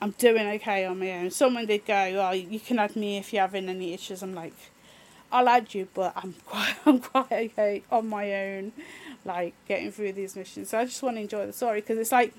I'm 0.00 0.12
doing 0.12 0.46
okay 0.46 0.84
on 0.84 0.98
my 0.98 1.12
own. 1.12 1.30
Someone 1.30 1.66
did 1.66 1.84
go, 1.84 1.94
"Oh, 1.94 2.32
you 2.32 2.60
can 2.60 2.78
add 2.78 2.96
me 2.96 3.18
if 3.18 3.32
you're 3.32 3.42
having 3.42 3.68
any 3.68 3.92
issues." 3.92 4.22
I'm 4.22 4.34
like, 4.34 4.54
I'll 5.32 5.48
add 5.48 5.74
you, 5.74 5.88
but 5.94 6.12
I'm 6.16 6.34
quite 6.46 6.74
I'm 6.86 7.00
quite 7.00 7.32
okay 7.32 7.82
on 7.90 8.08
my 8.08 8.32
own, 8.32 8.72
like 9.24 9.54
getting 9.68 9.92
through 9.92 10.12
these 10.12 10.36
missions. 10.36 10.70
So 10.70 10.78
I 10.78 10.84
just 10.84 11.02
want 11.02 11.16
to 11.16 11.22
enjoy 11.22 11.46
the 11.46 11.52
story 11.52 11.80
because 11.80 11.98
it's 11.98 12.12
like 12.12 12.34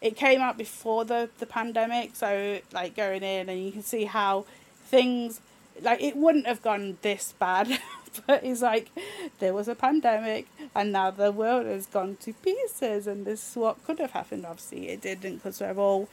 it 0.00 0.16
came 0.16 0.40
out 0.40 0.58
before 0.58 1.04
the 1.04 1.30
the 1.38 1.46
pandemic, 1.46 2.16
so 2.16 2.60
like 2.72 2.96
going 2.96 3.22
in 3.22 3.48
and 3.48 3.64
you 3.64 3.72
can 3.72 3.82
see 3.82 4.04
how 4.04 4.44
things 4.86 5.40
like 5.82 6.02
it 6.02 6.16
wouldn't 6.16 6.46
have 6.46 6.62
gone 6.62 6.98
this 7.02 7.34
bad, 7.38 7.78
but 8.26 8.44
it's 8.44 8.62
like 8.62 8.90
there 9.38 9.54
was 9.54 9.68
a 9.68 9.74
pandemic 9.74 10.46
and 10.74 10.92
now 10.92 11.10
the 11.10 11.32
world 11.32 11.66
has 11.66 11.86
gone 11.86 12.16
to 12.20 12.32
pieces, 12.34 13.06
and 13.06 13.24
this 13.24 13.50
is 13.50 13.56
what 13.56 13.84
could 13.84 13.98
have 13.98 14.12
happened. 14.12 14.44
Obviously, 14.44 14.88
it 14.88 15.00
didn't 15.00 15.36
because 15.36 15.60
we're 15.60 15.74
all 15.74 16.08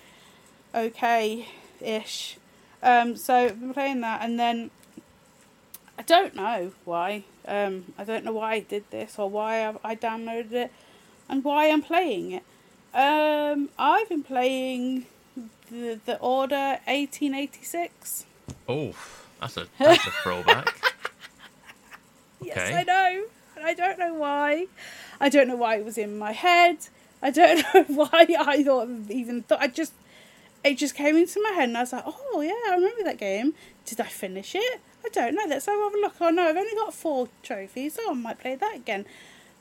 okay 0.73 1.47
ish. 1.81 2.37
Um, 2.81 3.15
so 3.15 3.49
been 3.49 3.73
playing 3.73 4.01
that, 4.01 4.21
and 4.21 4.39
then 4.39 4.71
I 5.97 6.01
don't 6.01 6.35
know 6.35 6.71
why. 6.85 7.23
Um, 7.45 7.93
I 7.97 8.03
don't 8.03 8.23
know 8.23 8.33
why 8.33 8.53
I 8.53 8.59
did 8.61 8.89
this 8.89 9.19
or 9.19 9.29
why 9.29 9.67
I, 9.67 9.75
I 9.83 9.95
downloaded 9.95 10.53
it, 10.53 10.71
and 11.29 11.43
why 11.43 11.69
I'm 11.69 11.81
playing 11.81 12.31
it. 12.31 12.43
Um, 12.93 13.69
I've 13.77 14.09
been 14.09 14.23
playing 14.23 15.05
the 15.71 15.99
the 16.05 16.17
Order 16.19 16.79
eighteen 16.87 17.33
eighty 17.33 17.63
six. 17.63 18.25
Oh, 18.67 18.93
that's 19.43 19.57
a 19.57 19.67
that's 19.79 20.07
a 20.07 20.11
throwback. 20.23 20.75
Yes, 22.41 22.57
Okay. 22.57 22.75
I 22.79 22.83
know. 22.83 23.23
I 23.63 23.73
don't 23.73 23.97
know 23.97 24.13
why. 24.15 24.67
I 25.21 25.29
don't 25.29 25.47
know 25.47 25.55
why 25.55 25.77
it 25.77 25.85
was 25.85 25.97
in 25.97 26.17
my 26.17 26.33
head. 26.33 26.77
I 27.21 27.29
don't 27.29 27.63
know 27.73 27.83
why 27.87 28.27
I 28.37 28.61
thought 28.63 28.89
even 29.09 29.43
thought 29.43 29.61
I 29.61 29.67
just 29.67 29.93
it 30.63 30.77
just 30.77 30.93
came 30.95 31.15
into 31.15 31.41
my 31.41 31.51
head 31.51 31.69
and 31.69 31.77
I 31.77 31.81
was 31.81 31.93
like, 31.93 32.03
oh 32.05 32.41
yeah, 32.41 32.71
I 32.71 32.75
remember 32.75 33.03
that 33.05 33.17
game. 33.17 33.53
Did 33.85 34.01
I 34.01 34.05
finish 34.07 34.55
it? 34.55 34.81
I 35.05 35.09
don't 35.09 35.35
know. 35.35 35.43
Let's 35.47 35.67
have 35.67 35.75
a 35.75 35.97
look. 35.97 36.15
Oh 36.19 36.29
no, 36.31 36.43
I've 36.49 36.57
only 36.57 36.75
got 36.75 36.93
four 36.93 37.29
trophies. 37.43 37.93
so 37.93 38.11
I 38.11 38.13
might 38.13 38.39
play 38.39 38.55
that 38.55 38.75
again. 38.75 39.05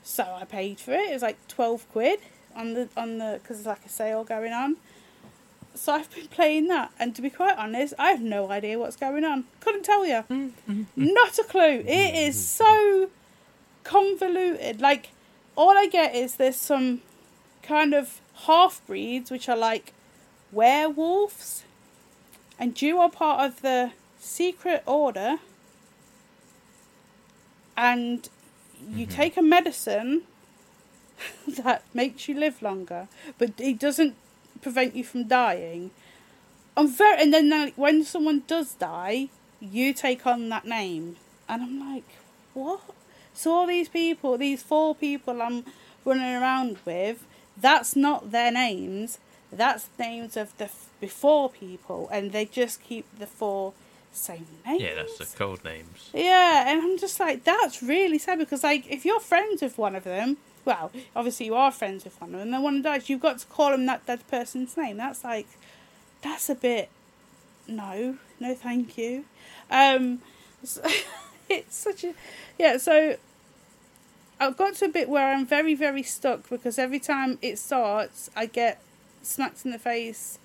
So 0.03 0.25
I 0.25 0.45
paid 0.45 0.81
for 0.81 0.93
it. 0.93 1.11
It 1.11 1.13
was 1.15 1.23
like 1.23 1.39
twelve 1.47 1.89
quid 1.93 2.19
on 2.57 2.75
the 2.75 2.89
on 2.97 3.19
the 3.19 3.39
because 3.41 3.59
there's 3.59 3.67
like 3.67 3.87
a 3.87 3.89
sale 3.89 4.25
going 4.25 4.53
on. 4.53 4.77
So 5.75 5.95
I've 5.95 6.15
been 6.15 6.29
playing 6.29 6.69
that, 6.69 6.93
and 6.99 7.15
to 7.17 7.23
be 7.23 7.31
quite 7.31 7.57
honest, 7.57 7.95
I 7.99 8.11
have 8.11 8.21
no 8.21 8.51
idea 8.51 8.79
what's 8.79 8.97
going 8.97 9.25
on. 9.25 9.45
Couldn't 9.61 9.85
tell 9.85 10.07
you. 10.07 10.25
Mm, 10.31 10.51
mm-hmm. 10.69 10.85
Not 10.97 11.39
a 11.39 11.45
clue. 11.45 11.83
It 11.87 12.15
is 12.15 12.37
mm. 12.37 12.39
so 12.39 13.11
convoluted. 13.85 14.81
Like 14.81 15.11
all 15.57 15.77
I 15.77 15.87
get 15.87 16.15
is 16.15 16.37
there's 16.37 16.57
some 16.57 17.01
kind 17.63 17.95
of 17.95 18.21
half 18.47 18.83
breeds 18.87 19.31
which 19.31 19.49
are 19.49 19.57
like 19.57 19.93
werewolves, 20.51 21.65
and 22.59 22.81
you 22.81 22.99
are 22.99 23.11
part 23.11 23.41
of 23.41 23.63
the 23.63 23.93
secret 24.19 24.83
order, 24.87 25.37
and 27.77 28.29
you 28.91 29.07
mm-hmm. 29.07 29.17
take 29.17 29.37
a 29.37 29.43
medicine 29.43 30.23
that 31.49 31.85
makes 31.95 32.29
you 32.29 32.39
live 32.39 32.61
longer, 32.63 33.09
but 33.39 33.53
it 33.59 33.79
doesn't 33.79 34.17
prevent 34.63 34.97
you 34.97 35.05
from 35.05 35.29
dying. 35.29 35.91
I'm 36.77 36.89
very, 36.89 37.21
and 37.21 37.35
then 37.35 37.51
like, 37.51 37.75
when 37.77 38.05
someone 38.05 38.45
does 38.47 38.73
die, 38.75 39.29
you 39.61 39.93
take 39.93 40.27
on 40.27 40.49
that 40.49 40.65
name, 40.65 41.17
and 41.49 41.63
I'm 41.63 41.79
like, 41.93 42.05
what? 42.55 42.81
So 43.35 43.53
all 43.53 43.67
these 43.67 43.89
people, 43.89 44.39
these 44.39 44.63
four 44.63 44.95
people 44.95 45.43
I'm 45.43 45.65
running 46.05 46.35
around 46.35 46.79
with, 46.85 47.27
that's 47.61 47.95
not 47.95 48.31
their 48.31 48.51
names. 48.51 49.19
That's 49.53 49.89
names 49.99 50.37
of 50.39 50.57
the 50.57 50.65
f- 50.65 50.89
before 50.99 51.51
people, 51.51 52.09
and 52.11 52.33
they 52.33 52.47
just 52.47 52.83
keep 52.83 53.05
the 53.19 53.27
four 53.27 53.75
same 54.13 54.47
names. 54.67 54.83
Yeah, 54.83 54.95
that's 54.95 55.19
the 55.19 55.27
code 55.37 55.63
names. 55.63 56.11
Yeah, 56.15 56.71
and 56.71 56.81
I'm 56.83 56.99
just 56.99 57.21
like, 57.21 57.45
that's 57.45 57.83
really 57.83 58.19
sad 58.19 58.39
because, 58.39 58.65
like, 58.65 58.91
if 58.91 59.05
you're 59.05 59.21
friends 59.21 59.61
with 59.61 59.77
one 59.77 59.95
of 59.95 60.05
them, 60.05 60.39
well, 60.65 60.91
obviously 61.15 61.47
you 61.47 61.55
are 61.55 61.71
friends 61.71 62.05
with 62.05 62.21
one 62.21 62.31
of 62.31 62.33
them, 62.35 62.43
and 62.43 62.55
then 62.55 62.63
one 62.63 62.83
dies, 62.83 63.09
you've 63.09 63.21
got 63.21 63.39
to 63.39 63.47
call 63.47 63.71
them 63.71 63.87
that 63.87 64.07
dead 64.07 64.27
person's 64.29 64.77
name. 64.77 64.97
That's 64.97 65.25
like, 65.25 65.47
that's 66.23 66.49
a 66.49 66.55
bit, 66.55 66.89
no, 67.67 68.17
no, 68.41 68.55
thank 68.55 68.97
you. 68.97 69.25
Um, 69.71 70.21
so- 70.65 70.83
it's 71.49 71.77
such 71.77 72.05
a, 72.05 72.15
yeah. 72.59 72.77
So 72.79 73.17
I've 74.41 74.57
got 74.57 74.75
to 74.77 74.87
a 74.87 74.89
bit 74.89 75.09
where 75.09 75.35
I'm 75.35 75.47
very, 75.47 75.75
very 75.75 76.03
stuck 76.03 76.49
because 76.49 76.79
every 76.79 76.99
time 76.99 77.39
it 77.43 77.59
starts, 77.59 78.31
I 78.35 78.47
get 78.47 78.81
smacked 79.23 79.65
in 79.65 79.71
the 79.71 79.79
face 79.79 80.39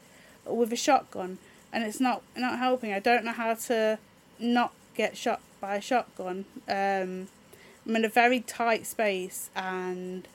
with 0.46 0.72
a 0.72 0.76
shotgun, 0.76 1.38
and 1.72 1.84
it's 1.84 2.00
not 2.00 2.22
not 2.36 2.60
helping. 2.60 2.94
I 2.94 3.00
don't 3.00 3.26
know 3.26 3.32
how 3.32 3.54
to 3.54 4.00
not 4.40 4.74
get 4.96 5.18
shot 5.18 5.42
by 5.60 5.76
a 5.76 5.82
shotgun. 5.82 6.46
Um, 6.68 7.28
I'm 7.88 7.96
in 7.96 8.06
a 8.06 8.10
very 8.10 8.42
tight 8.42 8.86
space, 8.86 9.50
and 9.56 10.28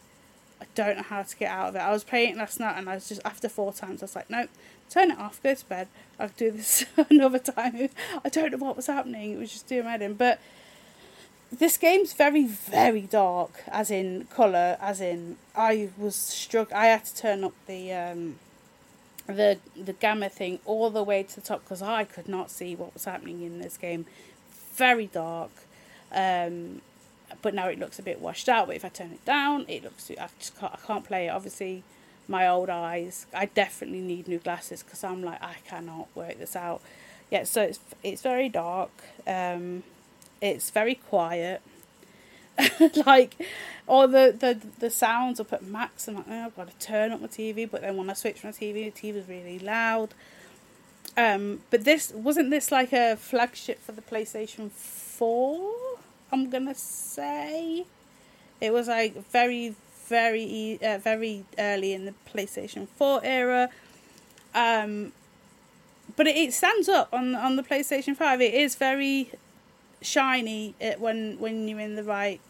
I 0.61 0.65
don't 0.75 0.97
know 0.97 1.03
how 1.03 1.23
to 1.23 1.37
get 1.37 1.51
out 1.51 1.69
of 1.69 1.77
it. 1.77 1.81
I 1.81 1.93
was 1.93 2.03
playing 2.03 2.39
last 2.39 2.59
night, 2.59 2.79
and 2.79 2.89
I 2.89 2.95
was 2.95 3.09
just 3.09 3.21
after 3.25 3.49
four 3.49 3.73
times, 3.73 4.03
I 4.03 4.07
was 4.07 4.17
like, 4.17 4.31
nope, 4.31 4.49
turn 4.89 5.11
it 5.11 5.19
off, 5.19 5.43
go 5.43 5.55
to 5.55 5.67
bed. 5.67 5.89
I'll 6.19 6.31
do 6.37 6.51
this 6.51 6.85
another 7.11 7.39
time. 7.39 7.91
I 8.25 8.29
don't 8.29 8.53
know 8.53 8.59
what 8.59 8.77
was 8.77 8.87
happening. 8.87 9.33
It 9.33 9.39
was 9.39 9.53
just 9.53 9.67
doing 9.67 9.85
my 9.85 9.97
in, 9.97 10.15
but 10.15 10.41
this 11.53 11.77
game's 11.77 12.15
very 12.15 12.47
very 12.47 13.03
dark 13.03 13.63
as 13.69 13.91
in 13.91 14.27
color 14.35 14.79
as 14.81 15.03
in 15.03 15.37
i 15.55 15.91
was 15.99 16.17
struck 16.17 16.73
i 16.73 16.87
had 16.87 17.05
to 17.05 17.15
turn 17.15 17.45
up 17.45 17.53
the 17.67 17.93
um 17.93 18.37
the 19.27 19.59
the 19.77 19.93
gamma 19.93 20.31
thing 20.31 20.59
all 20.65 20.89
the 20.89 21.03
way 21.03 21.23
to 21.23 21.35
the 21.35 21.43
top 21.43 21.63
because 21.63 21.83
i 21.83 22.05
could 22.05 22.27
not 22.27 22.51
see 22.51 22.75
what 22.75 22.95
was 22.95 23.05
happening 23.05 23.43
in 23.43 23.61
this 23.61 23.77
game 23.77 24.07
very 24.75 25.07
dark 25.07 25.51
um 26.11 26.81
but 27.41 27.55
now 27.55 27.69
it 27.69 27.79
looks 27.79 27.99
a 27.99 28.03
bit 28.03 28.21
washed 28.21 28.49
out 28.49 28.67
but 28.67 28.77
if 28.77 28.85
i 28.85 28.89
turn 28.89 29.11
it 29.13 29.25
down 29.25 29.65
it 29.69 29.83
looks 29.83 30.11
i 30.11 30.29
just 30.39 30.59
can't, 30.59 30.73
i 30.73 30.87
can't 30.87 31.05
play 31.05 31.27
it 31.27 31.31
obviously 31.31 31.83
my 32.29 32.47
old 32.47 32.69
eyes 32.69 33.27
i 33.35 33.47
definitely 33.47 34.01
need 34.01 34.29
new 34.29 34.39
glasses 34.39 34.83
because 34.83 35.03
i'm 35.03 35.23
like 35.23 35.43
i 35.43 35.57
cannot 35.67 36.09
work 36.15 36.39
this 36.39 36.55
out 36.55 36.81
yeah 37.31 37.45
so 37.45 37.63
it's 37.63 37.81
it's 38.03 38.23
very 38.23 38.49
dark 38.49 38.91
um 39.27 39.83
it's 40.43 40.71
very 40.71 40.97
quiet. 40.97 41.63
like 43.07 43.35
all 43.87 44.07
the, 44.07 44.35
the 44.39 44.61
the 44.81 44.91
sounds 44.91 45.41
up 45.41 45.53
at 45.53 45.63
max. 45.63 46.09
I'm 46.09 46.17
like, 46.17 46.27
oh, 46.29 46.45
I've 46.47 46.57
got 46.57 46.69
to 46.69 46.87
turn 46.87 47.13
up 47.13 47.21
my 47.21 47.29
TV. 47.29 47.71
But 47.71 47.81
then 47.81 47.97
when 47.97 48.11
I 48.11 48.13
switch 48.13 48.45
my 48.45 48.51
TV, 48.51 48.85
the 48.85 48.91
TV 48.91 49.15
TV's 49.15 49.29
really 49.29 49.59
loud. 49.59 50.11
Um, 51.17 51.61
but 51.71 51.85
this 51.85 52.13
wasn't 52.13 52.51
this 52.51 52.71
like 52.73 52.93
a 52.93 53.17
flagship 53.17 53.81
for 53.81 53.93
the 53.93 54.03
PlayStation 54.03 54.71
Four. 54.71 55.73
I'm 56.33 56.49
gonna 56.51 56.75
say 56.75 57.85
it 58.61 58.73
was 58.73 58.89
like 58.89 59.15
very 59.31 59.75
very 60.09 60.79
uh, 60.83 60.99
very 60.99 61.45
early 61.59 61.93
in 61.93 62.05
the 62.05 62.15
PlayStation 62.33 62.89
Four 62.89 63.21
era. 63.23 63.69
Um, 64.55 65.13
but 66.17 66.27
it, 66.27 66.37
it 66.37 66.53
stands 66.53 66.89
up 66.89 67.09
on 67.13 67.35
on 67.35 67.57
the 67.57 67.63
PlayStation 67.63 68.17
Five. 68.17 68.41
It 68.41 68.55
is 68.55 68.75
very 68.75 69.31
shiny 70.01 70.75
it, 70.81 71.01
when 71.01 71.39
when 71.39 71.69
you're 71.69 71.81
in 71.81 71.97
the 71.97 72.05
right 72.05 72.41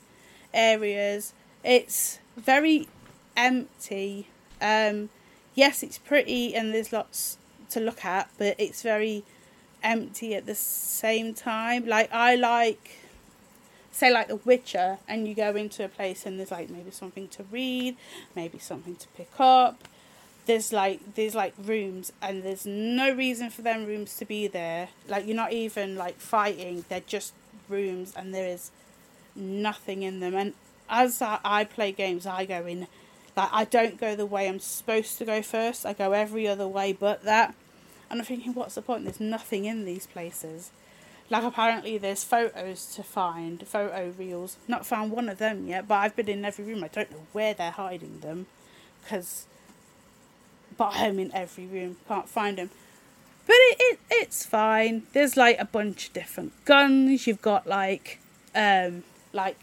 areas. 0.54 1.32
It's 1.64 2.18
very 2.36 2.88
empty. 3.36 4.28
Um, 4.60 5.10
yes, 5.54 5.82
it's 5.82 5.98
pretty 5.98 6.54
and 6.54 6.72
there's 6.72 6.92
lots 6.92 7.38
to 7.70 7.80
look 7.80 8.04
at, 8.04 8.28
but 8.38 8.54
it's 8.58 8.82
very 8.82 9.24
empty 9.82 10.34
at 10.34 10.46
the 10.46 10.54
same 10.54 11.34
time. 11.34 11.86
Like 11.86 12.12
I 12.12 12.36
like, 12.36 12.96
say, 13.93 14.11
like 14.11 14.28
The 14.28 14.36
Witcher, 14.36 14.99
and 15.07 15.28
you 15.28 15.34
go 15.34 15.55
into 15.55 15.84
a 15.84 15.88
place 15.88 16.26
and 16.26 16.38
there's 16.38 16.51
like 16.51 16.70
maybe 16.70 16.90
something 16.90 17.28
to 17.28 17.45
read, 17.45 17.97
maybe 18.34 18.59
something 18.59 18.97
to 18.97 19.09
pick 19.09 19.30
up. 19.38 19.86
There's 20.47 20.72
like 20.72 21.14
there's 21.14 21.36
like 21.36 21.55
rooms 21.62 22.12
and 22.20 22.43
there's 22.43 22.66
no 22.66 23.14
reason 23.14 23.51
for 23.51 23.62
them 23.62 23.86
rooms 23.86 24.16
to 24.16 24.24
be 24.24 24.49
there. 24.49 24.88
Like 25.07 25.26
you're 25.26 25.36
not 25.36 25.53
even 25.53 25.95
like 25.95 26.18
fighting. 26.18 26.84
They're 26.88 27.01
just 27.01 27.32
rooms 27.68 28.12
and 28.16 28.34
there 28.34 28.49
is 28.49 28.72
nothing 29.36 30.03
in 30.03 30.18
them. 30.18 30.34
And 30.34 30.55
as 30.90 31.22
I, 31.22 31.38
I 31.45 31.64
play 31.64 31.93
games, 31.93 32.26
I 32.26 32.45
go 32.45 32.66
in 32.66 32.88
like 33.36 33.51
I 33.53 33.64
don't 33.64 34.01
go 34.01 34.16
the 34.16 34.26
way 34.26 34.49
I'm 34.49 34.59
supposed 34.59 35.16
to 35.18 35.24
go 35.24 35.43
first. 35.43 35.86
I 35.86 35.93
go 35.93 36.11
every 36.11 36.49
other 36.49 36.66
way 36.66 36.93
but 36.93 37.22
that. 37.22 37.55
And 38.11 38.20
I'm 38.20 38.26
thinking, 38.26 38.53
what's 38.53 38.74
the 38.74 38.82
point? 38.82 39.05
There's 39.05 39.20
nothing 39.20 39.64
in 39.64 39.84
these 39.84 40.07
places. 40.07 40.70
Like 41.32 41.44
apparently 41.44 41.96
there's 41.96 42.24
photos 42.24 42.94
to 42.94 43.02
find, 43.02 43.66
photo 43.66 44.12
reels. 44.18 44.58
Not 44.68 44.84
found 44.84 45.10
one 45.12 45.30
of 45.30 45.38
them 45.38 45.66
yet, 45.66 45.88
but 45.88 45.94
I've 45.94 46.14
been 46.14 46.28
in 46.28 46.44
every 46.44 46.62
room. 46.62 46.84
I 46.84 46.88
don't 46.88 47.10
know 47.10 47.24
where 47.32 47.54
they're 47.54 47.70
hiding 47.70 48.20
them, 48.20 48.48
because. 49.00 49.46
But 50.76 50.90
I'm 50.92 51.18
in 51.18 51.34
every 51.34 51.64
room, 51.64 51.96
can't 52.06 52.28
find 52.28 52.58
them. 52.58 52.68
But 53.46 53.56
it, 53.56 53.76
it 53.80 53.98
it's 54.10 54.44
fine. 54.44 55.04
There's 55.14 55.34
like 55.38 55.58
a 55.58 55.64
bunch 55.64 56.08
of 56.08 56.12
different 56.12 56.52
guns. 56.66 57.26
You've 57.26 57.40
got 57.40 57.66
like 57.66 58.18
um 58.54 59.02
like 59.32 59.56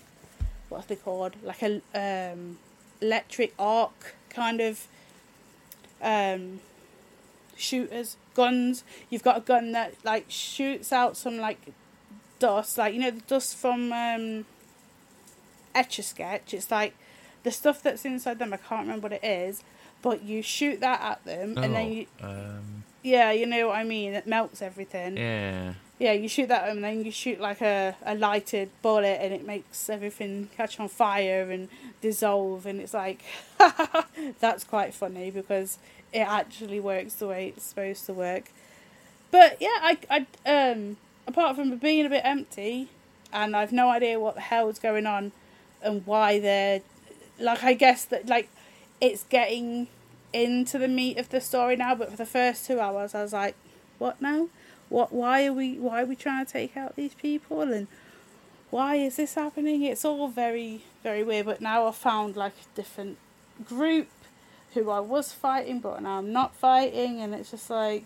what's 0.70 0.88
they 0.88 0.96
called? 0.96 1.36
Like 1.44 1.62
a 1.62 1.82
um 1.94 2.58
electric 3.00 3.54
arc 3.60 4.16
kind 4.32 4.60
of 4.60 4.88
um 6.02 6.62
shooters, 7.60 8.18
guns. 8.34 8.84
You've 9.10 9.24
got 9.24 9.38
a 9.38 9.42
gun 9.42 9.72
that 9.74 9.94
like 10.04 10.26
shoots 10.30 10.92
out 10.92 11.18
some 11.18 11.38
like 11.38 11.60
dust, 12.40 12.78
like 12.78 12.94
you 12.94 13.00
know 13.00 13.12
the 13.12 13.22
dust 13.22 13.56
from 13.56 13.92
um 13.94 14.46
Etch 15.76 16.00
a 16.00 16.04
Sketch. 16.04 16.54
It's 16.54 16.72
like 16.72 16.96
the 17.44 17.52
stuff 17.52 17.82
that's 17.84 18.06
inside 18.06 18.40
them. 18.40 18.54
I 18.54 18.58
can't 18.58 18.82
remember 18.82 19.06
what 19.06 19.14
it 19.14 19.24
is, 19.24 19.64
but 20.02 20.24
you 20.24 20.42
shoot 20.42 20.80
that 20.80 21.02
at 21.02 21.26
them, 21.26 21.58
and 21.58 21.76
then 21.76 21.92
you 21.92 22.06
um, 22.22 22.84
yeah, 23.04 23.32
you 23.32 23.46
know 23.46 23.68
what 23.68 23.78
I 23.78 23.84
mean. 23.84 24.14
It 24.14 24.28
melts 24.28 24.62
everything. 24.62 25.18
yeah. 25.18 25.74
Yeah, 26.00 26.14
you 26.14 26.30
shoot 26.30 26.48
that 26.48 26.70
and 26.70 26.82
then 26.82 27.04
you 27.04 27.12
shoot 27.12 27.42
like 27.42 27.60
a, 27.60 27.94
a 28.06 28.16
lighted 28.16 28.70
bullet 28.82 29.20
and 29.22 29.34
it 29.34 29.46
makes 29.46 29.90
everything 29.90 30.48
catch 30.56 30.80
on 30.80 30.88
fire 30.88 31.52
and 31.52 31.68
dissolve 32.00 32.66
and 32.66 32.80
it's 32.80 32.94
like 32.94 33.22
that's 34.40 34.64
quite 34.64 34.94
funny 34.94 35.30
because 35.30 35.78
it 36.14 36.20
actually 36.20 36.80
works 36.80 37.16
the 37.16 37.28
way 37.28 37.50
it's 37.50 37.64
supposed 37.66 38.06
to 38.08 38.14
work. 38.14 38.52
But 39.32 39.58
yeah, 39.60 39.78
I 39.82 39.98
I 40.10 40.26
um 40.50 40.98
apart 41.28 41.56
from 41.56 41.78
being 41.78 42.06
a 42.06 42.10
bit 42.10 42.22
empty 42.24 42.90
and 43.32 43.56
I've 43.56 43.72
no 43.72 43.90
idea 43.90 44.20
what 44.20 44.36
the 44.36 44.42
hell's 44.42 44.80
going 44.80 45.06
on 45.06 45.32
and 45.82 46.06
why 46.06 46.40
they're 46.40 46.82
like 47.40 47.64
I 47.64 47.74
guess 47.74 48.06
that 48.06 48.28
like 48.28 48.50
it's 49.00 49.24
getting 49.24 49.88
into 50.34 50.78
the 50.78 50.88
meat 50.88 51.18
of 51.18 51.30
the 51.30 51.42
story 51.42 51.76
now, 51.76 51.96
but 51.96 52.12
for 52.12 52.18
the 52.18 52.26
first 52.26 52.66
two 52.66 52.80
hours 52.80 53.16
I 53.16 53.24
was 53.24 53.34
like, 53.34 53.56
What 53.98 54.22
now? 54.22 54.50
What 54.90 55.14
why 55.14 55.46
are 55.46 55.54
we 55.54 55.78
why 55.78 56.02
are 56.02 56.06
we 56.06 56.16
trying 56.16 56.46
to 56.46 56.52
take 56.52 56.76
out 56.76 56.96
these 56.96 57.14
people 57.14 57.62
and 57.62 57.88
why 58.72 58.96
is 58.96 59.16
this 59.16 59.34
happening? 59.34 59.84
It's 59.84 60.06
all 60.06 60.28
very, 60.28 60.84
very 61.04 61.24
weird. 61.24 61.48
But 61.48 61.62
now 61.62 61.88
I've 61.88 61.96
found 61.96 62.36
like 62.36 62.54
a 62.54 62.76
different 62.76 63.18
group 63.66 64.08
who 64.74 64.90
I 64.90 65.00
was 65.00 65.34
fighting, 65.34 65.80
but 65.80 66.02
now 66.02 66.20
I'm 66.20 66.32
not 66.32 66.56
fighting, 66.56 67.20
and 67.22 67.34
it's 67.34 67.52
just 67.52 67.70
like, 67.70 68.06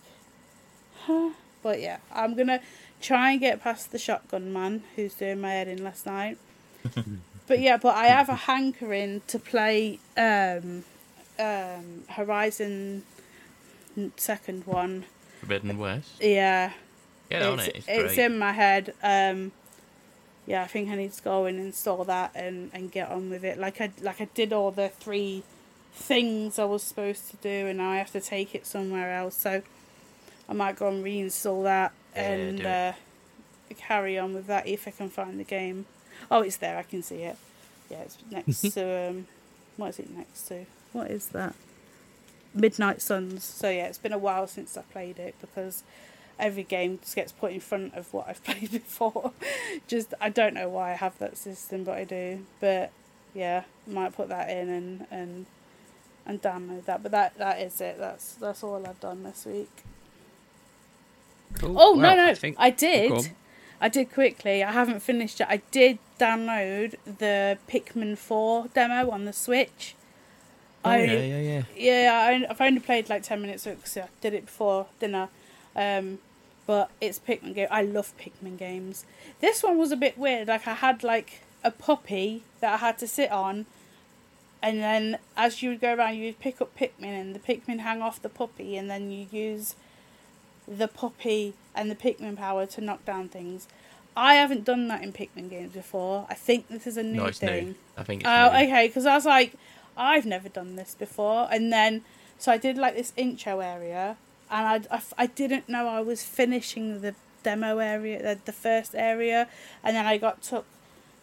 huh. 1.06 1.32
But 1.62 1.80
yeah, 1.80 1.98
I'm 2.12 2.36
gonna 2.36 2.60
try 3.02 3.32
and 3.32 3.40
get 3.40 3.62
past 3.62 3.92
the 3.92 3.98
shotgun 3.98 4.52
man 4.52 4.84
who's 4.96 5.14
doing 5.14 5.40
my 5.40 5.52
head 5.52 5.68
in 5.70 5.84
last 5.84 6.06
night. 6.06 6.38
but 7.48 7.60
yeah, 7.60 7.78
but 7.78 7.96
I 7.96 8.08
have 8.08 8.28
a 8.28 8.36
hankering 8.36 9.22
to 9.28 9.40
play 9.40 10.00
um, 10.18 10.84
um, 11.40 12.04
Horizon 12.10 13.04
second 14.18 14.66
one. 14.66 15.06
Forbidden 15.40 15.78
West. 15.78 16.22
Yeah, 16.22 16.72
Get 17.30 17.42
on 17.42 17.60
it's, 17.60 17.68
it. 17.68 17.76
It's, 17.78 17.88
it's 17.88 18.16
great. 18.16 18.26
in 18.26 18.40
my 18.40 18.52
head. 18.52 18.94
Um, 19.02 19.52
yeah, 20.46 20.64
I 20.64 20.68
think 20.68 20.90
I 20.90 20.96
need 20.96 21.14
to 21.14 21.24
go 21.24 21.46
and 21.46 21.58
install 21.58 22.04
that 22.06 22.32
and, 22.36 22.70
and 22.74 22.92
get 22.92 23.10
on 23.10 23.30
with 23.30 23.44
it. 23.44 23.58
Like 23.58 23.80
I 23.80 23.92
like 24.02 24.20
I 24.22 24.26
did 24.34 24.52
all 24.52 24.72
the 24.72 24.90
three 24.90 25.44
things 25.94 26.60
I 26.60 26.66
was 26.66 26.84
supposed 26.84 27.30
to 27.32 27.38
do, 27.38 27.68
and 27.68 27.78
now 27.78 27.92
I 27.92 27.98
have 27.98 28.12
to 28.12 28.22
take 28.22 28.56
it 28.56 28.66
somewhere 28.66 29.16
else. 29.16 29.36
So 29.36 29.62
I 30.50 30.54
might 30.54 30.76
go 30.76 30.88
and 30.90 31.04
reinstall 31.04 31.64
that 31.64 31.94
and 32.16 32.60
it. 32.60 32.66
uh, 32.66 32.94
carry 33.78 34.18
on 34.18 34.34
with 34.34 34.48
that 34.48 34.68
if 34.68 34.88
I 34.88 34.92
can 34.92 35.10
find 35.10 35.40
the 35.40 35.44
game. 35.44 35.86
Oh, 36.30 36.42
it's 36.42 36.58
there. 36.58 36.78
I 36.78 36.84
can 36.84 37.04
see 37.04 37.24
it. 37.24 37.38
Yeah, 37.90 38.02
it's 38.02 38.18
next 38.32 38.62
to 38.74 39.10
um, 39.10 39.28
what 39.78 39.90
is 39.90 40.00
it 40.00 40.10
next 40.16 40.48
to? 40.48 40.66
What 40.92 41.10
is 41.10 41.28
that? 41.30 41.56
Midnight 42.54 43.02
Suns. 43.02 43.44
So 43.44 43.70
yeah, 43.70 43.86
it's 43.86 43.98
been 43.98 44.14
a 44.14 44.18
while 44.18 44.48
since 44.48 44.78
I 44.78 44.82
played 44.82 45.18
it 45.20 45.36
because 45.42 45.84
every 46.40 46.64
game 46.64 47.00
just 47.02 47.16
gets 47.16 47.32
put 47.32 47.52
in 47.52 47.60
front 47.60 47.94
of 47.96 48.14
what 48.14 48.28
I've 48.28 48.44
played 48.46 48.72
before. 48.72 49.32
just 49.88 50.14
I 50.22 50.30
don't 50.30 50.54
know 50.54 50.70
why 50.70 50.92
I 50.92 50.96
have 50.96 51.18
that 51.20 51.38
system, 51.38 51.84
but 51.84 51.98
I 51.98 52.04
do. 52.04 52.46
But 52.60 52.92
yeah, 53.34 53.64
might 53.88 54.16
put 54.16 54.30
that 54.30 54.50
in 54.50 54.70
and 54.70 55.08
and 55.10 55.46
and 56.26 56.42
download 56.42 56.86
that. 56.86 57.04
But 57.04 57.12
that 57.12 57.38
that 57.38 57.62
is 57.62 57.80
it. 57.82 57.98
That's 57.98 58.34
that's 58.36 58.64
all 58.64 58.86
I've 58.86 59.00
done 59.00 59.24
this 59.24 59.46
week. 59.46 59.70
Cool. 61.56 61.76
Oh 61.80 61.96
Well, 61.96 61.96
no 61.96 62.16
no, 62.16 62.28
I, 62.28 62.34
think... 62.34 62.56
I 62.60 62.70
did. 62.70 63.32
I 63.80 63.90
did 63.90 64.12
quickly. 64.12 64.64
I 64.64 64.72
haven't 64.72 65.02
finished 65.02 65.42
it. 65.42 65.48
I 65.50 65.58
did 65.72 66.00
download 66.20 66.96
the 67.06 67.58
Pikmin 67.70 68.18
Four 68.18 68.68
demo 68.74 69.12
on 69.12 69.26
the 69.26 69.34
Switch. 69.34 69.96
Oh, 70.86 70.90
I 70.90 71.04
yeah, 71.04 71.14
yeah, 71.14 71.40
yeah. 71.40 71.64
yeah, 71.76 72.46
I, 72.48 72.50
I've 72.50 72.62
only 72.62 72.80
played 72.80 73.10
like 73.10 73.24
ten 73.24 73.42
minutes 73.42 73.66
because 73.66 73.98
I 73.98 74.08
did 74.22 74.34
it 74.34 74.46
before 74.46 74.88
dinner. 75.00 75.30
Um, 75.76 76.20
but 76.66 76.90
it's 77.02 77.20
Pikmin 77.20 77.56
game. 77.56 77.68
I 77.72 77.82
love 77.84 78.14
Pikmin 78.18 78.58
games. 78.58 79.06
This 79.42 79.64
one 79.64 79.78
was 79.78 79.92
a 79.92 79.98
bit 79.98 80.18
weird. 80.18 80.48
Like 80.48 80.68
I 80.68 80.74
had 80.76 81.04
like 81.04 81.42
a 81.64 81.72
puppy 81.72 82.44
that 82.62 82.74
I 82.74 82.78
had 82.78 82.98
to 83.00 83.08
sit 83.08 83.32
on, 83.32 83.66
and 84.64 84.80
then 84.80 85.20
as 85.38 85.62
you 85.62 85.70
would 85.70 85.82
go 85.82 85.94
around, 85.94 86.16
you 86.16 86.26
would 86.28 86.40
pick 86.40 86.60
up 86.62 86.76
Pikmin, 86.76 87.14
and 87.22 87.36
the 87.36 87.40
Pikmin 87.40 87.80
hang 87.82 88.02
off 88.02 88.20
the 88.22 88.30
puppy, 88.30 88.76
and 88.78 88.90
then 88.90 89.12
you 89.12 89.28
use 89.32 89.76
the 90.68 90.88
puppy 90.88 91.54
and 91.76 91.92
the 91.92 91.96
Pikmin 91.96 92.38
power 92.38 92.66
to 92.66 92.82
knock 92.82 93.04
down 93.06 93.28
things. 93.30 93.68
I 94.16 94.36
haven't 94.36 94.64
done 94.64 94.88
that 94.88 95.04
in 95.04 95.12
Pikmin 95.12 95.50
games 95.50 95.74
before. 95.74 96.26
I 96.30 96.36
think 96.36 96.70
this 96.70 96.88
is 96.88 96.98
a 96.98 97.04
new 97.04 97.18
No, 97.18 97.26
it's 97.26 97.40
thing. 97.40 97.66
new. 97.66 97.76
I 97.98 98.04
think 98.04 98.24
Oh, 98.26 98.50
new. 98.52 98.58
okay. 98.66 98.88
Because 98.88 99.06
I 99.06 99.16
was 99.16 99.26
like, 99.26 99.54
I've 99.98 100.26
never 100.26 100.50
done 100.50 100.76
this 100.78 100.96
before, 100.96 101.48
and 101.52 101.72
then 101.74 102.04
so 102.40 102.52
I 102.52 102.58
did 102.58 102.78
like 102.78 102.96
this 102.96 103.12
intro 103.18 103.60
area, 103.60 104.18
and 104.50 104.86
I 104.90 105.02
I 105.18 105.26
didn't 105.28 105.68
know 105.68 105.88
I 105.88 106.00
was 106.02 106.24
finishing 106.24 107.02
the 107.02 107.14
demo 107.44 107.80
area, 107.80 108.22
the, 108.24 108.40
the 108.46 108.54
first 108.54 108.96
area, 108.96 109.50
and 109.84 109.96
then 109.98 110.06
I 110.06 110.18
got 110.18 110.42
took 110.42 110.66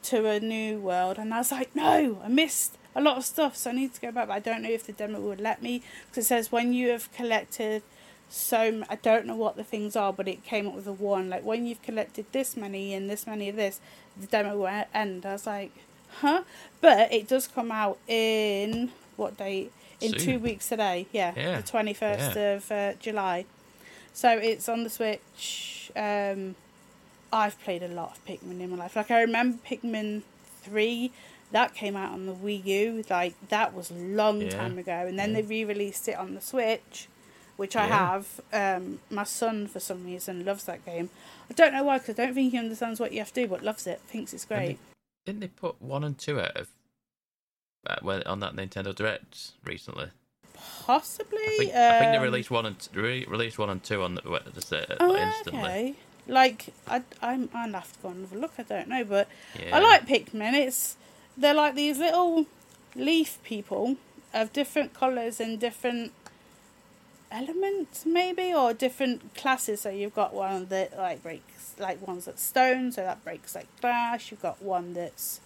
to 0.04 0.26
a 0.26 0.38
new 0.40 0.78
world, 0.78 1.16
and 1.18 1.32
I 1.32 1.38
was 1.38 1.50
like, 1.52 1.74
no, 1.74 2.20
I 2.24 2.28
missed 2.28 2.76
a 2.94 3.00
lot 3.00 3.16
of 3.16 3.24
stuff, 3.24 3.56
so 3.56 3.70
I 3.70 3.72
need 3.74 3.94
to 3.94 4.00
go 4.00 4.10
back. 4.12 4.28
But 4.28 4.34
I 4.34 4.38
don't 4.40 4.62
know 4.62 4.70
if 4.70 4.84
the 4.84 4.92
demo 4.92 5.20
would 5.20 5.40
let 5.40 5.62
me 5.62 5.82
because 6.08 6.24
it 6.24 6.28
says 6.28 6.52
when 6.52 6.72
you 6.72 6.88
have 6.90 7.12
collected. 7.12 7.82
So 8.32 8.84
I 8.88 8.94
don't 8.94 9.26
know 9.26 9.34
what 9.34 9.56
the 9.56 9.64
things 9.64 9.96
are, 9.96 10.12
but 10.12 10.28
it 10.28 10.44
came 10.44 10.68
up 10.68 10.74
with 10.76 10.86
a 10.86 10.92
one. 10.92 11.28
Like 11.28 11.44
when 11.44 11.66
you've 11.66 11.82
collected 11.82 12.26
this 12.30 12.56
many 12.56 12.94
and 12.94 13.10
this 13.10 13.26
many 13.26 13.48
of 13.48 13.56
this, 13.56 13.80
the 14.20 14.28
demo 14.28 14.56
will 14.56 14.84
end. 14.94 15.26
I 15.26 15.32
was 15.32 15.46
like, 15.48 15.72
huh? 16.20 16.42
But 16.80 17.12
it 17.12 17.26
does 17.26 17.48
come 17.48 17.72
out 17.72 17.98
in 18.06 18.92
what 19.16 19.36
date? 19.36 19.72
In 20.00 20.12
two 20.12 20.38
weeks 20.38 20.68
today. 20.68 21.06
Yeah, 21.12 21.34
Yeah, 21.36 21.60
the 21.60 21.66
twenty 21.66 21.92
first 21.92 22.36
yeah. 22.36 22.54
of 22.54 22.72
uh, 22.72 22.92
July. 23.00 23.44
So 24.12 24.30
it's 24.30 24.68
on 24.68 24.84
the 24.84 24.90
Switch. 24.90 25.90
Um, 25.94 26.54
I've 27.32 27.60
played 27.62 27.82
a 27.82 27.88
lot 27.88 28.16
of 28.16 28.24
Pikmin 28.26 28.60
in 28.60 28.70
my 28.70 28.76
life. 28.76 28.96
Like 28.96 29.10
I 29.10 29.20
remember 29.20 29.58
Pikmin 29.66 30.22
three. 30.62 31.10
That 31.52 31.74
came 31.74 31.96
out 31.96 32.12
on 32.12 32.26
the 32.26 32.32
Wii 32.34 32.64
U. 32.64 33.04
Like 33.10 33.34
that 33.48 33.74
was 33.74 33.90
a 33.90 33.94
long 33.94 34.42
Yeah, 34.42 34.50
time 34.50 34.78
ago, 34.78 34.92
and 35.08 35.18
then 35.18 35.30
yeah. 35.30 35.40
they 35.40 35.46
re-released 35.46 36.06
it 36.08 36.16
on 36.16 36.34
the 36.34 36.40
Switch, 36.40 37.08
which 37.56 37.74
I 37.76 37.86
Yeah. 37.88 38.20
have. 38.22 38.40
Um, 38.52 39.00
my 39.10 39.24
son, 39.24 39.66
for 39.66 39.80
some 39.80 40.04
reason, 40.04 40.44
loves 40.44 40.64
that 40.64 40.84
game. 40.86 41.10
I 41.50 41.54
don't 41.54 41.72
know 41.72 41.82
why, 41.82 41.98
because 41.98 42.18
I 42.18 42.26
don't 42.26 42.34
think 42.34 42.52
he 42.52 42.58
understands 42.58 43.00
what 43.00 43.12
you 43.12 43.18
have 43.18 43.32
to 43.32 43.42
do, 43.42 43.48
but 43.48 43.62
loves 43.64 43.86
it. 43.88 44.00
Thinks 44.06 44.32
it's 44.32 44.44
great. 44.44 44.78
Didn't 45.26 45.40
they 45.40 45.48
put 45.48 45.82
one 45.82 46.04
and 46.04 46.16
two 46.16 46.40
out 46.40 46.56
of 46.56 46.68
uh, 47.86 48.22
on 48.26 48.40
that 48.40 48.54
Nintendo 48.54 48.94
Direct 48.94 49.52
recently? 49.64 50.10
Possibly. 50.86 51.38
I 51.42 51.56
think, 51.58 51.74
I 51.74 51.98
think 51.98 52.12
they 52.12 52.16
um, 52.18 52.22
released 52.22 52.50
one 52.50 52.66
and 52.66 52.78
t- 52.78 52.90
re- 52.98 53.26
released 53.26 53.58
one 53.58 53.70
and 53.70 53.82
two 53.82 54.02
on 54.02 54.14
the, 54.14 54.22
what, 54.22 54.52
the 54.54 54.60
set 54.62 54.96
Oh, 55.00 55.08
like, 55.08 55.22
instantly. 55.22 55.60
okay. 55.62 55.94
Like 56.26 56.66
I, 56.86 57.02
I'm, 57.22 57.48
I'll 57.54 57.72
have 57.72 57.92
to 57.94 57.98
go 58.00 58.08
and 58.10 58.20
have 58.28 58.36
a 58.36 58.38
look. 58.40 58.52
I 58.58 58.62
don't 58.62 58.88
know, 58.88 59.04
but 59.04 59.28
Yeah. 59.58 59.76
I 59.76 59.80
like 59.80 60.06
Pikmin. 60.06 60.52
It's 60.54 60.96
they're 61.36 61.54
like 61.54 61.74
these 61.74 61.98
little 61.98 62.46
leaf 62.94 63.38
people 63.44 63.96
of 64.34 64.52
different 64.52 64.94
colours 64.94 65.40
and 65.40 65.58
different 65.58 66.12
elements, 67.32 68.04
maybe, 68.06 68.52
or 68.52 68.72
different 68.74 69.34
classes. 69.34 69.80
So 69.82 69.90
you've 69.90 70.14
got 70.14 70.34
one 70.34 70.66
that 70.66 70.96
like 70.96 71.22
breaks, 71.22 71.74
like 71.78 72.06
one's 72.06 72.24
that's 72.26 72.42
stone, 72.42 72.92
so 72.92 73.02
that 73.02 73.24
breaks 73.24 73.54
like 73.54 73.66
glass. 73.80 74.30
You've 74.30 74.42
got 74.42 74.62
one 74.62 74.94
that's 74.94 75.40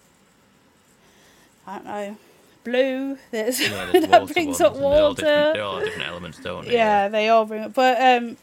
I 1.67 1.75
don't 1.75 1.85
know, 1.85 2.17
blue. 2.63 3.17
That's 3.31 3.59
Yeah, 3.59 3.85
that 3.93 4.33
brings 4.33 4.61
up 4.61 4.73
and 4.73 4.81
They 4.81 4.85
all, 4.85 5.09
water. 5.09 5.21
different, 5.21 5.85
different 5.85 6.07
elements, 6.09 6.39
don't 6.39 6.65
they? 6.65 6.73
Yeah, 6.73 7.07
they 7.07 7.29
all 7.29 7.45
bring 7.45 7.63
up 7.63 7.73
But 7.73 7.99
um, 8.01 8.37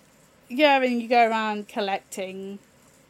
yeah, 0.49 0.83
and 0.83 1.01
you 1.01 1.09
go 1.09 1.29
around 1.29 1.69
collecting 1.69 2.59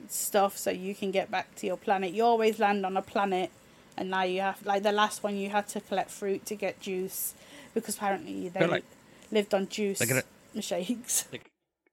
stuff 0.09 0.59
so 0.59 0.71
you 0.71 0.95
can 0.95 1.11
get 1.11 1.31
back 1.31 1.55
to 1.57 1.67
your 1.67 1.77
planet. 1.77 2.13
You 2.13 2.25
always 2.25 2.59
land 2.59 2.85
on 2.85 2.97
a 2.97 3.03
planet, 3.03 3.51
and 3.97 4.11
now 4.11 4.23
you 4.23 4.41
have 4.41 4.65
like 4.65 4.83
the 4.83 4.93
last 4.93 5.23
one 5.23 5.37
you 5.37 5.51
had 5.51 5.69
to 5.69 5.81
collect 5.81 6.11
fruit 6.11 6.45
to 6.47 6.55
get 6.55 6.81
juice 6.81 7.35
because 7.75 7.97
apparently 7.97 8.49
they 8.49 8.67
like- 8.67 8.85
lived 9.31 9.55
on 9.55 9.69
juice 9.69 9.99
They're 9.99 10.09
gonna- 10.09 10.63
shakes. 10.63 11.27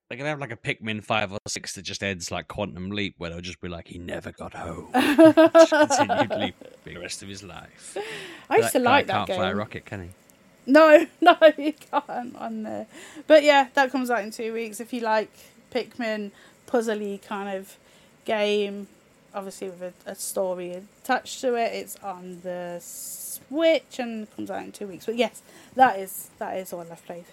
They're 0.10 0.18
gonna 0.18 0.30
have 0.32 0.40
like 0.40 0.52
a 0.52 0.56
Pikmin 0.58 1.04
five 1.04 1.32
or 1.32 1.38
six 1.48 1.74
that 1.76 1.84
just 1.84 2.02
ends 2.02 2.32
like 2.32 2.48
Quantum 2.48 2.90
Leap, 2.90 3.14
where 3.20 3.30
they'll 3.30 3.42
just 3.42 3.62
be 3.62 3.68
like, 3.70 3.88
"He 3.90 4.00
never 4.00 4.32
got 4.32 4.56
home." 4.56 4.90
just 4.96 6.00
continued 6.00 6.32
leaping 6.32 6.56
the 6.84 7.00
rest 7.00 7.22
of 7.22 7.30
his 7.30 7.44
life. 7.44 7.96
I 8.50 8.58
used 8.58 8.72
to 8.72 8.80
like 8.80 9.06
that 9.06 9.14
can't 9.14 9.28
game. 9.28 9.38
fly 9.38 9.50
a 9.52 9.56
rocket, 9.56 9.86
can 9.86 10.02
he? 10.06 10.10
No, 10.66 11.06
no, 11.22 11.38
you 11.60 11.74
can't 11.74 12.36
on 12.38 12.64
there. 12.64 12.88
But 13.28 13.44
yeah, 13.44 13.68
that 13.76 13.92
comes 13.92 14.10
out 14.10 14.24
in 14.24 14.32
two 14.32 14.52
weeks. 14.52 14.80
If 14.80 14.94
you 14.94 15.02
like 15.02 15.30
Pikmin 15.72 16.32
puzzly 16.68 17.22
kind 17.22 17.56
of 17.56 17.78
game, 18.26 18.88
obviously 19.34 19.70
with 19.70 19.82
a, 19.82 20.12
a 20.12 20.16
story 20.16 20.82
attached 21.04 21.42
to 21.42 21.56
it, 21.56 21.74
it's 21.74 21.96
on 21.98 22.40
the 22.44 22.80
Switch 22.82 24.00
and 24.00 24.34
comes 24.36 24.52
out 24.52 24.64
in 24.64 24.72
two 24.72 24.88
weeks. 24.88 25.06
But 25.06 25.16
yes, 25.16 25.42
that 25.76 26.00
is 26.00 26.30
that 26.40 26.58
is 26.58 26.74
all 26.74 26.82
I've 26.82 27.06
played. 27.06 27.26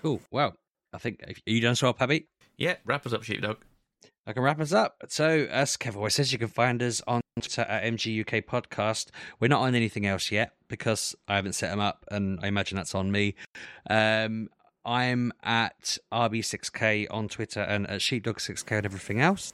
Cool. 0.00 0.20
Well, 0.30 0.56
I 0.92 0.98
think 0.98 1.22
are 1.26 1.50
you 1.50 1.60
done, 1.60 1.74
Swap 1.74 2.00
Abby? 2.00 2.26
Yeah, 2.56 2.76
wrap 2.84 3.06
us 3.06 3.12
up, 3.12 3.22
Sheepdog. 3.22 3.58
I 4.26 4.32
can 4.32 4.42
wrap 4.42 4.60
us 4.60 4.72
up. 4.72 4.96
So, 5.08 5.46
as 5.50 5.76
Kev 5.76 5.96
always 5.96 6.14
says, 6.14 6.32
you 6.32 6.38
can 6.38 6.48
find 6.48 6.82
us 6.82 7.02
on 7.06 7.20
Twitter 7.40 7.62
at 7.62 7.84
MGUK 7.84 8.44
Podcast. 8.44 9.08
We're 9.40 9.48
not 9.48 9.62
on 9.62 9.74
anything 9.74 10.06
else 10.06 10.30
yet 10.30 10.52
because 10.68 11.16
I 11.26 11.36
haven't 11.36 11.54
set 11.54 11.70
them 11.70 11.80
up, 11.80 12.04
and 12.10 12.38
I 12.42 12.48
imagine 12.48 12.76
that's 12.76 12.94
on 12.94 13.10
me. 13.10 13.34
Um, 13.88 14.48
I'm 14.84 15.32
at 15.42 15.98
RB6K 16.12 17.06
on 17.10 17.28
Twitter 17.28 17.60
and 17.60 17.86
at 17.88 18.00
Sheepdog6K 18.00 18.76
and 18.78 18.86
everything 18.86 19.20
else. 19.20 19.52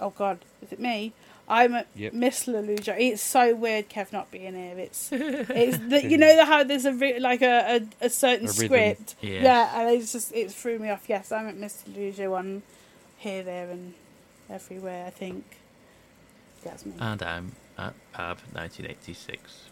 Oh 0.00 0.10
God, 0.10 0.38
is 0.62 0.72
it 0.72 0.80
me? 0.80 1.12
I'm 1.50 1.74
at 1.74 1.86
Yep. 1.94 2.12
Miss 2.12 2.44
Leluja. 2.46 2.94
It's 2.98 3.22
so 3.22 3.54
weird, 3.54 3.88
Kev 3.88 4.12
not 4.12 4.30
being 4.30 4.54
here. 4.54 4.78
It's 4.78 5.08
it's 5.12 5.78
the, 5.78 6.06
you 6.06 6.18
know 6.18 6.44
how 6.44 6.62
there's 6.62 6.84
a 6.84 6.92
ri- 6.92 7.20
like 7.20 7.40
a, 7.42 7.80
a, 8.00 8.06
a 8.06 8.10
certain 8.10 8.46
A 8.48 8.50
script. 8.50 9.16
Yeah. 9.22 9.42
Yeah, 9.42 9.80
and 9.80 9.90
it's 9.90 10.12
just 10.12 10.32
it 10.34 10.52
threw 10.52 10.78
me 10.78 10.90
off. 10.90 11.04
Yes, 11.08 11.32
I'm 11.32 11.48
at 11.48 11.56
Miss 11.56 11.82
Leluja 11.90 12.36
on 12.36 12.62
here, 13.16 13.42
there, 13.42 13.70
and 13.70 13.94
everywhere. 14.50 15.06
I 15.06 15.10
think 15.10 15.44
that's 16.62 16.84
me. 16.84 16.92
And 17.00 17.22
I'm 17.22 17.52
at 17.78 17.94
Pab 18.14 18.38
1986. 18.52 19.70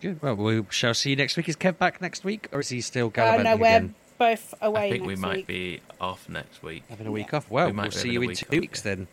Good. 0.00 0.22
Well, 0.22 0.36
we 0.36 0.64
shall 0.70 0.94
see 0.94 1.10
you 1.10 1.16
next 1.16 1.36
week. 1.36 1.48
Is 1.48 1.56
Kev 1.56 1.78
back 1.78 2.00
next 2.00 2.24
week, 2.24 2.46
or 2.52 2.60
is 2.60 2.68
he 2.68 2.80
still 2.82 3.06
uh, 3.06 3.10
gallivanting 3.10 3.44
no, 3.44 3.56
we're 3.56 3.66
again? 3.76 3.94
Both 4.18 4.52
away 4.60 4.88
I 4.88 4.90
think 4.90 5.02
next 5.04 5.08
we 5.08 5.16
might 5.16 5.36
week. 5.36 5.46
be 5.46 5.80
off 6.00 6.28
next 6.28 6.62
week. 6.62 6.82
Having 6.90 7.06
a 7.06 7.12
week 7.12 7.28
Yeah. 7.30 7.36
off. 7.38 7.50
Well, 7.50 7.66
We 7.66 7.72
might 7.72 7.82
we'll 7.84 7.90
see 7.92 8.10
you 8.10 8.22
in 8.22 8.34
two 8.34 8.46
off, 8.46 8.50
weeks 8.52 8.84
yeah. 8.84 8.94
then. 8.96 9.06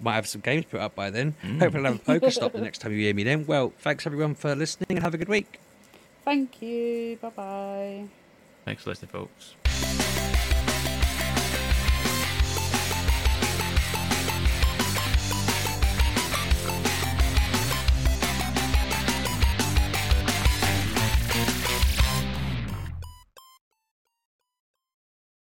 might 0.00 0.14
have 0.14 0.26
some 0.26 0.40
games 0.40 0.64
put 0.64 0.80
up 0.80 0.94
by 0.94 1.10
then. 1.10 1.34
Mm. 1.42 1.58
Hopefully, 1.60 1.86
I'll 1.86 1.92
have 1.92 2.08
a 2.08 2.20
Pokestop 2.20 2.52
the 2.52 2.60
next 2.62 2.78
time 2.78 2.92
you 2.92 2.98
hear 3.00 3.14
me. 3.14 3.22
Then, 3.22 3.46
well, 3.46 3.72
thanks 3.80 4.06
everyone 4.06 4.34
for 4.34 4.54
listening 4.54 4.86
and 4.90 5.00
have 5.00 5.14
a 5.14 5.18
good 5.18 5.28
week. 5.28 5.60
Thank 6.24 6.60
you. 6.62 7.16
Bye 7.20 7.28
bye. 7.30 8.04
Thanks 8.64 8.82
for 8.82 8.90
listening, 8.90 9.10
folks. 9.10 9.65